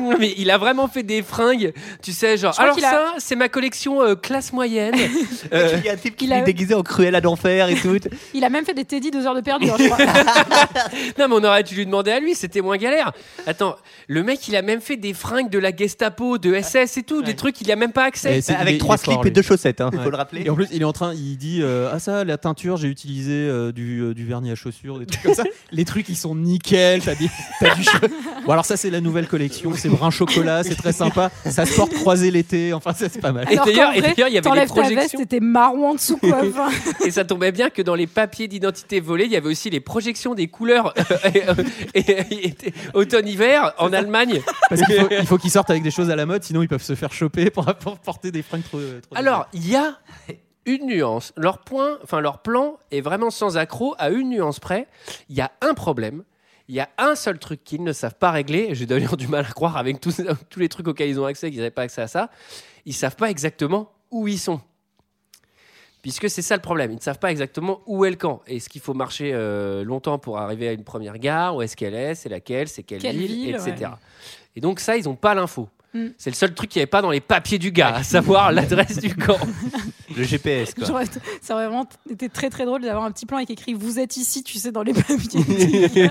Non, 0.00 0.16
mais 0.18 0.32
il 0.38 0.50
a 0.50 0.56
vraiment 0.58 0.88
fait 0.88 1.02
des 1.02 1.22
fringues, 1.22 1.72
tu 2.02 2.12
sais, 2.12 2.36
genre. 2.38 2.58
Alors 2.58 2.74
qu'il 2.74 2.84
a- 2.84 2.90
ça, 2.90 3.12
c'est 3.18 3.36
ma 3.36 3.48
collection 3.48 4.02
euh, 4.02 4.14
classe 4.14 4.52
moyenne. 4.52 4.94
Euh, 5.52 5.76
Il 5.78 5.84
y 5.84 5.88
a 5.88 5.92
un 5.92 5.96
type 5.96 6.16
qui 6.16 6.24
il 6.24 6.32
a- 6.32 6.40
déguisé 6.40 6.72
en 6.74 6.82
Cruella 6.82 7.20
d'enfer 7.20 7.68
et 7.68 7.74
tout. 7.74 7.96
Il 8.32 8.42
a 8.44 8.48
même 8.48 8.64
fait 8.64 8.72
des 8.74 8.84
Teddy 8.86 9.10
deux 9.10 9.26
heures 9.26 9.34
de 9.34 9.40
perdu. 9.42 9.68
hein, 9.70 9.74
je 9.78 9.84
crois. 9.88 9.98
non, 11.18 11.28
mais 11.28 11.34
on 11.34 11.44
aurait 11.44 11.62
dû 11.62 11.74
lui 11.74 11.84
demander 11.84 12.10
à 12.10 12.20
lui, 12.20 12.34
c'était 12.34 12.60
moins 12.62 12.76
galère. 12.78 13.12
Attends, 13.46 13.76
le 14.08 14.22
mec, 14.22 14.46
il 14.48 14.56
a 14.56 14.62
même 14.62 14.80
fait 14.80 14.96
des 14.96 15.12
fringues 15.14 15.50
de 15.50 15.58
la 15.58 15.74
Gestapo, 15.76 16.38
de 16.38 16.58
SS 16.60 16.96
et 16.96 17.02
tout, 17.02 17.22
des 17.22 17.34
trucs, 17.36 17.60
il 17.60 17.70
a 17.70 17.76
même 17.76 17.92
pas 17.92 18.04
accès. 18.04 18.32
Il 18.32 18.38
est- 18.38 18.50
Avec 18.56 18.74
il 18.76 18.78
trois 18.78 18.96
slips 18.96 19.26
et 19.26 19.30
deux 19.30 19.42
chaussettes, 19.42 19.80
hein, 19.80 19.90
Ouais. 19.92 20.02
faut 20.02 20.10
le 20.10 20.16
rappeler. 20.16 20.42
Et 20.46 20.50
en 20.50 20.54
plus, 20.54 20.68
il 20.72 20.80
est 20.82 20.86
en 20.86 20.92
train, 20.92 21.12
il 21.12 21.36
dit 21.36 21.60
euh, 21.62 21.90
Ah, 21.92 21.98
ça, 21.98 22.24
la 22.24 22.38
teinture, 22.42 22.76
j'ai 22.76 22.88
utilisé 22.88 23.32
euh, 23.32 23.72
du, 23.72 24.00
euh, 24.00 24.14
du 24.14 24.26
vernis 24.26 24.50
à 24.50 24.54
chaussures, 24.54 24.98
des 24.98 25.06
trucs 25.06 25.22
comme 25.22 25.34
ça. 25.34 25.44
Les 25.72 25.84
trucs, 25.86 26.08
ils 26.10 26.16
sont 26.16 26.34
nickel. 26.34 27.00
T'as, 27.02 27.14
des- 27.14 27.30
t'as 27.60 27.74
du 27.74 27.82
che- 27.82 28.10
Bon, 28.44 28.52
alors, 28.52 28.64
ça, 28.66 28.76
c'est 28.76 28.90
la 28.90 29.00
nouvelle 29.00 29.26
collection. 29.28 29.72
C'est 29.74 29.88
brun 29.88 30.10
chocolat, 30.10 30.62
c'est 30.64 30.74
très 30.74 30.92
sympa. 30.92 31.30
Ça 31.46 31.64
se 31.64 31.74
porte 31.76 31.94
croisé 31.94 32.30
l'été. 32.30 32.72
Enfin, 32.74 32.92
ça, 32.92 33.08
c'est 33.08 33.20
pas 33.20 33.32
mal. 33.32 33.46
Et 33.50 33.54
Alors 33.54 33.66
et 33.68 33.72
d'ailleurs, 33.72 33.92
il 33.94 34.00
y 34.02 34.04
avait 34.04 34.30
des 34.40 34.40
t'enlèves 34.42 34.68
ta 34.68 34.74
veste, 34.82 34.90
projections. 34.94 35.18
c'était 35.18 35.40
marron 35.40 35.90
en 35.90 35.94
dessous 35.94 36.16
quoi. 36.18 36.40
Enfin, 36.46 36.68
Et 37.06 37.10
ça 37.10 37.24
tombait 37.24 37.52
bien 37.52 37.70
que 37.70 37.80
dans 37.82 37.94
les 37.94 38.06
papiers 38.06 38.48
d'identité 38.48 39.00
volés, 39.00 39.24
il 39.26 39.32
y 39.32 39.36
avait 39.36 39.48
aussi 39.48 39.70
les 39.70 39.80
projections 39.80 40.34
des 40.34 40.48
couleurs 40.48 40.92
et, 41.32 41.42
euh, 41.48 41.54
automne-hiver 42.94 43.72
en 43.78 43.92
Allemagne. 43.92 44.40
Parce 44.68 44.82
qu'il 44.82 44.94
faut, 45.00 45.08
il 45.20 45.26
faut 45.26 45.38
qu'ils 45.38 45.50
sortent 45.50 45.70
avec 45.70 45.82
des 45.82 45.90
choses 45.90 46.10
à 46.10 46.16
la 46.16 46.26
mode, 46.26 46.42
sinon 46.42 46.62
ils 46.62 46.68
peuvent 46.68 46.82
se 46.82 46.94
faire 46.94 47.12
choper 47.12 47.50
pour, 47.50 47.64
pour 47.76 47.98
porter 47.98 48.30
des 48.32 48.42
fringues 48.42 48.62
trop. 48.64 48.78
trop 48.78 49.16
Alors, 49.16 49.46
il 49.52 49.68
y 49.68 49.76
a 49.76 49.98
une 50.66 50.86
nuance. 50.86 51.32
Leur 51.36 51.58
point, 51.58 51.98
enfin 52.02 52.20
leur 52.20 52.38
plan 52.42 52.78
est 52.90 53.00
vraiment 53.00 53.30
sans 53.30 53.56
accroc 53.56 53.94
à 53.98 54.10
une 54.10 54.30
nuance 54.30 54.60
près. 54.60 54.86
Il 55.28 55.36
y 55.36 55.40
a 55.40 55.50
un 55.60 55.74
problème. 55.74 56.24
Il 56.68 56.74
y 56.74 56.80
a 56.80 56.88
un 56.98 57.14
seul 57.14 57.38
truc 57.38 57.64
qu'ils 57.64 57.82
ne 57.82 57.92
savent 57.92 58.14
pas 58.14 58.30
régler. 58.30 58.74
J'ai 58.74 58.86
d'ailleurs 58.86 59.16
du 59.16 59.28
mal 59.28 59.44
à 59.44 59.52
croire 59.52 59.76
avec 59.76 60.00
tous, 60.00 60.22
tous 60.50 60.60
les 60.60 60.68
trucs 60.68 60.88
auxquels 60.88 61.08
ils 61.08 61.20
ont 61.20 61.26
accès 61.26 61.50
qu'ils 61.50 61.58
n'avaient 61.58 61.70
pas 61.70 61.82
accès 61.82 62.02
à 62.02 62.08
ça. 62.08 62.30
Ils 62.86 62.94
savent 62.94 63.16
pas 63.16 63.30
exactement 63.30 63.92
où 64.10 64.28
ils 64.28 64.38
sont. 64.38 64.60
Puisque 66.02 66.28
c'est 66.28 66.42
ça 66.42 66.56
le 66.56 66.62
problème. 66.62 66.90
Ils 66.90 66.96
ne 66.96 67.00
savent 67.00 67.20
pas 67.20 67.30
exactement 67.30 67.80
où 67.86 68.04
est 68.04 68.10
le 68.10 68.16
camp. 68.16 68.42
Est-ce 68.46 68.68
qu'il 68.68 68.80
faut 68.80 68.94
marcher 68.94 69.30
euh, 69.32 69.84
longtemps 69.84 70.18
pour 70.18 70.38
arriver 70.38 70.68
à 70.68 70.72
une 70.72 70.82
première 70.82 71.18
gare 71.18 71.56
Où 71.56 71.62
est-ce 71.62 71.76
qu'elle 71.76 71.94
est 71.94 72.16
C'est 72.16 72.28
laquelle 72.28 72.68
C'est 72.68 72.82
quelle, 72.82 73.00
Quelle 73.00 73.16
ville, 73.16 73.30
ville, 73.30 73.54
Etc. 73.54 73.72
ouais. 73.82 73.88
Et 74.56 74.60
donc 74.60 74.80
ça, 74.80 74.96
ils 74.96 75.04
n'ont 75.04 75.14
pas 75.14 75.34
l'info. 75.34 75.68
Mm. 75.94 76.08
C'est 76.18 76.30
le 76.30 76.34
seul 76.34 76.54
truc 76.54 76.70
qu'il 76.70 76.80
n'y 76.80 76.82
avait 76.82 76.90
pas 76.90 77.02
dans 77.02 77.10
les 77.10 77.20
papiers 77.20 77.58
du 77.58 77.70
gars, 77.70 77.94
à 77.94 78.02
savoir 78.02 78.50
l'adresse 78.52 78.98
du 78.98 79.14
camp. 79.14 79.38
Le 80.16 80.24
GPS, 80.24 80.74
quoi. 80.74 80.86
ça 81.40 81.54
aurait 81.54 81.66
vraiment 81.66 81.86
été 82.10 82.28
très 82.28 82.50
très 82.50 82.64
drôle 82.64 82.82
d'avoir 82.82 83.04
un 83.04 83.10
petit 83.10 83.26
plan 83.26 83.38
avec 83.38 83.50
écrit 83.50 83.74
Vous 83.74 83.98
êtes 83.98 84.16
ici, 84.16 84.42
tu 84.42 84.58
sais, 84.58 84.72
dans 84.72 84.82
les 84.82 84.92
papiers. 84.92 86.10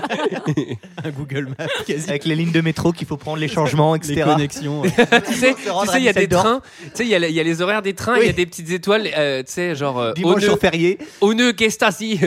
Un 1.04 1.10
Google 1.10 1.48
Maps 1.58 1.66
quasi. 1.86 2.08
Avec 2.08 2.24
les 2.24 2.34
lignes 2.34 2.52
de 2.52 2.60
métro 2.60 2.92
qu'il 2.92 3.06
faut 3.06 3.16
prendre, 3.16 3.38
les 3.38 3.48
changements, 3.48 3.94
etc. 3.94 4.14
Les 4.14 4.22
connexions. 4.22 4.82
tu 5.26 5.34
sais, 5.34 5.54
tu 5.54 5.70
il 5.96 6.02
y 6.04 6.08
a 6.08 6.12
des 6.12 6.28
trains, 6.28 6.60
tu 6.84 6.90
sais, 6.94 7.04
il 7.04 7.08
y, 7.08 7.14
a 7.14 7.18
les- 7.18 7.28
il 7.28 7.34
y 7.34 7.40
a 7.40 7.42
les 7.42 7.62
horaires 7.62 7.82
des 7.82 7.94
trains, 7.94 8.18
il 8.18 8.26
y 8.26 8.28
a 8.28 8.32
des 8.32 8.46
petites 8.46 8.70
étoiles, 8.70 9.08
euh, 9.16 9.42
tu 9.42 9.52
sais, 9.52 9.74
genre 9.74 9.98
euh, 9.98 10.12
Dimanche 10.12 10.42
jour 10.42 10.58
férié. 10.58 10.98
Oneu 11.20 11.52
Gestasi, 11.56 12.20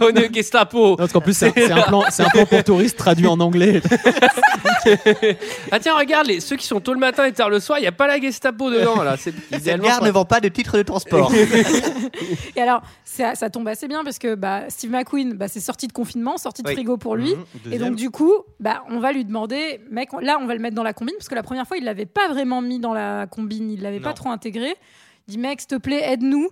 Oneu 0.00 0.28
Gestapo. 0.32 0.90
Non, 0.90 0.96
parce 0.96 1.12
qu'en 1.12 1.20
plus, 1.20 1.36
c'est 1.36 1.70
un, 1.70 1.82
plan, 1.82 2.04
c'est 2.10 2.22
un 2.22 2.28
plan 2.28 2.46
pour 2.46 2.62
touristes 2.64 2.96
traduit 2.96 3.26
en 3.26 3.40
anglais. 3.40 3.80
Ah 5.70 5.78
tiens, 5.80 5.96
regarde, 5.96 6.26
les, 6.26 6.40
ceux 6.40 6.56
qui 6.56 6.66
sont 6.66 6.80
tôt 6.80 6.92
le 6.94 7.00
matin 7.00 7.24
et 7.24 7.32
tard 7.32 7.50
le 7.50 7.60
soir, 7.60 7.78
il 7.78 7.82
n'y 7.82 7.88
a 7.88 7.92
pas 7.92 8.06
la 8.06 8.20
Gestapo 8.20 8.70
dedans 8.70 9.02
là. 9.02 9.16
Cette 9.16 9.34
gare 9.80 10.02
ne 10.02 10.10
vend 10.10 10.24
pas 10.24 10.40
de 10.40 10.48
titre 10.52 10.76
de 10.78 10.82
transport. 10.82 11.32
Et 12.56 12.60
alors, 12.60 12.82
ça, 13.04 13.34
ça 13.34 13.50
tombe 13.50 13.68
assez 13.68 13.88
bien 13.88 14.04
parce 14.04 14.18
que 14.18 14.34
bah, 14.34 14.68
Steve 14.68 14.90
McQueen, 14.90 15.34
bah, 15.34 15.48
c'est 15.48 15.60
sorti 15.60 15.86
de 15.88 15.92
confinement, 15.92 16.36
sorti 16.38 16.62
de 16.62 16.68
Oui. 16.68 16.74
frigo 16.74 16.96
pour 16.96 17.16
lui. 17.16 17.34
Mhm, 17.34 17.72
Et 17.72 17.78
donc, 17.78 17.96
du 17.96 18.10
coup, 18.10 18.32
bah, 18.60 18.84
on 18.88 18.98
va 19.00 19.12
lui 19.12 19.24
demander, 19.24 19.80
mec, 19.90 20.12
on- 20.12 20.18
là, 20.18 20.38
on 20.40 20.46
va 20.46 20.54
le 20.54 20.60
mettre 20.60 20.76
dans 20.76 20.82
la 20.82 20.92
combine 20.92 21.14
parce 21.18 21.28
que 21.28 21.34
la 21.34 21.42
première 21.42 21.66
fois, 21.66 21.76
il 21.76 21.84
l'avait 21.84 22.06
pas 22.06 22.28
vraiment 22.28 22.60
mis 22.60 22.78
dans 22.78 22.92
la 22.94 23.26
combine, 23.26 23.70
il 23.70 23.82
l'avait 23.82 24.00
pas 24.00 24.12
trop 24.14 24.30
intégré. 24.30 24.74
Il 25.28 25.32
dit, 25.32 25.38
mec, 25.38 25.60
s'il 25.60 25.68
te 25.68 25.76
plaît, 25.76 26.02
aide-nous. 26.12 26.48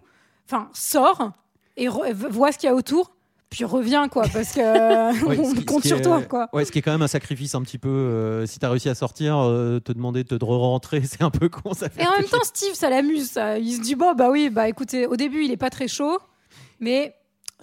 Enfin, 0.47 0.69
sors 0.73 1.31
et 1.77 1.87
re- 1.89 2.13
vois 2.13 2.53
ce 2.53 2.59
qu'il 2.59 2.69
y 2.69 2.73
a 2.73 2.75
autour, 2.75 3.13
puis 3.51 3.65
reviens, 3.65 4.09
quoi, 4.09 4.25
parce 4.33 4.53
que 4.53 4.61
Ouais, 5.27 5.39
on 5.39 5.53
qui- 5.55 5.65
compte 5.65 5.85
sur 5.85 5.99
est- 5.99 6.03
toi, 6.03 6.23
quoi. 6.23 6.49
Ouais, 6.53 6.65
ce 6.65 6.73
qui 6.73 6.79
est 6.79 6.83
quand 6.83 6.93
même 6.93 7.03
un 7.03 7.09
sacrifice 7.09 7.55
un 7.55 7.63
petit 7.63 7.79
peu. 7.79 7.89
euh, 7.89 8.47
si 8.47 8.59
t'as 8.59 8.71
réussi 8.71 8.89
à 8.89 8.95
sortir, 8.95 9.37
euh, 9.39 9.81
te 9.81 9.93
demander 9.93 10.25
de 10.25 10.37
te 10.39 10.45
rentrer, 10.45 11.03
c'est 11.05 11.23
un 11.23 11.31
peu 11.31 11.49
con. 11.49 11.75
Ça 11.75 11.89
fait 11.91 12.03
Et 12.03 12.07
en 12.07 12.13
même 12.13 12.25
temps, 12.25 12.39
Steve, 12.45 12.75
ça 12.75 12.89
l'amuse. 12.91 13.31
ça. 13.31 13.59
Il 13.59 13.75
se 13.75 13.81
dit 13.81 13.95
bon, 13.97 14.15
bah 14.15 14.31
oui, 14.31 14.51
bah 14.51 14.69
écoutez, 14.69 15.07
au 15.07 15.17
début, 15.17 15.45
il 15.45 15.51
est 15.51 15.57
pas 15.57 15.71
très 15.71 15.89
chaud, 15.89 16.19
mais 16.79 17.15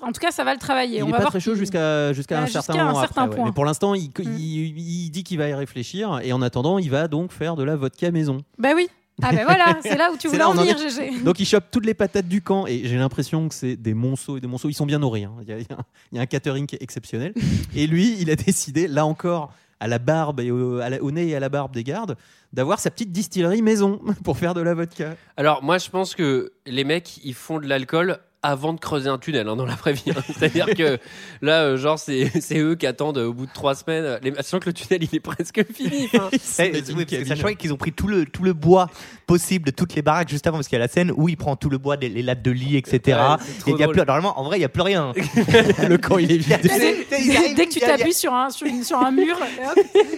en 0.02 0.12
tout 0.12 0.20
cas, 0.20 0.30
ça 0.32 0.44
va 0.44 0.54
le 0.54 0.60
travailler. 0.60 0.98
Il 0.98 1.04
on 1.04 1.08
est 1.08 1.12
va 1.12 1.20
pas 1.20 1.26
très 1.26 1.40
chaud 1.40 1.56
jusqu'à 1.56 2.12
Bah, 2.12 2.42
un 2.42 2.46
certain 2.48 2.74
un 2.76 2.86
moment 2.86 3.00
certain 3.00 3.22
après, 3.24 3.30
ouais. 3.30 3.36
point. 3.38 3.46
Mais 3.46 3.52
pour 3.54 3.66
l'instant, 3.66 3.96
il, 3.96 4.10
Mm. 4.10 4.22
il- 4.38 4.78
il 4.78 5.10
dit 5.10 5.24
qu'il 5.24 5.38
va 5.40 5.48
y 5.48 5.54
réfléchir 5.54 6.20
et 6.22 6.34
en 6.34 6.42
attendant, 6.44 6.78
il 6.78 6.92
va 6.92 7.08
donc 7.08 7.32
faire 7.32 7.56
de 7.56 7.64
la 7.64 7.76
vodka 7.76 8.12
maison. 8.12 8.44
Bah 8.60 8.70
oui. 8.76 8.90
Ah 9.22 9.32
ben 9.32 9.46
voilà, 9.46 9.78
c'est 9.82 9.98
là 9.98 10.12
où 10.14 10.18
tu 10.18 10.28
voulais 10.28 10.44
en 10.44 10.54
venir. 10.54 10.78
GG. 10.78 11.24
Donc 11.24 11.40
il 11.40 11.46
chope 11.46 11.66
toutes 11.72 11.86
les 11.86 11.94
patates 11.96 12.28
du 12.28 12.42
camp 12.42 12.68
et 12.68 12.84
j'ai 12.88 12.98
l'impression 12.98 13.50
que 13.50 13.56
c'est 13.56 13.76
des 13.76 13.94
monceaux 13.94 14.38
et 14.38 14.42
des 14.42 14.48
monceaux. 14.48 14.70
Ils 14.70 14.74
sont 14.76 14.86
bien 14.86 15.00
nourris. 15.00 15.24
hein. 15.26 15.34
Il, 15.42 15.50
y 15.50 15.52
a, 15.54 15.58
il 15.60 15.66
y 15.70 15.74
a 15.74 15.76
un- 15.78 15.86
il 16.12 16.16
y 16.18 16.20
a 16.20 16.22
un 16.22 16.26
catering 16.28 16.68
qui 16.68 16.76
est 16.76 16.84
exceptionnel. 16.84 17.34
et 17.76 17.88
lui, 17.88 18.16
il 18.20 18.30
a 18.30 18.36
décidé, 18.36 18.88
là 18.88 19.06
encore, 19.06 19.52
à 19.80 19.88
la 19.88 20.00
barbe 20.00 20.40
et 20.40 20.52
au, 20.52 20.80
à 20.80 20.90
la- 20.90 21.02
au 21.02 21.12
nez 21.12 21.28
et 21.30 21.36
à 21.36 21.40
la 21.40 21.50
barbe 21.50 21.74
des 21.74 21.84
gardes, 21.84 22.16
d'avoir 22.54 22.80
sa 22.80 22.90
petite 22.92 23.12
distillerie 23.12 23.62
maison 23.62 24.00
pour 24.24 24.38
faire 24.38 24.54
de 24.54 24.62
la 24.62 24.74
vodka. 24.74 25.16
Alors 25.36 25.64
moi, 25.64 25.78
je 25.80 25.90
pense 25.90 26.14
que 26.16 26.54
les 26.66 26.84
mecs, 26.84 27.18
ils 27.24 27.34
font 27.34 27.60
de 27.60 27.68
l'alcool 27.68 28.20
avant 28.50 28.74
de 28.74 28.80
creuser 28.80 29.10
un 29.10 29.18
tunnel 29.18 29.48
hein, 29.48 29.56
dans 29.56 29.66
la 29.66 29.76
vraie 29.76 29.94
vie. 29.94 30.04
hein. 30.10 30.22
C'est-à-dire 30.28 30.68
que 30.76 30.98
là, 31.42 31.64
euh, 31.64 31.78
genre, 31.78 32.00
c'est 32.00 32.32
c'est 32.42 32.58
eux 32.60 32.76
qui 32.76 32.88
attendent 32.88 33.18
euh, 33.18 33.28
au 33.28 33.34
bout 33.34 33.46
de 33.46 33.52
trois 33.54 33.76
semaines. 33.76 34.20
Les... 34.24 34.34
Sachant 34.36 34.60
que 34.60 34.68
le 34.68 34.74
tunnel, 34.74 35.04
il 35.04 35.16
est 35.16 35.20
presque 35.20 35.62
fini. 35.74 36.08
enfin. 36.14 36.30
Eh, 36.60 36.72
oui, 36.96 37.06
parce 37.06 37.22
que 37.22 37.26
sachant 37.28 37.54
qu'ils 37.54 37.74
ont 37.74 37.78
pris 37.78 37.92
tout 37.92 38.08
le, 38.08 38.26
tout 38.26 38.44
le 38.44 38.54
bois 38.54 38.88
possible 39.28 39.66
de 39.66 39.72
toutes 39.72 39.94
les 39.96 40.02
baraques 40.02 40.30
juste 40.30 40.48
avant, 40.48 40.58
parce 40.58 40.68
qu'il 40.68 40.78
y 40.78 40.82
a 40.82 40.86
la 40.86 40.88
scène 40.92 41.12
où 41.16 41.28
il 41.30 41.36
prend 41.38 41.56
tout 41.56 41.70
le 41.70 41.78
bois, 41.78 41.98
des, 41.98 42.10
les 42.10 42.24
lattes 42.24 42.42
de 42.42 42.52
lit, 42.52 42.78
etc. 42.78 43.00
Ouais, 43.06 43.36
c'est 43.46 43.60
trop 43.60 43.72
et 43.72 43.74
il 43.74 43.80
y 43.80 43.84
a 43.84 43.88
plus, 43.90 43.98
normalement, 43.98 44.40
en 44.40 44.44
vrai, 44.44 44.58
il 44.58 44.60
n'y 44.60 44.66
a 44.66 44.70
plus 44.70 44.82
rien. 44.82 45.12
le 45.90 45.98
camp, 45.98 46.18
il 46.18 46.32
est 46.32 46.38
vide. 46.38 46.58
Dès 46.62 47.66
que 47.66 47.72
tu 47.74 47.80
t'appuies 47.80 48.14
sur 48.14 48.34
un, 48.34 48.50
sur, 48.50 48.66
une- 48.68 48.84
sur 48.84 48.98
un 48.98 49.12
mur, 49.12 49.38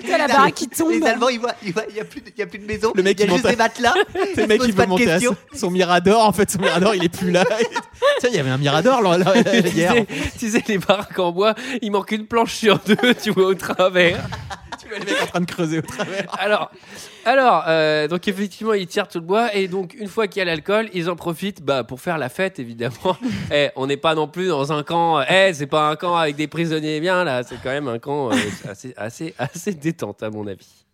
tu 0.06 0.14
as 0.14 0.18
la 0.18 0.28
baraque 0.28 0.54
qui 0.56 0.68
tombe. 0.68 0.92
Les 0.92 1.04
Allemands, 1.04 1.30
ils 1.30 1.40
voient, 1.40 1.56
ils 1.66 1.74
voient, 1.74 1.84
il 1.90 1.96
n'y 1.96 2.00
a, 2.02 2.06
plus 2.06 2.22
de- 2.22 2.30
il 2.36 2.40
y 2.40 2.44
a 2.44 2.48
plus 2.48 2.60
de 2.60 2.66
maison. 2.66 2.92
Le 2.96 3.04
mec, 3.04 3.20
il 3.20 3.26
y 3.28 3.30
a 3.30 3.34
juste 3.34 3.48
des 3.48 3.56
matelas. 3.56 3.94
Le 4.38 4.48
mec, 4.48 4.62
il 4.66 4.74
pose 4.74 4.76
pas 4.76 4.82
veut 4.82 4.86
de 4.86 4.90
monter 4.90 5.10
à 5.12 5.14
questions. 5.20 5.36
son, 5.54 5.58
son 5.60 5.72
Mirador. 5.72 6.24
En 6.26 6.32
fait, 6.32 6.50
son 6.52 6.60
Mirador, 6.60 6.96
il 6.96 7.04
est 7.04 7.10
plus 7.10 7.32
là. 7.32 7.44
Tiens, 8.20 8.30
il 8.32 8.36
y 8.36 8.40
avait 8.40 8.50
un 8.50 8.58
Mirador 8.58 9.02
là, 9.02 9.18
là, 9.18 9.34
là, 9.34 9.44
tu, 9.62 9.70
hier. 9.70 9.94
sais, 9.94 10.06
tu 10.38 10.50
sais, 10.50 10.64
les 10.68 10.78
baraques 10.78 11.18
en 11.18 11.32
bois, 11.32 11.56
il 11.82 11.92
manque 11.92 12.12
une 12.12 12.28
planche 12.28 12.54
sur 12.54 12.80
deux, 12.80 13.14
tu 13.22 13.32
vois, 13.32 13.48
au 13.48 13.56
travers. 13.56 14.20
Tu 14.80 14.88
vois 14.88 15.00
les 15.00 15.12
mecs 15.12 15.22
en 15.22 15.26
train 15.26 15.42
de 15.42 15.46
creuser 15.46 15.80
au 15.80 15.82
travers. 15.82 16.26
Alors, 16.40 16.72
alors 17.26 17.66
euh, 17.68 18.08
donc 18.08 18.30
effectivement, 18.30 18.74
ils 18.74 18.88
tirent 18.88 19.10
tout 19.10 19.20
le 19.20 19.26
bois 19.26 19.54
et 19.54 19.68
donc 19.68 19.94
une 19.94 20.08
fois 20.08 20.28
qu'il 20.28 20.40
y 20.40 20.42
a 20.42 20.46
l'alcool, 20.46 20.90
ils 20.94 21.10
en 21.10 21.18
profitent 21.18 21.62
bah, 21.62 21.84
pour 21.84 22.00
faire 22.00 22.18
la 22.18 22.30
fête 22.30 22.60
évidemment. 22.60 23.18
Eh, 23.52 23.72
on 23.76 23.88
n'est 23.88 23.98
pas 23.98 24.16
non 24.16 24.30
plus 24.30 24.48
dans 24.48 24.72
un 24.72 24.84
camp. 24.84 25.22
Eh, 25.22 25.54
c'est 25.54 25.68
pas 25.68 25.90
un 25.90 25.98
camp 25.98 26.16
avec 26.16 26.38
des 26.38 26.48
prisonniers 26.48 27.02
bien 27.02 27.26
là. 27.26 27.44
C'est 27.44 27.58
quand 27.62 27.72
même 27.72 27.90
un 27.90 28.00
camp 28.00 28.32
euh, 28.32 28.36
assez, 28.70 28.94
assez, 28.96 29.36
assez 29.38 29.74
détente 29.74 30.24
à 30.24 30.30
mon 30.30 30.48
avis. 30.48 30.86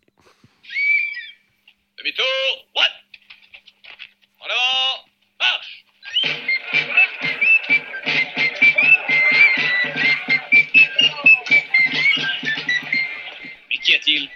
Demi-tour, 1.99 2.25
droite. 2.73 2.91
En 4.39 4.45
avant, 4.45 5.04
mais 13.69 13.77
qu'y 13.83 13.95
a-t-il? 13.95 14.29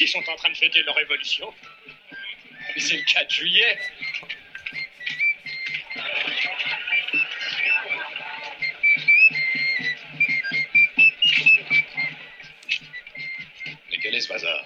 Ils 0.00 0.08
sont 0.08 0.28
en 0.28 0.36
train 0.36 0.50
de 0.50 0.56
fêter 0.56 0.82
leur 0.82 0.94
révolution. 0.94 1.52
Mais 2.74 2.80
c'est 2.80 2.96
le 2.96 3.02
4 3.02 3.30
juillet. 3.30 3.78
Mais 13.90 13.98
quel 14.00 14.14
est 14.14 14.20
ce 14.20 14.28
bazar? 14.28 14.64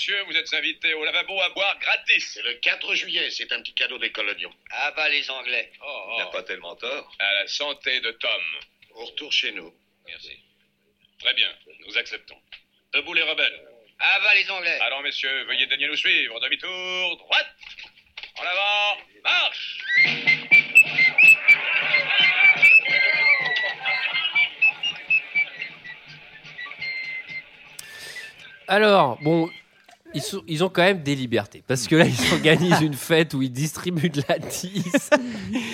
Messieurs, 0.00 0.24
vous 0.28 0.34
êtes 0.34 0.54
invités 0.54 0.94
au 0.94 1.04
lavabo 1.04 1.38
à 1.42 1.50
boire 1.50 1.78
gratis. 1.78 2.30
C'est 2.32 2.42
le 2.42 2.54
4 2.54 2.94
juillet, 2.94 3.28
c'est 3.28 3.52
un 3.52 3.60
petit 3.60 3.74
cadeau 3.74 3.98
des 3.98 4.10
coloniaux. 4.10 4.50
Ah 4.70 4.92
bah 4.96 5.10
les 5.10 5.30
Anglais. 5.30 5.70
Oh, 5.84 6.04
Il 6.12 6.16
n'a 6.20 6.28
oh. 6.28 6.32
pas 6.32 6.42
tellement 6.42 6.74
tort. 6.74 7.12
À 7.18 7.34
la 7.34 7.46
santé 7.46 8.00
de 8.00 8.10
Tom. 8.12 8.42
Au 8.94 9.04
retour 9.04 9.30
chez 9.30 9.52
nous. 9.52 9.74
Merci. 10.06 10.38
Très 11.18 11.34
bien, 11.34 11.48
nous 11.86 11.98
acceptons. 11.98 12.38
Debout 12.94 13.12
les 13.12 13.20
rebelles. 13.20 13.68
Ah 13.98 14.20
bah 14.22 14.34
les 14.36 14.50
Anglais. 14.50 14.78
Alors, 14.80 15.02
messieurs, 15.02 15.44
veuillez 15.44 15.66
daigner 15.66 15.86
nous 15.86 15.96
suivre. 15.96 16.40
Demi-tour, 16.40 17.18
droite. 17.18 17.54
En 18.38 18.42
avant, 18.42 19.02
marche. 19.22 19.80
Alors, 28.66 29.18
bon, 29.20 29.50
ils, 30.14 30.22
sont- 30.22 30.42
ils 30.48 30.62
ont 30.64 30.68
quand 30.68 30.82
même 30.82 31.02
des 31.02 31.14
libertés. 31.14 31.62
Parce 31.66 31.86
que 31.88 31.96
là, 31.96 32.04
ils 32.06 32.32
organisent 32.32 32.80
une 32.80 32.94
fête 32.94 33.34
où 33.34 33.42
ils 33.42 33.52
distribuent 33.52 34.10
de 34.10 34.22
la 34.28 34.38
tisse. 34.38 35.10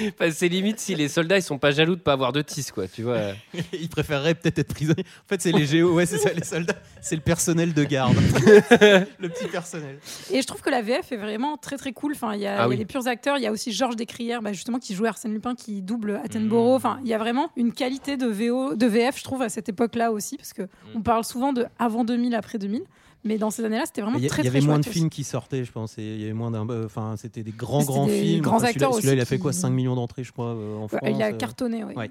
Enfin, 0.08 0.30
c'est 0.30 0.48
limite 0.48 0.78
si 0.80 0.94
les 0.94 1.08
soldats, 1.08 1.36
ils 1.38 1.42
sont 1.42 1.58
pas 1.58 1.70
jaloux 1.70 1.96
de 1.96 2.00
pas 2.00 2.12
avoir 2.12 2.32
de 2.32 2.42
tisse, 2.42 2.70
quoi. 2.70 2.86
Tu 2.88 3.02
vois. 3.02 3.18
Ils 3.72 3.88
préféreraient 3.88 4.34
peut-être 4.34 4.58
être 4.58 4.74
prisonniers. 4.74 5.04
En 5.24 5.28
fait, 5.28 5.40
c'est 5.40 5.52
les 5.52 5.66
géos, 5.66 5.92
ouais, 5.94 6.06
c'est 6.06 6.18
ça, 6.18 6.32
les 6.32 6.44
soldats. 6.44 6.76
C'est 7.00 7.16
le 7.16 7.22
personnel 7.22 7.72
de 7.74 7.84
garde. 7.84 8.16
le 8.80 9.28
petit 9.28 9.46
personnel. 9.46 9.98
Et 10.30 10.40
je 10.42 10.46
trouve 10.46 10.60
que 10.60 10.70
la 10.70 10.82
VF 10.82 11.12
est 11.12 11.16
vraiment 11.16 11.56
très 11.56 11.76
très 11.76 11.92
cool. 11.92 12.12
Enfin, 12.14 12.34
il 12.34 12.40
y 12.40 12.46
a, 12.46 12.52
Ah 12.52 12.56
il 12.56 12.60
y 12.60 12.64
a 12.64 12.68
oui. 12.68 12.76
des 12.78 12.84
purs 12.84 13.06
acteurs. 13.06 13.36
Il 13.38 13.42
y 13.42 13.46
a 13.46 13.52
aussi 13.52 13.72
Georges 13.72 13.96
Descrières, 13.96 14.42
bah, 14.42 14.52
justement, 14.52 14.78
qui 14.78 14.94
jouait 14.94 15.08
Arsène 15.08 15.32
Lupin, 15.32 15.54
qui 15.54 15.82
double 15.82 16.20
Attenborough. 16.24 16.76
Enfin, 16.76 16.98
il 17.02 17.08
y 17.08 17.14
a 17.14 17.18
vraiment 17.18 17.50
une 17.56 17.72
qualité 17.72 18.16
de 18.16 18.26
VO, 18.26 18.74
de 18.74 18.86
VF, 18.86 19.18
je 19.18 19.24
trouve, 19.24 19.42
à 19.42 19.48
cette 19.48 19.68
époque-là 19.68 20.12
aussi, 20.12 20.36
parce 20.36 20.52
que 20.52 20.62
on 20.94 21.00
parle 21.02 21.24
souvent 21.24 21.52
de 21.52 21.66
avant 21.78 22.04
2000, 22.04 22.34
après 22.34 22.58
2000. 22.58 22.82
Mais 23.26 23.38
dans 23.38 23.50
ces 23.50 23.64
années-là, 23.64 23.84
c'était 23.86 24.00
vraiment 24.02 24.16
a- 24.16 24.20
très 24.20 24.42
il 24.42 24.46
y 24.46 24.48
très 24.50 24.56
avait 24.56 24.66
moins 24.66 24.78
de 24.78 24.84
films 24.86 25.10
qui 25.10 25.24
sortaient, 25.24 25.64
je 25.64 25.72
pense. 25.72 25.98
et 25.98 26.02
Il 26.02 26.20
y 26.20 26.24
avait 26.24 26.32
moins 26.32 26.50
d'un. 26.50 26.68
euh, 26.70 26.86
Enfin, 26.86 27.14
c'était 27.16 27.42
des 27.42 27.50
grands, 27.52 27.82
grands 27.84 28.06
des 28.06 28.20
films. 28.20 28.40
grands 28.42 28.56
Enfin, 28.56 28.66
celui-là- 28.68 28.86
acteurs 28.86 28.94
Celui-là, 28.94 29.12
il 29.14 29.20
a 29.20 29.24
fait 29.24 29.38
quoi 29.38 29.52
qui- 29.52 29.58
5 29.58 29.70
millions 29.70 29.94
d'entrées, 29.96 30.24
je 30.24 30.32
crois, 30.32 30.54
euh, 30.54 30.76
en 30.78 30.82
Ouais, 30.82 30.88
France. 30.88 31.00
il 31.12 31.22
a 31.22 31.26
euh, 31.26 31.32
cartonné, 31.32 31.84
oui. 31.84 31.94
ouais. 31.94 32.10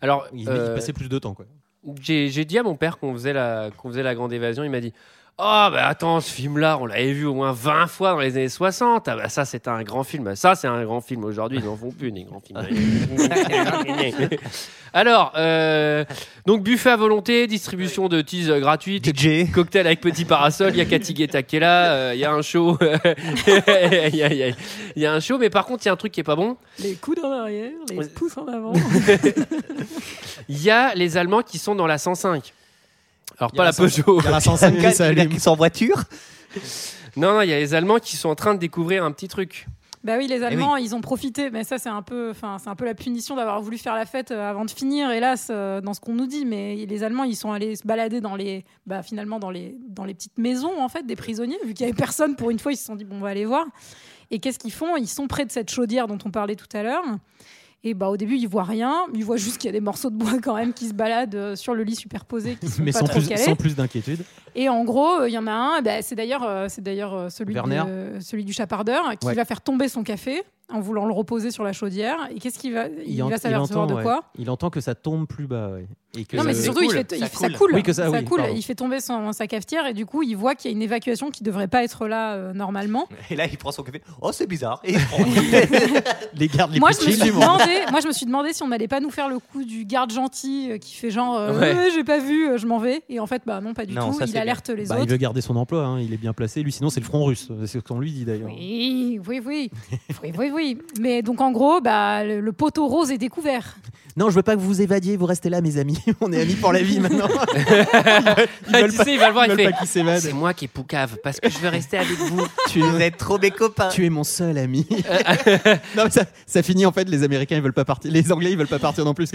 Alors, 0.00 0.26
Il, 0.32 0.40
il 0.42 0.48
euh, 0.48 0.74
passait 0.74 0.92
plus 0.92 1.08
de 1.08 1.18
temps, 1.18 1.34
quoi. 1.34 1.46
j'ai 2.00 2.28
j'ai 2.28 2.44
dit 2.44 2.58
à 2.58 2.62
mon 2.62 2.74
père 2.76 2.98
qu'on 2.98 3.12
faisait, 3.14 3.32
la, 3.32 3.70
qu'on 3.76 3.88
faisait 3.88 4.02
la 4.02 4.14
grande 4.14 4.32
évasion. 4.32 4.62
Il 4.64 4.70
m'a 4.70 4.80
dit 4.80 4.92
Oh, 5.42 5.68
bah 5.72 5.86
attends, 5.86 6.20
ce 6.20 6.30
film-là, 6.30 6.76
on 6.82 6.84
l'avait 6.84 7.14
vu 7.14 7.24
au 7.24 7.32
moins 7.32 7.52
20 7.52 7.86
fois 7.86 8.10
dans 8.10 8.18
les 8.18 8.36
années 8.36 8.50
60. 8.50 9.08
Ah, 9.08 9.16
bah 9.16 9.30
ça, 9.30 9.46
c'était 9.46 9.70
un 9.70 9.82
grand 9.82 10.04
film. 10.04 10.36
Ça, 10.36 10.54
c'est 10.54 10.68
un 10.68 10.84
grand 10.84 11.00
film. 11.00 11.24
Aujourd'hui, 11.24 11.60
ils 11.60 11.64
n'en 11.64 11.78
font 11.78 11.92
plus, 11.92 12.12
des 12.12 12.24
grands 12.24 12.40
films. 12.40 12.60
Alors, 14.92 15.32
euh, 15.36 16.04
donc, 16.44 16.62
buffet 16.62 16.90
à 16.90 16.96
volonté, 16.96 17.46
distribution 17.46 18.08
de 18.08 18.20
teas 18.20 18.60
gratuite. 18.60 19.16
DJ. 19.16 19.50
Cocktail 19.50 19.86
avec 19.86 20.02
petit 20.02 20.26
parasol, 20.26 20.72
il 20.74 20.76
y 20.76 20.82
a 20.82 20.84
Cathy 20.84 21.14
Guetta 21.14 21.42
qui 21.42 21.56
est 21.56 21.60
là, 21.60 21.92
euh, 21.92 22.14
il 22.14 22.20
y 22.20 22.26
a 22.26 22.32
un 22.32 22.42
show. 22.42 22.76
Y, 23.46 24.16
y 24.16 24.54
il 24.96 25.02
y 25.02 25.06
a 25.06 25.12
un 25.12 25.20
show, 25.20 25.38
mais 25.38 25.48
par 25.48 25.64
contre, 25.64 25.84
il 25.84 25.86
y 25.86 25.88
a 25.88 25.92
un 25.92 25.96
truc 25.96 26.12
qui 26.12 26.20
est 26.20 26.24
pas 26.24 26.36
bon. 26.36 26.58
Les 26.80 26.96
coudes 26.96 27.20
en 27.24 27.30
arrière, 27.30 27.72
les 27.88 28.06
pouces 28.08 28.36
en 28.36 28.46
avant. 28.46 28.72
Il 30.48 30.60
y 30.62 30.70
a 30.70 30.94
les 30.94 31.16
Allemands 31.16 31.42
qui 31.42 31.58
sont 31.58 31.74
dans 31.76 31.86
la 31.86 31.96
105. 31.96 32.52
Alors, 33.40 33.52
pas 33.52 33.64
la 33.64 33.70
la 33.70 33.72
105, 33.72 34.04
Peugeot. 34.04 34.20
il 34.20 34.24
y 34.24 34.28
a 34.28 34.30
la 34.30 34.40
105 34.40 35.28
qui 35.28 35.40
sont 35.40 35.50
en 35.50 35.56
voiture. 35.56 36.04
Non, 37.16 37.34
non, 37.34 37.40
il 37.40 37.48
y 37.48 37.52
a 37.52 37.58
les 37.58 37.74
Allemands 37.74 37.98
qui 37.98 38.16
sont 38.16 38.28
en 38.28 38.34
train 38.34 38.54
de 38.54 38.60
découvrir 38.60 39.02
un 39.04 39.12
petit 39.12 39.28
truc. 39.28 39.66
Bah 40.02 40.14
oui, 40.16 40.26
Eh 40.30 40.32
les 40.32 40.42
Allemands, 40.42 40.76
ils 40.76 40.94
ont 40.94 41.02
profité, 41.02 41.50
mais 41.50 41.62
ça 41.62 41.76
c'est 41.76 41.90
un 41.90 42.00
peu, 42.00 42.30
enfin 42.30 42.56
c'est 42.58 42.70
un 42.70 42.74
peu 42.74 42.86
la 42.86 42.94
punition 42.94 43.36
d'avoir 43.36 43.60
voulu 43.60 43.76
faire 43.76 43.94
la 43.94 44.06
fête 44.06 44.30
euh, 44.30 44.48
avant 44.48 44.64
de 44.64 44.70
finir, 44.70 45.10
hélas, 45.10 45.48
euh, 45.50 45.82
dans 45.82 45.92
ce 45.92 46.00
qu'on 46.00 46.14
nous 46.14 46.26
dit. 46.26 46.46
Mais 46.46 46.86
les 46.86 47.02
Allemands, 47.02 47.24
ils 47.24 47.36
sont 47.36 47.52
allés 47.52 47.76
se 47.76 47.86
balader 47.86 48.22
dans 48.22 48.34
les, 48.34 48.64
bah 48.86 49.02
finalement 49.02 49.38
dans 49.38 49.50
les, 49.50 49.76
dans 49.88 50.04
les 50.04 50.14
petites 50.14 50.38
maisons 50.38 50.80
en 50.80 50.88
fait 50.88 51.06
des 51.06 51.16
prisonniers, 51.16 51.58
vu 51.66 51.74
qu'il 51.74 51.84
y 51.84 51.88
avait 51.88 51.96
personne 51.96 52.34
pour 52.34 52.50
une 52.50 52.58
fois, 52.58 52.72
ils 52.72 52.78
se 52.78 52.84
sont 52.86 52.96
dit 52.96 53.04
bon, 53.04 53.16
on 53.16 53.20
va 53.20 53.28
aller 53.28 53.44
voir. 53.44 53.66
Et 54.30 54.38
qu'est-ce 54.38 54.58
qu'ils 54.58 54.72
font? 54.72 54.96
Ils 54.96 55.08
sont 55.08 55.26
près 55.26 55.44
de 55.44 55.50
cette 55.50 55.70
chaudière 55.70 56.06
dont 56.06 56.18
on 56.24 56.30
parlait 56.30 56.56
tout 56.56 56.68
à 56.72 56.82
l'heure. 56.82 57.04
Et 57.82 57.94
bah 57.94 58.08
au 58.10 58.16
début, 58.18 58.36
ils 58.36 58.46
voient 58.46 58.64
rien, 58.64 58.94
ils 59.14 59.24
voient 59.24 59.38
juste 59.38 59.56
qu'il 59.56 59.68
y 59.68 59.70
a 59.70 59.72
des 59.72 59.80
morceaux 59.80 60.10
de 60.10 60.16
bois 60.16 60.38
quand 60.42 60.54
même 60.54 60.74
qui 60.74 60.86
se 60.88 60.92
baladent 60.92 61.34
euh, 61.34 61.56
sur 61.56 61.72
le 61.74 61.82
lit 61.82 61.96
superposé, 61.96 62.56
qui 62.60 62.68
sont 62.68 62.82
Mais 62.82 62.92
pas 62.92 62.98
sans 62.98 63.06
trop 63.06 63.20
plus, 63.20 63.28
calés. 63.28 63.42
sans 63.42 63.56
plus 63.56 63.74
d'inquiétude. 63.74 64.20
Et 64.54 64.68
en 64.68 64.84
gros, 64.84 65.20
euh, 65.22 65.28
il 65.28 65.32
y 65.32 65.38
en 65.38 65.46
a 65.46 65.52
un, 65.52 65.80
bah, 65.80 66.02
c'est 66.02 66.14
d'ailleurs 66.14 66.42
euh, 66.44 66.66
c'est 66.68 66.82
d'ailleurs 66.82 67.30
celui, 67.32 67.54
Werner. 67.54 67.82
de- 67.86 68.20
celui 68.20 68.44
du 68.44 68.52
chapardeur 68.52 69.12
qui 69.18 69.26
Ouais. 69.26 69.34
va 69.34 69.46
faire 69.46 69.62
tomber 69.62 69.88
son 69.88 70.02
café 70.02 70.42
en 70.72 70.80
voulant 70.80 71.06
le 71.06 71.12
reposer 71.12 71.50
sur 71.50 71.64
la 71.64 71.72
chaudière. 71.72 72.28
Et 72.34 72.38
qu'est-ce 72.38 72.58
qu'il 72.58 72.72
va 72.74 72.86
Il, 73.06 73.22
va 73.22 73.38
s'apercevoir 73.38 73.84
entend, 73.84 73.86
de 73.86 73.94
ouais. 73.94 74.02
quoi? 74.02 74.24
Il 74.38 74.50
entend 74.50 74.70
que 74.70 74.80
ça 74.80 74.94
tombe 74.94 75.26
plus 75.26 75.46
bas. 75.46 75.70
ouais. 75.70 75.86
Et 76.18 76.24
que 76.24 76.36
Non, 76.36 76.42
mais 76.42 76.54
c'est 76.54 76.64
surtout, 76.64 76.82
il 76.82 76.90
fait, 76.90 77.12
il 77.16 77.24
fait- 77.24 77.36
ça 77.36 77.50
coule. 77.50 77.70
Oui, 77.72 77.84
que 77.84 77.92
ça, 77.92 78.10
oui, 78.10 78.24
coule. 78.24 78.42
Il 78.56 78.62
fait 78.62 78.74
tomber 78.74 78.98
son, 78.98 79.32
sa 79.32 79.46
cafetière 79.46 79.86
et 79.86 79.94
du 79.94 80.06
coup, 80.06 80.24
il 80.24 80.34
voit 80.34 80.56
qu'il 80.56 80.68
y 80.68 80.74
a 80.74 80.76
une 80.76 80.82
évacuation 80.82 81.30
qui 81.30 81.44
devrait 81.44 81.68
pas 81.68 81.84
être 81.84 82.08
là 82.08 82.34
euh, 82.34 82.52
normalement. 82.52 83.08
Et 83.30 83.36
là, 83.36 83.46
il 83.46 83.56
prend 83.56 83.70
son 83.70 83.84
café. 83.84 84.02
Oh, 84.20 84.32
c'est 84.32 84.48
bizarre. 84.48 84.80
Et 84.82 84.94
il 84.94 84.98
prend. 84.98 85.22
Les 86.34 86.48
gardes 86.48 86.72
les 86.72 86.80
Moi 86.80 86.90
plus 86.90 87.04
je, 87.04 87.06
me 87.10 87.12
suis 87.14 87.30
demandé, 87.30 87.64
moi, 87.92 88.00
je 88.00 88.08
me 88.08 88.12
suis 88.12 88.26
demandé 88.26 88.52
si 88.52 88.62
on 88.64 88.68
n'allait 88.68 88.88
pas 88.88 88.98
nous 88.98 89.10
faire 89.10 89.28
le 89.28 89.38
coup 89.38 89.64
du 89.64 89.84
garde 89.84 90.12
gentil 90.12 90.72
euh, 90.72 90.78
qui 90.78 90.94
fait 90.94 91.10
genre 91.10 91.36
euh, 91.38 91.58
Ouais. 91.60 91.74
Ouais, 91.74 91.88
j'ai 91.94 92.02
pas 92.04 92.18
vu, 92.18 92.48
euh, 92.48 92.58
je 92.58 92.66
m'en 92.66 92.78
vais. 92.78 93.02
Et 93.08 93.20
en 93.20 93.26
fait, 93.26 93.42
bah 93.46 93.60
non, 93.60 93.72
pas 93.74 93.86
du 93.86 93.94
Non, 93.94 94.10
tout. 94.12 94.18
Il 94.26 94.36
alerte 94.36 94.66
bien. 94.66 94.74
les 94.76 94.86
Bah, 94.86 94.96
autres. 94.96 95.04
Il 95.04 95.10
veut 95.10 95.16
garder 95.16 95.40
son 95.40 95.54
emploi, 95.56 95.84
hein, 95.84 96.00
il 96.00 96.12
est 96.12 96.16
bien 96.18 96.32
placé. 96.32 96.62
Lui, 96.64 96.72
sinon, 96.72 96.90
c'est 96.90 97.00
le 97.00 97.06
front 97.06 97.24
russe. 97.24 97.48
C'est 97.66 97.66
ce 97.66 97.78
qu'on 97.78 98.00
lui 98.00 98.10
dit 98.12 98.24
d'ailleurs. 98.24 98.50
Oui, 98.52 99.20
oui, 99.28 99.40
oui. 99.44 99.70
oui, 100.22 100.32
oui, 100.36 100.50
oui. 100.52 100.59
Mais 101.00 101.22
donc 101.22 101.40
en 101.40 101.50
gros, 101.52 101.80
bah, 101.80 102.24
le, 102.24 102.40
le 102.40 102.52
poteau 102.52 102.86
rose 102.86 103.10
est 103.10 103.18
découvert. 103.18 103.76
Non, 104.16 104.28
je 104.28 104.34
veux 104.34 104.42
pas 104.42 104.56
que 104.56 104.60
vous 104.60 104.82
évadiez, 104.82 105.16
vous 105.16 105.26
restez 105.26 105.48
là, 105.50 105.60
mes 105.60 105.78
amis. 105.78 105.98
On 106.20 106.32
est 106.32 106.40
amis 106.40 106.54
pour 106.54 106.72
la 106.72 106.82
vie 106.82 107.00
maintenant. 107.00 107.28
Ah, 107.38 108.82
tu 108.82 108.90
sais, 108.90 109.14
il 109.14 109.18
va 109.18 109.28
le 109.28 109.32
voir, 109.32 109.46
il 109.46 109.52
ils 109.52 109.56
fait 109.56 109.64
veulent 109.64 109.72
pas 109.72 109.78
qu'il 109.78 109.86
s'évade. 109.88 110.20
C'est 110.20 110.32
moi 110.32 110.52
qui 110.52 110.64
est 110.66 110.68
poucave 110.68 111.16
parce 111.22 111.40
que 111.40 111.48
je 111.48 111.58
veux 111.58 111.68
rester 111.68 111.98
avec 111.98 112.18
vous. 112.18 112.42
Tu 112.68 112.80
Vous 112.80 113.00
êtes 113.00 113.16
trop 113.16 113.38
mes 113.38 113.50
copains. 113.50 113.88
Tu 113.88 114.04
es 114.04 114.10
mon 114.10 114.24
seul 114.24 114.58
ami. 114.58 114.86
non, 115.96 116.04
mais 116.04 116.10
ça, 116.10 116.24
ça 116.46 116.62
finit 116.62 116.86
en 116.86 116.92
fait. 116.92 117.08
Les 117.08 117.22
Américains 117.22 117.56
ils 117.56 117.62
veulent 117.62 117.72
pas 117.72 117.84
partir. 117.84 118.10
Les 118.12 118.30
Anglais 118.32 118.52
ils 118.52 118.58
veulent 118.58 118.66
pas 118.66 118.78
partir 118.78 119.04
non 119.04 119.14
plus. 119.14 119.28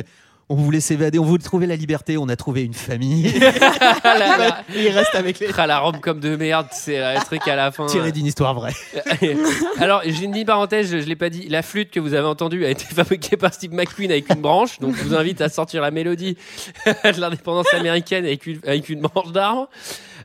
On 0.47 0.55
voulait 0.55 0.79
s'évader, 0.79 1.17
on 1.17 1.23
voulait 1.25 1.41
trouver 1.43 1.65
la 1.65 1.75
liberté. 1.75 2.17
On 2.17 2.29
a 2.29 2.35
trouvé 2.35 2.63
une 2.63 2.75
famille. 2.75 3.33
La- 4.03 4.37
la- 4.37 4.63
il 4.75 4.89
reste 4.89 5.15
avec 5.15 5.39
les. 5.39 5.47
Ah, 5.57 5.65
la 5.65 5.79
robe 5.79 5.99
comme 6.01 6.19
de 6.19 6.35
merde, 6.35 6.67
c'est 6.71 6.99
un 7.01 7.19
truc 7.21 7.47
à 7.47 7.55
la 7.55 7.71
fin. 7.71 7.87
Tiré 7.87 8.11
d'une 8.11 8.27
histoire 8.27 8.53
vraie. 8.53 8.73
Alors, 9.79 10.01
j'ai 10.05 10.23
une 10.25 10.31
petite 10.31 10.45
parenthèse, 10.47 10.91
je, 10.91 10.99
je 10.99 11.05
l'ai 11.07 11.15
pas 11.15 11.29
dit. 11.29 11.47
La 11.49 11.63
flûte 11.63 11.89
que 11.89 11.99
vous 11.99 12.13
avez 12.13 12.27
entendue 12.27 12.63
a 12.63 12.69
été 12.69 12.85
fabriquée 12.93 13.37
par 13.37 13.53
Steve 13.55 13.73
McQueen 13.73 14.11
avec 14.11 14.29
une 14.31 14.41
branche. 14.41 14.79
Donc, 14.79 14.95
je 14.95 15.01
vous 15.03 15.15
invite 15.15 15.41
à 15.41 15.49
sortir 15.49 15.81
la 15.81 15.89
mélodie 15.89 16.37
de 16.85 17.19
l'indépendance 17.19 17.73
américaine 17.73 18.25
avec 18.25 18.45
une, 18.45 18.59
avec 18.67 18.89
une 18.89 19.01
branche 19.01 19.31
d'arbre. 19.31 19.67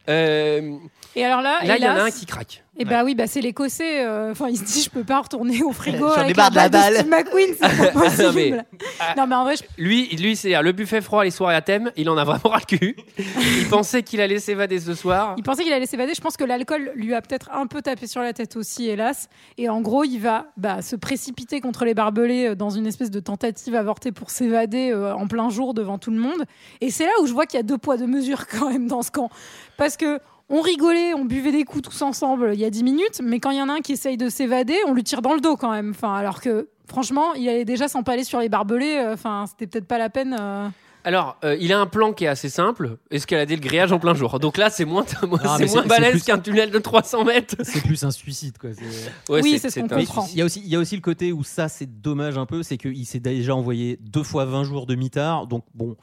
Euh, 0.08 0.72
Et 1.16 1.24
alors 1.24 1.42
là, 1.42 1.58
là, 1.64 1.76
il 1.76 1.82
y 1.82 1.88
en 1.88 1.96
a 1.96 2.02
un 2.04 2.10
qui 2.10 2.24
craque. 2.26 2.62
Et 2.78 2.84
bah 2.86 3.02
oui, 3.04 3.14
bah 3.14 3.26
c'est 3.26 3.40
l'Écossais. 3.42 4.02
euh, 4.02 4.30
Enfin, 4.30 4.48
il 4.48 4.56
se 4.56 4.64
dit, 4.64 4.80
je 4.82 4.88
peux 4.88 5.04
pas 5.04 5.20
retourner 5.20 5.62
au 5.62 5.70
frigo 5.72 6.08
J'en 6.08 6.14
ai 6.22 6.24
avec 6.26 6.36
marre 6.36 6.50
de 6.50 6.56
la 6.56 6.68
balle 6.70 6.94
Steve 6.94 7.08
McQueen, 7.10 7.54
c'est 7.60 7.92
pas 7.92 8.00
possible. 8.08 8.22
Non, 8.22 8.32
mais- 8.32 8.64
non, 9.18 9.26
mais 9.26 9.34
en 9.34 9.44
vrai, 9.44 9.56
je- 9.56 9.64
Lui, 9.76 10.06
lui 10.16 10.34
c'est 10.34 10.62
le 10.62 10.72
buffet 10.72 11.02
froid, 11.02 11.22
les 11.22 11.30
soirées 11.30 11.56
à 11.56 11.60
thème. 11.60 11.90
Il 11.96 12.08
en 12.08 12.16
a 12.16 12.24
vraiment 12.24 12.40
ras 12.44 12.60
le 12.70 12.78
cul. 12.78 12.96
Il 13.18 13.68
pensait 13.68 14.02
qu'il 14.02 14.20
allait 14.22 14.38
s'évader 14.38 14.78
ce 14.80 14.94
soir. 14.94 15.34
il 15.36 15.42
pensait 15.42 15.62
qu'il 15.64 15.72
allait 15.74 15.84
s'évader. 15.84 16.14
Je 16.14 16.20
pense 16.22 16.38
que 16.38 16.44
l'alcool 16.44 16.92
lui 16.94 17.12
a 17.12 17.20
peut-être 17.20 17.50
un 17.52 17.66
peu 17.66 17.82
tapé 17.82 18.06
sur 18.06 18.22
la 18.22 18.32
tête 18.32 18.56
aussi, 18.56 18.88
hélas. 18.88 19.28
Et 19.58 19.68
en 19.68 19.82
gros, 19.82 20.04
il 20.04 20.18
va 20.18 20.46
bah, 20.56 20.80
se 20.80 20.96
précipiter 20.96 21.60
contre 21.60 21.84
les 21.84 21.92
barbelés 21.92 22.50
euh, 22.50 22.54
dans 22.54 22.70
une 22.70 22.86
espèce 22.86 23.10
de 23.10 23.20
tentative 23.20 23.74
avortée 23.74 24.12
pour 24.12 24.30
s'évader 24.30 24.90
euh, 24.92 25.12
en 25.14 25.26
plein 25.26 25.50
jour 25.50 25.74
devant 25.74 25.98
tout 25.98 26.12
le 26.12 26.18
monde. 26.18 26.44
Et 26.80 26.90
c'est 26.90 27.04
là 27.04 27.12
où 27.20 27.26
je 27.26 27.32
vois 27.34 27.44
qu'il 27.44 27.58
y 27.58 27.60
a 27.60 27.64
deux 27.64 27.78
poids, 27.78 27.98
deux 27.98 28.06
mesures 28.06 28.46
quand 28.50 28.70
même 28.70 28.86
dans 28.86 29.02
ce 29.02 29.10
camp. 29.10 29.28
Parce 29.76 29.98
que. 29.98 30.18
On 30.52 30.60
rigolait, 30.60 31.14
on 31.14 31.24
buvait 31.24 31.52
des 31.52 31.64
coups 31.64 31.88
tous 31.88 32.02
ensemble 32.02 32.50
il 32.54 32.60
y 32.60 32.64
a 32.64 32.70
10 32.70 32.82
minutes, 32.82 33.20
mais 33.22 33.38
quand 33.38 33.50
il 33.50 33.58
y 33.58 33.62
en 33.62 33.68
a 33.68 33.74
un 33.74 33.80
qui 33.80 33.92
essaye 33.92 34.16
de 34.16 34.28
s'évader, 34.28 34.76
on 34.86 34.94
lui 34.94 35.04
tire 35.04 35.22
dans 35.22 35.34
le 35.34 35.40
dos 35.40 35.56
quand 35.56 35.70
même. 35.70 35.90
Enfin, 35.90 36.14
alors 36.14 36.40
que 36.40 36.68
franchement, 36.88 37.34
il 37.34 37.48
allait 37.48 37.64
déjà 37.64 37.86
s'empaler 37.88 38.24
sur 38.24 38.40
les 38.40 38.48
barbelés. 38.48 38.96
euh, 38.98 39.14
Enfin, 39.14 39.44
c'était 39.48 39.66
peut-être 39.68 39.86
pas 39.86 39.98
la 39.98 40.10
peine. 40.10 40.36
euh. 40.38 40.68
Alors, 41.02 41.38
euh, 41.44 41.56
il 41.58 41.72
a 41.72 41.78
un 41.80 41.86
plan 41.86 42.12
qui 42.12 42.24
est 42.24 42.28
assez 42.28 42.50
simple 42.50 42.98
escalader 43.10 43.54
le 43.56 43.62
grillage 43.62 43.90
en 43.90 43.98
plein 43.98 44.12
jour. 44.12 44.38
Donc 44.38 44.58
là, 44.58 44.68
c'est 44.68 44.84
moins, 44.84 45.04
c'est 45.08 45.26
moins 45.26 45.38
c'est- 45.56 45.66
c'est 45.68 45.86
balèze 45.88 46.10
plus- 46.10 46.24
qu'un 46.24 46.38
tunnel 46.38 46.70
de 46.70 46.78
300 46.78 47.24
mètres. 47.24 47.54
C'est 47.62 47.80
plus 47.82 48.02
un 48.04 48.10
suicide 48.10 48.58
quoi. 48.58 48.70
c'est- 48.74 49.32
Ouais, 49.32 49.40
Oui, 49.42 49.58
c'est 49.58 49.70
ce 49.70 49.80
qu'on 49.80 49.86
un- 49.86 50.00
comprend. 50.00 50.26
Il 50.32 50.38
y, 50.38 50.42
a 50.42 50.44
aussi, 50.44 50.60
il 50.62 50.68
y 50.68 50.76
a 50.76 50.78
aussi 50.78 50.96
le 50.96 51.00
côté 51.00 51.32
où 51.32 51.42
ça, 51.42 51.68
c'est 51.68 52.02
dommage 52.02 52.36
un 52.36 52.44
peu, 52.44 52.62
c'est 52.62 52.76
qu'il 52.76 53.06
s'est 53.06 53.18
déjà 53.20 53.54
envoyé 53.54 53.98
deux 54.02 54.22
fois 54.24 54.44
20 54.44 54.64
jours 54.64 54.84
de 54.84 54.94
mitard. 54.94 55.46
Donc, 55.46 55.64
bon, 55.74 55.96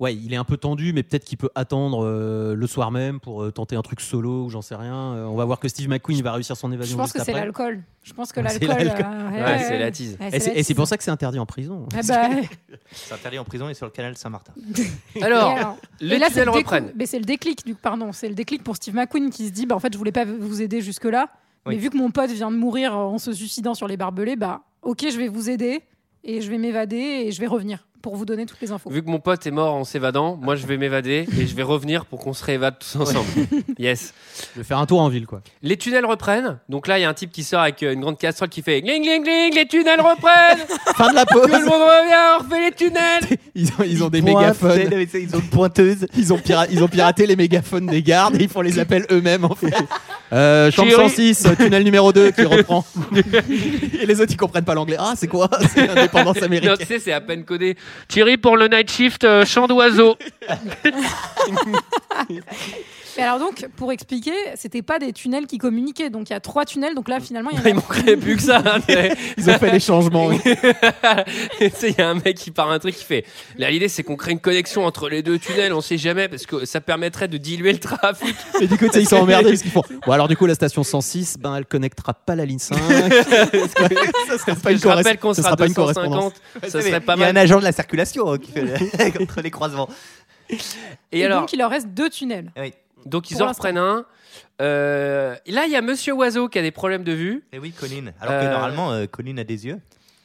ouais, 0.00 0.14
il 0.14 0.32
est 0.32 0.36
un 0.36 0.44
peu 0.44 0.56
tendu, 0.56 0.92
mais 0.92 1.02
peut-être 1.02 1.24
qu'il 1.24 1.38
peut 1.38 1.50
attendre 1.54 2.04
euh, 2.04 2.54
le 2.54 2.66
soir 2.66 2.90
même 2.90 3.20
pour 3.20 3.42
euh, 3.42 3.50
tenter 3.52 3.76
un 3.76 3.82
truc 3.82 4.00
solo 4.00 4.44
ou 4.44 4.50
j'en 4.50 4.62
sais 4.62 4.74
rien. 4.74 5.14
Euh, 5.14 5.24
on 5.26 5.34
va 5.36 5.44
voir 5.44 5.60
que 5.60 5.68
Steve 5.68 5.88
McQueen 5.88 6.20
va 6.22 6.32
réussir 6.32 6.56
son 6.56 6.68
Je 6.68 6.74
évasion. 6.74 6.96
pense 6.96 7.06
juste 7.06 7.16
que 7.18 7.24
c'est 7.24 7.30
après. 7.32 7.44
l'alcool. 7.44 7.82
Je 8.02 8.12
pense 8.12 8.32
que 8.32 8.40
C'est 8.48 8.66
l'alcool. 8.66 9.04
euh, 9.04 9.44
Ouais, 9.44 9.58
c'est 9.60 9.78
la 9.78 9.90
tease. 9.90 10.16
Ouais, 10.20 10.36
Et 10.58 10.62
c'est 10.62 10.74
pour 10.74 10.86
ça 10.86 10.96
que 10.96 11.02
c'est 11.04 11.10
interdit 11.10 11.38
en 11.38 11.46
prison. 11.46 11.86
Ah 11.94 12.00
bah, 12.06 12.28
C'est 12.92 13.14
interdit 13.14 13.38
en 13.38 13.44
prison 13.44 13.68
et 13.68 13.74
sur 13.74 13.86
le 13.86 13.92
canal 13.92 14.16
Saint-Martin. 14.16 14.52
Alors, 15.22 15.76
les 16.00 16.18
là, 16.18 16.28
le, 16.34 16.50
reprennent. 16.50 16.92
mais 16.96 17.06
c'est 17.06 17.18
le 17.18 17.24
déclic, 17.24 17.64
du, 17.64 17.74
pardon, 17.74 18.12
c'est 18.12 18.28
le 18.28 18.34
déclic 18.34 18.62
pour 18.62 18.76
Steve 18.76 18.94
McQueen 18.94 19.30
qui 19.30 19.46
se 19.46 19.52
dit, 19.52 19.64
bah, 19.66 19.74
en 19.74 19.80
fait, 19.80 19.92
je 19.92 19.98
voulais 19.98 20.12
pas 20.12 20.24
vous 20.24 20.60
aider 20.60 20.80
jusque 20.82 21.04
là, 21.06 21.28
Oui. 21.66 21.74
mais 21.74 21.80
vu 21.80 21.88
que 21.90 21.96
mon 21.96 22.10
pote 22.10 22.30
vient 22.30 22.50
de 22.50 22.56
mourir 22.56 22.94
en 22.96 23.18
se 23.18 23.32
suicidant 23.32 23.74
sur 23.74 23.88
les 23.88 23.96
barbelés, 23.96 24.36
bah, 24.36 24.62
ok, 24.82 25.06
je 25.10 25.16
vais 25.16 25.28
vous 25.28 25.48
aider 25.48 25.82
et 26.24 26.40
je 26.42 26.50
vais 26.50 26.58
m'évader 26.58 26.96
et 26.96 27.32
je 27.32 27.40
vais 27.40 27.46
revenir. 27.46 27.86
Pour 28.04 28.16
vous 28.16 28.26
donner 28.26 28.44
toutes 28.44 28.60
les 28.60 28.70
infos. 28.70 28.90
Vu 28.90 29.02
que 29.02 29.08
mon 29.08 29.18
pote 29.18 29.46
est 29.46 29.50
mort 29.50 29.74
en 29.74 29.84
s'évadant, 29.84 30.36
moi 30.36 30.56
je 30.56 30.66
vais 30.66 30.76
m'évader 30.76 31.26
et 31.38 31.46
je 31.46 31.56
vais 31.56 31.62
revenir 31.62 32.04
pour 32.04 32.18
qu'on 32.18 32.34
se 32.34 32.44
réévade 32.44 32.74
tous 32.78 33.00
ensemble. 33.00 33.26
yes. 33.78 34.12
Je 34.54 34.60
vais 34.60 34.64
faire 34.64 34.76
un 34.76 34.84
tour 34.84 35.00
en 35.00 35.08
ville, 35.08 35.26
quoi. 35.26 35.40
Les 35.62 35.78
tunnels 35.78 36.04
reprennent. 36.04 36.58
Donc 36.68 36.86
là, 36.86 36.98
il 36.98 37.02
y 37.02 37.04
a 37.06 37.08
un 37.08 37.14
type 37.14 37.32
qui 37.32 37.42
sort 37.42 37.62
avec 37.62 37.82
euh, 37.82 37.94
une 37.94 38.02
grande 38.02 38.18
casserole 38.18 38.50
qui 38.50 38.60
fait 38.60 38.82
gling 38.82 39.02
gling 39.02 39.22
gling, 39.24 39.54
les 39.54 39.66
tunnels 39.66 40.02
reprennent. 40.02 40.58
Fin 40.96 41.08
de 41.12 41.14
la 41.14 41.24
Tout 41.24 41.40
pause. 41.40 41.50
le 41.50 41.64
monde 41.64 41.80
revient, 41.80 42.38
on 42.40 42.44
refait 42.44 42.64
les 42.66 42.72
tunnels. 42.72 43.38
Ils 43.56 43.68
ont, 43.68 43.84
ils 43.86 44.02
ont 44.04 44.08
des 44.10 44.20
mégaphones. 44.20 44.80
Ils 45.14 45.36
ont 45.36 45.38
une 45.38 45.48
pointeuse. 45.48 46.06
Ils 46.18 46.32
ont, 46.32 46.38
pira- 46.38 46.66
ils 46.70 46.82
ont 46.82 46.88
piraté 46.88 47.24
les 47.24 47.36
mégaphones 47.36 47.86
des 47.86 48.02
gardes 48.02 48.34
et 48.34 48.42
ils 48.42 48.48
font 48.48 48.62
les 48.62 48.80
appels 48.80 49.06
eux-mêmes 49.12 49.44
en 49.44 49.54
fait. 49.54 49.72
Euh, 50.32 50.70
chambre 50.70 50.88
Thierry. 50.88 51.10
106, 51.10 51.46
euh, 51.46 51.54
tunnel 51.54 51.84
numéro 51.84 52.12
2 52.12 52.30
qui 52.32 52.42
reprend. 52.44 52.84
et 53.14 54.06
les 54.06 54.20
autres 54.20 54.32
ils 54.32 54.36
comprennent 54.36 54.64
pas 54.64 54.74
l'anglais. 54.74 54.96
Ah, 54.98 55.12
c'est 55.16 55.28
quoi? 55.28 55.48
C'est 55.74 55.86
l'indépendance 55.86 56.34
Non, 56.36 56.40
tu 56.40 56.44
américaine. 56.44 56.86
sais, 56.86 56.98
c'est 56.98 57.12
à 57.12 57.20
peine 57.20 57.44
codé. 57.44 57.76
Thierry 58.08 58.36
pour 58.36 58.56
le 58.56 58.66
night 58.68 58.90
shift, 58.90 59.24
euh, 59.24 59.44
chant 59.44 59.66
d'oiseau. 59.68 60.16
Mais 63.16 63.22
alors 63.22 63.38
donc, 63.38 63.66
pour 63.76 63.92
expliquer, 63.92 64.32
c'était 64.56 64.82
pas 64.82 64.98
des 64.98 65.12
tunnels 65.12 65.46
qui 65.46 65.58
communiquaient. 65.58 66.10
Donc 66.10 66.28
il 66.30 66.32
y 66.32 66.36
a 66.36 66.40
trois 66.40 66.64
tunnels. 66.64 66.94
Donc 66.94 67.08
là, 67.08 67.20
finalement, 67.20 67.50
il 67.52 67.58
y 67.58 67.60
en 67.60 67.64
a. 67.64 67.68
Il 67.68 67.74
manquerait 67.76 68.16
plus 68.16 68.36
que 68.36 68.42
ça. 68.42 68.58
hein. 68.66 68.80
Ils 69.38 69.48
ont 69.50 69.58
fait 69.58 69.70
les 69.72 69.80
changements. 69.80 70.26
oui. 70.26 70.38
tu 71.58 71.70
sais, 71.70 71.90
il 71.90 71.94
y 71.98 72.00
a 72.00 72.08
un 72.08 72.14
mec 72.14 72.36
qui 72.36 72.50
part 72.50 72.70
un 72.70 72.78
truc 72.78 72.94
qui 72.96 73.04
fait. 73.04 73.24
Là, 73.58 73.70
l'idée, 73.70 73.88
c'est 73.88 74.02
qu'on 74.02 74.16
crée 74.16 74.32
une 74.32 74.40
connexion 74.40 74.84
entre 74.84 75.08
les 75.08 75.22
deux 75.22 75.38
tunnels. 75.38 75.72
On 75.72 75.80
sait 75.80 75.98
jamais 75.98 76.28
parce 76.28 76.46
que 76.46 76.64
ça 76.64 76.80
permettrait 76.80 77.28
de 77.28 77.36
diluer 77.36 77.72
le 77.72 77.78
trafic. 77.78 78.34
Et 78.60 78.66
du 78.66 78.76
coup, 78.76 78.86
tu 78.86 78.92
sais, 78.92 79.02
ils 79.02 79.08
sont 79.08 79.16
emmerdés 79.16 79.50
parce 79.50 79.62
qu'ils 79.62 79.70
font. 79.70 79.82
Bon, 80.06 80.12
alors 80.12 80.28
du 80.28 80.36
coup, 80.36 80.46
la 80.46 80.54
station 80.54 80.82
106, 80.82 81.36
ben, 81.38 81.56
elle 81.56 81.66
connectera 81.66 82.14
pas 82.14 82.34
la 82.34 82.44
ligne 82.44 82.58
5. 82.58 82.76
ça 82.76 84.38
serait 84.38 84.56
pas 84.56 84.72
une, 84.72 84.78
Je 84.78 84.88
rappelle 84.88 85.18
qu'on 85.18 85.34
ce 85.34 85.42
sera 85.42 85.50
sera 85.50 85.56
pas 85.56 85.66
une 85.66 85.74
correspondance. 85.74 86.32
250. 86.62 86.70
Ça 86.70 86.82
serait 86.82 87.00
pas 87.00 87.14
Il 87.16 87.20
y 87.20 87.24
a 87.24 87.28
un 87.28 87.32
mal. 87.32 87.42
agent 87.44 87.58
de 87.58 87.64
la 87.64 87.72
circulation 87.72 88.32
hein, 88.32 88.38
qui 88.38 88.50
fait 88.52 88.62
le- 88.62 89.18
contre 89.18 89.40
les 89.40 89.50
croisements. 89.50 89.88
Et 90.50 90.58
Et 91.12 91.24
alors, 91.24 91.40
donc 91.40 91.52
il 91.52 91.58
leur 91.58 91.70
reste 91.70 91.88
deux 91.88 92.10
tunnels. 92.10 92.52
Donc 93.06 93.30
ils 93.30 93.36
pour 93.38 93.46
en 93.46 93.50
reprennent 93.50 93.78
un. 93.78 94.04
Euh, 94.60 95.34
là, 95.46 95.64
il 95.66 95.72
y 95.72 95.76
a 95.76 95.82
Monsieur 95.82 96.12
Oiseau 96.14 96.48
qui 96.48 96.58
a 96.58 96.62
des 96.62 96.70
problèmes 96.70 97.04
de 97.04 97.12
vue. 97.12 97.42
Et 97.52 97.58
oui, 97.58 97.72
Colline. 97.72 98.12
Alors 98.20 98.40
que 98.40 98.46
Euh, 98.46 98.50
normalement, 98.50 98.92
euh, 98.92 99.06
Colline 99.06 99.38
a 99.38 99.44
des 99.44 99.66
yeux. 99.66 99.78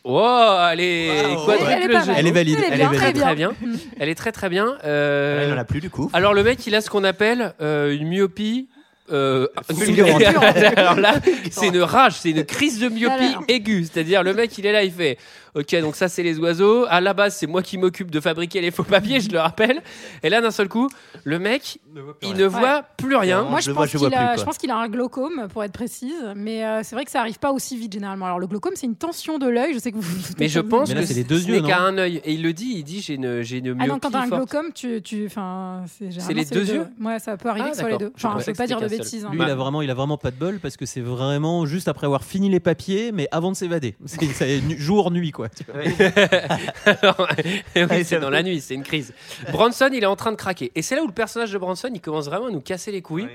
Oh, 0.03 0.57
elle 0.71 0.79
est 0.79 1.35
Wow. 1.35 1.45
quadruple 1.45 1.71
Elle 1.71 1.83
est 1.83 1.93
pas 1.93 2.05
mal. 2.05 2.15
Elle 2.17 2.27
est 2.27 2.31
valide, 2.31 2.57
Elle 2.57 2.63
est 2.63 2.67
elle 2.83 2.89
bien, 2.89 2.91
est 2.91 3.13
très 3.13 3.35
bien. 3.35 3.51
Elle 3.99 4.09
est 4.09 4.15
très 4.15 4.31
très 4.31 4.49
bien. 4.49 4.77
Euh, 4.85 5.45
Il 5.47 5.53
n'en 5.53 5.59
a 5.59 5.65
plus 5.65 5.81
du 5.81 5.89
coup. 5.89 6.09
alors 6.13 6.33
le 6.33 6.43
mec, 6.43 6.65
il 6.65 6.73
a 6.75 6.81
ce 6.81 6.89
qu'on 6.89 7.03
appelle 7.03 7.53
euh, 7.61 7.93
une 7.95 8.07
myopie. 8.07 8.69
Euh, 9.11 9.47
Fulgurante. 9.75 10.21
alors 10.77 10.95
là, 10.95 11.15
c'est 11.51 11.67
une 11.67 11.81
rage, 11.81 12.13
c'est 12.13 12.29
une 12.29 12.43
crise 12.45 12.79
de 12.79 12.89
myopie 12.89 13.23
Alors. 13.25 13.43
aiguë. 13.47 13.85
C'est-à-dire 13.91 14.21
le 14.23 14.33
mec, 14.35 14.55
il 14.57 14.65
est 14.67 14.71
là, 14.71 14.83
il 14.83 14.91
fait. 14.91 15.17
Ok, 15.55 15.75
donc 15.81 15.95
ça 15.95 16.07
c'est 16.07 16.23
les 16.23 16.37
oiseaux. 16.39 16.85
À 16.89 17.01
la 17.01 17.13
base, 17.13 17.35
c'est 17.35 17.47
moi 17.47 17.61
qui 17.63 17.77
m'occupe 17.77 18.11
de 18.11 18.19
fabriquer 18.19 18.61
les 18.61 18.71
faux 18.71 18.83
papiers, 18.83 19.19
je 19.19 19.29
le 19.29 19.39
rappelle. 19.39 19.81
Et 20.23 20.29
là, 20.29 20.41
d'un 20.41 20.51
seul 20.51 20.67
coup, 20.69 20.89
le 21.23 21.39
mec, 21.39 21.79
il 22.21 22.33
ne 22.35 22.45
voit 22.45 22.83
plus 22.97 23.15
rien. 23.15 23.43
Moi, 23.43 23.59
je 23.59 23.65
je 23.65 23.69
le 23.71 23.75
vois, 23.75 23.85
pense 23.87 23.91
qu'il 23.95 24.13
a, 24.13 24.27
plus, 24.27 24.29
je 24.31 24.35
quoi. 24.35 24.45
pense 24.45 24.57
qu'il 24.57 24.71
a 24.71 24.77
un 24.77 24.87
glaucome, 24.89 25.47
pour 25.51 25.63
être 25.63 25.71
précise. 25.73 26.13
Mais 26.35 26.63
euh, 26.65 26.81
c'est 26.83 26.95
vrai 26.95 27.05
que 27.05 27.11
ça 27.11 27.19
arrive 27.21 27.39
pas 27.39 27.51
aussi 27.51 27.77
vite 27.77 27.93
généralement. 27.93 28.25
Alors 28.25 28.39
le 28.39 28.47
glaucome, 28.47 28.73
c'est 28.75 28.85
une 28.85 28.95
tension 28.95 29.37
de 29.39 29.47
l'œil. 29.47 29.73
Je 29.73 29.79
sais 29.79 29.91
que 29.91 29.97
vous. 29.97 30.01
vous 30.01 30.33
Mais 30.39 30.47
je 30.47 30.59
pense 30.59 30.89
Mais 30.89 30.95
là, 30.95 31.01
que 31.01 31.07
c'est 31.07 31.13
c'est 31.13 31.19
les 31.19 31.25
deux 31.25 31.39
ce 31.39 31.47
yeux, 31.47 31.61
qu'à 31.61 31.79
un 31.81 31.97
œil. 31.97 32.21
Et 32.25 32.33
il 32.33 32.43
le 32.43 32.53
dit, 32.53 32.73
il 32.77 32.83
dit 32.83 33.01
j'ai 33.01 33.15
une, 33.15 33.41
j'ai 33.41 33.57
une 33.57 33.65
myopie 33.73 33.79
Ah 33.83 33.87
non, 33.87 33.99
quand 33.99 34.11
t'as 34.11 34.21
un 34.21 34.27
glaucome, 34.27 34.67
tu, 34.73 35.01
tu, 35.01 35.25
enfin, 35.25 35.83
c'est 35.97 36.33
les 36.33 36.45
c'est 36.45 36.53
deux 36.53 36.65
yeux 36.71 36.85
Ouais, 37.01 37.19
ça 37.19 37.37
peut 37.37 37.49
arriver 37.49 37.67
Ah, 37.69 37.71
que 37.71 37.77
soit 37.77 37.89
les 37.89 37.97
deux. 37.97 38.11
Je 38.15 38.27
Enfin, 38.27 38.37
je 38.39 38.45
veux 38.45 38.51
que 38.53 38.57
pas 38.57 38.67
dire 38.67 38.79
de 38.81 38.87
bêtises. 38.87 39.25
hein. 39.25 39.29
Lui, 39.31 39.39
il 39.41 39.49
a 39.49 39.55
vraiment, 39.55 39.81
il 39.81 39.89
a 39.89 39.93
vraiment 39.93 40.17
pas 40.17 40.31
de 40.31 40.35
bol 40.37 40.59
parce 40.59 40.77
que 40.77 40.85
c'est 40.85 41.01
vraiment 41.01 41.65
juste 41.65 41.87
après 41.87 42.05
avoir 42.05 42.23
fini 42.23 42.49
les 42.49 42.59
papiers, 42.59 43.11
mais 43.11 43.27
avant 43.31 43.51
de 43.51 43.55
s'évader. 43.57 43.95
C'est 44.05 44.61
jour 44.77 45.11
nuit 45.11 45.31
quoi. 45.31 45.48
Alors, 46.85 47.27
oui, 47.75 48.03
c'est 48.03 48.19
dans 48.19 48.29
la 48.29 48.43
nuit, 48.43 48.61
c'est 48.61 48.75
une 48.75 48.83
crise. 48.83 49.13
Bronson, 49.51 49.89
il 49.93 50.03
est 50.03 50.07
en 50.07 50.15
train 50.15 50.31
de 50.31 50.37
craquer. 50.37 50.71
Et 50.75 50.81
c'est 50.81 50.95
là 50.95 51.03
où 51.03 51.07
le 51.07 51.13
personnage 51.13 51.51
de 51.51 51.57
Bronson, 51.57 51.89
il 51.93 52.01
commence 52.01 52.25
vraiment 52.25 52.47
à 52.47 52.51
nous 52.51 52.61
casser 52.61 52.91
les 52.91 53.01
couilles. 53.01 53.27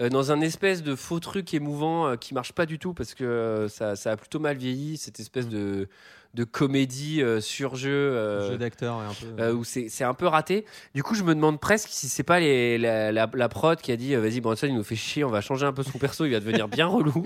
Euh, 0.00 0.08
dans 0.08 0.32
un 0.32 0.40
espèce 0.40 0.82
de 0.82 0.94
faux 0.94 1.20
truc 1.20 1.52
émouvant 1.52 2.06
euh, 2.06 2.16
qui 2.16 2.32
marche 2.32 2.52
pas 2.52 2.64
du 2.64 2.78
tout 2.78 2.94
parce 2.94 3.12
que 3.14 3.24
euh, 3.24 3.68
ça, 3.68 3.96
ça 3.96 4.12
a 4.12 4.16
plutôt 4.16 4.38
mal 4.38 4.56
vieilli, 4.56 4.96
cette 4.96 5.20
espèce 5.20 5.46
de, 5.46 5.88
de 6.34 6.44
comédie 6.44 7.22
euh, 7.22 7.40
sur 7.40 7.74
jeu. 7.74 7.90
euh, 7.90 8.50
Jeu 8.52 8.56
d'acteur 8.58 8.98
ouais, 8.98 9.04
un 9.04 9.14
peu. 9.36 9.42
euh, 9.42 9.52
où 9.52 9.64
c'est 9.64 9.88
c'est 9.88 10.04
un 10.04 10.14
peu 10.14 10.26
raté. 10.26 10.64
Du 10.94 11.02
coup, 11.02 11.14
je 11.14 11.24
me 11.24 11.34
demande 11.34 11.58
presque 11.58 11.88
si 11.90 12.08
c'est 12.08 12.22
pas 12.22 12.38
les, 12.38 12.78
la, 12.78 13.10
la, 13.10 13.28
la 13.34 13.48
prod 13.48 13.80
qui 13.80 13.90
a 13.90 13.96
dit 13.96 14.14
euh, 14.14 14.20
vas-y, 14.20 14.40
Bronson, 14.40 14.66
il 14.68 14.74
nous 14.74 14.84
fait 14.84 14.94
chier, 14.96 15.24
on 15.24 15.30
va 15.30 15.40
changer 15.40 15.66
un 15.66 15.72
peu 15.72 15.82
son 15.82 15.98
perso, 15.98 16.24
il 16.26 16.32
va 16.32 16.40
devenir 16.40 16.68
bien 16.68 16.86
relou. 16.86 17.24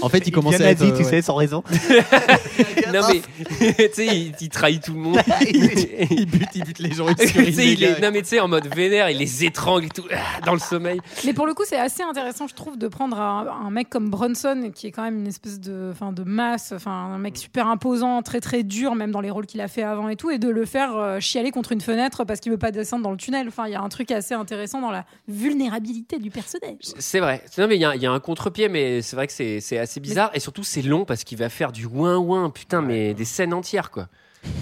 En 0.00 0.08
fait, 0.08 0.26
il 0.26 0.30
commençait 0.32 0.58
vient 0.58 0.66
à 0.66 0.70
être. 0.70 0.82
euh, 0.82 0.90
tu 0.92 0.98
ouais. 0.98 1.04
sais, 1.04 1.22
sans 1.22 1.34
raison. 1.34 1.64
non, 2.92 3.00
mais 3.08 3.20
tu 3.88 3.92
sais, 3.94 4.06
il, 4.06 4.32
il 4.40 4.48
trahit 4.48 4.82
tout 4.82 4.92
le 4.94 5.00
monde. 5.00 5.18
il 5.40 6.26
bute, 6.26 6.48
il 6.54 6.64
bute 6.64 6.78
les 6.78 6.92
gens. 6.92 7.06
Il 7.08 7.58
il 7.60 7.82
est- 7.84 8.00
non 8.00 8.10
mais 8.12 8.22
tu 8.22 8.28
sais 8.28 8.40
en 8.40 8.48
mode 8.48 8.66
vénère, 8.74 9.10
il 9.10 9.18
les 9.18 9.44
étrangle 9.44 9.86
et 9.86 9.88
tout 9.88 10.04
ah, 10.12 10.40
dans 10.44 10.52
le 10.54 10.58
sommeil. 10.60 11.00
Mais 11.24 11.32
pour 11.32 11.46
le 11.46 11.54
coup, 11.54 11.64
c'est 11.66 11.78
assez 11.78 12.02
intéressant, 12.02 12.46
je 12.46 12.54
trouve, 12.54 12.78
de 12.78 12.88
prendre 12.88 13.18
un, 13.20 13.46
un 13.66 13.70
mec 13.70 13.88
comme 13.90 14.10
Bronson, 14.10 14.70
qui 14.74 14.86
est 14.86 14.92
quand 14.92 15.02
même 15.02 15.18
une 15.18 15.26
espèce 15.26 15.60
de, 15.60 15.90
enfin, 15.92 16.12
de 16.12 16.22
masse, 16.22 16.72
enfin, 16.72 16.92
un 16.92 17.18
mec 17.18 17.36
super 17.36 17.66
imposant, 17.66 18.22
très 18.22 18.35
très 18.40 18.62
dur, 18.62 18.94
même 18.94 19.10
dans 19.10 19.20
les 19.20 19.30
rôles 19.30 19.46
qu'il 19.46 19.60
a 19.60 19.68
fait 19.68 19.82
avant 19.82 20.08
et 20.08 20.16
tout, 20.16 20.30
et 20.30 20.38
de 20.38 20.48
le 20.48 20.64
faire 20.64 20.94
euh, 20.96 21.20
chialer 21.20 21.50
contre 21.50 21.72
une 21.72 21.80
fenêtre 21.80 22.24
parce 22.24 22.40
qu'il 22.40 22.52
veut 22.52 22.58
pas 22.58 22.70
descendre 22.70 23.02
dans 23.04 23.10
le 23.10 23.16
tunnel. 23.16 23.48
Enfin, 23.48 23.66
il 23.66 23.72
y 23.72 23.76
a 23.76 23.80
un 23.82 23.88
truc 23.88 24.10
assez 24.10 24.34
intéressant 24.34 24.80
dans 24.80 24.90
la 24.90 25.04
vulnérabilité 25.28 26.18
du 26.18 26.30
personnage. 26.30 26.76
C'est 26.98 27.20
vrai. 27.20 27.42
Non 27.58 27.66
mais 27.68 27.76
il 27.76 27.80
y, 27.80 27.84
a- 27.84 27.94
il 27.96 28.02
y 28.02 28.06
a 28.06 28.12
un 28.12 28.20
contre-pied, 28.20 28.68
mais 28.68 29.02
c'est 29.02 29.16
vrai 29.16 29.26
que 29.26 29.32
c'est 29.32 29.60
c'est 29.60 29.78
assez 29.78 30.00
bizarre 30.00 30.30
et 30.34 30.40
surtout 30.40 30.64
c'est 30.64 30.82
long 30.82 31.04
parce 31.04 31.24
qu'il 31.24 31.38
va 31.38 31.48
faire 31.48 31.72
du 31.72 31.86
ouin 31.86 32.16
ouin, 32.18 32.50
putain, 32.50 32.82
mais 32.82 33.14
des 33.14 33.24
scènes 33.24 33.52
entières 33.54 33.90
quoi. 33.90 34.08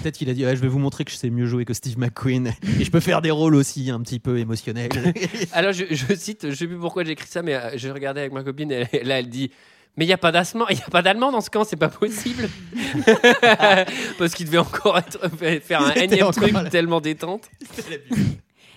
Peut-être 0.03 0.16
qu'il 0.16 0.31
a 0.31 0.35
dit 0.35 0.43
je 0.43 0.55
vais 0.55 0.68
vous 0.68 0.79
montrer 0.79 1.05
que 1.05 1.11
je 1.11 1.16
sais 1.16 1.29
mieux 1.31 1.47
jouer 1.47 1.64
que 1.64 1.75
Steve 1.75 1.99
McQueen 1.99 2.49
et 2.81 2.85
je 2.85 2.91
peux 2.91 3.01
faire 3.01 3.20
des 3.22 3.31
rôles 3.31 3.55
aussi 3.55 3.91
un 3.91 4.01
petit 4.01 4.18
peu 4.18 4.39
émotionnels. 4.39 4.91
Alors 5.53 5.72
je, 5.72 5.85
je 5.91 6.14
cite, 6.14 6.51
je 6.51 6.55
sais 6.55 6.66
plus 6.66 6.79
pourquoi 6.79 7.05
j'ai 7.05 7.12
écrit 7.12 7.29
ça, 7.29 7.43
mais 7.43 7.55
euh, 7.55 7.70
je 7.77 7.89
regardais 7.91 8.20
avec 8.20 8.33
ma 8.33 8.43
copine 8.43 8.70
et 8.72 8.87
là 9.05 9.18
elle 9.18 9.29
dit. 9.29 9.51
Mais 9.97 10.05
il 10.05 10.09
n'y 10.09 10.14
a 10.14 10.18
pas 10.18 10.32
d'allemand, 10.32 10.66
il 10.70 10.78
y 10.78 10.82
a 10.82 10.90
pas 10.90 11.03
d'allemand 11.03 11.30
dans 11.30 11.40
ce 11.40 11.51
camp, 11.51 11.64
c'est 11.64 11.76
pas 11.76 11.88
possible. 11.88 12.49
Parce 14.18 14.34
qu'il 14.34 14.47
devait 14.47 14.59
encore 14.59 14.99
être, 14.99 15.18
faire 15.62 15.82
un 15.82 15.92
énième 15.92 16.30
truc 16.32 16.53
là. 16.53 16.64
tellement 16.64 17.01
détente. 17.01 17.49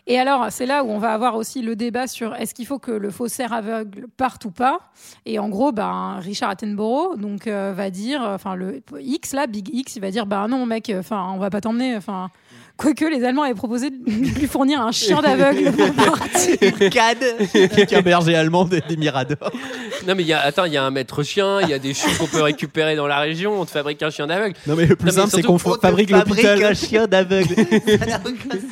Et 0.09 0.17
alors, 0.17 0.47
c'est 0.51 0.65
là 0.65 0.85
où 0.85 0.89
on 0.89 0.99
va 0.99 1.11
avoir 1.11 1.35
aussi 1.35 1.61
le 1.61 1.75
débat 1.75 2.07
sur 2.07 2.33
est-ce 2.35 2.53
qu'il 2.53 2.65
faut 2.65 2.79
que 2.79 2.91
le 2.91 3.11
faussaire 3.11 3.51
aveugle 3.51 4.07
parte 4.15 4.45
ou 4.45 4.51
pas. 4.51 4.79
Et 5.25 5.37
en 5.37 5.49
gros, 5.49 5.73
ben, 5.73 6.19
Richard 6.21 6.49
Attenborough 6.49 7.19
donc, 7.19 7.45
euh, 7.47 7.73
va 7.75 7.89
dire, 7.89 8.21
enfin, 8.21 8.55
le 8.55 8.81
X, 8.99 9.33
là, 9.33 9.47
Big 9.47 9.69
X, 9.73 9.97
il 9.97 10.01
va 10.01 10.09
dire, 10.09 10.25
bah 10.25 10.47
non, 10.47 10.65
mec, 10.65 10.93
enfin, 10.97 11.29
on 11.33 11.39
va 11.39 11.49
pas 11.49 11.59
t'emmener. 11.59 11.97
Enfin, 11.97 12.29
quoique 12.77 13.05
les 13.05 13.23
Allemands 13.23 13.43
avaient 13.43 13.53
proposé 13.55 13.89
de 13.89 13.95
lui 14.05 14.47
fournir 14.47 14.81
un 14.81 14.91
chien 14.91 15.21
d'aveugle 15.21 15.71
pour 15.71 15.91
partir. 16.17 17.87
Qu'un 17.87 18.01
berger 18.01 18.35
allemand 18.35 18.65
des, 18.65 18.81
des 18.81 18.97
Miradors. 18.97 19.51
Non 20.07 20.13
mais 20.15 20.23
il 20.23 20.27
y 20.27 20.33
a, 20.33 20.39
attends, 20.41 20.65
il 20.65 20.73
y 20.73 20.77
a 20.77 20.83
un 20.83 20.91
maître 20.91 21.23
chien, 21.23 21.59
il 21.61 21.69
y 21.69 21.73
a 21.73 21.79
des 21.79 21.93
chiens 21.93 22.09
qu'on 22.19 22.27
peut 22.27 22.41
récupérer 22.41 22.95
dans 22.95 23.07
la 23.07 23.19
région, 23.19 23.59
on 23.59 23.65
te 23.65 23.71
fabrique 23.71 24.01
un 24.03 24.09
chien 24.09 24.27
d'aveugle. 24.27 24.55
Non 24.67 24.75
mais 24.75 24.85
le 24.85 24.95
plus 24.95 25.11
simple 25.11 25.29
c'est 25.31 25.41
qu'on 25.43 25.57
fa- 25.57 25.77
fabrique 25.81 26.09
l'hôpital. 26.11 26.63
un 26.63 26.73
chien 26.73 27.07
d'aveugle. 27.07 27.55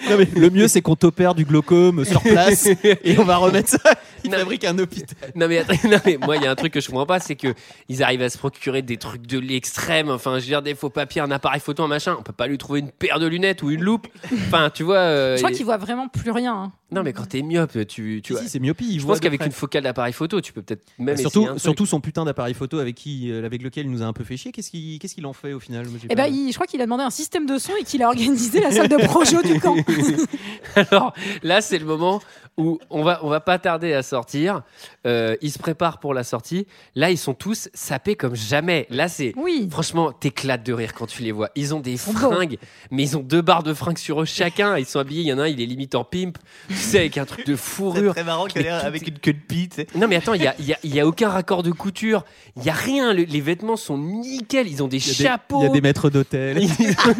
Non, 0.09 0.17
mais 0.19 0.27
le 0.35 0.49
mieux 0.49 0.67
c'est 0.67 0.81
qu'on 0.81 0.95
t'opère 0.95 1.33
du 1.35 1.45
glaucome 1.45 2.05
sur 2.05 2.21
place 2.21 2.67
et 2.67 3.17
on 3.17 3.23
va 3.23 3.37
remettre 3.37 3.69
ça. 3.69 3.79
Il 4.23 4.29
Non. 4.31 4.37
fabrique 4.39 4.63
un 4.65 4.77
hôpital. 4.77 5.31
Non 5.35 5.47
mais, 5.47 5.59
attends, 5.59 5.73
non 5.89 5.97
mais 6.05 6.17
moi 6.23 6.35
il 6.37 6.43
y 6.43 6.47
a 6.47 6.51
un 6.51 6.55
truc 6.55 6.73
que 6.73 6.79
je 6.81 6.87
comprends 6.87 7.05
pas, 7.05 7.19
c'est 7.19 7.35
que 7.35 7.53
ils 7.89 8.03
arrivent 8.03 8.21
à 8.21 8.29
se 8.29 8.37
procurer 8.37 8.81
des 8.81 8.97
trucs 8.97 9.25
de 9.27 9.39
l'extrême, 9.39 10.09
enfin 10.09 10.35
je 10.35 10.41
veux 10.41 10.47
dire 10.47 10.61
des 10.61 10.75
faux 10.75 10.89
papiers, 10.89 11.21
un 11.21 11.31
appareil 11.31 11.59
photo, 11.59 11.83
un 11.83 11.87
machin, 11.87 12.15
on 12.19 12.23
peut 12.23 12.33
pas 12.33 12.47
lui 12.47 12.57
trouver 12.57 12.79
une 12.81 12.91
paire 12.91 13.19
de 13.19 13.25
lunettes 13.27 13.63
ou 13.63 13.71
une 13.71 13.81
loupe. 13.81 13.94
Enfin 14.31 14.69
tu 14.73 14.83
vois. 14.83 14.97
euh, 14.97 15.35
Je 15.35 15.41
crois 15.41 15.51
et- 15.51 15.53
qu'il 15.55 15.65
voit 15.65 15.77
vraiment 15.77 16.07
plus 16.07 16.31
rien. 16.31 16.53
hein. 16.55 16.71
Non 16.91 17.01
mais 17.03 17.13
quand 17.13 17.25
t'es 17.25 17.41
myope, 17.41 17.71
tu, 17.87 18.21
tu 18.23 18.27
Si, 18.27 18.33
vois. 18.33 18.41
si, 18.43 18.49
c'est 18.49 18.59
myopie. 18.59 18.85
il 18.87 18.99
je 18.99 19.05
voit 19.05 19.15
pense 19.15 19.19
qu'avec 19.21 19.43
une 19.45 19.51
focale 19.51 19.83
d'appareil 19.83 20.13
photo, 20.13 20.39
tu 20.39 20.53
peux 20.53 20.61
peut-être 20.61 20.83
même 20.99 21.15
un 21.15 21.17
surtout, 21.17 21.47
surtout 21.57 21.85
son 21.87 21.99
putain 21.99 22.25
d'appareil 22.25 22.53
photo 22.53 22.77
avec 22.79 22.95
qui, 22.95 23.31
euh, 23.31 23.43
avec 23.45 23.63
lequel 23.63 23.85
il 23.87 23.91
nous 23.91 24.03
a 24.03 24.05
un 24.05 24.13
peu 24.13 24.23
fait 24.23 24.37
chier. 24.37 24.51
Qu'est-ce 24.51 24.69
qu'il, 24.69 24.99
qu'est-ce 24.99 25.15
qu'il 25.15 25.25
en 25.25 25.33
fait 25.33 25.53
au 25.53 25.59
final 25.59 25.87
Moi, 25.87 25.99
Eh 26.03 26.07
pas- 26.09 26.15
ben, 26.15 26.27
il- 26.33 26.49
je 26.51 26.53
crois 26.55 26.67
qu'il 26.67 26.79
a 26.81 26.85
demandé 26.85 27.03
un 27.03 27.09
système 27.09 27.47
de 27.47 27.57
son 27.57 27.73
et 27.79 27.83
qu'il 27.83 28.03
a 28.03 28.07
organisé 28.07 28.59
la 28.61 28.71
salle 28.71 28.87
de 28.87 28.97
projo 29.07 29.41
du 29.41 29.59
camp. 29.59 29.75
Alors 30.75 31.13
là, 31.43 31.61
c'est 31.61 31.79
le 31.79 31.85
moment 31.85 32.21
où 32.57 32.79
on 32.89 33.03
va, 33.03 33.19
on 33.23 33.29
va 33.29 33.41
pas 33.41 33.59
tarder 33.59 33.93
à 33.93 34.01
sortir. 34.03 34.61
Euh, 35.05 35.35
ils 35.41 35.51
se 35.51 35.59
préparent 35.59 35.99
pour 35.99 36.13
la 36.13 36.23
sortie. 36.23 36.67
Là, 36.95 37.11
ils 37.11 37.17
sont 37.17 37.33
tous 37.33 37.67
sapés 37.73 38.15
comme 38.15 38.35
jamais. 38.35 38.87
Là, 38.89 39.09
c'est 39.09 39.33
Oui. 39.37 39.67
franchement, 39.69 40.11
t'éclates 40.13 40.65
de 40.65 40.71
rire 40.71 40.93
quand 40.93 41.05
tu 41.07 41.21
les 41.23 41.31
vois. 41.33 41.49
Ils 41.55 41.73
ont 41.75 41.79
des 41.81 41.97
fringues, 41.97 42.57
mais 42.91 43.03
ils 43.03 43.17
ont 43.17 43.21
deux 43.21 43.41
barres 43.41 43.63
de 43.63 43.73
fringues 43.73 43.97
sur 43.97 44.21
eux 44.21 44.25
chacun. 44.25 44.77
Ils 44.77 44.85
sont 44.85 44.99
habillés. 44.99 45.21
Il 45.23 45.27
y 45.27 45.33
en 45.33 45.39
a 45.39 45.43
un, 45.43 45.47
il 45.47 45.59
est 45.61 45.65
limite 45.65 45.95
en 45.95 46.03
pimp, 46.05 46.37
sais, 46.77 46.99
avec 46.99 47.17
un 47.17 47.25
truc 47.25 47.45
de 47.47 47.55
C'est 47.55 47.61
fourrure. 47.61 48.13
très 48.13 48.23
marrant 48.23 48.45
qu'il 48.45 48.67
a 48.67 48.79
avec 48.79 49.07
une 49.07 49.17
queue 49.19 49.33
de 49.33 49.37
pie, 49.39 49.69
tu 49.69 49.75
sais. 49.77 49.87
Non 49.95 50.07
mais 50.07 50.15
attends, 50.15 50.33
il 50.33 50.41
y 50.43 50.47
a, 50.47 50.55
y 50.59 50.73
a- 50.73 50.79
il 50.83 50.93
y 50.95 50.99
a 50.99 51.07
aucun 51.07 51.29
raccord 51.29 51.63
de 51.63 51.71
couture. 51.71 52.23
Il 52.57 52.63
y 52.63 52.69
a 52.69 52.73
rien. 52.73 53.13
Le- 53.13 53.23
les 53.23 53.41
vêtements 53.41 53.75
sont 53.75 53.97
nickel. 53.97 54.67
Ils 54.67 54.81
ont 54.83 54.87
des 54.87 54.99
chapeaux. 54.99 55.59
il 55.61 55.63
y 55.65 55.67
a 55.67 55.71
des 55.71 55.81
maîtres 55.81 56.09
d'hôtel 56.09 56.57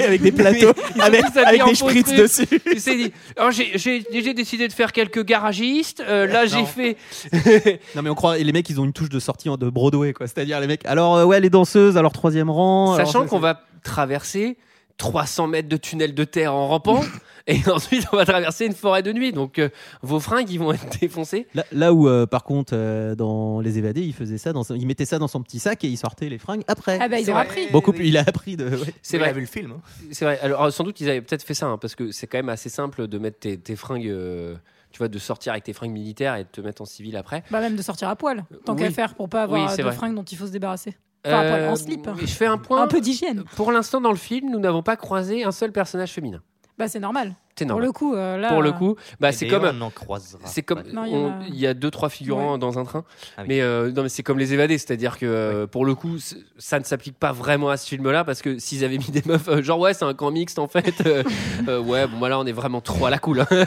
avec, 0.00 0.22
des 0.22 0.32
plateaux, 0.32 0.72
avec, 1.00 1.24
avec 1.36 1.64
des 1.64 1.74
spritz 1.74 2.12
dessus. 2.12 2.46
Tu 2.70 2.78
sais, 2.78 2.96
dit, 2.96 3.12
alors 3.36 3.50
j'ai- 3.50 3.72
j'ai 3.76 4.04
j'ai 4.12 4.34
décidé 4.34 4.68
de 4.68 4.72
faire 4.72 4.92
quelques 4.92 5.24
garagistes. 5.24 6.02
Euh, 6.06 6.26
là, 6.26 6.46
j'ai 6.46 6.56
Non. 6.58 6.66
fait. 6.66 6.96
Non 7.94 8.02
mais 8.02 8.10
on 8.10 8.14
croit, 8.14 8.38
et 8.38 8.44
les 8.44 8.52
mecs 8.52 8.68
ils 8.70 8.80
ont 8.80 8.84
une 8.84 8.92
touche 8.92 9.08
de 9.08 9.18
sortie 9.20 9.48
de 9.48 9.68
Broadway 9.70 10.12
quoi. 10.12 10.26
C'est-à-dire 10.26 10.60
les 10.60 10.66
mecs. 10.66 10.84
Alors 10.86 11.16
euh, 11.16 11.24
ouais 11.24 11.40
les 11.40 11.50
danseuses, 11.50 11.96
alors 11.96 12.12
troisième 12.12 12.50
rang. 12.50 12.94
alors 12.94 13.06
Sachant 13.06 13.26
qu'on 13.26 13.36
c'est- 13.36 13.42
va 13.42 13.60
traverser 13.82 14.56
300 14.96 15.48
mètres 15.48 15.68
de 15.68 15.76
tunnel 15.76 16.14
de 16.14 16.24
terre 16.24 16.54
en 16.54 16.68
rampant. 16.68 17.02
Et 17.46 17.60
ensuite, 17.70 18.06
on 18.12 18.16
va 18.16 18.24
traverser 18.24 18.64
une 18.66 18.72
forêt 18.72 19.02
de 19.02 19.12
nuit. 19.12 19.32
Donc, 19.32 19.58
euh, 19.58 19.68
vos 20.02 20.18
fringues, 20.18 20.48
ils 20.50 20.58
vont 20.58 20.72
être 20.72 20.86
défoncés. 21.00 21.46
Là, 21.54 21.64
là 21.72 21.92
où, 21.92 22.08
euh, 22.08 22.24
par 22.26 22.42
contre, 22.44 22.72
euh, 22.74 23.14
dans 23.14 23.60
Les 23.60 23.76
Évadés, 23.78 24.00
il 24.02 24.14
faisait 24.14 24.38
ça, 24.38 24.52
dans 24.54 24.64
son- 24.64 24.74
il 24.74 24.86
mettait 24.86 25.04
ça 25.04 25.18
dans 25.18 25.28
son 25.28 25.42
petit 25.42 25.58
sac 25.58 25.84
et 25.84 25.88
il 25.88 25.96
sortait 25.98 26.28
les 26.30 26.38
fringues 26.38 26.62
après. 26.68 26.98
Ah 27.02 27.08
bah, 27.08 27.18
ils 27.20 27.30
ont 27.30 27.34
vrai. 27.34 27.42
appris. 27.42 27.66
Beaucoup 27.70 27.92
plus, 27.92 28.08
il 28.08 28.16
a 28.16 28.22
appris 28.26 28.56
de. 28.56 28.64
ouais. 28.70 28.94
C'est 29.02 29.18
Il 29.18 29.20
vrai. 29.20 29.28
a 29.28 29.32
vu 29.32 29.40
le 29.42 29.46
film. 29.46 29.72
hein. 29.72 29.80
C'est 30.10 30.24
vrai. 30.24 30.38
Alors, 30.40 30.72
sans 30.72 30.84
doute, 30.84 31.00
ils 31.02 31.08
avaient 31.10 31.20
peut-être 31.20 31.42
fait 31.42 31.54
ça, 31.54 31.66
hein, 31.66 31.76
parce 31.78 31.94
que 31.94 32.10
c'est 32.12 32.26
quand 32.26 32.38
même 32.38 32.48
assez 32.48 32.70
simple 32.70 33.06
de 33.08 33.18
mettre 33.18 33.38
tes, 33.40 33.58
tes 33.58 33.76
fringues, 33.76 34.08
euh, 34.08 34.54
tu 34.90 34.98
vois, 34.98 35.08
de 35.08 35.18
sortir 35.18 35.52
avec 35.52 35.64
tes 35.64 35.74
fringues 35.74 35.92
militaires 35.92 36.36
et 36.36 36.44
de 36.44 36.48
te 36.48 36.62
mettre 36.62 36.80
en 36.80 36.86
civil 36.86 37.14
après. 37.16 37.42
Bah, 37.50 37.60
même 37.60 37.76
de 37.76 37.82
sortir 37.82 38.08
à 38.08 38.16
poil, 38.16 38.44
tant 38.64 38.74
Oui. 38.74 38.80
qu'à 38.84 38.90
faire, 38.90 39.14
pour 39.16 39.28
pas 39.28 39.42
avoir 39.42 39.60
Oui, 39.62 39.66
c'est 39.70 39.78
de 39.78 39.82
vrai. 39.82 39.92
fringues 39.92 40.14
dont 40.14 40.22
il 40.24 40.38
faut 40.38 40.46
se 40.46 40.52
débarrasser. 40.52 40.94
Enfin, 41.26 41.40
à 41.40 41.48
poil, 41.50 41.68
en 41.68 41.76
slip. 41.76 42.06
mais 42.16 42.22
Je 42.22 42.26
fais 42.32 42.46
un 42.46 42.56
point. 42.58 42.82
Un 42.82 42.86
peu 42.86 43.00
d'hygiène. 43.02 43.44
Pour 43.56 43.70
l'instant, 43.70 44.00
dans 44.00 44.10
le 44.12 44.16
film, 44.16 44.50
nous 44.50 44.58
n'avons 44.60 44.82
pas 44.82 44.96
croisé 44.96 45.44
un 45.44 45.52
seul 45.52 45.72
personnage 45.72 46.10
féminin. 46.12 46.40
Bah, 46.76 46.88
c'est 46.88 46.98
normal. 46.98 47.34
C'est 47.56 47.66
Pour 47.66 47.78
le 47.78 47.92
coup, 47.92 48.16
euh, 48.16 48.36
là. 48.36 48.48
Pour 48.48 48.60
le 48.62 48.72
coup, 48.72 48.96
bah, 49.20 49.30
c'est 49.30 49.46
comme. 49.46 49.62
on 49.64 49.80
en 49.80 49.90
croisera. 49.90 50.40
C'est 50.44 50.62
comme 50.62 50.82
il 50.84 50.92
y 50.92 51.14
a- 51.14 51.40
il 51.46 51.54
y 51.56 51.66
a 51.68 51.74
deux 51.74 51.90
trois 51.92 52.08
figurants 52.08 52.58
dans 52.58 52.80
un 52.80 52.84
train, 52.84 53.04
Ah 53.36 53.42
oui. 53.42 53.46
mais 53.48 53.60
euh, 53.60 53.92
non 53.92 54.02
mais 54.02 54.08
c'est 54.08 54.24
comme 54.24 54.40
les 54.40 54.52
évadés, 54.54 54.76
c'est-à-dire 54.76 55.16
que 55.16 55.24
euh, 55.24 55.66
pour 55.68 55.84
le 55.84 55.94
coup 55.94 56.16
ça 56.58 56.80
ne 56.80 56.84
s'applique 56.84 57.16
pas 57.16 57.30
vraiment 57.30 57.68
à 57.70 57.76
ce 57.76 57.86
film-là 57.88 58.24
parce 58.24 58.42
que 58.42 58.58
s'ils 58.58 58.84
avaient 58.84 58.98
mis 58.98 59.10
des 59.12 59.22
meufs 59.24 59.46
euh, 59.46 59.62
genre 59.62 59.78
ouais 59.78 59.94
c'est 59.94 60.04
un 60.04 60.14
camp 60.14 60.32
mixte 60.32 60.58
en 60.58 60.66
fait, 60.66 61.06
euh, 61.06 61.22
euh, 61.68 61.80
ouais 61.80 62.08
bon 62.08 62.18
voilà 62.18 62.40
on 62.40 62.44
est 62.44 62.50
vraiment 62.52 62.80
trop 62.80 63.06
à 63.06 63.10
la 63.10 63.18
cool. 63.20 63.42
hein. 63.42 63.46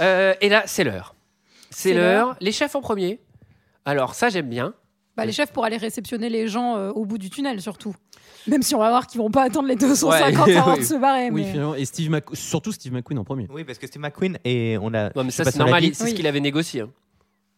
Euh, 0.00 0.34
et 0.40 0.48
là 0.48 0.64
c'est 0.66 0.84
l'heure, 0.84 1.14
c'est 1.70 1.94
l'heure. 1.94 2.36
Les 2.40 2.52
chefs 2.52 2.74
en 2.74 2.80
premier. 2.80 3.20
Alors 3.84 4.14
ça 4.14 4.28
j'aime 4.28 4.48
bien. 4.48 4.74
Bah, 5.16 5.24
les 5.24 5.32
chefs 5.32 5.52
pour 5.52 5.64
aller 5.64 5.76
réceptionner 5.76 6.28
les 6.28 6.48
gens 6.48 6.76
euh, 6.76 6.90
au 6.90 7.04
bout 7.04 7.18
du 7.18 7.30
tunnel, 7.30 7.60
surtout. 7.60 7.94
Même 8.48 8.62
si 8.62 8.74
on 8.74 8.78
va 8.80 8.88
voir 8.90 9.06
qu'ils 9.06 9.20
vont 9.20 9.30
pas 9.30 9.44
attendre 9.44 9.68
les 9.68 9.76
250 9.76 10.46
Ouais, 10.46 10.56
avant 10.56 10.72
oui. 10.74 10.80
de 10.80 10.84
se 10.84 10.94
barrer. 10.94 11.30
Oui, 11.30 11.42
mais- 11.44 11.50
finalement. 11.52 11.74
Et 11.76 11.84
Steve 11.84 12.10
Mc- 12.10 12.34
surtout 12.34 12.72
Steve 12.72 12.92
McQueen 12.92 13.18
en 13.18 13.24
premier. 13.24 13.46
Oui, 13.50 13.62
parce 13.64 13.78
que 13.78 13.86
Steve 13.86 14.02
McQueen 14.02 14.38
et 14.44 14.76
on 14.82 14.92
a. 14.92 15.10
Non 15.14 15.22
mais 15.22 15.30
je 15.30 15.36
sais 15.36 15.36
ça 15.36 15.44
pas 15.44 15.50
c'est 15.52 15.56
si 15.56 15.62
on 15.62 15.64
l'a 15.66 15.70
normal, 15.70 15.82
dit, 15.82 15.88
il- 15.88 15.94
c'est 15.94 16.04
Oui. 16.04 16.10
ce 16.10 16.14
qu'il 16.16 16.26
avait 16.26 16.40
négocié. 16.40 16.80
hein. 16.82 16.88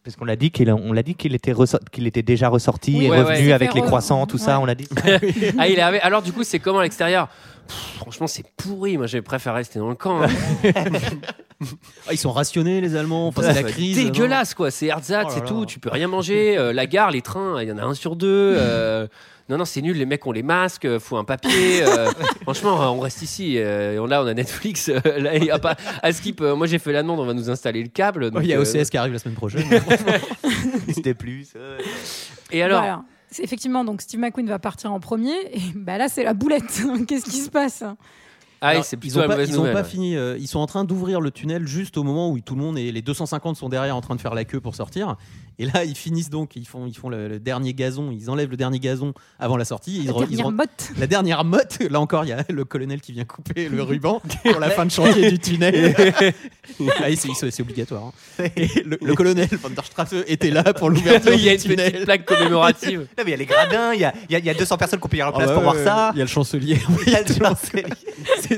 Parce 0.03 0.15
qu'on 0.15 0.23
l'a 0.25 0.35
dit 0.37 0.51
qu'il 0.51 0.71
on 0.71 0.93
l'a 0.93 1.03
dit 1.03 1.15
qu'il 1.15 1.35
était 1.35 1.51
ressor- 1.51 1.83
qu'il 1.91 2.07
était 2.07 2.21
déjà 2.21 2.47
ressorti 2.47 2.95
Oui, 2.97 3.05
et 3.05 3.09
ouais, 3.09 3.21
revenu 3.23 3.47
ouais. 3.47 3.51
avec 3.53 3.73
les 3.73 3.81
re- 3.81 3.85
croissants, 3.87 4.25
tout 4.27 4.37
ça, 4.37 4.57
ouais. 4.57 4.63
on 4.63 4.65
l'a 4.65 4.75
dit. 4.75 4.87
Ah 5.57 5.67
il 5.67 5.77
est 5.77 5.81
arrivé. 5.81 5.99
Alors 6.01 6.21
du 6.21 6.31
coup 6.31 6.43
c'est 6.43 6.59
comment 6.59 6.79
à 6.79 6.83
l'extérieur? 6.83 7.27
Pff, 7.67 7.75
Franchement 7.97 8.27
c'est 8.27 8.45
pourri. 8.57 8.97
Moi 8.97 9.07
j'ai 9.07 9.21
préféré 9.21 9.55
rester 9.57 9.79
dans 9.79 9.89
le 9.89 9.95
camp. 9.95 10.21
hein. 10.23 10.27
Ah, 12.07 12.13
ils 12.13 12.19
sont 12.19 12.31
rationnés, 12.31 12.81
les 12.81 12.95
Allemands. 12.95 13.27
Enfin, 13.29 13.41
c'est 13.41 13.63
la 13.63 13.63
crise. 13.63 13.95
dégueulasse 13.97 14.53
quoi 14.53 14.69
c'est 14.69 14.87
Herzog 14.87 15.25
Oh 15.25 15.31
c'est 15.33 15.43
tout 15.43 15.65
tu 15.65 15.79
peux 15.79 15.89
rien 15.89 16.07
manger 16.07 16.55
Euh, 16.55 16.71
la 16.71 16.85
gare 16.85 17.09
les 17.09 17.23
trains 17.23 17.59
il 17.63 17.67
y 17.67 17.71
en 17.71 17.79
a 17.79 17.83
un 17.83 17.95
sur 17.95 18.15
deux 18.15 18.53
euh, 18.59 19.07
non 19.49 19.57
non 19.57 19.65
c'est 19.65 19.81
nul 19.81 19.97
les 19.97 20.05
mecs 20.05 20.27
ont 20.27 20.31
les 20.31 20.43
masques 20.43 20.85
euh, 20.85 20.99
faut 20.99 21.17
un 21.17 21.23
papier 21.23 21.81
euh, 21.83 22.11
franchement 22.43 22.75
on 22.95 22.99
reste 22.99 23.23
ici 23.23 23.55
euh, 23.57 23.93
et 24.05 24.07
là 24.07 24.21
on 24.21 24.27
a 24.27 24.35
Netflix 24.35 24.89
euh, 24.89 24.99
là 25.17 25.35
il 25.35 25.45
y 25.45 25.49
a 25.49 25.57
pas 25.57 25.75
à 26.03 26.11
skip 26.11 26.41
euh, 26.41 26.55
moi 26.55 26.67
j'ai 26.67 26.77
fait 26.77 26.91
la 26.91 27.01
demande 27.01 27.19
on 27.21 27.25
va 27.25 27.33
nous 27.33 27.49
installer 27.49 27.81
le 27.81 27.89
câble 27.89 28.29
donc, 28.29 28.43
Il 28.43 28.49
y 28.49 28.53
a 28.53 28.59
euh, 28.59 28.61
OCS 28.61 28.91
qui 28.91 28.97
arrive 28.97 29.13
la 29.13 29.19
semaine 29.19 29.33
prochaine. 29.35 29.65
C'était 30.93 31.15
plus. 31.15 31.53
euh, 31.55 31.79
et 32.51 32.61
alors 32.61 32.81
Voilà. 32.81 33.01
Effectivement, 33.39 33.83
donc 33.83 34.01
Steve 34.01 34.19
McQueen 34.19 34.47
va 34.47 34.59
partir 34.59 34.91
en 34.91 34.99
premier. 34.99 35.35
Et 35.53 35.61
bah 35.75 35.97
là, 35.97 36.09
c'est 36.09 36.23
la 36.23 36.33
boulette. 36.33 36.81
Qu'est-ce 37.07 37.25
qui 37.25 37.37
se 37.37 37.49
passe? 37.49 37.83
Ah 38.59 38.69
oui, 38.69 38.71
Alors, 38.71 38.85
c'est 38.85 38.97
ils 39.03 39.17
ont 39.17 39.21
pas, 39.21 39.27
mauvaise 39.27 39.49
ils 39.49 39.55
ont 39.55 39.59
nouvelle 39.59 39.73
pas 39.73 39.81
ouais. 39.83 39.87
fini. 39.87 40.15
euh, 40.15 40.35
ils 40.39 40.47
sont 40.47 40.59
en 40.59 40.65
train 40.65 40.83
d'ouvrir 40.83 41.21
le 41.21 41.29
tunnel 41.29 41.67
juste 41.67 41.95
au 41.97 42.03
moment 42.03 42.31
où 42.31 42.39
tout 42.39 42.55
le 42.55 42.61
monde 42.61 42.79
et 42.79 42.91
les 42.91 43.03
250 43.03 43.55
sont 43.55 43.69
derrière 43.69 43.95
en 43.95 44.01
train 44.01 44.15
de 44.15 44.21
faire 44.21 44.33
la 44.33 44.45
queue 44.45 44.59
pour 44.59 44.75
sortir. 44.75 45.15
Et 45.59 45.65
là, 45.65 45.85
ils 45.85 45.95
finissent 45.95 46.29
donc, 46.29 46.55
ils 46.55 46.67
font, 46.67 46.85
ils 46.85 46.95
font 46.95 47.09
le, 47.09 47.27
le 47.27 47.39
dernier 47.39 47.73
gazon, 47.73 48.11
ils 48.11 48.29
enlèvent 48.29 48.51
le 48.51 48.57
dernier 48.57 48.77
gazon 48.79 49.13
avant 49.39 49.57
la 49.57 49.65
sortie. 49.65 49.97
Ils 49.97 50.05
La 50.05 50.11
ils 50.13 50.35
dernière 50.37 50.47
re- 50.49 50.53
motte. 50.53 50.91
la 50.99 51.07
dernière 51.07 51.43
motte, 51.43 51.79
là 51.89 51.99
encore, 51.99 52.25
il 52.25 52.27
y 52.27 52.31
a 52.31 52.43
le 52.47 52.63
colonel 52.63 53.01
qui 53.01 53.11
vient 53.11 53.25
couper 53.25 53.67
le 53.67 53.81
ruban 53.83 54.21
pour 54.43 54.59
la 54.59 54.69
fin 54.69 54.85
de 54.85 54.91
chantier 54.91 55.31
du 55.31 55.39
tunnel. 55.39 55.95
ah, 56.99 57.05
c'est, 57.15 57.61
obligatoire. 57.61 58.03
hein. 58.39 58.43
Et 58.55 58.67
le, 58.83 58.99
le 59.01 59.15
colonel 59.15 59.47
Van 59.61 59.69
der 59.71 59.83
Strasse 59.85 60.13
était 60.27 60.51
là 60.51 60.63
pour 60.75 60.89
l'ouverture 60.91 61.33
il 61.33 61.43
y 61.43 61.49
a 61.49 61.57
du 61.57 61.63
une 61.69 61.75
petite 61.75 61.85
tunnel. 61.91 62.03
plaque 62.05 62.25
commémorative 62.25 62.99
Non, 63.17 63.23
mais 63.23 63.23
il 63.25 63.29
y 63.31 63.33
a 63.33 63.37
les 63.37 63.45
gradins, 63.45 63.93
il 63.93 64.01
y 64.01 64.05
a, 64.05 64.13
il 64.29 64.33
y 64.33 64.35
a- 64.35 64.39
il 64.39 64.45
y 64.45 64.49
a 64.49 64.53
200 64.53 64.77
personnes 64.77 64.99
qui 64.99 65.05
ont 65.05 65.09
payé 65.09 65.23
leur 65.23 65.33
Ah 65.33 65.37
place 65.37 65.47
bah 65.49 65.53
pour 65.55 65.63
voir 65.63 65.75
ça. 65.75 66.11
Il 66.13 66.19
y 66.19 66.21
a 66.21 66.25
le 66.25 66.29
chancelier. 66.29 66.77
Il 67.07 67.11
y 67.11 67.15
a 67.15 67.21
le 67.23 67.33
chancelier. 67.33 67.83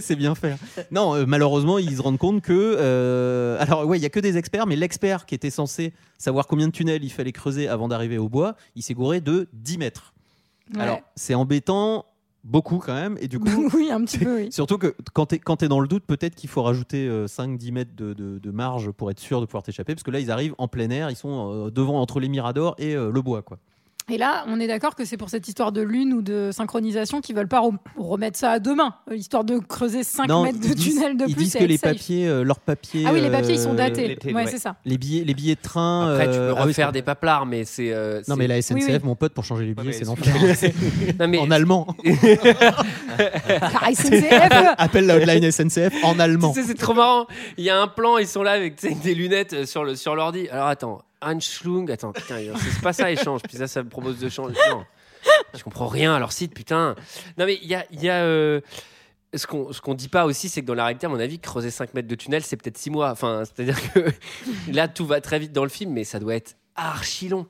c'est, 0.01 0.15
bien 0.15 0.35
fait. 0.35 0.55
Non, 0.91 1.15
euh, 1.15 1.23
malheureusement, 1.25 1.77
ils 1.79 1.95
se 1.97 2.01
rendent 2.01 2.17
compte 2.17 2.41
que. 2.41 2.51
euh, 2.53 3.57
alors, 3.61 3.85
ouais, 3.85 3.97
il 3.97 4.01
y 4.01 4.05
a 4.05 4.09
que 4.09 4.19
des 4.19 4.37
experts, 4.37 4.67
mais 4.67 4.75
l'expert 4.75 5.25
qui 5.25 5.35
était 5.35 5.49
censé 5.49 5.93
savoir 6.19 6.45
combien 6.45 6.67
de 6.67 6.71
tunnels 6.71 7.03
il 7.03 7.09
fallait 7.09 7.31
creuser 7.31 7.67
avant 7.67 7.87
d'arriver 7.87 8.19
au 8.19 8.29
bois, 8.29 8.55
il 8.75 8.83
s'est 8.83 8.93
gouré 8.93 9.21
de 9.21 9.47
10 9.53 9.79
mètres. 9.79 10.13
Ouais. 10.75 10.81
Alors, 10.81 10.99
c'est 11.15 11.33
embêtant, 11.33 12.05
beaucoup 12.43 12.77
quand 12.77 12.93
même, 12.93 13.17
et 13.19 13.27
du 13.27 13.39
coup. 13.39 13.69
oui, 13.73 13.89
un 13.91 14.03
petit 14.05 14.19
peu, 14.19 14.35
oui. 14.43 14.51
Surtout 14.51 14.77
que 14.77 14.95
quand 15.13 15.33
quand 15.33 15.57
t'es 15.57 15.67
dans 15.67 15.79
le 15.79 15.87
doute, 15.87 16.03
peut-être 16.05 16.35
qu'il 16.35 16.49
faut 16.49 16.61
rajouter 16.61 17.07
euh, 17.07 17.25
5-10 17.25 17.71
mètres 17.71 17.95
de, 17.95 18.13
de- 18.13 18.37
de 18.39 18.51
marge 18.51 18.91
pour 18.91 19.09
être 19.11 19.19
sûr 19.19 19.41
de 19.41 19.45
pouvoir 19.45 19.63
t'échapper, 19.63 19.93
parce 19.95 20.03
que 20.03 20.11
là 20.11 20.19
ils 20.19 20.29
arrivent 20.31 20.55
en 20.57 20.67
plein 20.67 20.89
air, 20.91 21.09
ils 21.09 21.15
sont 21.15 21.51
euh, 21.67 21.71
devant 21.71 21.99
entre 21.99 22.19
les 22.19 22.29
miradors 22.29 22.75
et 22.77 22.95
euh, 22.95 23.11
le 23.11 23.21
bois 23.21 23.41
quoi. 23.41 23.57
Et 24.11 24.17
là, 24.17 24.43
on 24.47 24.59
est 24.59 24.65
d'accord 24.65 24.95
que 24.95 25.05
c'est 25.05 25.17
pour 25.17 25.29
cette 25.29 25.47
histoire 25.47 25.71
de 25.71 25.81
lune 25.81 26.13
ou 26.13 26.23
de 26.23 26.49
synchronisation 26.51 27.21
qu'ils 27.21 27.35
veulent 27.35 27.47
pas 27.47 27.59
rem- 27.59 27.77
remettre 27.95 28.39
ça 28.39 28.49
à 28.49 28.57
deux 28.59 28.73
mains, 28.73 28.95
euh, 29.11 29.15
histoire 29.15 29.43
de 29.43 29.59
creuser 29.59 30.03
5 30.03 30.27
Non, 30.27 30.41
mètres 30.45 30.59
de 30.59 30.65
ils 30.65 30.73
disent- 30.73 30.95
tunnel 30.95 31.15
de 31.15 31.25
ils 31.27 31.35
plus. 31.35 31.43
disent 31.43 31.55
et 31.57 31.59
que 31.59 31.63
les 31.65 31.77
safe. 31.77 31.91
papiers, 31.93 32.27
euh, 32.27 32.43
leurs 32.43 32.59
papiers. 32.59 33.03
Ah 33.05 33.11
oui, 33.13 33.21
les 33.21 33.29
papiers, 33.29 33.53
ils 33.53 33.59
sont 33.59 33.73
euh, 33.73 33.75
datés. 33.75 34.17
ouais, 34.25 34.33
ouais. 34.33 34.47
c'est 34.47 34.57
ça. 34.57 34.77
Les 34.83 34.97
billets, 34.97 35.23
les 35.23 35.35
billets 35.35 35.53
de 35.53 35.61
train. 35.61 36.11
après 36.13 36.25
tu 36.25 36.31
euh, 36.39 36.53
peux 36.53 36.55
ah 36.57 36.61
oui, 36.63 36.67
refaire 36.69 36.91
des 36.91 37.03
paplards 37.03 37.45
mais 37.45 37.65
c'est 37.65 37.93
euh, 37.93 38.21
Non 38.27 38.35
mais 38.35 38.47
la 38.47 38.59
SNCF, 38.63 38.73
Oui, 38.77 38.83
oui. 38.93 38.99
mon 39.03 39.15
pote, 39.15 39.33
pour 39.35 39.43
changer 39.45 39.65
les 39.65 39.75
billets, 39.75 39.93
c'est 39.93 40.05
l'enfer. 40.05 40.33
non, 41.19 41.27
mais 41.27 41.37
en 41.37 41.51
allemand. 41.51 41.85
SNCF 43.93 44.73
Appelle 44.79 45.05
la 45.05 45.17
hotline 45.17 45.51
SNCF 45.51 45.93
en 46.03 46.17
allemand. 46.19 46.51
Tu 46.53 46.61
sais, 46.61 46.67
c'est 46.67 46.73
trop 46.77 46.93
marrant. 46.95 47.27
Il 47.57 47.63
y 47.63 47.69
a 47.69 47.79
un 47.79 47.87
plan, 47.87 48.17
ils 48.17 48.27
sont 48.27 48.41
là 48.43 48.51
avec 48.53 48.81
des 49.03 49.13
lunettes 49.13 49.65
sur 49.65 49.83
le 49.83 49.95
sur 49.95 50.15
l'ordi. 50.15 50.47
Alors 50.49 50.67
attends, 50.67 51.01
Anschlung, 51.21 51.89
attends, 51.91 52.11
putain, 52.13 52.39
c'est 52.57 52.81
pas 52.81 52.93
ça 52.93 53.11
échange. 53.11 53.41
Puis 53.43 53.57
ça, 53.57 53.67
ça 53.67 53.83
me 53.83 53.89
propose 53.89 54.19
de 54.19 54.29
changer. 54.29 54.55
Non, 54.69 54.85
je 55.53 55.63
comprends 55.63 55.87
rien 55.87 56.15
à 56.15 56.19
leur 56.19 56.31
site, 56.31 56.53
putain. 56.53 56.95
Non 57.37 57.45
mais 57.45 57.59
il 57.61 57.67
y 57.67 57.75
a, 57.75 57.85
il 57.91 58.01
y 58.01 58.09
a 58.09 58.23
euh, 58.23 58.61
ce 59.35 59.45
qu'on 59.47 59.71
ce 59.73 59.81
qu'on 59.81 59.93
dit 59.93 60.07
pas 60.07 60.25
aussi, 60.25 60.47
c'est 60.49 60.61
que 60.61 60.65
dans 60.65 60.75
la 60.75 60.85
réalité, 60.85 61.07
à 61.07 61.09
mon 61.09 61.19
avis, 61.19 61.39
creuser 61.39 61.71
5 61.71 61.93
mètres 61.93 62.07
de 62.07 62.15
tunnel, 62.15 62.43
c'est 62.43 62.55
peut-être 62.57 62.77
6 62.77 62.89
mois. 62.89 63.11
Enfin, 63.11 63.43
c'est-à-dire 63.45 63.77
que 63.93 64.05
là, 64.71 64.87
tout 64.87 65.05
va 65.05 65.19
très 65.21 65.39
vite 65.39 65.51
dans 65.51 65.63
le 65.63 65.69
film, 65.69 65.91
mais 65.91 66.03
ça 66.03 66.19
doit 66.19 66.35
être 66.35 66.55
archi 66.75 67.27
long. 67.29 67.45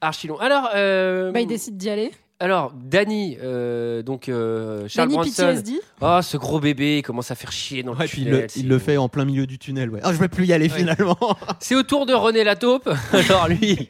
Archi 0.00 0.26
long. 0.26 0.38
Alors, 0.38 0.68
euh, 0.74 1.32
Bah, 1.32 1.40
il 1.40 1.46
décide 1.46 1.76
d'y 1.78 1.88
aller. 1.88 2.12
Alors, 2.42 2.72
Danny, 2.74 3.38
euh, 3.42 4.02
donc 4.02 4.28
euh, 4.28 4.86
Charles 4.88 5.08
Danny 5.08 5.18
Bronson. 5.18 5.42
PTSD. 5.46 5.72
Oh, 6.00 6.18
ce 6.22 6.36
gros 6.36 6.60
bébé, 6.60 6.98
il 6.98 7.02
commence 7.02 7.30
à 7.30 7.34
faire 7.34 7.52
chier 7.52 7.82
dans 7.82 7.92
le 7.92 7.98
Ouais, 7.98 8.06
puis 8.08 8.22
il 8.22 8.24
tunnel. 8.26 8.40
le, 8.42 8.58
il 8.60 8.68
le 8.68 8.78
fait 8.78 8.96
en 8.96 9.08
plein 9.08 9.24
milieu 9.24 9.46
du 9.46 9.58
tunnel. 9.58 9.90
Ouais. 9.90 10.00
Ah, 10.02 10.12
je 10.12 10.18
vais 10.18 10.28
plus 10.28 10.46
y 10.46 10.52
aller 10.52 10.68
finalement. 10.68 11.16
C'est 11.60 11.74
au 11.76 11.82
tour 11.82 12.04
de 12.06 12.12
René 12.14 12.42
Lataupe. 12.44 12.88
Alors 13.12 13.48
lui, 13.48 13.86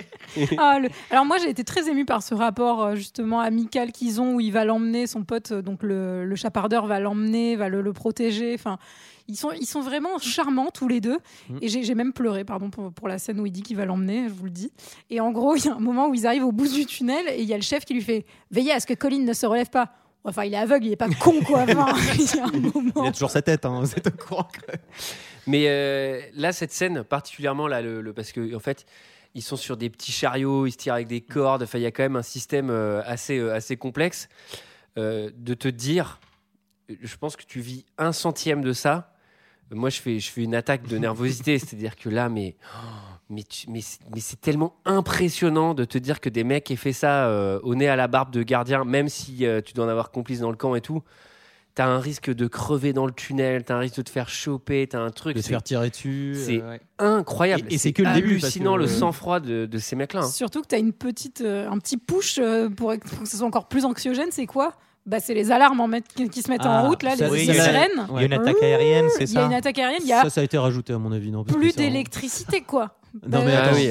Ah, 0.59 0.79
le- 0.81 0.89
Alors 1.11 1.25
moi 1.25 1.39
j'ai 1.43 1.49
été 1.51 1.65
très 1.65 1.89
émue 1.89 2.05
par 2.05 2.23
ce 2.23 2.35
rapport 2.35 2.83
euh, 2.83 2.95
justement 2.95 3.41
amical 3.41 3.91
qu'ils 3.93 4.21
ont 4.21 4.35
où 4.35 4.41
il 4.41 4.53
va 4.53 4.65
l'emmener, 4.65 5.07
son 5.07 5.25
pote, 5.25 5.53
euh, 5.53 5.63
donc 5.63 5.83
le, 5.83 6.25
le 6.25 6.37
chapardeur 6.37 6.87
va 6.87 7.01
l'emmener, 7.01 7.57
va 7.57 7.69
le, 7.69 7.81
le 7.83 7.93
protéger. 7.93 8.55
Enfin, 8.55 8.79
ils 9.29 9.37
sont, 9.37 9.51
ils 9.53 9.67
sont 9.67 9.81
vraiment 9.81 10.19
charmants 10.19 10.71
tous 10.73 10.89
les 10.89 11.01
deux. 11.01 11.19
Mm. 11.49 11.59
Et 11.63 11.69
j'ai 11.69 11.95
même 11.95 12.13
pleuré, 12.13 12.45
pardon, 12.45 12.71
pour, 12.71 12.93
pour 12.93 13.09
la 13.09 13.19
scène 13.19 13.41
où 13.41 13.47
il 13.47 13.53
dit 13.53 13.63
qu'il 13.63 13.77
va 13.77 13.85
l'emmener, 13.85 14.29
je 14.29 14.33
vous 14.35 14.45
le 14.45 14.51
dis. 14.51 14.73
Et 15.11 15.21
en 15.21 15.31
gros, 15.33 15.57
il 15.57 15.65
y 15.65 15.69
a 15.69 15.75
un 15.75 15.81
moment 15.81 16.09
où 16.09 16.15
ils 16.15 16.27
arrivent 16.27 16.45
au 16.45 16.53
bout 16.53 16.69
du 16.69 16.87
tunnel 16.87 17.25
et 17.29 17.41
il 17.43 17.49
y 17.49 17.55
a 17.55 17.57
le 17.57 17.63
chef 17.63 17.85
qui 17.85 17.95
lui 17.95 18.03
fait 18.03 18.25
Veillez 18.51 18.73
à 18.73 18.81
ce 18.81 18.87
que 18.87 18.95
Colin 18.95 19.21
ne 19.25 19.33
se 19.33 19.47
relève 19.47 19.71
pas. 19.71 19.93
Enfin, 20.25 20.45
il 20.45 20.55
est 20.55 20.59
aveugle, 20.59 20.87
il 20.87 20.93
est 20.93 20.97
pas 20.97 21.09
con 21.21 21.41
quoi. 21.45 21.63
Enfin, 21.63 21.93
il 22.15 22.37
y 22.37 22.39
a 22.39 22.45
un 22.45 22.51
Il 22.55 22.61
moment. 22.73 23.09
a 23.09 23.13
toujours 23.13 23.31
sa 23.31 23.43
tête, 23.43 23.65
hein, 23.67 23.81
vous 23.81 23.93
êtes 23.93 24.07
au 24.07 24.11
courant. 24.13 24.45
que- 24.53 24.77
mais 25.49 25.65
euh, 25.67 26.21
là 26.35 26.53
cette 26.53 26.71
scène 26.73 27.03
particulièrement 27.03 27.67
là, 27.67 27.83
le, 27.83 28.01
le- 28.01 28.13
parce 28.13 28.31
que 28.31 28.55
en 28.55 28.61
fait 28.61 28.87
ils 29.35 29.43
sont 29.43 29.57
sur 29.57 29.77
des 29.77 29.91
petits 29.91 30.13
chariots, 30.13 30.67
ils 30.67 30.73
se 30.73 30.77
tirent 30.77 30.95
avec 30.95 31.09
des 31.09 31.21
cordes. 31.23 31.63
Enfin, 31.65 31.79
il 31.79 31.83
y 31.83 31.87
a 31.87 31.91
quand 31.91 32.03
même 32.05 32.15
un 32.17 32.23
système 32.23 32.71
euh, 32.71 33.03
assez 33.07 33.39
euh, 33.39 33.53
assez 33.55 33.77
complexe 33.77 34.29
euh, 34.99 35.31
de 35.37 35.55
te 35.55 35.67
dire. 35.69 36.21
Je 37.03 37.17
pense 37.17 37.37
que 37.37 37.45
tu 37.45 37.61
vis 37.61 37.85
un 37.99 38.13
centième 38.13 38.63
de 38.63 38.73
ça. 38.73 39.09
Moi, 39.71 39.89
je 39.89 40.01
fais 40.03 40.19
je 40.19 40.31
fais 40.31 40.43
une 40.43 40.55
attaque 40.55 40.87
de 40.87 40.99
nervosité, 40.99 41.59
c'est-à-dire 41.59 41.97
que 41.97 42.09
là, 42.11 42.29
mais 42.29 42.57
oh, 42.75 42.79
mais 43.31 43.43
tu- 43.43 43.71
mais 43.71 43.81
c'est- 43.81 44.01
mais 44.15 44.21
c'est 44.21 44.39
tellement 44.41 44.75
impressionnant 44.85 45.73
de 45.75 45.85
te 45.85 45.97
dire 45.99 46.21
que 46.21 46.29
des 46.29 46.45
mecs 46.45 46.71
aient 46.71 46.77
fait 46.77 46.93
ça 46.93 47.27
euh, 47.29 47.59
au 47.63 47.75
nez 47.75 47.89
à 47.89 47.97
la 47.97 48.07
barbe 48.09 48.31
de 48.33 48.43
gardien, 48.43 48.85
même 48.85 49.09
si 49.09 49.47
euh, 49.47 49.61
tu 49.63 49.73
dois 49.73 49.87
en 49.87 49.89
avoir 49.89 50.11
complice 50.11 50.41
dans 50.41 50.51
le 50.51 50.57
camp 50.57 50.75
et 50.75 50.81
tout. 50.83 51.03
T'as 51.75 51.87
un 51.87 52.01
risque 52.01 52.31
de 52.31 52.47
crever 52.49 52.93
dans 52.93 53.07
le 53.07 53.13
tunnel, 53.13 53.65
t'as 53.65 53.77
un 53.77 53.79
risque 53.79 53.97
de 53.97 54.03
te 54.03 54.11
faire 54.11 54.29
choper, 54.29 54.87
t'as 54.87 55.01
un 55.01 55.09
truc. 55.09 55.37
De 55.37 55.41
se 55.41 55.47
c'est 55.47 55.53
faire 55.55 55.63
tirer 55.63 55.89
dessus. 55.89 56.35
c'est 56.37 56.61
euh, 56.61 56.73
ouais. 56.73 56.81
incroyable. 56.99 57.65
Et- 57.71 57.77
et 57.77 57.79
c'est 57.79 57.95
que 57.95 58.03
le 58.03 58.13
début, 58.13 58.33
hallucinant 58.33 58.75
que- 58.75 58.81
le 58.81 58.87
sang-froid 58.87 59.41
de, 59.41 59.65
de 59.65 59.79
ces 59.79 59.97
mecs-là. 59.97 60.21
hein. 60.25 60.29
Surtout 60.31 60.61
que 60.61 60.67
tu 60.67 60.75
as 60.75 60.79
une 60.79 60.93
petite, 60.93 61.41
euh, 61.41 61.67
un 61.71 61.79
petit 61.79 61.97
push 61.97 62.39
euh, 62.39 62.69
pour, 62.69 62.93
pour 62.99 63.21
que 63.21 63.27
ce 63.27 63.39
soit 63.39 63.47
encore 63.47 63.69
plus 63.69 63.87
anxiogène. 63.87 64.29
C'est 64.33 64.45
quoi? 64.45 64.75
Bah, 65.07 65.21
C'est 65.21 65.35
les 65.35 65.51
alarmes 65.51 65.81
en 65.81 65.89
met- 65.89 66.03
qui, 66.03 66.43
se 66.43 66.51
mettent 66.51 66.61
Ah, 66.65 66.83
en 66.85 66.89
route, 66.89 67.03
là, 67.03 67.17
ça, 67.17 67.27
les, 67.27 67.31
oui, 67.31 67.45
sirènes. 67.45 68.07
Il 68.11 68.17
y 68.17 68.19
a 68.19 68.23
une 68.25 68.33
attaque 68.33 68.63
aérienne, 68.63 69.07
c'est 69.17 69.25
Il 69.25 69.33
y 69.35 69.37
a 69.39 69.41
ça 69.41 69.47
une 69.47 69.55
attaque 69.55 69.79
aérienne, 69.79 70.01
il 70.03 70.09
y 70.09 70.13
a 70.13 70.23
Ça, 70.23 70.31
ça 70.31 70.41
a 70.41 70.45
été 70.45 70.59
rajouté 70.59 70.93
à 70.93 70.99
mon 70.99 71.13
avis. 71.13 71.31
Non, 71.31 71.45
plus 71.45 71.75
d'électricité, 71.75 72.61
quoi. 72.63 72.97
Non, 73.27 73.41
mais 73.45 73.53
Bah, 73.53 73.61
Ah 73.65 73.67
attends. 73.69 73.77
oui. 73.77 73.91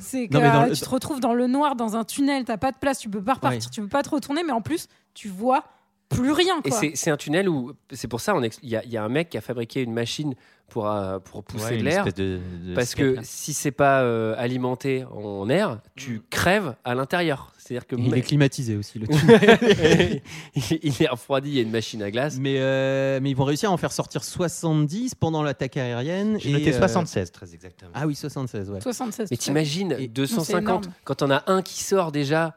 C'est 0.00 0.28
que 0.28 0.34
Non, 0.34 0.40
mais 0.40 0.50
dans 0.50 0.62
euh, 0.62 0.66
le- 0.66 0.74
tu 0.74 0.80
te 0.82 0.88
retrouves 0.88 1.18
dans 1.20 1.34
le 1.34 1.46
noir, 1.48 1.74
dans 1.74 1.96
un 1.96 2.04
tunnel, 2.04 2.44
t'as 2.44 2.56
pas 2.56 2.70
de 2.70 2.76
place, 2.76 2.98
tu 3.00 3.08
peux 3.08 3.22
pas 3.22 3.34
repartir, 3.34 3.60
Ouais. 3.62 3.70
tu 3.72 3.80
peux 3.80 3.88
pas 3.88 4.02
te 4.02 4.10
retourner, 4.10 4.42
mais 4.44 4.52
en 4.52 4.60
plus, 4.60 4.86
tu 5.14 5.28
vois 5.28 5.64
plus 6.10 6.32
rien. 6.32 6.60
Et 6.64 6.68
Quoi. 6.70 6.78
c'est 6.78 6.92
c'est 6.94 7.10
un 7.10 7.16
tunnel 7.16 7.48
où, 7.48 7.72
c'est 7.92 8.08
pour 8.08 8.20
ça, 8.20 8.34
il 8.62 8.68
y, 8.68 8.76
a- 8.76 8.84
il 8.84 8.90
y 8.90 8.96
a 8.98 9.02
un 9.04 9.08
mec 9.08 9.30
qui 9.30 9.38
a 9.38 9.40
fabriqué 9.40 9.80
une 9.82 9.92
machine 9.94 10.34
pour, 10.68 10.88
euh, 10.88 11.18
pour 11.18 11.42
pousser 11.42 11.64
Ouais, 11.64 11.78
de 11.78 11.82
l'air. 11.82 11.98
espèce 12.06 12.14
de- 12.14 12.38
de 12.68 12.74
Parce 12.74 12.94
que 12.94 13.02
là. 13.16 13.20
si 13.24 13.52
c'est 13.54 13.72
pas 13.72 14.02
euh, 14.02 14.34
alimenté 14.38 15.04
en 15.12 15.48
air, 15.48 15.78
tu 15.96 16.20
crèves 16.30 16.74
à 16.84 16.94
l'intérieur. 16.94 17.52
C'est-à-dire 17.58 17.86
que 17.88 17.96
il 17.96 18.12
est 18.14 18.20
climatisé 18.22 18.76
aussi. 18.76 18.98
Le 19.00 19.06
il 20.54 20.78
il 20.82 21.02
est 21.02 21.08
refroidi, 21.08 21.48
il 21.50 21.54
y 21.56 21.58
a 21.58 21.62
une 21.62 21.70
machine 21.70 22.02
à 22.02 22.10
glace. 22.10 22.36
mais, 22.40 22.56
euh, 22.58 23.18
mais 23.22 23.30
ils 23.30 23.36
vont 23.36 23.44
réussir 23.44 23.70
à 23.70 23.72
en 23.72 23.76
faire 23.76 23.92
sortir 23.92 24.22
70 24.24 25.14
pendant 25.14 25.42
l'attaque 25.42 25.76
aérienne. 25.76 26.38
J'ai 26.40 26.50
et, 26.50 26.52
noté 26.52 26.74
euh, 26.74 26.78
76, 26.78 27.30
très 27.32 27.52
exactement. 27.54 27.90
Ah 27.94 28.06
oui, 28.06 28.14
76, 28.14 28.70
ouais. 28.70 28.80
76. 28.80 29.28
Mais 29.30 29.36
t'imagines, 29.36 29.92
Et- 29.98 30.06
Non, 30.08 30.12
250, 30.14 30.44
c'est 30.46 30.58
énorme. 30.62 30.82
quand 31.04 31.22
on 31.22 31.30
a 31.30 31.42
un 31.46 31.62
qui 31.62 31.82
sort 31.82 32.12
déjà, 32.12 32.56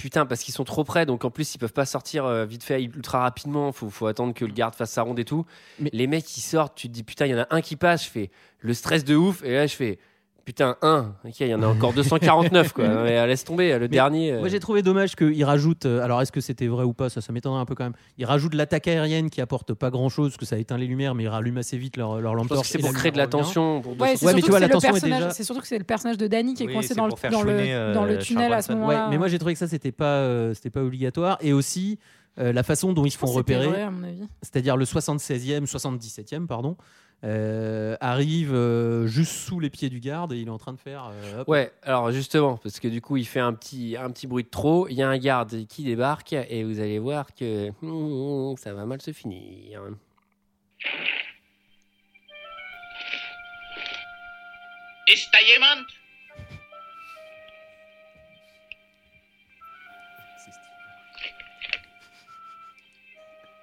putain, 0.00 0.24
parce 0.26 0.42
qu'ils 0.42 0.54
sont 0.54 0.64
trop 0.64 0.82
près, 0.82 1.04
donc 1.04 1.24
en 1.24 1.30
plus 1.30 1.54
ils 1.54 1.58
peuvent 1.58 1.72
pas 1.74 1.84
sortir 1.84 2.24
euh, 2.24 2.46
vite 2.46 2.64
fait 2.64 2.82
ultra 2.82 3.20
rapidement, 3.20 3.70
faut, 3.72 3.90
faut 3.90 4.06
attendre 4.06 4.32
que 4.34 4.44
le 4.46 4.52
garde 4.52 4.74
fasse 4.74 4.92
sa 4.92 5.02
ronde 5.02 5.18
et 5.18 5.24
tout. 5.24 5.44
Mais- 5.78 5.90
Les 5.92 6.06
mecs 6.06 6.24
qui 6.24 6.40
sortent, 6.40 6.74
tu 6.74 6.88
te 6.88 6.92
dis 6.94 7.02
putain, 7.02 7.26
il 7.26 7.30
y 7.32 7.34
en 7.34 7.40
a 7.42 7.46
un 7.50 7.60
qui 7.60 7.76
passe, 7.76 8.04
je 8.06 8.10
fais 8.10 8.30
le 8.60 8.72
stress 8.74 9.04
de 9.04 9.14
ouf, 9.14 9.42
et 9.44 9.52
là 9.54 9.66
je 9.66 9.74
fais 9.76 9.98
putain, 10.50 10.76
un, 10.82 11.14
ok, 11.24 11.38
il 11.40 11.46
y 11.46 11.54
en 11.54 11.62
a 11.62 11.66
encore 11.68 11.92
249 11.92 12.72
quoi, 12.72 12.84
Mais, 13.04 13.18
euh, 13.18 13.26
laisse 13.26 13.44
tomber, 13.44 13.78
le 13.78 13.86
dernier. 13.86 14.32
euh, 14.32 14.40
Moi 14.40 14.48
j'ai 14.48 14.58
trouvé 14.58 14.82
dommage 14.82 15.14
qu'ils 15.14 15.44
rajoutent, 15.44 15.86
euh, 15.86 16.02
alors 16.02 16.20
est-ce 16.22 16.32
que 16.32 16.40
c'était 16.40 16.66
vrai 16.66 16.82
ou 16.82 16.92
pas, 16.92 17.08
ça, 17.08 17.20
ça 17.20 17.32
m'étonnerait 17.32 17.60
un 17.60 17.64
peu 17.64 17.76
quand 17.76 17.84
même. 17.84 17.92
Ils 18.18 18.24
rajoutent 18.24 18.54
l'attaque 18.54 18.88
aérienne 18.88 19.30
qui 19.30 19.40
apporte 19.40 19.74
pas 19.74 19.90
grand 19.90 20.08
chose, 20.08 20.30
parce 20.30 20.38
que 20.38 20.46
ça 20.46 20.58
éteint 20.58 20.76
les 20.76 20.86
lumières, 20.88 21.14
mais 21.14 21.22
ils 21.22 21.28
rallument 21.28 21.60
assez 21.60 21.78
vite 21.78 21.96
leur, 21.96 22.20
leur 22.20 22.34
lampe 22.34 22.44
je 22.44 22.48
pense 22.48 22.48
que 22.48 22.54
torche 22.56 22.68
c'est 22.72 22.78
pour 22.78 22.92
créer 22.92 23.12
de 23.12 23.16
la 23.18 23.28
tension. 23.28 23.80
Pour 23.80 23.92
Ouais, 24.00 24.16
c'est 24.16 24.26
Ouais, 24.26 24.32
mais 24.34 24.40
surtout 24.40 24.46
tu 24.46 24.50
vois, 24.50 24.58
que 24.58 24.60
c'est 24.60 24.60
la 24.60 24.66
le 24.66 24.72
tension 24.72 24.88
est 24.88 24.92
personnage- 24.92 25.18
déjà- 25.20 25.30
c'est 25.30 25.44
surtout 25.44 25.60
que 25.62 25.68
c'est 25.68 25.78
le 25.78 25.84
personnage 25.84 26.16
de 26.18 26.26
Danny 26.26 26.54
qui 26.54 26.64
est 26.64 26.66
Oui, 26.66 26.72
coincé 26.72 26.94
dans 26.96 27.06
le, 27.06 27.12
dans 27.30 27.44
euh, 27.46 27.94
dans 27.94 28.18
tunnel 28.18 28.52
à 28.52 28.60
ce 28.62 28.72
Ouais, 28.72 28.74
moment-là. 28.78 29.06
mais 29.08 29.18
moi 29.18 29.28
j'ai 29.28 29.38
trouvé 29.38 29.52
que 29.52 29.58
ça 29.60 29.68
c'était 29.68 29.92
pas, 29.92 30.04
euh, 30.16 30.52
c'était 30.54 30.70
pas 30.70 30.82
obligatoire. 30.82 31.38
Et 31.42 31.52
aussi 31.52 31.98
euh, 32.38 32.52
la 32.52 32.62
façon 32.64 32.92
dont 32.92 33.04
ils 33.04 33.10
se 33.10 33.18
font 33.18 33.26
repérer, 33.26 33.86
c'est-à-dire 34.42 34.76
le 34.76 34.84
76e, 34.84 35.66
77e, 35.66 36.46
pardon, 36.46 36.76
euh, 37.22 37.96
arrive 38.00 38.54
euh, 38.54 39.06
juste 39.06 39.32
sous 39.32 39.60
les 39.60 39.70
pieds 39.70 39.90
du 39.90 40.00
garde 40.00 40.32
et 40.32 40.38
il 40.38 40.48
est 40.48 40.50
en 40.50 40.58
train 40.58 40.72
de 40.72 40.78
faire. 40.78 41.10
euh, 41.12 41.40
hop. 41.40 41.48
Ouais, 41.48 41.72
alors 41.82 42.10
justement, 42.12 42.56
parce 42.56 42.80
que 42.80 42.88
du 42.88 43.00
coup, 43.00 43.16
il 43.16 43.26
fait 43.26 43.40
un 43.40 43.52
petit, 43.52 43.96
un 43.98 44.10
petit 44.10 44.26
bruit 44.26 44.44
de 44.44 44.48
trop. 44.48 44.88
Il 44.88 44.94
y 44.94 45.02
a 45.02 45.08
un 45.08 45.18
garde 45.18 45.66
qui 45.66 45.84
débarque 45.84 46.32
et 46.32 46.64
vous 46.64 46.80
allez 46.80 46.98
voir 46.98 47.34
que 47.34 47.70
hmm, 47.82 48.56
ça 48.56 48.72
va 48.72 48.86
mal 48.86 49.00
se 49.02 49.12
finir. 49.12 49.82
Ist 55.06 55.32
da 55.32 55.38
jemand? 55.40 55.86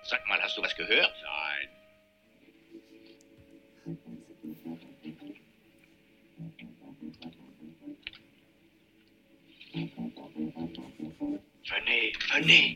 Sag 0.04 0.26
mal, 0.28 0.42
hast 0.42 0.58
du 0.58 0.62
was 0.62 0.76
gehört? 0.76 1.14
Nein. 1.22 1.47
Venez. 11.70 12.14
Venez 12.34 12.76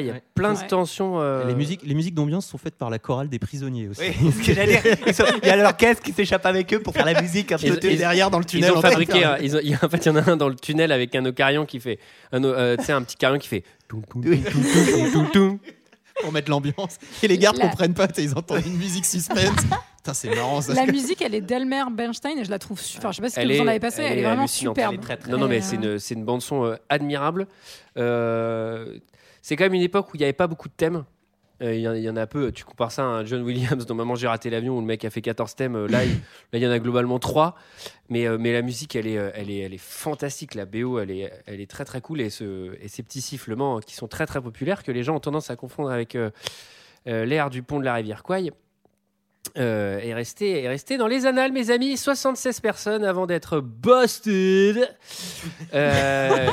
Ouais. 0.00 0.22
Plein 0.34 0.54
de 0.54 0.58
tensions. 0.66 1.20
euh, 1.20 1.46
Les 1.46 1.54
musiques, 1.54 1.80
les 1.84 1.94
musiques 1.94 2.14
d'ambiance 2.14 2.46
sont 2.46 2.58
faites 2.58 2.74
par 2.76 2.90
la 2.90 2.98
chorale 2.98 3.28
des 3.28 3.38
prisonniers 3.38 3.88
aussi. 3.88 4.00
Oui, 4.22 4.32
ce 4.32 4.46
que 4.46 4.54
j'allais 4.54 4.80
dire. 4.80 4.96
Ils 5.06 5.14
sont- 5.14 5.24
Il 5.42 5.48
y 5.48 5.50
a 5.50 5.56
l'orchestre 5.56 6.02
qui 6.02 6.12
s'échappe 6.12 6.46
avec 6.46 6.72
eux 6.74 6.80
pour 6.80 6.92
faire 6.94 7.04
la 7.06 7.20
musique 7.20 7.52
un 7.52 7.58
peu 7.58 7.66
ils- 7.82 7.98
derrière 7.98 8.30
dans 8.30 8.38
le 8.38 8.44
Ils 8.44 8.48
tunnel. 8.48 8.72
ont 8.72 8.78
en 8.78 8.80
fabriqué, 8.82 9.22
ils 9.42 9.56
ont- 9.56 9.60
il 9.62 9.70
y 9.70 9.74
a- 9.74 9.78
en 9.84 9.88
fait, 9.88 9.98
il 9.98 10.06
y 10.06 10.10
en 10.10 10.16
a 10.16 10.30
un 10.30 10.36
dans 10.36 10.48
le 10.48 10.56
tunnel 10.56 10.90
avec 10.92 11.14
un 11.14 11.24
ocarion 11.24 11.66
qui 11.66 11.80
fait, 11.80 11.98
un, 12.32 12.42
euh, 12.44 12.76
tu 12.76 12.84
sais, 12.84 12.92
un 12.92 13.02
petit 13.02 13.16
carillon 13.16 13.38
qui 13.38 13.48
fait. 13.48 13.64
pour 16.20 16.32
mettre 16.32 16.50
l'ambiance. 16.50 16.98
Et 17.22 17.28
les 17.28 17.38
gardes 17.38 17.56
La- 17.56 17.68
comprennent 17.68 17.94
pas, 17.94 18.06
ils 18.18 18.32
entendent 18.36 18.64
une 18.66 18.76
musique 18.76 19.06
suspense. 19.06 19.48
Putain, 19.96 20.14
c'est 20.14 20.34
marrant 20.34 20.60
ça. 20.60 20.74
La 20.74 20.86
musique, 20.86 21.22
elle 21.22 21.34
est 21.34 21.40
d'Elmer 21.40 21.84
Bernstein 21.92 22.36
et 22.38 22.44
je 22.44 22.50
la 22.50 22.58
trouve. 22.58 22.80
su- 22.80 22.98
Enfin, 22.98 23.10
je 23.12 23.16
sais 23.16 23.22
pas 23.22 23.30
si 23.30 23.40
Elle 23.40 23.52
vous 23.56 23.60
en 23.62 23.66
avez 23.68 23.80
passé, 23.80 24.02
elle, 24.02 24.12
elle 24.12 24.18
est 24.18 24.22
est 24.22 24.24
vraiment 24.24 24.46
superbe. 24.46 24.94
Elle 24.94 24.98
est 24.98 25.02
très, 25.02 25.16
très- 25.16 25.30
Elle 25.30 25.34
Non, 25.36 25.42
non, 25.42 25.48
mais 25.48 25.60
c'est 25.60 25.76
euh, 25.78 25.92
une, 25.94 25.98
c'est 25.98 26.14
une 26.14 26.24
bande 26.24 26.42
son 26.42 26.64
euh, 26.64 26.76
admirable. 26.88 27.46
Euh, 27.96 28.98
c'est 29.42 29.56
quand 29.56 29.64
même 29.64 29.74
une 29.74 29.82
époque 29.82 30.06
où 30.12 30.16
il 30.16 30.20
n'y 30.20 30.24
avait 30.24 30.32
pas 30.32 30.46
beaucoup 30.46 30.68
de 30.68 30.74
thèmes. 30.74 31.04
Euh, 31.62 31.74
Il 31.74 31.80
y, 31.82 31.88
en- 31.88 31.92
il 31.94 32.02
y 32.02 32.08
en 32.10 32.16
a 32.16 32.26
peu. 32.26 32.50
Tu 32.50 32.64
compares 32.64 32.90
ça 32.90 33.02
à 33.02 33.06
un 33.06 33.24
John 33.24 33.42
Williams 33.42 33.86
dont 33.86 33.94
Maman 33.94 34.14
j'ai 34.16 34.26
raté 34.26 34.50
l'avion 34.50 34.76
où 34.76 34.80
le 34.80 34.86
mec 34.86 35.04
a 35.04 35.10
fait 35.10 35.20
14 35.20 35.54
thèmes. 35.54 35.76
euh, 35.76 35.86
Là, 35.86 36.04
il, 36.04 36.10
là, 36.52 36.58
y 36.58 36.66
en 36.66 36.70
a 36.72 36.78
globalement 36.80 37.18
3. 37.20 37.54
Mais, 38.08 38.26
euh, 38.26 38.36
mais 38.38 38.52
la 38.52 38.62
musique, 38.62 38.96
elle 38.96 39.06
est, 39.06 39.18
euh, 39.18 39.30
elle, 39.34 39.48
est, 39.50 39.58
elle 39.58 39.74
est 39.74 39.78
fantastique. 39.78 40.54
La 40.56 40.64
BO, 40.64 40.98
elle 40.98 41.10
est, 41.12 41.32
elle 41.46 41.60
est 41.60 41.70
très 41.70 41.84
très 41.84 42.00
cool. 42.00 42.20
Et, 42.20 42.30
ce, 42.30 42.74
et 42.82 42.88
ces 42.88 43.02
petits 43.04 43.20
sifflements 43.20 43.78
qui 43.80 43.94
sont 43.94 44.08
très 44.08 44.26
très 44.26 44.40
populaires 44.40 44.82
que 44.82 44.90
les 44.90 45.02
gens 45.04 45.14
ont 45.16 45.20
tendance 45.20 45.50
à 45.50 45.56
confondre 45.56 45.90
avec 45.90 46.16
l'air 47.06 47.50
du 47.50 47.62
pont 47.62 47.78
de 47.78 47.84
la 47.84 47.94
rivière 47.94 48.22
Kwai. 48.24 48.50
Euh, 49.58 49.98
est, 49.98 50.14
resté, 50.14 50.62
est 50.62 50.68
resté 50.68 50.96
dans 50.96 51.08
les 51.08 51.26
annales, 51.26 51.52
mes 51.52 51.70
amis. 51.70 51.96
76 51.96 52.60
personnes 52.60 53.04
avant 53.04 53.26
d'être 53.26 53.60
busted. 53.60 54.88
Euh, 55.74 56.48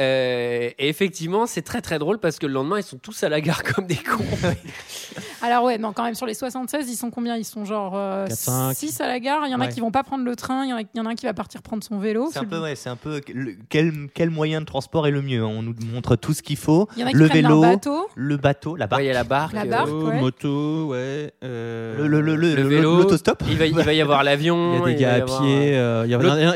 Euh, 0.00 0.70
et 0.78 0.88
effectivement, 0.88 1.46
c'est 1.46 1.62
très 1.62 1.80
très 1.80 1.98
drôle 1.98 2.18
parce 2.18 2.38
que 2.38 2.46
le 2.46 2.52
lendemain, 2.52 2.78
ils 2.78 2.82
sont 2.82 2.98
tous 2.98 3.22
à 3.22 3.28
la 3.28 3.40
gare 3.40 3.62
comme 3.62 3.86
des 3.86 3.96
cons. 3.96 4.18
Alors 5.42 5.64
ouais, 5.64 5.78
non, 5.78 5.92
quand 5.92 6.04
même 6.04 6.14
sur 6.14 6.26
les 6.26 6.34
76, 6.34 6.88
ils 6.90 6.96
sont 6.96 7.10
combien? 7.10 7.36
Ils 7.36 7.44
sont 7.44 7.64
genre 7.64 7.92
euh, 7.94 8.26
Quatre, 8.26 8.38
cinq. 8.38 8.74
6 8.74 9.00
à 9.00 9.06
la 9.06 9.20
gare? 9.20 9.42
Il 9.46 9.52
y 9.52 9.54
en 9.54 9.60
a 9.60 9.66
qui 9.68 9.80
vont 9.80 9.90
pas 9.90 10.02
prendre 10.02 10.24
le 10.24 10.34
train. 10.36 10.64
Il 10.64 10.70
y, 10.70 10.72
en 10.72 10.76
a- 10.78 10.80
il 10.80 10.86
y 10.96 11.00
en 11.00 11.06
a 11.06 11.10
un 11.10 11.14
qui 11.14 11.26
va 11.26 11.34
partir 11.34 11.60
prendre 11.62 11.84
son 11.84 11.98
vélo. 11.98 12.30
C'est 12.32 12.38
un 12.38 12.44
peu, 12.44 12.60
ouais, 12.60 12.74
c'est 12.76 12.88
un 12.88 12.96
peu 12.96 13.20
le- 13.32 13.54
quel, 13.68 13.92
quel 14.14 14.30
moyen 14.30 14.60
de 14.60 14.66
transport 14.66 15.06
est 15.06 15.10
le 15.10 15.22
mieux? 15.22 15.44
On 15.44 15.62
nous 15.62 15.74
montre 15.92 16.16
tout 16.16 16.32
ce 16.32 16.42
qu'il 16.42 16.56
faut. 16.56 16.88
Il 16.96 17.02
y 17.02 17.04
en 17.04 17.08
a 17.08 17.10
qui 17.10 17.16
le 17.16 17.28
prennent 17.28 17.42
vélo, 17.46 17.60
bateau. 17.60 18.08
le 18.14 18.36
bateau, 18.36 18.76
la 18.76 18.86
barque, 18.86 19.00
Ouais, 19.00 19.04
Il 19.04 19.08
y 19.08 19.10
a 19.10 19.14
la 19.14 19.24
barque, 19.24 19.52
La 19.54 19.62
euh, 19.62 19.66
barque. 19.66 19.90
Moto, 19.90 20.06
ouais. 20.08 20.20
moto, 20.20 20.86
ouais. 20.92 21.32
euh, 21.44 21.96
le, 21.98 22.08
le, 22.08 22.20
le, 22.20 22.36
le- 22.36 22.54
le 22.54 22.62
le- 22.62 22.68
vélo, 22.68 22.96
l'autostop. 22.96 23.42
il 23.48 23.56
va, 23.58 23.66
il 23.66 23.74
va 23.74 23.92
y 23.92 24.00
avoir 24.00 24.24
l'avion. 24.24 24.74
Il 24.74 24.78
y 24.78 24.82
a 24.82 24.86
des 24.86 24.94
gars 24.94 25.14
à 25.14 25.20
pied, 25.20 25.68
il 26.06 26.10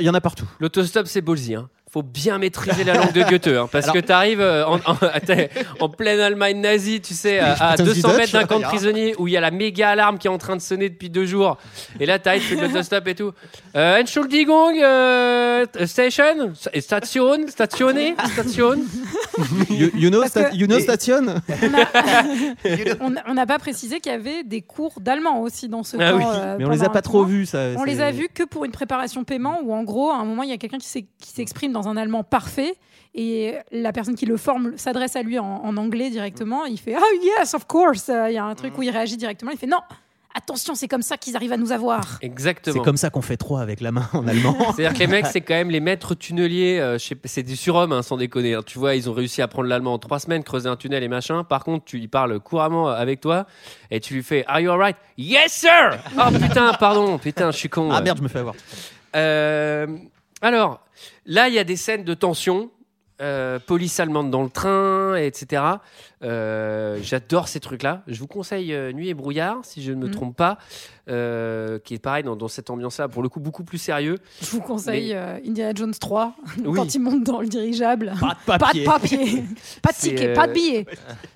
y, 0.05 0.09
en 0.11 0.15
a- 0.15 0.21
partout. 0.21 0.47
L'autostop, 0.61 1.07
c'est 1.07 1.21
ballsy. 1.21 1.55
Hein. 1.55 1.69
Faut 1.91 2.03
bien 2.03 2.39
maîtriser 2.39 2.85
la 2.85 2.95
langue 2.95 3.13
de 3.13 3.23
Goethe. 3.23 3.47
hein, 3.49 3.69
parce 3.73 3.85
Alors- 3.87 3.95
que 3.95 4.01
tu 4.01 4.13
arrives 4.13 4.41
en, 4.43 4.79
en, 5.81 5.89
pleine 5.89 6.21
Allemagne 6.21 6.61
nazie, 6.61 7.01
tu 7.01 7.15
sais, 7.15 7.39
à, 7.39 7.53
à 7.55 7.71
Putain, 7.73 7.85
200 7.85 8.09
du 8.11 8.17
mètres 8.17 8.33
d'un 8.33 8.45
camp 8.45 8.57
de 8.59 8.63
ja. 8.63 8.69
prisonniers 8.69 9.15
où 9.19 9.27
il 9.27 9.33
y 9.33 9.37
a 9.37 9.41
la 9.41 9.51
méga 9.51 9.91
alarme 9.91 10.19
qui 10.19 10.27
est 10.27 10.31
en 10.31 10.39
train 10.39 10.55
de 10.57 10.61
sonner 10.61 10.89
depuis 10.91 11.09
deux 11.11 11.25
jours. 11.25 11.57
Et 11.99 12.05
là, 12.07 12.19
tu 12.19 12.29
arrives, 12.29 12.43
tu 12.47 12.57
fais 12.57 12.61
l'autostop 12.61 13.07
et 13.09 13.15
tout. 13.15 13.33
Euh, 13.75 14.01
Entschuldigung, 14.03 14.75
euh, 14.83 15.65
station, 15.87 16.53
station, 16.79 17.47
stationné, 17.49 18.15
station. 18.33 18.75
You, 19.71 19.91
you 19.95 20.11
know, 20.11 20.25
sta- 20.25 20.55
you 20.55 20.67
know 20.67 20.79
Station 20.81 21.27
On 23.27 23.35
n'a 23.35 23.47
pas 23.47 23.59
précisé 23.59 24.01
qu'il 24.01 24.13
y 24.13 24.15
avait 24.15 24.43
des 24.45 24.63
cours 24.63 25.01
d'allemand 25.01 25.41
aussi 25.41 25.69
dans 25.69 25.83
ce 25.83 25.97
Ah 25.99 26.11
camp. 26.11 26.17
oui, 26.19 26.25
euh, 26.27 26.57
Mais 26.59 26.65
on 26.65 26.71
les 26.71 26.83
a 26.85 26.89
pas 26.89 27.03
trop 27.03 27.25
vus, 27.25 27.47
ça. 27.47 27.59
On 27.77 27.85
les 27.85 28.01
a 28.01 28.11
vus 28.11 28.29
que 28.33 28.43
pour 28.45 28.65
une 28.65 28.73
préparation 28.73 29.25
paiement 29.25 29.61
où 29.63 29.73
en 29.73 29.83
gros 29.85 30.11
à 30.11 30.17
un 30.17 30.25
moment 30.25 30.43
il 30.43 30.51
y 30.51 30.53
a 30.53 30.57
quelqu'un 30.57 30.79
qui 30.79 30.89
s'ex- 30.89 31.07
qui 31.21 31.31
s'exprime 31.31 31.73
dans 31.73 31.78
un 31.87 31.97
allemand 31.97 32.25
parfait 32.25 32.75
et 33.15 33.55
la 33.73 33.93
personne 33.93 34.15
qui 34.17 34.27
le 34.27 34.37
forme 34.37 34.73
s'adresse 34.77 35.15
à 35.17 35.23
lui 35.23 35.39
en, 35.39 35.45
en 35.47 35.77
anglais 35.77 36.11
directement. 36.11 36.65
Il 36.65 36.79
fait 36.79 36.97
oh 36.99 37.21
yes 37.23 37.55
of 37.55 37.67
course. 37.67 38.09
Euh, 38.09 38.31
Il 38.31 38.35
y 38.35 38.39
a 38.39 38.45
un 38.45 38.55
truc 38.55 38.77
où 38.79 38.83
il 38.83 38.91
réagit 38.91 39.17
directement. 39.17 39.51
Il 39.53 39.59
fait 39.59 39.67
non 39.67 39.79
attention 40.35 40.77
c'est 40.77 40.87
comme 40.87 41.03
ça 41.03 41.17
qu'ils 41.17 41.35
arrivent 41.35 41.55
à 41.55 41.57
nous 41.57 41.73
avoir. 41.73 42.19
Exactement. 42.21 42.77
C'est 42.77 42.83
comme 42.85 42.99
ça 42.99 43.11
qu'on 43.11 43.23
fait 43.23 43.39
trois 43.39 43.61
avec 43.61 43.81
la 43.81 43.91
main 43.91 44.09
en 44.13 44.29
allemand. 44.29 44.57
C'est-à-dire 44.77 44.93
que 44.93 44.99
les 45.01 45.07
mecs, 45.09 45.27
c'est 45.27 45.41
quand 45.41 45.55
même 45.55 45.71
les 45.71 45.81
maîtres 45.81 46.15
tunneliers. 46.15 46.79
euh, 46.79 46.97
c'est 47.25 47.43
du 47.43 47.57
surhomme, 47.57 47.91
hein, 47.93 48.03
sans 48.03 48.17
déconner. 48.19 48.55
hein. 48.55 48.61
Tu 48.65 48.79
vois, 48.79 48.95
ils 48.95 49.11
ont 49.11 49.15
réussi 49.15 49.43
à 49.43 49.49
prendre 49.49 49.69
l'allemand 49.69 49.95
en 49.95 49.99
trois 49.99 50.21
semaines, 50.21 50.45
creuser 50.45 50.69
un 50.69 50.77
tunnel 50.77 51.03
et 51.03 51.09
machin. 51.09 51.43
Par 51.43 51.65
contre, 51.65 51.87
tu 51.87 51.99
lui 51.99 52.07
parles 52.09 52.39
couramment 52.39 52.89
avec 52.89 53.21
toi 53.21 53.47
et 53.91 53.99
tu 53.99 54.15
lui 54.15 54.23
fais 54.23 54.45
Are 54.47 54.61
you 54.61 54.71
alright? 54.71 54.97
Yes, 55.17 55.51
sir! 55.55 55.99
Oh 56.17 56.31
putain, 56.31 56.73
pardon, 56.79 57.19
putain, 57.19 57.51
je 57.51 57.57
suis 57.57 57.71
con. 57.71 57.91
ah 57.91 58.01
merde, 58.01 58.19
je 58.19 58.23
me 58.23 58.29
fais 58.29 58.39
avoir. 58.41 58.55
Euh, 59.17 59.87
alors, 60.41 60.81
là, 61.27 61.49
il 61.49 61.55
y 61.55 61.59
a 61.59 61.65
des 61.65 61.77
scènes 61.77 62.05
de 62.05 62.15
tension. 62.15 62.71
euh, 63.21 63.59
police 63.59 63.99
allemande 63.99 64.31
dans 64.31 64.45
le 64.45 64.49
train, 64.49 65.17
etc. 65.17 65.61
Euh, 66.23 67.01
J'adore 67.03 67.49
ces 67.49 67.59
trucs-là. 67.59 68.05
Je 68.07 68.17
vous 68.21 68.29
conseille 68.29 68.73
euh, 68.73 68.93
Nuit 68.93 69.09
et 69.09 69.15
brouillard, 69.15 69.59
si 69.65 69.83
je 69.83 69.91
ne 69.91 69.97
me 69.97 70.07
Mhm. 70.07 70.13
trompe 70.13 70.37
pas, 70.37 70.57
euh, 71.09 71.81
qui 71.81 71.95
est 71.95 71.99
pareil 71.99 72.23
dans, 72.23 72.37
dans 72.37 72.47
cette 72.47 72.71
ambiance-là, 72.71 73.09
pour 73.09 73.25
le 73.25 73.29
coup 73.29 73.41
beaucoup 73.41 73.65
plus 73.65 73.79
sérieux. 73.79 74.19
Je 74.41 74.47
vous 74.51 74.61
conseille 74.61 75.09
Mais- 75.09 75.17
euh, 75.17 75.39
Indiana 75.45 75.73
Jones 75.75 75.95
3, 75.99 76.35
Oui. 76.65 76.77
quand 76.77 76.95
il 76.95 77.01
monte 77.01 77.25
dans 77.25 77.41
le 77.41 77.49
dirigeable. 77.49 78.13
Pas 78.21 78.35
de 78.35 78.59
papier. 78.59 78.85
Pas 78.85 78.99
de 78.99 79.03
papier. 79.03 79.45
pas 79.83 79.91
de 79.91 79.97
ticket, 79.97 80.29
euh, 80.29 80.35
pas 80.35 80.47
de 80.47 80.53
billet. 80.53 80.87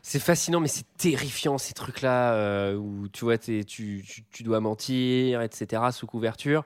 C'est 0.03 0.21
fascinant, 0.21 0.61
mais 0.61 0.69
c'est 0.69 0.85
terrifiant 0.97 1.59
ces 1.59 1.73
trucs-là 1.73 2.35
euh, 2.35 2.77
où 2.77 3.09
tu 3.09 3.25
vois, 3.25 3.39
t'es- 3.39 3.65
tu, 3.65 4.05
tu, 4.07 4.23
tu 4.31 4.43
dois 4.45 4.61
mentir, 4.61 5.43
etc. 5.43 5.83
sous 5.91 6.07
couverture. 6.07 6.63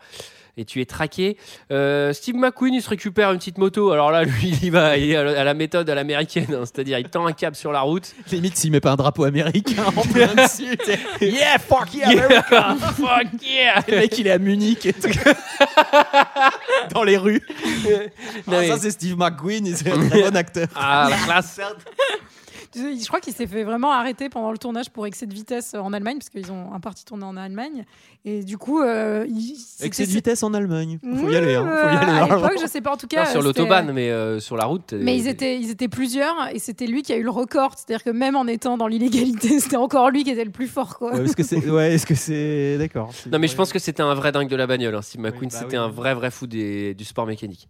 Et 0.58 0.64
tu 0.64 0.80
es 0.80 0.86
traqué. 0.86 1.36
Euh, 1.70 2.14
Steve 2.14 2.36
McQueen, 2.36 2.72
il 2.72 2.80
se 2.80 2.88
récupère 2.88 3.30
une 3.30 3.36
petite 3.38 3.58
moto. 3.58 3.90
Alors 3.90 4.10
là, 4.10 4.24
lui, 4.24 4.48
il 4.48 4.64
y 4.64 4.70
va 4.70 4.96
il 4.96 5.10
est 5.10 5.16
à 5.16 5.44
la- 5.44 5.52
méthode 5.52 5.90
à 5.90 5.94
l'américaine. 5.94 6.46
hein. 6.54 6.62
C'est-à-dire, 6.64 6.98
il 6.98 7.10
tend 7.10 7.26
un 7.26 7.32
câble 7.34 7.56
sur 7.56 7.72
la 7.72 7.82
route. 7.82 8.14
Limite, 8.32 8.56
s'il 8.56 8.70
met 8.72 8.80
pas 8.80 8.92
un 8.92 8.96
drapeau 8.96 9.24
américain 9.24 9.82
en 9.94 10.00
plein 10.02 10.34
dessus. 10.34 10.78
yeah, 11.20 11.58
fuck 11.58 11.92
yeah, 11.92 12.08
America. 12.08 12.74
fuck 12.96 13.42
yeah 13.42 13.82
Le 13.86 13.96
mec, 13.98 14.16
il 14.18 14.26
est 14.26 14.30
à 14.30 14.38
Munich 14.38 14.86
et 14.86 14.94
tout. 14.94 15.08
Dans 16.94 17.02
les 17.04 17.18
rues. 17.18 17.42
Non, 17.84 17.90
Ah, 18.46 18.50
mais- 18.60 18.68
ça, 18.68 18.78
c'est 18.78 18.90
Steve 18.92 19.16
McQueen, 19.18 19.66
il- 19.66 19.76
c'est 19.76 19.90
un 19.92 20.08
très 20.08 20.22
bon 20.22 20.36
acteur. 20.36 20.68
Ah, 20.74 21.08
la 21.10 21.16
classe 21.18 21.60
Je 22.76 23.06
crois 23.08 23.20
qu'il 23.20 23.32
s'est 23.32 23.46
fait 23.46 23.64
vraiment 23.64 23.90
arrêter 23.92 24.28
pendant 24.28 24.52
le 24.52 24.58
tournage 24.58 24.90
pour 24.90 25.06
excès 25.06 25.26
de 25.26 25.32
vitesse 25.34 25.74
en 25.74 25.92
Allemagne, 25.92 26.18
parce 26.18 26.28
qu'ils 26.28 26.52
ont 26.52 26.72
un 26.72 26.80
parti 26.80 27.04
tourné 27.04 27.24
en 27.24 27.36
Allemagne. 27.36 27.84
Et 28.24 28.42
du 28.44 28.58
coup, 28.58 28.80
euh, 28.82 29.24
il- 29.28 29.56
Excès 29.82 30.04
de 30.06 30.10
vitesse 30.10 30.42
en 30.42 30.52
Allemagne. 30.54 30.98
Faut 31.02 31.08
Mmh, 31.08 31.30
y 31.30 31.36
aller. 31.36 31.54
Hein. 31.54 31.62
Faut 31.62 31.88
y 31.88 31.92
euh, 31.94 31.98
aller. 31.98 32.10
À 32.12 32.22
hein. 32.24 32.36
l'époque, 32.36 32.58
je 32.60 32.66
sais 32.66 32.80
pas, 32.80 32.92
en 32.92 32.96
tout 32.96 33.06
cas. 33.06 33.24
Non, 33.24 33.30
sur 33.30 33.42
l'autobahn, 33.42 33.90
mais 33.92 34.10
euh, 34.10 34.38
sur 34.40 34.56
la 34.56 34.64
route. 34.66 34.92
Mais 34.92 35.16
ils 35.16 35.26
étaient, 35.28 35.58
ils 35.58 35.70
étaient 35.70 35.88
plusieurs 35.88 36.34
et 36.52 36.58
c'était 36.58 36.86
lui 36.86 37.02
qui 37.02 37.12
a 37.12 37.16
eu 37.16 37.22
le 37.22 37.30
record. 37.30 37.72
C'est-à-dire 37.76 38.04
que 38.04 38.10
même 38.10 38.36
en 38.36 38.46
étant 38.46 38.76
dans 38.76 38.86
l'illégalité, 38.88 39.58
c'était 39.60 39.76
encore 39.76 40.10
lui 40.10 40.24
qui 40.24 40.30
était 40.30 40.44
le 40.44 40.50
plus 40.50 40.66
fort. 40.68 40.98
Quoi. 40.98 41.14
Ouais, 41.14 41.24
est-ce 41.24 41.36
que 41.36 41.42
c'est. 41.42 41.64
Ouais, 41.70 41.94
est-ce 41.94 42.06
que 42.06 42.14
c'est. 42.14 42.76
D'accord. 42.78 43.10
C'est- 43.12 43.30
Non, 43.30 43.38
mais 43.38 43.48
je 43.48 43.56
pense 43.56 43.72
que 43.72 43.78
c'était 43.78 44.02
un 44.02 44.14
vrai 44.14 44.32
dingue 44.32 44.48
de 44.48 44.56
la 44.56 44.66
bagnole. 44.66 44.94
hein. 44.94 45.02
Steve 45.02 45.20
McQueen, 45.20 45.48
bah 45.50 45.58
c'était 45.60 45.76
oui. 45.78 45.82
un 45.84 45.88
vrai, 45.88 46.14
vrai 46.14 46.30
fou 46.30 46.46
des- 46.46 46.94
du 46.94 47.04
sport 47.04 47.26
mécanique. 47.26 47.68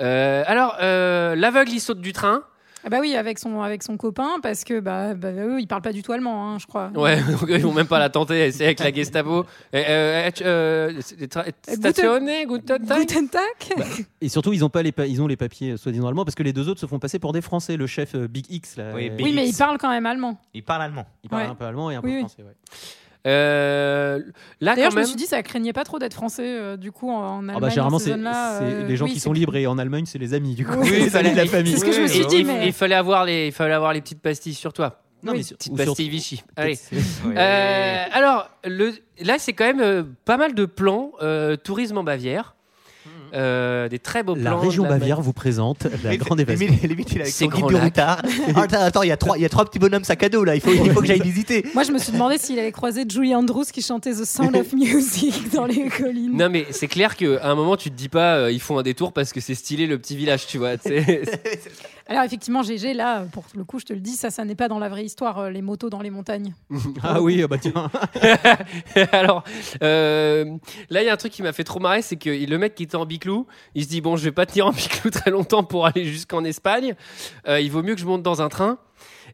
Euh, 0.00 0.44
alors, 0.46 0.76
euh, 0.80 1.34
l'aveugle, 1.34 1.72
il 1.72 1.80
saute 1.80 2.00
du 2.00 2.12
train. 2.12 2.42
Ah 2.84 2.90
bah 2.90 2.98
oui, 3.00 3.16
avec 3.16 3.38
son, 3.40 3.60
avec 3.60 3.82
son 3.82 3.96
copain, 3.96 4.38
parce 4.42 4.62
que 4.64 4.78
bah, 4.80 5.14
bah, 5.14 5.32
eux, 5.32 5.60
ils 5.60 5.66
parlent 5.66 5.82
pas 5.82 5.92
du 5.92 6.02
tout 6.02 6.12
allemand, 6.12 6.48
hein, 6.54 6.58
je 6.60 6.66
crois. 6.66 6.90
Ouais, 6.94 7.20
donc 7.30 7.44
ils 7.48 7.58
vont 7.60 7.72
même 7.72 7.86
pas 7.88 7.98
la 7.98 8.08
tenter. 8.08 8.52
C'est 8.52 8.64
avec 8.64 8.78
la 8.80 8.92
Gestapo. 8.92 9.44
Euh, 9.74 9.84
euh, 9.88 10.30
euh, 10.42 10.92
tra- 11.26 11.50
Stationné, 11.66 12.46
guten 12.46 12.78
Tag. 12.86 12.98
Guten 13.00 13.28
Tag 13.28 14.06
Et 14.20 14.28
surtout, 14.28 14.52
ils 14.52 14.64
ont 14.64 14.68
pas 14.70 14.82
les, 14.82 14.92
pa- 14.92 15.06
ils 15.06 15.20
ont 15.20 15.26
les 15.26 15.36
papiers 15.36 15.72
euh, 15.72 15.76
soi-disant 15.76 16.06
allemands 16.08 16.24
parce 16.24 16.34
que 16.36 16.42
les 16.44 16.52
deux 16.52 16.68
autres 16.68 16.80
se 16.80 16.86
font 16.86 16.98
passer 16.98 17.18
pour 17.18 17.32
des 17.32 17.40
Français. 17.42 17.76
Le 17.76 17.86
chef 17.86 18.14
euh, 18.14 18.28
Big 18.28 18.46
X, 18.50 18.76
là, 18.76 18.92
Oui, 18.94 19.10
Big 19.10 19.26
Oui, 19.26 19.32
mais 19.34 19.48
ils 19.48 19.56
parlent 19.56 19.78
quand 19.78 19.90
même 19.90 20.06
allemand. 20.06 20.38
Il 20.54 20.62
parle 20.62 20.82
allemand. 20.82 21.06
il 21.24 21.30
parle 21.30 21.42
Ouais. 21.42 21.48
un 21.48 21.54
peu 21.56 21.64
allemand 21.64 21.90
et 21.90 21.96
un 21.96 22.00
peu 22.00 22.06
Oui, 22.08 22.14
oui. 22.14 22.20
français. 22.20 22.42
ouais. 22.42 22.54
Euh, 23.28 24.20
là, 24.60 24.74
D'ailleurs, 24.74 24.90
je 24.92 24.96
me 24.96 25.04
suis 25.04 25.16
dit, 25.16 25.26
ça 25.26 25.42
craignait 25.42 25.72
pas 25.72 25.84
trop 25.84 25.98
d'être 25.98 26.14
français, 26.14 26.42
euh, 26.46 26.76
du 26.76 26.92
coup, 26.92 27.10
en, 27.10 27.16
en 27.16 27.38
Allemagne. 27.40 27.56
Ah 27.56 27.60
bah, 27.60 27.68
généralement, 27.68 27.98
c'est 27.98 28.10
c'est 28.12 28.16
euh, 28.64 28.86
les 28.86 28.96
gens 28.96 29.04
oui, 29.04 29.12
qui 29.12 29.20
c'est- 29.20 29.24
sont 29.24 29.32
libres 29.32 29.56
et 29.56 29.66
en 29.66 29.78
Allemagne, 29.78 30.04
c'est 30.06 30.18
les 30.18 30.34
amis 30.34 30.54
du 30.54 30.64
coup. 30.66 30.78
Oui, 30.78 30.90
de 31.10 31.36
la 31.36 31.46
famille. 31.46 31.72
C'est 31.74 31.78
ce 31.80 31.84
que 31.84 31.92
je 31.92 32.00
me 32.00 32.06
suis 32.06 32.20
il- 32.20 32.26
dit, 32.26 32.36
il, 32.38 32.46
mais- 32.46 32.66
il 32.66 32.72
fallait 32.72 32.94
avoir 32.94 33.24
les, 33.24 33.46
il 33.48 33.52
fallait 33.52 33.74
avoir 33.74 33.92
les 33.92 34.00
petites 34.00 34.20
pastilles 34.22 34.54
sur 34.54 34.72
toi. 34.72 35.02
Non, 35.22 35.32
Oui. 35.32 35.38
mais 35.38 35.42
sur- 35.44 35.56
Petites 35.56 35.72
ou 35.72 35.76
sur- 35.76 35.86
pastilles 35.86 36.08
Vichy. 36.08 36.42
Allez. 36.56 36.78
Euh, 37.26 38.04
alors, 38.12 38.50
le, 38.64 38.92
là, 39.20 39.36
c'est 39.38 39.52
quand 39.52 39.64
même 39.66 39.80
euh, 39.80 40.02
pas 40.24 40.36
mal 40.36 40.54
de 40.54 40.64
plans 40.64 41.12
euh, 41.22 41.56
tourisme 41.56 41.98
en 41.98 42.04
Bavière. 42.04 42.54
Euh, 43.34 43.88
des 43.88 43.98
très 43.98 44.22
beaux 44.22 44.34
plans. 44.34 44.42
La 44.44 44.56
région 44.56 44.84
de 44.84 44.88
Bavière 44.88 45.20
vous 45.20 45.32
présente 45.32 45.84
la 46.02 46.10
Limite- 46.12 46.20
grande 46.20 46.40
évasion. 46.40 46.66
limite- 46.66 46.82
limite, 46.88 47.12
il 47.12 47.18
est 47.18 47.20
avec 47.22 47.32
C'est 47.32 47.44
son 47.44 47.50
guide 47.50 47.58
grand 47.60 47.66
du 47.68 47.74
lac. 47.74 47.82
routard. 47.84 48.22
Ah, 48.54 48.62
attends, 48.62 48.80
attends, 48.82 49.02
il 49.02 49.08
y 49.08 49.12
a 49.12 49.16
trois, 49.16 49.36
il 49.38 49.42
y 49.42 49.44
a 49.44 49.48
trois 49.48 49.64
petits 49.64 49.78
bonhommes 49.78 50.04
sac 50.04 50.22
à 50.22 50.28
dos 50.28 50.44
là. 50.44 50.54
Il 50.54 50.60
faut, 50.60 50.72
il 50.72 50.90
faut 50.92 51.00
que 51.00 51.06
j'aille 51.06 51.20
visiter. 51.20 51.64
Moi, 51.74 51.82
je 51.82 51.92
me 51.92 51.98
suis 51.98 52.12
demandé 52.12 52.38
s'il 52.38 52.58
allait 52.58 52.72
croiser 52.72 53.04
Julie 53.08 53.34
Andrews 53.34 53.64
qui 53.72 53.82
chantait 53.82 54.12
The 54.12 54.24
Sound 54.24 54.56
of 54.56 54.72
Music 54.72 55.52
dans 55.52 55.66
les 55.66 55.88
collines. 55.88 56.36
Non 56.36 56.48
mais 56.48 56.66
c'est 56.70 56.88
clair 56.88 57.16
qu'à 57.16 57.26
un 57.46 57.54
moment 57.54 57.76
tu 57.76 57.90
te 57.90 57.96
dis 57.96 58.08
pas 58.08 58.36
euh, 58.36 58.52
ils 58.52 58.60
font 58.60 58.78
un 58.78 58.82
détour 58.82 59.12
parce 59.12 59.32
que 59.32 59.40
c'est 59.40 59.54
stylé 59.54 59.86
le 59.86 59.98
petit 59.98 60.16
village 60.16 60.46
tu 60.46 60.58
vois. 60.58 60.76
tu 60.76 60.88
sais. 60.88 61.22
Alors, 62.08 62.24
effectivement, 62.24 62.62
GG, 62.62 62.94
là, 62.94 63.26
pour 63.32 63.44
le 63.54 63.64
coup, 63.64 63.78
je 63.78 63.84
te 63.84 63.92
le 63.92 64.00
dis, 64.00 64.12
ça, 64.12 64.30
ça 64.30 64.44
n'est 64.44 64.54
pas 64.54 64.68
dans 64.68 64.78
la 64.78 64.88
vraie 64.88 65.04
histoire, 65.04 65.38
euh, 65.38 65.50
les 65.50 65.60
motos 65.60 65.90
dans 65.90 66.00
les 66.00 66.10
montagnes. 66.10 66.54
Ah 67.02 67.20
oui, 67.20 67.42
ah 67.42 67.48
bah 67.48 67.58
tiens. 67.58 67.90
Alors 69.12 69.44
euh, 69.82 70.44
là 70.90 71.02
il 71.02 71.06
y 71.06 71.08
a 71.08 71.12
un 71.12 71.16
truc 71.16 71.32
qui 71.32 71.42
m'a 71.42 71.52
fait 71.52 71.64
trop 71.64 71.78
marrer 71.80 72.02
c'est 72.02 72.16
que 72.16 72.28
le 72.28 72.58
mec 72.58 72.74
qui 72.74 72.82
était 72.82 72.96
en 72.96 73.06
biclou 73.06 73.46
il 73.74 73.84
se 73.84 73.88
dit 73.88 74.00
bon 74.00 74.16
je 74.16 74.24
vais 74.24 74.32
pas 74.32 74.46
tenir 74.46 74.66
en 74.66 74.72
biclou 74.72 75.10
très 75.12 75.30
longtemps 75.30 75.64
pour 75.64 75.86
aller 75.86 76.04
jusqu'en 76.04 76.44
Espagne. 76.44 76.94
Euh, 77.46 77.60
il 77.60 77.70
vaut 77.70 77.82
mieux 77.82 77.94
que 77.94 78.00
je 78.00 78.06
monte 78.06 78.22
dans 78.22 78.42
un 78.42 78.48
train. 78.48 78.78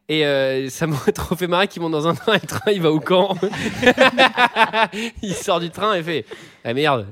Et 0.07 0.25
euh, 0.25 0.69
ça 0.69 0.85
m'aurait 0.85 1.11
trop 1.13 1.35
fait 1.35 1.47
marrer 1.47 1.67
qu'il 1.67 1.81
monte 1.81 1.91
dans 1.91 2.07
un 2.07 2.13
train 2.13 2.33
et 2.33 2.39
le 2.41 2.47
train 2.47 2.71
il 2.71 2.81
va 2.81 2.91
au 2.91 2.99
camp. 3.01 3.35
il 5.23 5.33
sort 5.33 5.59
du 5.59 5.69
train 5.71 5.95
et 5.95 6.03
fait 6.03 6.25
ah 6.63 6.73
merde. 6.73 7.07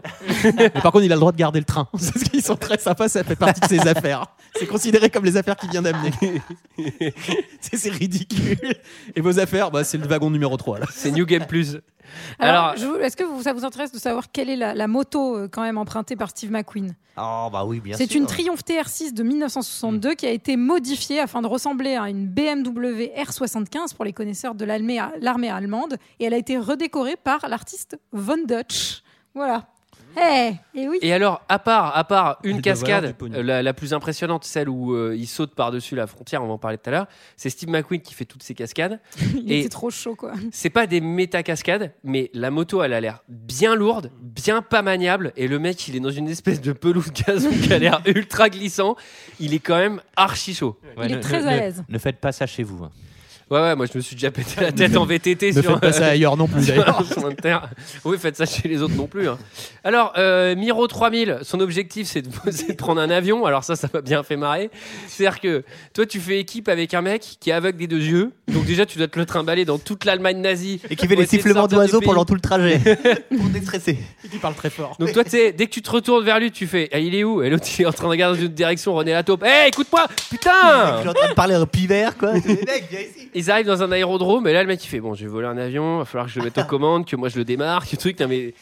Mais 0.58 0.70
par 0.72 0.92
contre, 0.92 1.04
il 1.04 1.12
a 1.12 1.16
le 1.16 1.20
droit 1.20 1.32
de 1.32 1.38
garder 1.38 1.60
le 1.60 1.66
train. 1.66 1.88
Parce 1.92 2.12
qu'ils 2.12 2.42
sont 2.42 2.56
très 2.56 2.80
sympas, 2.80 3.08
ça 3.08 3.24
fait 3.24 3.36
partie 3.36 3.62
de 3.62 3.68
ses 3.68 3.88
affaires. 3.88 4.26
C'est 4.56 4.66
considéré 4.66 5.12
comme 5.12 5.26
les 5.26 5.38
affaires 5.38 5.56
qu'il 5.56 5.70
vient 5.70 5.84
d'amener. 5.84 6.12
c'est 7.62 7.78
c'est 7.78 7.92
ridicule. 7.92 8.76
Et 9.16 9.22
vos 9.22 9.40
affaires, 9.40 9.70
bah, 9.70 9.84
c'est 9.84 10.00
le 10.00 10.08
wagon 10.08 10.32
numéro 10.32 10.58
3. 10.58 10.80
Là. 10.80 10.86
C'est 10.92 11.12
New 11.12 11.28
Game 11.28 11.46
Plus. 11.46 11.78
Alors, 12.40 12.64
Alors- 12.66 12.78
je 12.78 12.86
vous- 12.86 12.96
est-ce 12.98 13.16
que 13.18 13.24
vous- 13.24 13.42
ça 13.44 13.54
vous 13.54 13.66
intéresse 13.66 13.92
de 13.92 13.98
savoir 14.00 14.32
quelle 14.32 14.50
est 14.50 14.56
la, 14.56 14.74
la 14.74 14.88
moto 14.88 15.38
euh, 15.38 15.48
quand 15.48 15.62
même 15.62 15.78
empruntée 15.78 16.16
par 16.16 16.30
Steve 16.30 16.52
McQueen? 16.52 16.96
Oh 17.18 17.50
bah 17.52 17.64
oui, 17.66 17.80
bien 17.80 17.96
C'est 17.96 18.10
sûr. 18.12 18.20
une 18.22 18.26
Triumph 18.28 18.62
TR6 18.66 19.14
de 19.14 19.22
1962 19.24 20.16
qui 20.16 20.26
a 20.26 20.32
été 20.32 20.58
modifiée 20.58 21.20
afin 21.20 21.42
de 21.42 21.48
ressembler 21.48 21.96
à 21.96 22.10
une 22.10 22.26
BMW 22.28 23.12
R75 23.16 23.94
pour 23.96 24.04
les 24.06 24.14
connaisseurs 24.14 24.56
de 24.56 24.66
l'armée 24.66 25.00
l'armée 25.20 25.50
allemande 25.50 25.98
et 26.20 26.26
elle 26.26 26.34
a 26.34 26.38
été 26.38 26.58
redécorée 26.58 27.16
par 27.16 27.48
l'artiste 27.48 28.00
Von 28.12 28.38
Dutch. 28.48 29.04
Voilà. 29.36 29.68
Eh, 30.18 30.52
et 30.76 30.88
oui. 30.88 31.00
Et 31.02 31.14
alors, 31.14 31.42
à 31.50 31.60
part, 31.60 31.96
à 31.98 32.04
part 32.04 32.40
une 32.44 32.62
cascade, 32.62 33.16
euh, 33.22 33.44
la, 33.44 33.64
la 33.64 33.74
plus 33.74 33.94
impressionnante, 33.94 34.44
celle 34.44 34.70
où 34.70 34.94
euh, 34.96 35.16
il 35.18 35.28
saute 35.28 35.56
par-dessus 35.56 35.96
la 35.96 36.08
frontière, 36.08 36.44
on 36.44 36.48
va 36.48 36.54
en 36.54 36.58
parler 36.58 36.78
tout 36.78 36.90
à 36.90 36.92
l'heure, 36.92 37.08
c'est 37.38 37.50
Steve 37.50 37.70
McQueen 37.70 38.02
qui 38.02 38.14
fait 38.14 38.26
toutes 38.26 38.44
ces 38.44 38.54
cascades. 38.54 39.00
Il 39.36 39.52
et- 39.52 39.60
était 39.62 39.70
trop 39.70 39.90
chaud 39.90 40.16
quoi. 40.16 40.34
C'est 40.52 40.70
pas 40.70 40.88
des 40.88 41.02
méta-cascades, 41.02 41.92
mais 42.04 42.30
la 42.34 42.52
moto, 42.52 42.84
elle 42.84 42.94
a 42.94 43.02
l'air 43.02 43.24
bien 43.28 43.76
lourde, 43.76 44.12
bien 44.22 44.62
pas 44.62 44.82
maniable, 44.82 45.34
et 45.36 45.48
le 45.48 45.60
mec, 45.60 45.88
il 45.88 45.96
est 45.96 46.00
dans 46.00 46.10
une 46.12 46.28
espèce 46.30 46.62
de 46.62 46.74
pelouse 46.74 47.12
gazon 47.12 47.50
qui 47.50 47.74
a 47.74 47.80
l'air 47.80 48.02
ultra 48.06 48.50
glissant. 48.50 48.96
Il 49.40 49.54
est 49.54 49.60
quand 49.60 49.78
même 49.78 50.02
archi 50.16 50.54
chaud. 50.54 50.78
Il 51.04 51.12
est 51.12 51.20
très 51.20 51.46
à 51.48 51.56
l'aise. 51.58 51.84
Ne 51.90 51.98
faites 51.98 52.20
pas 52.20 52.32
ça 52.32 52.46
chez 52.46 52.64
vous. 52.64 52.88
Ouais, 53.54 53.60
ouais, 53.62 53.76
moi 53.76 53.86
je 53.86 53.96
me 53.96 54.02
suis 54.02 54.16
déjà 54.16 54.32
pété 54.32 54.60
la 54.62 54.72
tête 54.72 54.98
en 54.98 55.06
VTT 55.06 55.52
Ne 55.52 55.62
sur. 55.62 55.72
faites 55.74 55.82
pas 55.82 55.92
ça 55.94 56.08
ailleurs 56.08 56.36
non 56.38 56.48
plus, 56.48 56.66
d'ailleurs. 56.68 57.70
Oui, 58.04 58.18
faites 58.20 58.36
ça 58.36 58.46
chez 58.48 58.68
les 58.68 58.82
autres 58.82 58.96
non 58.96 59.06
plus. 59.06 59.28
hein. 59.30 59.38
Alors, 59.84 60.14
euh, 60.18 60.56
Miro 60.56 60.88
3000, 60.88 61.40
son 61.44 61.60
objectif 61.60 62.08
c'est 62.08 62.22
de, 62.24 62.74
prendre 62.74 63.00
un 63.00 63.12
avion. 63.12 63.46
Alors, 63.46 63.64
ça, 63.64 63.76
ça 63.76 63.88
m'a 63.94 64.02
bien 64.02 64.24
fait 64.24 64.38
marrer. 64.38 64.72
C'est-à-dire 65.08 65.40
que 65.40 65.64
toi, 65.94 66.06
tu 66.08 66.20
fais 66.20 66.40
équipe 66.40 66.68
avec 66.68 66.96
un 66.96 67.02
mec 67.04 67.22
qui 67.40 67.52
est 67.52 67.54
aveugle 67.54 67.78
des 67.78 67.88
deux 67.88 68.02
yeux. 68.02 68.32
Donc, 68.48 68.66
déjà, 68.66 68.86
tu 68.88 68.98
dois 68.98 69.08
te 69.08 69.20
le 69.20 69.26
trimballer 69.28 69.66
dans 69.66 69.78
toute 69.78 70.06
l'Allemagne 70.06 70.42
nazie. 70.42 70.82
Et 70.90 70.96
qui 70.96 71.08
fait 71.08 71.16
les 71.16 71.28
sifflements 71.28 71.68
d'oiseaux 71.68 72.02
pendant 72.02 72.26
tout 72.26 72.34
le 72.34 72.40
trajet. 72.42 72.80
pour 73.38 73.46
déstresser. 73.50 73.98
Il 74.34 74.40
parle 74.40 74.56
très 74.56 74.70
fort. 74.72 74.96
Donc, 75.00 75.12
toi, 75.14 75.24
tu 75.24 75.30
sais, 75.32 75.52
dès 75.52 75.68
que 75.68 75.72
tu 75.72 75.82
te 75.84 75.92
retournes 75.92 76.26
vers 76.26 76.40
lui, 76.40 76.52
tu 76.52 76.66
fais 76.66 76.90
Ah, 76.92 76.98
il 77.00 77.14
est 77.14 77.24
où? 77.24 77.44
Et 77.44 77.50
l'autre, 77.52 77.66
il 77.78 77.84
est 77.84 77.86
en 77.86 77.92
train 77.94 78.06
de 78.06 78.10
regarder 78.10 78.36
dans 78.38 78.42
une 78.42 78.48
autre 78.48 78.56
direction. 78.56 78.94
René 78.96 79.12
la 79.12 79.24
taupe. 79.24 79.44
Hé, 79.44 79.68
écoute-moi 79.68 80.06
Je 80.10 80.30
Putain 80.30 81.00
suis 81.02 81.10
en 81.10 81.14
train 81.14 81.30
de 81.30 81.34
parler 81.34 81.54
un 81.56 81.66
pivert 81.66 82.18
quoi. 82.18 82.34
Viens 82.34 82.56
ici. 83.00 83.30
Ils 83.44 83.52
arrivent 83.52 83.68
dans 83.68 83.84
un 83.84 83.92
aérodrome. 83.92 84.48
Et 84.48 84.54
là, 84.54 84.62
le 84.62 84.68
mec, 84.68 84.84
il 84.84 84.88
fait 84.88 85.02
Bon, 85.02 85.14
je 85.14 85.24
vais 85.24 85.30
voler 85.30 85.48
un 85.48 85.58
avion. 85.58 85.98
Va 85.98 86.06
falloir 86.06 86.28
que 86.28 86.32
je 86.32 86.40
le 86.40 86.46
mette 86.46 86.58
aux 86.58 86.64
commandes, 86.68 87.06
que 87.06 87.18
moi 87.18 87.28
je 87.28 87.38
le 87.38 87.44
démarre. 87.44 87.86
Que 87.86 87.98
truc. 87.98 88.18
Non, 88.20 88.28
mais. 88.30 88.54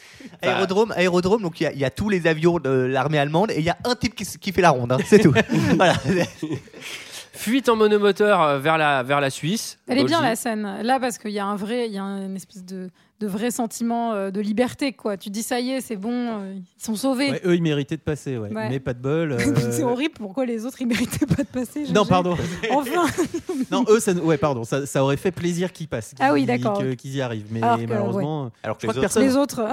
Enfin, 0.42 0.52
Aérodrome, 0.54 0.92
aérodrome, 0.96 1.42
donc 1.42 1.60
il 1.60 1.64
y 1.64 1.66
a- 1.66 1.72
il 1.72 1.78
y, 1.78 1.84
a 1.84 1.90
tous 1.90 2.08
les 2.08 2.26
avions 2.26 2.58
de 2.58 2.70
l'armée 2.70 3.18
allemande 3.18 3.52
et 3.52 3.58
il 3.58 3.64
y 3.64 3.70
a 3.70 3.78
un 3.84 3.94
type 3.94 4.14
qui, 4.16 4.52
fait 4.52 4.60
la 4.60 4.70
ronde, 4.70 4.92
hein, 4.92 4.98
c'est 5.06 5.20
tout. 5.20 5.32
voilà. 5.76 5.94
Fuite 7.32 7.68
en 7.68 7.76
monomoteur 7.76 8.42
euh, 8.42 8.58
vers 8.58 8.76
la, 8.76 9.02
vers 9.02 9.20
la 9.20 9.30
Suisse. 9.30 9.78
Elle 9.88 9.98
est 9.98 10.04
bien 10.04 10.20
la 10.20 10.36
scène 10.36 10.82
là 10.82 11.00
parce 11.00 11.18
qu'il 11.18 11.30
y 11.30 11.38
a 11.38 11.46
un 11.46 11.56
vrai, 11.56 11.86
il 11.86 11.92
y 11.94 11.98
a 11.98 12.02
une 12.02 12.36
espèce 12.36 12.64
de, 12.64 12.90
de 13.22 13.28
vrai 13.28 13.52
sentiment 13.52 14.12
euh, 14.14 14.30
de 14.32 14.40
liberté 14.40 14.92
quoi. 14.92 15.16
Tu 15.16 15.30
dis 15.30 15.44
ça 15.44 15.60
y 15.60 15.70
est, 15.70 15.80
c'est 15.80 15.96
bon, 15.96 16.10
euh, 16.10 16.54
ils 16.56 16.84
sont 16.84 16.96
sauvés. 16.96 17.30
Ouais, 17.30 17.40
eux, 17.44 17.54
ils 17.54 17.62
méritaient 17.62 17.96
de 17.96 18.02
passer, 18.02 18.36
ouais. 18.36 18.52
Ouais. 18.52 18.68
mais 18.68 18.80
pas 18.80 18.94
de 18.94 18.98
bol. 18.98 19.32
euh, 19.40 19.70
c'est 19.70 19.84
horrible. 19.84 20.14
Pourquoi 20.18 20.44
les 20.44 20.66
autres 20.66 20.80
ils 20.80 20.88
méritaient 20.88 21.26
pas 21.26 21.44
de 21.44 21.48
passer 21.48 21.84
Non, 21.92 22.04
pardon. 22.04 22.36
Enfin. 22.72 23.06
non, 23.70 23.84
eux, 23.88 24.00
ça, 24.00 24.12
ouais, 24.12 24.38
pardon, 24.38 24.64
ça, 24.64 24.86
ça 24.86 25.04
aurait 25.04 25.16
fait 25.16 25.30
plaisir 25.30 25.72
qu'ils 25.72 25.86
passent. 25.86 26.14
Ah 26.18 26.32
oui, 26.32 26.46
d'accord. 26.46 26.82
Qu'ils 26.98 27.14
y 27.14 27.22
arrivent. 27.22 27.46
Mais 27.50 27.62
Alors 27.62 27.78
que, 27.78 27.86
malheureusement, 27.86 28.50
Alors 28.64 28.76
que 28.76 28.82
je 28.82 28.86
les 28.88 28.92
que 28.92 28.98
autres, 28.98 29.00
personne. 29.00 29.22
les 29.22 29.36
autres. 29.36 29.68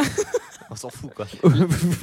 on 0.70 0.76
s'en 0.76 0.90
fout 0.90 1.12
quoi. 1.16 1.26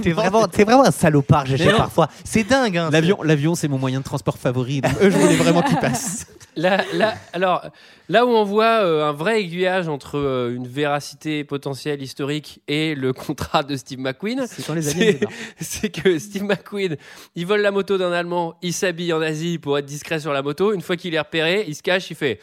T'es 0.02 0.10
vraiment, 0.10 0.48
t'es 0.48 0.64
vraiment 0.64 0.84
un 0.84 0.90
salopard, 0.90 1.44
non. 1.48 1.76
parfois. 1.76 2.08
C'est 2.24 2.42
dingue. 2.42 2.76
Hein, 2.76 2.90
L'avion, 2.90 3.22
l'avion, 3.22 3.54
c'est 3.54 3.68
mon 3.68 3.78
moyen 3.78 4.00
de 4.00 4.04
transport 4.04 4.36
favori. 4.36 4.80
Donc 4.80 4.92
eux, 5.00 5.10
je 5.10 5.16
voulais 5.16 5.36
vraiment 5.36 5.62
qu'ils 5.62 5.78
passent. 5.78 6.26
Là, 6.56 6.82
là, 6.94 7.14
alors, 7.34 7.70
là 8.08 8.24
où 8.24 8.30
on 8.30 8.44
voit 8.44 8.82
euh, 8.82 9.04
un 9.04 9.12
vrai 9.12 9.40
aiguillage 9.40 9.88
entre 9.88 10.16
euh, 10.16 10.54
une 10.54 10.66
véracité 10.66 11.44
potentielle 11.44 12.02
historique 12.02 12.62
et 12.66 12.94
le 12.94 13.12
contrat 13.12 13.62
de 13.62 13.76
Steve 13.76 14.00
McQueen, 14.00 14.46
C'est 14.48 14.66
quand 14.66 14.72
les 14.72 14.88
aliens 14.88 15.00
c'est 15.00 15.12
débarquent. 15.12 15.34
c'est 15.60 15.90
que 15.90 16.18
Steve 16.18 16.44
McQueen, 16.44 16.96
il 17.34 17.46
vole 17.46 17.60
la 17.60 17.70
moto 17.70 17.98
d'un 17.98 18.10
Allemand, 18.10 18.54
il 18.62 18.72
s'habille 18.72 19.12
en 19.12 19.20
Asie 19.20 19.58
pour 19.58 19.76
être 19.76 19.84
discret 19.84 20.18
sur 20.18 20.32
la 20.32 20.40
moto. 20.40 20.72
Une 20.72 20.80
fois 20.80 20.96
qu'il 20.96 21.14
est 21.14 21.18
repéré, 21.18 21.64
il 21.68 21.74
se 21.74 21.82
cache, 21.82 22.10
il 22.10 22.16
fait 22.16 22.40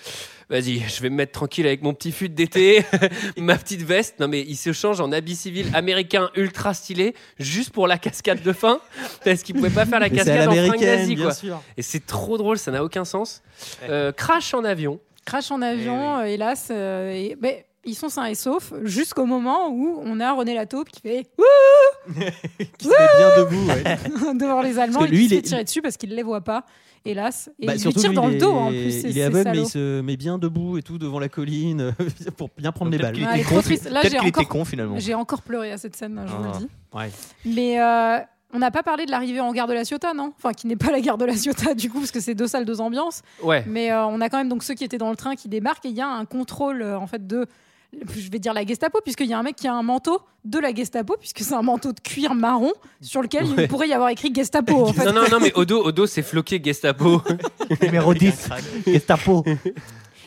Vas-y, 0.49 0.79
je 0.87 1.01
vais 1.01 1.09
me 1.09 1.15
mettre 1.15 1.31
tranquille 1.31 1.65
avec 1.65 1.81
mon 1.81 1.93
petit 1.93 2.11
fut 2.11 2.29
d'été, 2.29 2.83
ma 3.37 3.57
petite 3.57 3.81
veste. 3.81 4.19
Non, 4.19 4.27
mais 4.27 4.41
il 4.41 4.55
se 4.55 4.71
change 4.73 4.99
en 5.01 5.11
habit 5.11 5.35
civil 5.35 5.67
américain 5.73 6.29
ultra 6.35 6.73
stylé 6.73 7.15
juste 7.39 7.71
pour 7.71 7.87
la 7.87 7.97
cascade 7.97 8.41
de 8.41 8.53
fin 8.53 8.79
parce 9.23 9.41
qu'il 9.43 9.55
pouvait 9.55 9.69
pas 9.69 9.85
faire 9.85 9.99
la 9.99 10.09
cascade 10.09 10.47
en 10.49 10.55
nazies, 10.55 11.15
bien 11.15 11.25
quoi. 11.25 11.33
sûr. 11.33 11.61
Et 11.77 11.81
c'est 11.81 12.05
trop 12.05 12.37
drôle, 12.37 12.57
ça 12.57 12.71
n'a 12.71 12.83
aucun 12.83 13.05
sens. 13.05 13.41
Euh, 13.83 14.11
crash 14.11 14.53
en 14.53 14.63
avion. 14.63 14.99
Crash 15.25 15.51
en 15.51 15.61
avion, 15.61 16.19
euh, 16.19 16.23
hélas. 16.25 16.67
euh, 16.71 17.11
et- 17.11 17.37
mais 17.41 17.65
ils 17.85 17.95
sont 17.95 18.09
sains 18.09 18.25
et 18.25 18.35
saufs 18.35 18.73
jusqu'au 18.83 19.25
moment 19.25 19.69
où 19.69 20.01
on 20.05 20.19
a 20.19 20.31
René 20.33 20.53
Lataupe 20.55 20.89
qui 20.89 21.01
fait 21.01 21.25
Qui 22.77 22.85
se 22.85 22.89
met 22.89 22.95
bien 23.17 23.37
debout. 23.37 23.67
ouais. 23.67 24.33
devant 24.35 24.61
les 24.61 24.79
Allemands 24.79 25.05
et 25.05 25.09
lui, 25.09 25.17
qui 25.23 25.23
se 25.23 25.25
il 25.25 25.29
fait 25.29 25.35
est- 25.37 25.41
tirer 25.49 25.63
dessus 25.63 25.81
parce 25.81 25.97
qu'il 25.97 26.09
ne 26.09 26.15
les 26.15 26.23
voit 26.23 26.41
pas, 26.41 26.65
hélas. 27.05 27.49
Et 27.59 27.65
Bah, 27.67 27.75
il 27.75 27.83
lui 27.83 27.93
tire 27.93 28.09
lui, 28.09 28.15
dans 28.15 28.27
le 28.27 28.37
dos 28.37 28.51
est- 28.51 28.57
en 28.57 28.67
plus. 28.69 29.01
c'est- 29.01 29.09
Il 29.09 29.17
est 29.17 29.23
aveugle, 29.23 29.51
mais 29.51 29.57
il 29.63 29.67
se 29.67 30.01
met 30.01 30.17
bien 30.17 30.37
debout 30.37 30.77
et 30.77 30.81
tout 30.83 30.97
devant 30.97 31.19
la 31.19 31.29
colline 31.29 31.93
pour 32.37 32.49
bien 32.57 32.71
prendre 32.71 32.91
les 32.91 32.97
Peut-être 32.97 33.13
balles. 33.15 33.23
Ah, 33.27 33.31
était 33.31 33.39
elle 33.39 33.39
est 33.41 33.43
con, 33.49 33.55
trop 33.55 33.61
triste. 33.61 33.89
Là, 33.89 34.01
peut-être 34.01 34.11
j'ai 34.13 34.17
qu'il 34.19 34.27
était 34.29 34.39
encore- 34.39 34.49
con 34.49 34.65
finalement. 34.65 34.95
J'ai 34.99 35.13
encore 35.13 35.41
pleuré 35.41 35.71
à 35.71 35.77
cette 35.77 35.95
scène, 35.95 36.21
je 36.25 36.31
vous 36.33 36.43
Ah. 36.45 36.51
le 36.53 36.59
dis. 36.59 36.67
Ouais. 36.93 37.11
Mais 37.45 37.81
euh, 37.81 38.17
on 38.53 38.59
n'a 38.59 38.69
pas 38.71 38.83
parlé 38.83 39.05
de 39.05 39.11
l'arrivée 39.11 39.39
en 39.39 39.51
gare 39.51 39.67
de 39.67 39.73
la 39.73 39.83
Ciotat, 39.83 40.13
non? 40.13 40.31
Enfin, 40.37 40.53
qui 40.53 40.67
n'est 40.67 40.75
pas 40.75 40.91
la 40.91 41.01
gare 41.01 41.17
de 41.17 41.25
la 41.25 41.35
Ciotat 41.35 41.73
du 41.73 41.89
coup, 41.89 41.99
parce 41.99 42.11
que 42.11 42.19
c'est 42.19 42.35
deux 42.35 42.47
salles, 42.47 42.65
deux 42.65 42.81
ambiances. 42.81 43.21
Ouais. 43.41 43.63
Mais 43.67 43.91
euh, 43.91 44.05
on 44.05 44.21
a 44.21 44.29
quand 44.29 44.37
même 44.37 44.49
donc 44.49 44.63
ceux 44.63 44.73
qui 44.75 44.83
étaient 44.83 44.97
dans 44.99 45.09
le 45.09 45.15
train 45.15 45.35
qui 45.35 45.49
débarquent 45.49 45.85
et 45.85 45.89
il 45.89 45.95
y 45.97 46.01
a 46.01 46.07
un 46.07 46.25
contrôle 46.25 46.81
euh, 46.83 46.97
en 46.99 47.07
fait 47.07 47.25
de 47.25 47.47
je 48.15 48.29
vais 48.31 48.39
dire 48.39 48.53
la 48.53 48.65
Gestapo 48.65 48.99
puisqu'il 49.03 49.27
y 49.27 49.33
a 49.33 49.39
un 49.39 49.43
mec 49.43 49.55
qui 49.55 49.67
a 49.67 49.73
un 49.73 49.83
manteau 49.83 50.19
de 50.45 50.59
la 50.59 50.73
Gestapo 50.73 51.15
puisque 51.19 51.39
c'est 51.39 51.53
un 51.53 51.61
manteau 51.61 51.91
de 51.93 51.99
cuir 51.99 52.33
marron 52.35 52.73
sur 53.01 53.21
lequel 53.21 53.43
Ouais. 53.45 53.63
il 53.63 53.67
pourrait 53.67 53.87
y 53.87 53.93
avoir 53.93 54.09
écrit 54.09 54.33
Gestapo 54.33 54.87
en 54.87 54.93
fait. 54.93 55.05
Non, 55.05 55.13
non, 55.13 55.23
non, 55.31 55.39
mais 55.39 55.53
au 55.53 55.65
dos, 55.65 55.83
au 55.83 55.91
dos 55.91 56.05
c'est 56.07 56.21
floqué 56.23 56.61
Gestapo. 56.63 57.21
Numéro 57.81 58.13
10, 58.13 58.49
Gestapo. 58.87 59.43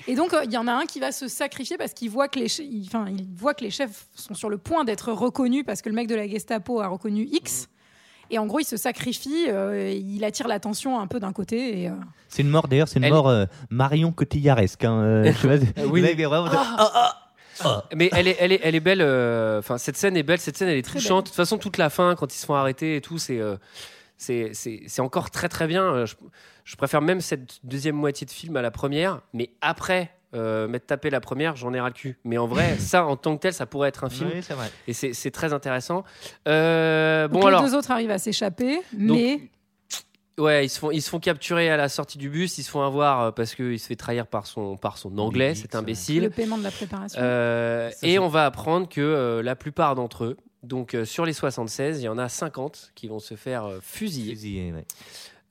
Et 0.09 0.15
donc 0.15 0.33
euh, 0.35 0.43
il 0.45 0.53
y 0.53 0.57
en 0.57 0.67
a 0.69 0.73
un 0.73 0.85
qui 0.87 1.01
va 1.01 1.11
se 1.13 1.27
sacrifier 1.29 1.77
parce 1.77 1.93
qu'il 1.93 2.11
voit 2.11 2.29
que 2.29 2.39
les 2.39 2.61
il- 2.61 2.89
il 3.11 3.27
voit 3.35 3.55
que 3.55 3.65
les 3.65 3.71
chefs 3.71 4.07
sont 4.15 4.35
sur 4.35 4.49
le 4.49 4.59
point 4.59 4.85
d'être 4.85 5.13
reconnus 5.13 5.65
parce 5.67 5.83
que 5.83 5.89
le 5.89 5.95
mec 5.95 6.07
de 6.09 6.15
la 6.15 6.29
Gestapo 6.29 6.81
a 6.81 6.87
reconnu 6.89 7.29
X. 7.33 7.69
Et 8.29 8.41
en 8.41 8.47
gros, 8.47 8.59
il 8.59 8.65
se 8.65 8.77
sacrifie, 8.77 9.47
euh, 9.49 9.89
il 9.93 10.25
attire 10.25 10.49
l'attention 10.49 10.99
un 10.99 11.07
peu 11.07 11.21
d'un 11.21 11.33
côté. 11.33 11.87
Euh, 11.89 11.93
C'est 12.29 12.43
une 12.43 12.49
mort 12.49 12.67
d'ailleurs, 12.67 12.89
c'est 12.89 12.99
une 12.99 13.05
Elle- 13.05 13.13
mort 13.13 13.29
euh, 13.29 13.45
Marion 13.71 14.11
Cotillaresque. 14.11 14.85
Hein, 14.85 14.99
euh, 15.01 15.33
Oui. 15.89 16.01
Là, 16.01 16.11
il 16.11 16.21
est 16.21 16.25
vraiment- 16.25 16.51
Mais 17.95 18.09
elle 18.13 18.29
est, 18.29 18.37
elle 18.41 18.53
est, 18.53 18.61
elle 18.63 18.75
est 18.75 18.81
belle. 18.81 19.01
euh, 19.03 19.59
Enfin, 19.59 19.79
cette 19.79 19.97
scène 19.97 20.17
est 20.17 20.23
belle. 20.23 20.39
Cette 20.41 20.57
scène, 20.57 20.69
elle 20.69 20.79
est 20.79 20.83
Très 20.83 20.99
touchante. 20.99 21.25
De 21.27 21.29
toute 21.31 21.37
façon, 21.37 21.59
toute 21.59 21.79
la 21.79 21.91
fin, 21.91 22.15
quand 22.15 22.35
ils 22.35 22.39
se 22.39 22.47
font 22.47 22.55
arrêter 22.55 22.97
et 22.97 23.01
tout, 23.01 23.19
c'est, 23.19 23.41
euh, 23.41 23.57
c'est, 24.17 25.01
encore 25.01 25.31
très 25.31 25.49
très 25.49 25.67
bien. 25.67 25.85
Euh, 25.85 26.07
Je, 26.07 26.15
je 26.65 26.77
préfère 26.77 27.01
même 27.03 27.21
cette 27.21 27.61
deuxième 27.65 27.97
moitié 27.97 28.25
de 28.27 28.31
film 28.31 28.57
à 28.57 28.63
la 28.63 28.71
première. 28.71 29.21
Mais 29.33 29.51
après, 29.61 30.11
euh, 30.35 30.67
m'être 30.69 30.87
tapé 30.87 31.09
la 31.11 31.21
première, 31.21 31.57
j'en 31.57 31.73
ai 31.73 31.81
ras 31.81 31.89
le 31.89 31.95
cul. 31.95 32.19
Mais 32.25 32.37
en 32.39 32.47
vrai, 32.47 32.77
ça, 32.79 33.05
en 33.07 33.17
tant 33.17 33.37
que 33.37 33.43
tel, 33.43 33.53
ça 33.53 33.67
pourrait 33.67 33.89
être 33.89 34.05
un 34.05 34.11
film. 34.11 34.31
Oui, 34.35 34.43
c'est 34.43 34.55
vrai. 34.55 34.71
Et 34.89 34.93
c'est, 34.93 35.31
très 35.31 35.53
intéressant. 35.53 36.05
Euh, 36.49 37.29
donc 37.29 37.33
bon 37.35 37.41
les 37.43 37.47
alors. 37.55 37.63
deux 37.63 37.75
autres 37.75 37.91
arrivent 37.91 38.11
à 38.11 38.19
s'échapper, 38.19 38.81
mais 38.97 39.41
Ouais, 40.39 40.67
ils 40.67 40.69
se 40.69 40.79
font, 40.79 40.91
ils 40.91 41.01
se 41.01 41.09
font 41.09 41.19
capturer 41.19 41.71
à 41.71 41.77
la 41.79 41.89
sortie 41.89 42.19
du 42.19 42.29
bus, 42.29 42.59
ils 42.59 42.63
se 42.63 42.71
font 42.71 42.83
avoir 42.83 43.21
euh, 43.23 43.31
parce 43.31 43.55
qu'il 43.55 43.81
se 43.81 43.87
fait 43.87 43.97
trahir 43.97 44.27
par 44.27 44.47
son, 44.47 44.77
par 44.77 44.99
son 44.99 45.17
anglais, 45.19 45.55
cet 45.55 45.75
imbécile. 45.75 46.25
le 46.25 46.31
paiement 46.31 46.59
de 46.59 46.63
la 46.63 46.71
préparation. 46.71 47.19
Euh, 47.23 47.91
et 48.03 48.19
on 48.19 48.29
va 48.29 48.45
apprendre 48.45 48.87
que 48.89 49.01
euh, 49.01 49.43
la 49.43 49.57
plupart 49.57 49.95
d'entre 49.95 50.25
eux, 50.25 50.37
donc 50.63 50.95
euh, 50.95 51.05
sur 51.05 51.25
les 51.25 51.33
76, 51.33 52.01
il 52.01 52.05
y 52.05 52.09
en 52.09 52.19
a 52.19 52.29
50 52.29 52.93
qui 52.95 53.09
vont 53.09 53.19
se 53.19 53.35
faire 53.35 53.65
euh, 53.65 53.79
fusiller. 53.81 54.35
Fusillé, 54.35 54.73
ouais. 54.73 54.85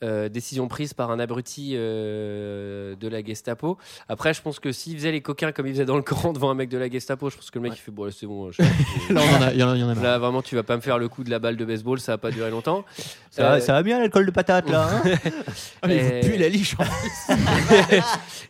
Euh, 0.03 0.27
décision 0.27 0.67
prise 0.67 0.93
par 0.93 1.09
un 1.09 1.19
abruti 1.19 1.72
euh, 1.76 2.95
de 2.99 3.07
la 3.07 3.23
Gestapo. 3.23 3.77
Après, 4.09 4.34
je 4.34 4.41
pense 4.41 4.59
que 4.59 4.73
s'il 4.73 4.97
faisait 4.97 5.11
les 5.13 5.22
coquins 5.22 5.53
comme 5.53 5.67
il 5.67 5.73
faisait 5.73 5.85
dans 5.85 5.95
le 5.95 6.01
camp 6.03 6.34
devant 6.34 6.49
un 6.49 6.53
mec 6.53 6.67
de 6.69 6.77
la 6.77 6.89
Gestapo, 6.89 7.30
je 7.30 7.38
pense 7.38 7.49
que 7.49 7.57
le 7.59 7.63
mec 7.63 7.73
il 7.76 7.80
fait 7.80 7.91
bon, 7.91 8.11
c'est 8.11 8.26
bon. 8.27 8.51
je- 8.51 8.61
Là, 9.13 9.22
on 9.23 9.35
en 9.38 9.41
a, 9.47 9.53
il 9.53 9.59
y 9.59 9.63
en 9.63 9.69
a, 9.72 9.76
il 9.76 9.80
y 9.80 9.84
en 9.84 9.89
a 9.89 9.95
marre. 9.95 10.03
Là, 10.03 10.17
vraiment, 10.19 10.41
tu 10.41 10.55
vas 10.55 10.63
pas 10.63 10.76
me 10.76 10.81
faire 10.81 10.97
le 10.99 11.07
coup 11.07 11.23
de 11.23 11.30
la 11.30 11.39
balle 11.39 11.55
de 11.55 11.63
baseball, 11.63 11.99
ça 12.01 12.11
va 12.11 12.17
pas 12.17 12.30
durer 12.30 12.51
longtemps. 12.51 12.84
Ça, 13.31 13.43
va- 13.43 13.53
Euh, 13.55 13.59
ça 13.61 13.72
va 13.73 13.84
bien 13.84 13.99
l'alcool 13.99 14.26
de 14.26 14.31
patate 14.31 14.69
là 14.69 14.89
hein 15.05 15.11
Ah, 15.81 15.88
mais 15.88 15.95
Et- 15.95 16.22
vous 16.22 16.27
puez 16.27 16.38
la 16.39 16.49
liche 16.49 16.76
en 16.77 16.84
plus. 16.84 17.35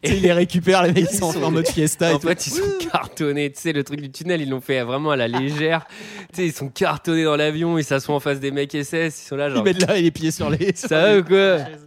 Tu 0.04 0.12
sais, 0.12 0.18
il 0.18 0.24
les 0.24 0.34
récupère, 0.34 0.84
les 0.84 0.92
mecs, 0.92 1.08
ils 1.12 1.18
sont 1.18 1.42
en 1.44 1.50
mode 1.52 1.68
fiesta. 1.68 2.12
et 2.12 2.14
En 2.16 2.20
tout. 2.20 2.28
fait, 2.28 2.46
ils 2.46 2.52
sont 2.52 2.62
cartonnés. 2.92 3.52
Tu 3.52 3.60
sais, 3.62 3.74
le 3.74 3.84
truc 3.84 4.02
du 4.02 4.12
tunnel, 4.12 4.42
ils 4.42 4.50
l'ont 4.50 4.62
fait 4.62 4.84
vraiment 4.84 5.12
à 5.12 5.16
la 5.16 5.28
légère. 5.28 5.88
tu 6.32 6.36
sais, 6.42 6.46
ils 6.48 6.54
sont 6.54 6.70
cartonnés 6.70 7.24
dans 7.24 7.36
l'avion, 7.36 7.78
ils 7.80 7.84
s'assoient 7.84 8.14
en 8.14 8.20
face 8.20 8.40
des 8.40 8.52
mecs 8.52 8.72
SS, 8.76 8.94
ils 9.24 9.28
sont 9.28 9.36
là, 9.36 9.48
Ils 9.50 9.56
genre. 9.56 9.64
mettent 9.64 9.88
là 9.88 9.96
les 10.00 10.12
pieds 10.12 10.30
sur 10.32 10.50
les. 10.50 10.76
Ça 10.76 11.02
va 11.02 11.18
ou 11.20 11.24
quoi? 11.24 11.35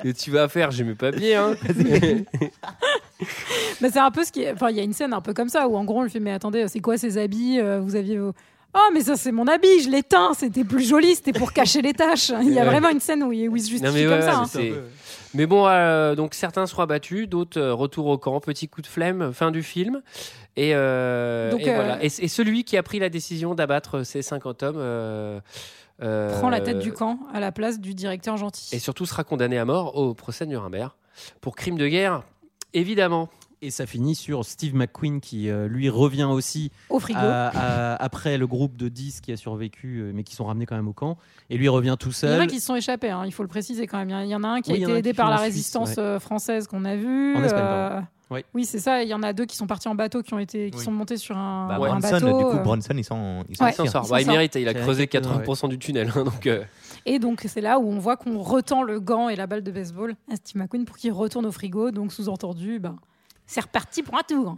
Que 0.02 0.12
tu 0.12 0.30
vas 0.30 0.48
faire 0.48 0.70
J'aimais 0.70 0.94
pas 0.94 1.10
bien. 1.10 1.50
hein. 1.52 1.56
Bah, 3.80 3.88
c'est 3.92 3.98
un 3.98 4.10
peu 4.10 4.24
ce 4.24 4.32
qui 4.32 4.42
est- 4.42 4.52
Enfin, 4.52 4.70
il 4.70 4.76
y 4.76 4.80
a 4.80 4.82
une 4.84 4.92
scène 4.92 5.12
un 5.12 5.20
peu 5.20 5.34
comme 5.34 5.48
ça 5.48 5.66
où 5.68 5.76
en 5.76 5.84
gros 5.84 5.98
on 6.00 6.02
lui 6.04 6.10
fait 6.10 6.20
Mais 6.20 6.32
attendez, 6.32 6.66
c'est 6.68 6.80
quoi 6.80 6.96
ces 6.96 7.18
habits 7.18 7.58
Euh, 7.60 7.80
Vous 7.80 7.96
aviez 7.96 8.18
vos. 8.18 8.32
Oh, 8.74 8.90
mais 8.92 9.00
ça, 9.00 9.16
c'est 9.16 9.32
mon 9.32 9.46
habit, 9.46 9.80
je 9.82 9.88
l'ai 9.88 10.02
teint, 10.02 10.34
c'était 10.34 10.62
plus 10.62 10.86
joli, 10.86 11.14
c'était 11.14 11.32
pour 11.32 11.52
cacher 11.52 11.80
les 11.80 11.94
taches. 11.94 12.28
Il 12.42 12.52
y 12.52 12.58
a 12.58 12.62
Ouais. 12.62 12.68
vraiment 12.68 12.90
une 12.90 13.00
scène 13.00 13.22
où 13.24 13.32
il, 13.32 13.48
où 13.48 13.56
il 13.56 13.62
se 13.62 13.70
justifie 13.70 13.90
Non, 13.90 13.98
mais 13.98 14.04
comme 14.04 14.12
ouais, 14.14 14.22
ça. 14.22 14.42
hein. 14.42 14.82
Mais 15.34 15.46
bon, 15.46 15.66
euh, 15.66 16.14
donc 16.14 16.34
certains 16.34 16.66
seront 16.66 16.82
abattus, 16.82 17.28
d'autres 17.28 17.58
euh, 17.58 17.74
retour 17.74 18.06
au 18.06 18.18
camp, 18.18 18.40
petit 18.40 18.68
coup 18.68 18.82
de 18.82 18.86
flemme, 18.86 19.32
fin 19.32 19.50
du 19.50 19.62
film. 19.62 20.02
Et, 20.56 20.72
euh, 20.74 21.50
Donc, 21.50 21.60
et 21.62 21.70
euh, 21.70 21.74
voilà. 21.74 22.02
Et, 22.04 22.06
et 22.06 22.28
celui 22.28 22.64
qui 22.64 22.76
a 22.76 22.82
pris 22.82 22.98
la 22.98 23.08
décision 23.08 23.54
d'abattre 23.54 24.04
ces 24.04 24.22
50 24.22 24.62
hommes. 24.62 25.40
Euh, 26.02 26.30
euh, 26.30 26.38
Prend 26.38 26.48
la 26.50 26.60
tête 26.60 26.78
du 26.78 26.92
camp 26.92 27.18
à 27.32 27.40
la 27.40 27.52
place 27.52 27.80
du 27.80 27.94
directeur 27.94 28.36
gentil. 28.36 28.74
Et 28.74 28.78
surtout 28.78 29.06
sera 29.06 29.24
condamné 29.24 29.58
à 29.58 29.64
mort 29.64 29.96
au 29.96 30.14
procès 30.14 30.44
de 30.44 30.50
Nuremberg 30.50 30.92
pour 31.40 31.56
crime 31.56 31.76
de 31.76 31.88
guerre, 31.88 32.22
évidemment. 32.74 33.28
Et 33.60 33.72
ça 33.72 33.86
finit 33.86 34.14
sur 34.14 34.44
Steve 34.44 34.76
McQueen 34.76 35.20
qui 35.20 35.50
euh, 35.50 35.66
lui 35.66 35.88
revient 35.88 36.28
aussi 36.30 36.70
Au 36.90 37.00
frigo. 37.00 37.18
à- 37.20 37.48
à- 37.48 37.94
après 37.96 38.38
le 38.38 38.46
groupe 38.46 38.76
de 38.76 38.88
10 38.88 39.20
qui 39.20 39.32
a 39.32 39.36
survécu 39.36 39.98
euh, 39.98 40.12
mais 40.14 40.22
qui 40.22 40.36
sont 40.36 40.44
ramenés 40.44 40.64
quand 40.64 40.76
même 40.76 40.86
au 40.86 40.92
camp 40.92 41.18
et 41.50 41.56
lui 41.58 41.68
revient 41.68 41.96
tout 41.98 42.10
Il 42.10 42.12
y 42.12 42.28
en 42.28 42.34
seul. 42.34 42.40
a 42.42 42.46
qui 42.46 42.60
se 42.60 42.66
sont 42.66 42.76
échappés, 42.76 43.10
hein, 43.10 43.24
il 43.26 43.32
faut 43.32 43.42
le 43.42 43.48
préciser 43.48 43.88
quand 43.88 43.98
même. 43.98 44.10
Il 44.24 44.28
y 44.30 44.34
en 44.36 44.44
a 44.44 44.48
un 44.48 44.60
qui 44.60 44.70
Oui, 44.70 44.84
a 44.84 44.88
été 44.88 44.98
aidé 44.98 45.12
par 45.12 45.28
la 45.28 45.38
Suisse, 45.38 45.46
résistance 45.46 45.88
ouais. 45.96 45.98
euh, 45.98 46.20
française 46.20 46.68
qu'on 46.68 46.84
a 46.84 46.94
vue. 46.94 47.34
En 47.36 47.42
Espagne, 47.42 47.60
euh. 47.64 48.00
Oui. 48.30 48.44
Oui, 48.52 48.64
c'est 48.66 48.78
ça. 48.78 49.02
Il 49.02 49.08
y 49.08 49.14
en 49.14 49.22
a 49.22 49.32
deux 49.32 49.46
qui 49.46 49.56
sont 49.56 49.66
partis 49.66 49.88
en 49.88 49.94
bateau, 49.94 50.22
qui 50.22 50.34
ont 50.34 50.38
été, 50.38 50.70
qui 50.70 50.78
Oui. 50.78 50.84
sont 50.84 50.90
montés 50.92 51.16
sur 51.16 51.36
un, 51.36 51.66
Bah, 51.68 51.74
un 51.76 51.78
Bronson, 51.78 52.10
bateau. 52.10 52.26
du 52.38 52.44
coup, 52.44 52.50
euh, 52.58 52.62
Bronson, 52.62 52.94
il 52.96 53.04
s'en 53.04 53.42
il 53.48 53.56
s'en 53.56 53.64
Ouais. 53.64 53.70
Il 53.70 53.74
s'en 53.74 53.86
sort. 53.86 54.04
Il 54.20 54.26
Bah, 54.26 54.32
mérite, 54.32 54.54
il 54.56 54.68
a 54.68 54.74
creusé 54.74 55.00
avec, 55.02 55.14
euh, 55.14 55.20
80% 55.20 55.68
du 55.68 55.78
tunnel. 55.78 56.12
hein, 56.14 56.24
donc, 56.24 56.46
euh, 56.46 56.62
Et 57.06 57.18
donc 57.18 57.44
c'est 57.48 57.62
là 57.62 57.78
où 57.78 57.90
on 57.90 57.98
voit 57.98 58.16
qu'on 58.18 58.38
retend 58.38 58.82
le 58.82 59.00
gant 59.00 59.28
et 59.30 59.36
la 59.36 59.46
balle 59.46 59.62
de 59.62 59.70
baseball 59.70 60.14
à 60.30 60.36
Steve 60.36 60.60
McQueen 60.60 60.84
pour 60.84 60.96
qu'il 60.98 61.12
retourne 61.12 61.46
au 61.46 61.52
frigo. 61.52 61.90
Donc 61.90 62.12
sous-entendu, 62.12 62.78
ben, 62.78 62.96
c'est 63.46 63.60
reparti 63.60 64.02
pour 64.02 64.14
un 64.18 64.22
tour. 64.28 64.56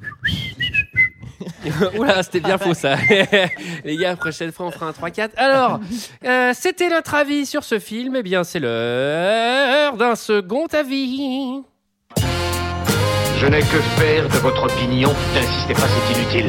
Oula, 1.98 2.22
c'était 2.22 2.40
bien 2.40 2.58
faux 2.58 2.74
ça. 2.74 2.96
Les 3.84 3.96
gars, 3.96 4.14
prochaine 4.16 4.52
fois 4.52 4.66
on 4.66 4.70
fera 4.70 4.86
un 4.88 4.92
3-4. 4.92 5.30
Alors, 5.36 5.80
euh, 6.24 6.52
c'était 6.54 6.88
notre 6.88 7.14
avis 7.14 7.46
sur 7.46 7.64
ce 7.64 7.78
film. 7.78 8.14
Eh 8.16 8.22
bien, 8.22 8.44
c'est 8.44 8.60
l'heure 8.60 9.96
d'un 9.96 10.14
second 10.14 10.66
avis. 10.66 11.62
Je 13.36 13.46
n'ai 13.46 13.60
que 13.60 13.80
faire 13.98 14.28
de 14.28 14.38
votre 14.38 14.64
opinion. 14.64 15.12
N'insistez 15.34 15.74
pas, 15.74 15.86
c'est 15.88 16.18
inutile. 16.18 16.48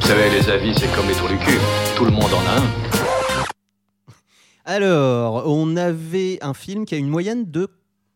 Vous 0.00 0.06
savez, 0.06 0.30
les 0.30 0.48
avis, 0.50 0.74
c'est 0.74 0.92
comme 0.94 1.06
les 1.08 1.14
trous 1.14 1.28
du 1.28 1.38
cul. 1.38 1.58
Tout 1.96 2.04
le 2.04 2.10
monde 2.10 2.32
en 2.32 2.40
a 2.40 2.60
un. 2.60 2.86
Alors, 4.64 5.44
on 5.46 5.76
avait 5.76 6.38
un 6.42 6.54
film 6.54 6.84
qui 6.84 6.94
a 6.94 6.98
une 6.98 7.08
moyenne 7.08 7.50
de 7.50 7.68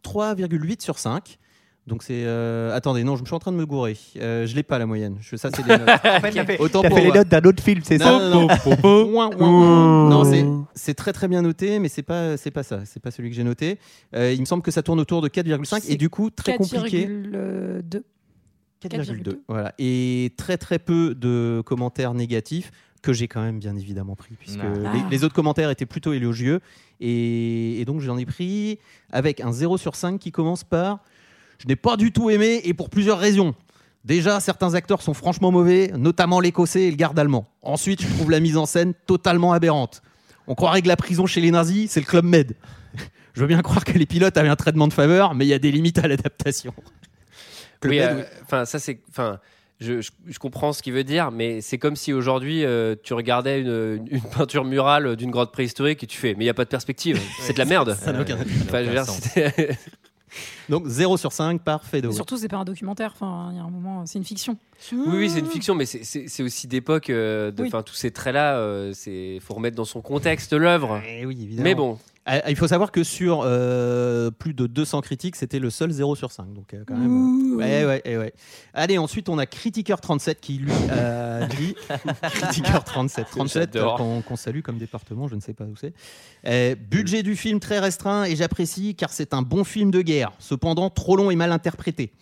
3,8 0.04 0.82
sur 0.82 0.98
5. 0.98 1.38
Donc 1.86 2.02
c'est 2.02 2.24
euh, 2.24 2.74
attendez 2.76 3.02
non 3.04 3.16
je 3.16 3.22
me 3.22 3.26
suis 3.26 3.34
en 3.34 3.38
train 3.38 3.52
de 3.52 3.56
me 3.56 3.64
gourer 3.66 3.96
euh, 4.18 4.46
je 4.46 4.54
l'ai 4.54 4.62
pas 4.62 4.78
la 4.78 4.84
moyenne 4.86 5.16
je, 5.20 5.34
ça 5.36 5.48
c'est 5.54 5.62
des 5.62 5.70
notes 5.78 5.88
En 5.88 6.20
fait, 6.20 6.30
t'as 6.30 6.44
fait, 6.44 6.58
Autant 6.60 6.82
t'as 6.82 6.88
pour 6.88 6.98
fait 6.98 7.04
les 7.04 7.08
moi. 7.10 7.16
notes 7.18 7.28
d'un 7.28 7.40
autre 7.42 7.62
film, 7.62 7.80
c'est 7.82 7.98
ça 7.98 8.12
Non, 8.12 8.30
non, 8.30 8.46
non. 8.46 9.04
Ouin, 9.12 9.30
ouin, 9.36 9.48
ouin. 9.48 10.08
Non, 10.10 10.24
c'est- 10.24 10.44
c'est 10.74 10.94
très 10.94 11.12
très 11.12 11.26
bien 11.26 11.42
noté, 11.42 11.78
mais 11.78 11.88
c'est 11.88 12.02
pas 12.02 12.36
c'est 12.36 12.50
pas 12.50 12.62
ça, 12.62 12.84
c'est 12.84 13.00
pas 13.00 13.10
celui 13.10 13.30
que 13.30 13.34
j'ai 13.36 13.44
noté. 13.44 13.78
Euh, 14.14 14.32
il 14.32 14.40
me 14.40 14.44
semble 14.44 14.62
que 14.62 14.70
ça 14.70 14.82
tourne 14.82 15.00
autour 15.00 15.20
de 15.22 15.28
4,5 15.28 15.90
et 15.90 15.96
du 15.96 16.10
coup 16.10 16.30
très 16.30 16.56
compliqué. 16.56 17.06
4,2. 17.06 18.02
4,2. 18.82 19.40
Voilà 19.48 19.74
et 19.78 20.32
très 20.36 20.56
très 20.58 20.78
peu 20.78 21.14
de 21.14 21.62
commentaires 21.66 22.14
négatifs 22.14 22.70
que 23.02 23.12
j'ai 23.12 23.28
quand 23.28 23.42
même 23.42 23.58
bien 23.58 23.76
évidemment 23.76 24.14
pris 24.16 24.34
puisque 24.38 24.60
Ah. 24.62 24.92
les, 24.94 25.00
les 25.16 25.24
autres 25.24 25.34
commentaires 25.34 25.70
étaient 25.70 25.86
plutôt 25.86 26.12
élogieux 26.12 26.60
et, 27.00 27.80
et 27.80 27.84
donc 27.84 28.00
j'en 28.00 28.16
ai 28.18 28.26
pris 28.26 28.78
avec 29.10 29.40
un 29.40 29.52
0 29.52 29.76
sur 29.78 29.96
5 29.96 30.18
qui 30.18 30.30
commence 30.32 30.64
par 30.64 31.00
je 31.60 31.68
n'ai 31.68 31.76
pas 31.76 31.96
du 31.96 32.10
tout 32.10 32.30
aimé 32.30 32.60
et 32.64 32.74
pour 32.74 32.90
plusieurs 32.90 33.18
raisons. 33.18 33.54
Déjà, 34.04 34.40
certains 34.40 34.74
acteurs 34.74 35.02
sont 35.02 35.12
franchement 35.14 35.52
mauvais, 35.52 35.92
notamment 35.96 36.40
l'écossais 36.40 36.84
et 36.84 36.90
le 36.90 36.96
garde 36.96 37.18
allemand. 37.18 37.46
Ensuite, 37.62 38.00
je 38.02 38.08
trouve 38.08 38.30
la 38.30 38.40
mise 38.40 38.56
en 38.56 38.64
scène 38.66 38.94
totalement 39.06 39.52
aberrante. 39.52 40.00
On 40.46 40.54
croirait 40.54 40.80
que 40.82 40.88
la 40.88 40.96
prison 40.96 41.26
chez 41.26 41.40
les 41.42 41.50
nazis, 41.50 41.90
c'est 41.90 42.00
le 42.00 42.06
Club 42.06 42.24
Med. 42.24 42.56
Je 43.34 43.42
veux 43.42 43.46
bien 43.46 43.60
croire 43.62 43.84
que 43.84 43.92
les 43.96 44.06
pilotes 44.06 44.36
avaient 44.38 44.48
un 44.48 44.56
traitement 44.56 44.88
de 44.88 44.92
faveur, 44.94 45.34
mais 45.34 45.44
il 45.44 45.48
y 45.48 45.54
a 45.54 45.58
des 45.58 45.70
limites 45.70 45.98
à 45.98 46.08
l'adaptation. 46.08 46.74
Oui, 47.84 47.98
euh, 48.00 48.14
Med, 48.16 48.26
enfin 48.44 48.64
ça 48.66 48.78
c'est, 48.78 49.00
enfin. 49.10 49.38
Je, 49.82 50.02
je- 50.02 50.10
je 50.28 50.38
comprends 50.38 50.74
ce 50.74 50.82
qu'il 50.82 50.92
veut 50.92 51.04
dire, 51.04 51.30
mais 51.30 51.62
c'est 51.62 51.78
comme 51.78 51.96
si 51.96 52.12
aujourd'hui 52.12 52.66
euh, 52.66 52.94
tu 53.02 53.14
regardais 53.14 53.62
une, 53.62 54.06
une 54.10 54.20
peinture 54.20 54.66
murale 54.66 55.16
d'une 55.16 55.30
grotte 55.30 55.52
préhistorique 55.52 56.04
et 56.04 56.06
tu 56.06 56.18
fais, 56.18 56.34
mais 56.34 56.44
il 56.44 56.46
n'y 56.46 56.50
a 56.50 56.54
pas 56.54 56.64
de 56.64 56.68
perspective, 56.68 57.18
c'est 57.40 57.54
de 57.54 57.58
la 57.58 57.64
merde. 57.64 57.96
Ça 57.98 58.12
n'a 58.12 58.20
aucun, 58.20 58.36
veux 58.36 58.84
dire, 58.90 59.04
c'était- 59.06 59.78
Donc 60.68 60.86
0 60.86 61.16
sur 61.16 61.32
5 61.32 61.62
par 61.62 61.84
Fedo. 61.84 62.12
Surtout, 62.12 62.36
c'est 62.36 62.48
pas 62.48 62.58
un 62.58 62.64
documentaire. 62.64 63.12
Enfin, 63.14 63.48
il 63.52 63.56
y 63.56 63.60
a 63.60 63.62
un 63.62 63.70
moment, 63.70 64.04
c'est 64.06 64.18
une 64.18 64.24
fiction. 64.24 64.56
Oui, 64.92 64.98
oui, 65.08 65.30
c'est 65.30 65.40
une 65.40 65.46
fiction, 65.46 65.74
mais 65.74 65.86
c'est- 65.86 66.42
aussi 66.42 66.66
d'époque. 66.68 67.10
euh, 67.10 67.50
Oui. 67.58 67.66
Enfin, 67.68 67.82
tous 67.82 67.94
ces 67.94 68.10
traits-là, 68.10 68.56
euh, 68.56 68.92
c'est 68.94 69.38
faut 69.40 69.54
remettre 69.54 69.76
dans 69.76 69.84
son 69.84 70.00
contexte 70.00 70.52
l'œuvre. 70.52 71.00
Eh 71.08 71.26
oui, 71.26 71.38
évidemment. 71.42 71.64
Mais 71.64 71.74
bon, 71.74 71.98
Ah, 72.26 72.50
Il 72.50 72.56
faut 72.56 72.68
savoir 72.68 72.92
que 72.92 73.02
sur 73.02 73.40
euh, 73.44 74.30
plus 74.30 74.52
de 74.54 74.66
200 74.66 75.00
critiques, 75.00 75.36
c'était 75.36 75.58
le 75.58 75.70
seul 75.70 75.90
0 75.90 76.14
sur 76.16 76.30
5. 76.32 76.52
Donc, 76.52 76.74
euh, 76.74 76.84
quand 76.86 76.96
même. 76.96 77.56
Ouais, 77.56 77.84
ouais, 77.86 78.02
eh 78.04 78.18
ouais. 78.18 78.32
Allez, 78.74 78.98
ensuite, 78.98 79.28
on 79.28 79.38
a 79.38 79.44
Critiqueur37 79.46 80.36
qui 80.40 80.58
lui 80.58 80.72
a 80.90 81.46
dit. 81.58 81.74
Critiqueur37. 82.22 83.24
37 83.30 83.70
J'adore. 83.72 84.22
qu'on 84.26 84.36
salue 84.36 84.60
comme 84.60 84.78
département, 84.78 85.28
je 85.28 85.34
ne 85.34 85.40
sais 85.40 85.54
pas 85.54 85.64
où 85.64 85.76
c'est. 85.76 85.94
Euh, 86.46 86.74
budget 86.74 87.22
du 87.22 87.36
film 87.36 87.58
très 87.60 87.78
restreint 87.78 88.24
et 88.24 88.36
j'apprécie 88.36 88.94
car 88.94 89.10
c'est 89.10 89.34
un 89.34 89.42
bon 89.42 89.64
film 89.64 89.90
de 89.90 90.02
guerre. 90.02 90.32
Cependant, 90.38 90.90
trop 90.90 91.16
long 91.16 91.30
et 91.30 91.36
mal 91.36 91.52
interprété. 91.52 92.12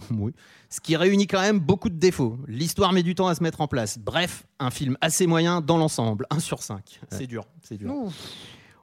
Oui. 0.12 0.32
Ce 0.70 0.80
qui 0.80 0.94
réunit 0.96 1.26
quand 1.26 1.40
même 1.40 1.58
beaucoup 1.58 1.88
de 1.88 1.96
défauts. 1.96 2.38
L'histoire 2.46 2.92
met 2.92 3.02
du 3.02 3.14
temps 3.16 3.26
à 3.26 3.34
se 3.34 3.42
mettre 3.42 3.62
en 3.62 3.66
place. 3.68 3.98
Bref, 3.98 4.44
un 4.60 4.70
film 4.70 4.96
assez 5.00 5.26
moyen 5.26 5.60
dans 5.62 5.76
l'ensemble. 5.78 6.26
1 6.30 6.38
sur 6.40 6.62
5. 6.62 7.00
C'est 7.10 7.26
dur, 7.26 7.44
c'est 7.62 7.78
dur. 7.78 7.90
Ouh. 7.92 8.12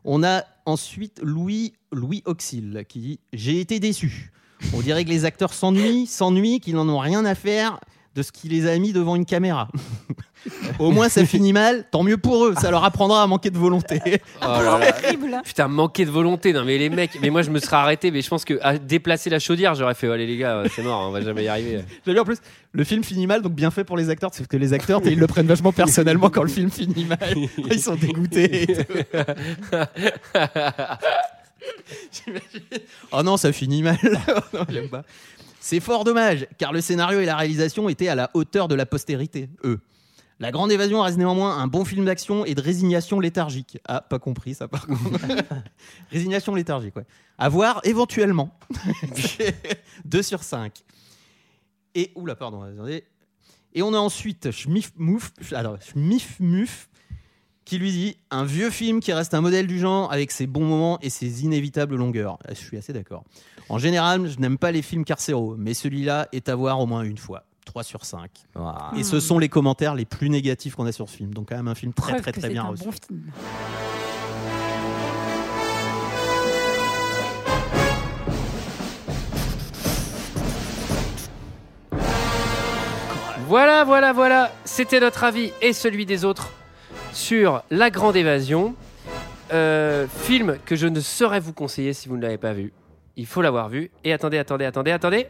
On 0.05 0.23
a 0.23 0.43
ensuite 0.67 1.19
Louis, 1.23 1.73
Louis 1.91 2.21
Auxil 2.25 2.85
qui 2.87 2.99
dit 2.99 3.19
J'ai 3.33 3.59
été 3.59 3.79
déçu. 3.79 4.31
On 4.73 4.81
dirait 4.81 5.03
que 5.03 5.09
les 5.09 5.25
acteurs 5.25 5.53
s'ennuient, 5.53 6.05
s'ennuient, 6.05 6.59
qu'ils 6.59 6.75
n'en 6.75 6.87
ont 6.87 6.99
rien 6.99 7.25
à 7.25 7.33
faire 7.33 7.79
de 8.15 8.21
ce 8.21 8.31
qui 8.31 8.47
les 8.47 8.65
a 8.67 8.77
mis 8.79 8.93
devant 8.93 9.15
une 9.15 9.25
caméra. 9.25 9.67
Au 10.79 10.91
moins, 10.91 11.09
ça 11.09 11.25
finit 11.25 11.53
mal, 11.53 11.85
tant 11.89 12.03
mieux 12.03 12.17
pour 12.17 12.45
eux, 12.45 12.53
ça 12.59 12.69
leur 12.69 12.83
apprendra 12.83 13.23
à 13.23 13.27
manquer 13.27 13.49
de 13.49 13.57
volonté. 13.57 13.99
oh 14.41 14.45
là 14.45 14.77
là. 14.77 14.95
Horrible. 15.03 15.41
Putain, 15.43 15.67
manquer 15.67 16.05
de 16.05 16.11
volonté. 16.11 16.53
Non, 16.53 16.63
mais 16.63 16.77
les 16.77 16.89
mecs, 16.89 17.19
mais 17.21 17.29
moi 17.29 17.41
je 17.41 17.49
me 17.49 17.59
serais 17.59 17.77
arrêté, 17.77 18.11
mais 18.11 18.21
je 18.21 18.29
pense 18.29 18.45
que 18.45 18.59
à 18.61 18.77
déplacer 18.77 19.29
la 19.29 19.39
chaudière, 19.39 19.73
j'aurais 19.75 19.95
fait, 19.95 20.07
allez 20.09 20.27
les 20.27 20.37
gars, 20.37 20.63
c'est 20.73 20.83
mort, 20.83 21.07
on 21.07 21.11
va 21.11 21.21
jamais 21.21 21.45
y 21.45 21.47
arriver. 21.47 21.83
J'ai 22.05 22.13
vu 22.13 22.19
en 22.19 22.25
plus, 22.25 22.37
le 22.73 22.83
film 22.83 23.03
finit 23.03 23.25
mal, 23.25 23.41
donc 23.41 23.53
bien 23.53 23.71
fait 23.71 23.83
pour 23.83 23.97
les 23.97 24.09
acteurs, 24.09 24.29
parce 24.31 24.45
que 24.45 24.57
les 24.57 24.73
acteurs, 24.73 25.01
ils 25.05 25.19
le 25.19 25.27
prennent 25.27 25.47
vachement 25.47 25.71
personnellement 25.71 26.29
quand 26.29 26.43
le 26.43 26.49
film 26.49 26.69
finit 26.69 27.05
mal. 27.05 27.35
Ils 27.71 27.81
sont 27.81 27.95
dégoûtés. 27.95 28.67
oh 33.11 33.23
non, 33.23 33.37
ça 33.37 33.51
finit 33.51 33.81
mal. 33.81 33.97
Non, 34.53 34.65
j'aime 34.69 34.89
pas. 34.89 35.03
C'est 35.67 35.79
fort 35.79 36.03
dommage, 36.03 36.45
car 36.59 36.71
le 36.73 36.79
scénario 36.79 37.21
et 37.21 37.25
la 37.25 37.35
réalisation 37.35 37.89
étaient 37.89 38.07
à 38.07 38.13
la 38.13 38.29
hauteur 38.35 38.67
de 38.67 38.75
la 38.75 38.85
postérité, 38.85 39.49
eux. 39.63 39.79
La 40.39 40.51
Grande 40.51 40.71
Évasion 40.71 41.01
reste 41.01 41.17
néanmoins 41.17 41.57
un 41.57 41.65
bon 41.65 41.83
film 41.83 42.05
d'action 42.05 42.45
et 42.45 42.53
de 42.53 42.61
résignation 42.61 43.19
léthargique. 43.19 43.79
Ah, 43.87 43.99
pas 43.99 44.19
compris 44.19 44.53
ça 44.53 44.67
par 44.67 44.85
contre. 44.85 45.01
résignation 46.11 46.53
léthargique, 46.53 46.95
ouais. 46.95 47.07
À 47.39 47.49
voir 47.49 47.81
éventuellement. 47.83 48.55
2 50.05 50.21
sur 50.21 50.43
5. 50.43 50.71
Et, 51.95 52.11
oula, 52.13 52.35
pardon, 52.35 52.61
attendez. 52.61 53.03
Et 53.73 53.81
on 53.81 53.95
a 53.95 53.97
ensuite 53.97 54.51
Schmif 54.51 54.91
Mouf, 54.97 55.31
alors 55.51 55.81
Schmif 55.81 56.39
Muf, 56.39 56.89
qui 57.65 57.79
lui 57.79 57.91
dit 57.91 58.17
un 58.29 58.45
vieux 58.45 58.69
film 58.69 58.99
qui 58.99 59.11
reste 59.11 59.33
un 59.33 59.41
modèle 59.41 59.65
du 59.67 59.79
genre 59.79 60.11
avec 60.13 60.31
ses 60.31 60.45
bons 60.45 60.65
moments 60.65 60.99
et 61.01 61.09
ses 61.09 61.43
inévitables 61.43 61.95
longueurs. 61.95 62.37
Je 62.47 62.53
suis 62.53 62.77
assez 62.77 62.93
d'accord. 62.93 63.23
En 63.69 63.79
général, 63.79 64.29
je 64.29 64.39
n'aime 64.39 64.59
pas 64.59 64.71
les 64.71 64.83
films 64.83 65.03
carcéraux, 65.03 65.55
mais 65.57 65.73
celui-là 65.73 66.27
est 66.31 66.47
à 66.47 66.55
voir 66.55 66.79
au 66.79 66.85
moins 66.85 67.01
une 67.01 67.17
fois. 67.17 67.43
3 67.65 67.83
sur 67.83 68.05
5. 68.05 68.29
Et 68.95 69.03
ce 69.03 69.19
sont 69.19 69.39
les 69.39 69.49
commentaires 69.49 69.95
les 69.95 70.05
plus 70.05 70.29
négatifs 70.29 70.75
qu'on 70.75 70.85
a 70.85 70.91
sur 70.91 71.09
ce 71.09 71.17
film. 71.17 71.33
Donc 71.33 71.49
quand 71.49 71.55
même 71.55 71.67
un 71.67 71.73
film 71.73 71.93
très 71.93 72.11
Preuve 72.13 72.21
très 72.21 72.31
très 72.31 72.49
bien 72.49 72.63
un 72.65 72.67
reçu. 72.67 72.85
bon 72.85 72.91
film. 72.91 73.31
Voilà, 83.47 83.83
voilà, 83.83 84.13
voilà. 84.13 84.51
C'était 84.63 84.99
notre 84.99 85.23
avis 85.23 85.51
et 85.61 85.73
celui 85.73 86.05
des 86.05 86.25
autres 86.25 86.51
sur 87.15 87.63
La 87.71 87.89
Grande 87.89 88.15
Évasion. 88.15 88.75
Euh, 89.53 90.07
film 90.07 90.57
que 90.65 90.75
je 90.75 90.87
ne 90.87 90.99
saurais 90.99 91.39
vous 91.39 91.53
conseiller 91.53 91.93
si 91.93 92.09
vous 92.09 92.17
ne 92.17 92.21
l'avez 92.21 92.37
pas 92.37 92.53
vu. 92.53 92.73
Il 93.15 93.25
faut 93.25 93.41
l'avoir 93.41 93.69
vu. 93.69 93.91
Et 94.03 94.11
attendez, 94.11 94.37
attendez, 94.37 94.65
attendez, 94.65 94.91
attendez. 94.91 95.27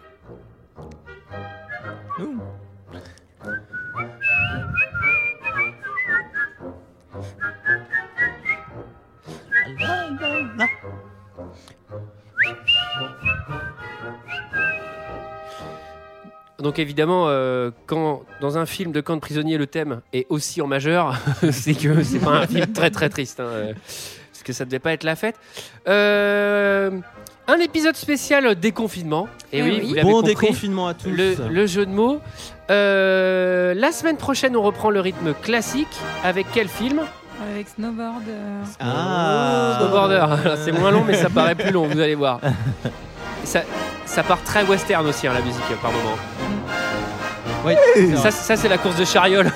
Donc 16.65 16.79
évidemment, 16.79 17.25
euh, 17.27 17.69
quand 17.85 18.23
dans 18.41 18.57
un 18.57 18.65
film 18.65 18.91
de 18.91 18.99
camp 18.99 19.13
de 19.15 19.21
prisonniers 19.21 19.59
le 19.59 19.67
thème 19.67 20.01
est 20.13 20.25
aussi 20.29 20.63
en 20.63 20.67
majeur, 20.67 21.15
c'est 21.51 21.75
que 21.75 22.01
c'est 22.01 22.17
pas 22.17 22.31
un 22.31 22.47
film 22.47 22.65
très 22.73 22.89
très 22.89 23.07
triste, 23.07 23.39
hein, 23.39 23.43
euh, 23.43 23.73
parce 24.33 24.41
que 24.43 24.51
ça 24.51 24.65
devait 24.65 24.79
pas 24.79 24.91
être 24.93 25.03
la 25.03 25.15
fête. 25.15 25.35
Euh, 25.87 26.89
un 27.47 27.59
épisode 27.59 27.95
spécial 27.95 28.55
déconfinement. 28.55 29.27
Et 29.53 29.59
Eh 29.59 29.61
oui, 29.61 29.69
oui. 29.79 29.87
vous 29.89 29.93
l'avez 29.93 30.09
Bon 30.09 30.21
compris, 30.21 30.33
déconfinement 30.33 30.87
à 30.87 30.95
tous. 30.95 31.11
le, 31.11 31.35
le 31.51 31.67
jeu 31.67 31.85
de 31.85 31.91
mots. 31.91 32.19
Euh, 32.71 33.75
la 33.75 33.91
semaine 33.91 34.17
prochaine, 34.17 34.57
on 34.57 34.63
reprend 34.63 34.89
le 34.89 35.01
rythme 35.01 35.35
classique 35.35 35.95
avec 36.23 36.47
quel 36.51 36.67
film? 36.67 36.99
Avec 37.53 37.67
Snowboarder. 37.69 38.31
Ah. 38.79 39.77
Snowboarder. 39.79 40.55
C'est 40.65 40.71
moins 40.71 40.89
long, 40.89 41.03
mais 41.05 41.13
ça 41.13 41.29
paraît 41.29 41.53
plus 41.53 41.69
long. 41.71 41.85
Vous 41.85 41.99
allez 41.99 42.15
voir. 42.15 42.39
Ça, 43.45 43.61
ça 44.05 44.23
part 44.23 44.41
très 44.43 44.63
western 44.63 45.05
aussi, 45.07 45.27
hein, 45.27 45.34
la 45.34 45.41
musique, 45.41 45.63
par 45.81 45.91
moment. 45.91 46.15
Oui, 47.65 47.73
Ça, 48.17 48.30
ça 48.30 48.55
c'est 48.55 48.69
la 48.69 48.77
course 48.77 48.95
de 48.95 49.05
chariole. 49.05 49.51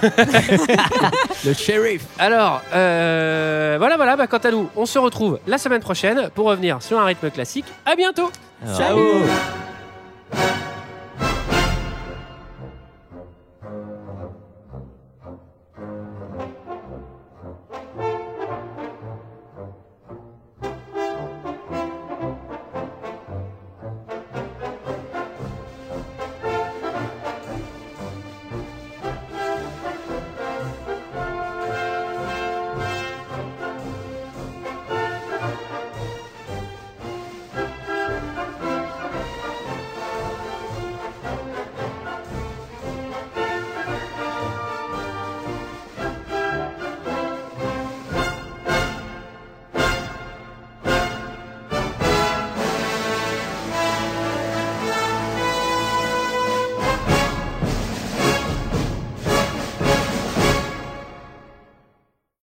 le 1.46 1.54
shérif. 1.54 2.02
Alors, 2.18 2.62
euh, 2.74 3.76
voilà, 3.78 3.98
voilà. 3.98 4.16
Bah, 4.16 4.26
quant 4.26 4.38
à 4.40 4.50
nous, 4.52 4.68
on 4.76 4.88
se 4.88 4.98
retrouve 4.98 5.40
la 5.46 5.60
semaine 5.60 5.82
prochaine 5.82 6.30
pour 6.34 6.48
revenir 6.48 6.82
sur 6.82 7.00
un 7.00 7.06
rythme 7.06 7.30
classique. 7.30 7.66
À 7.86 7.96
bientôt. 7.96 8.32
Ciao. 8.76 8.98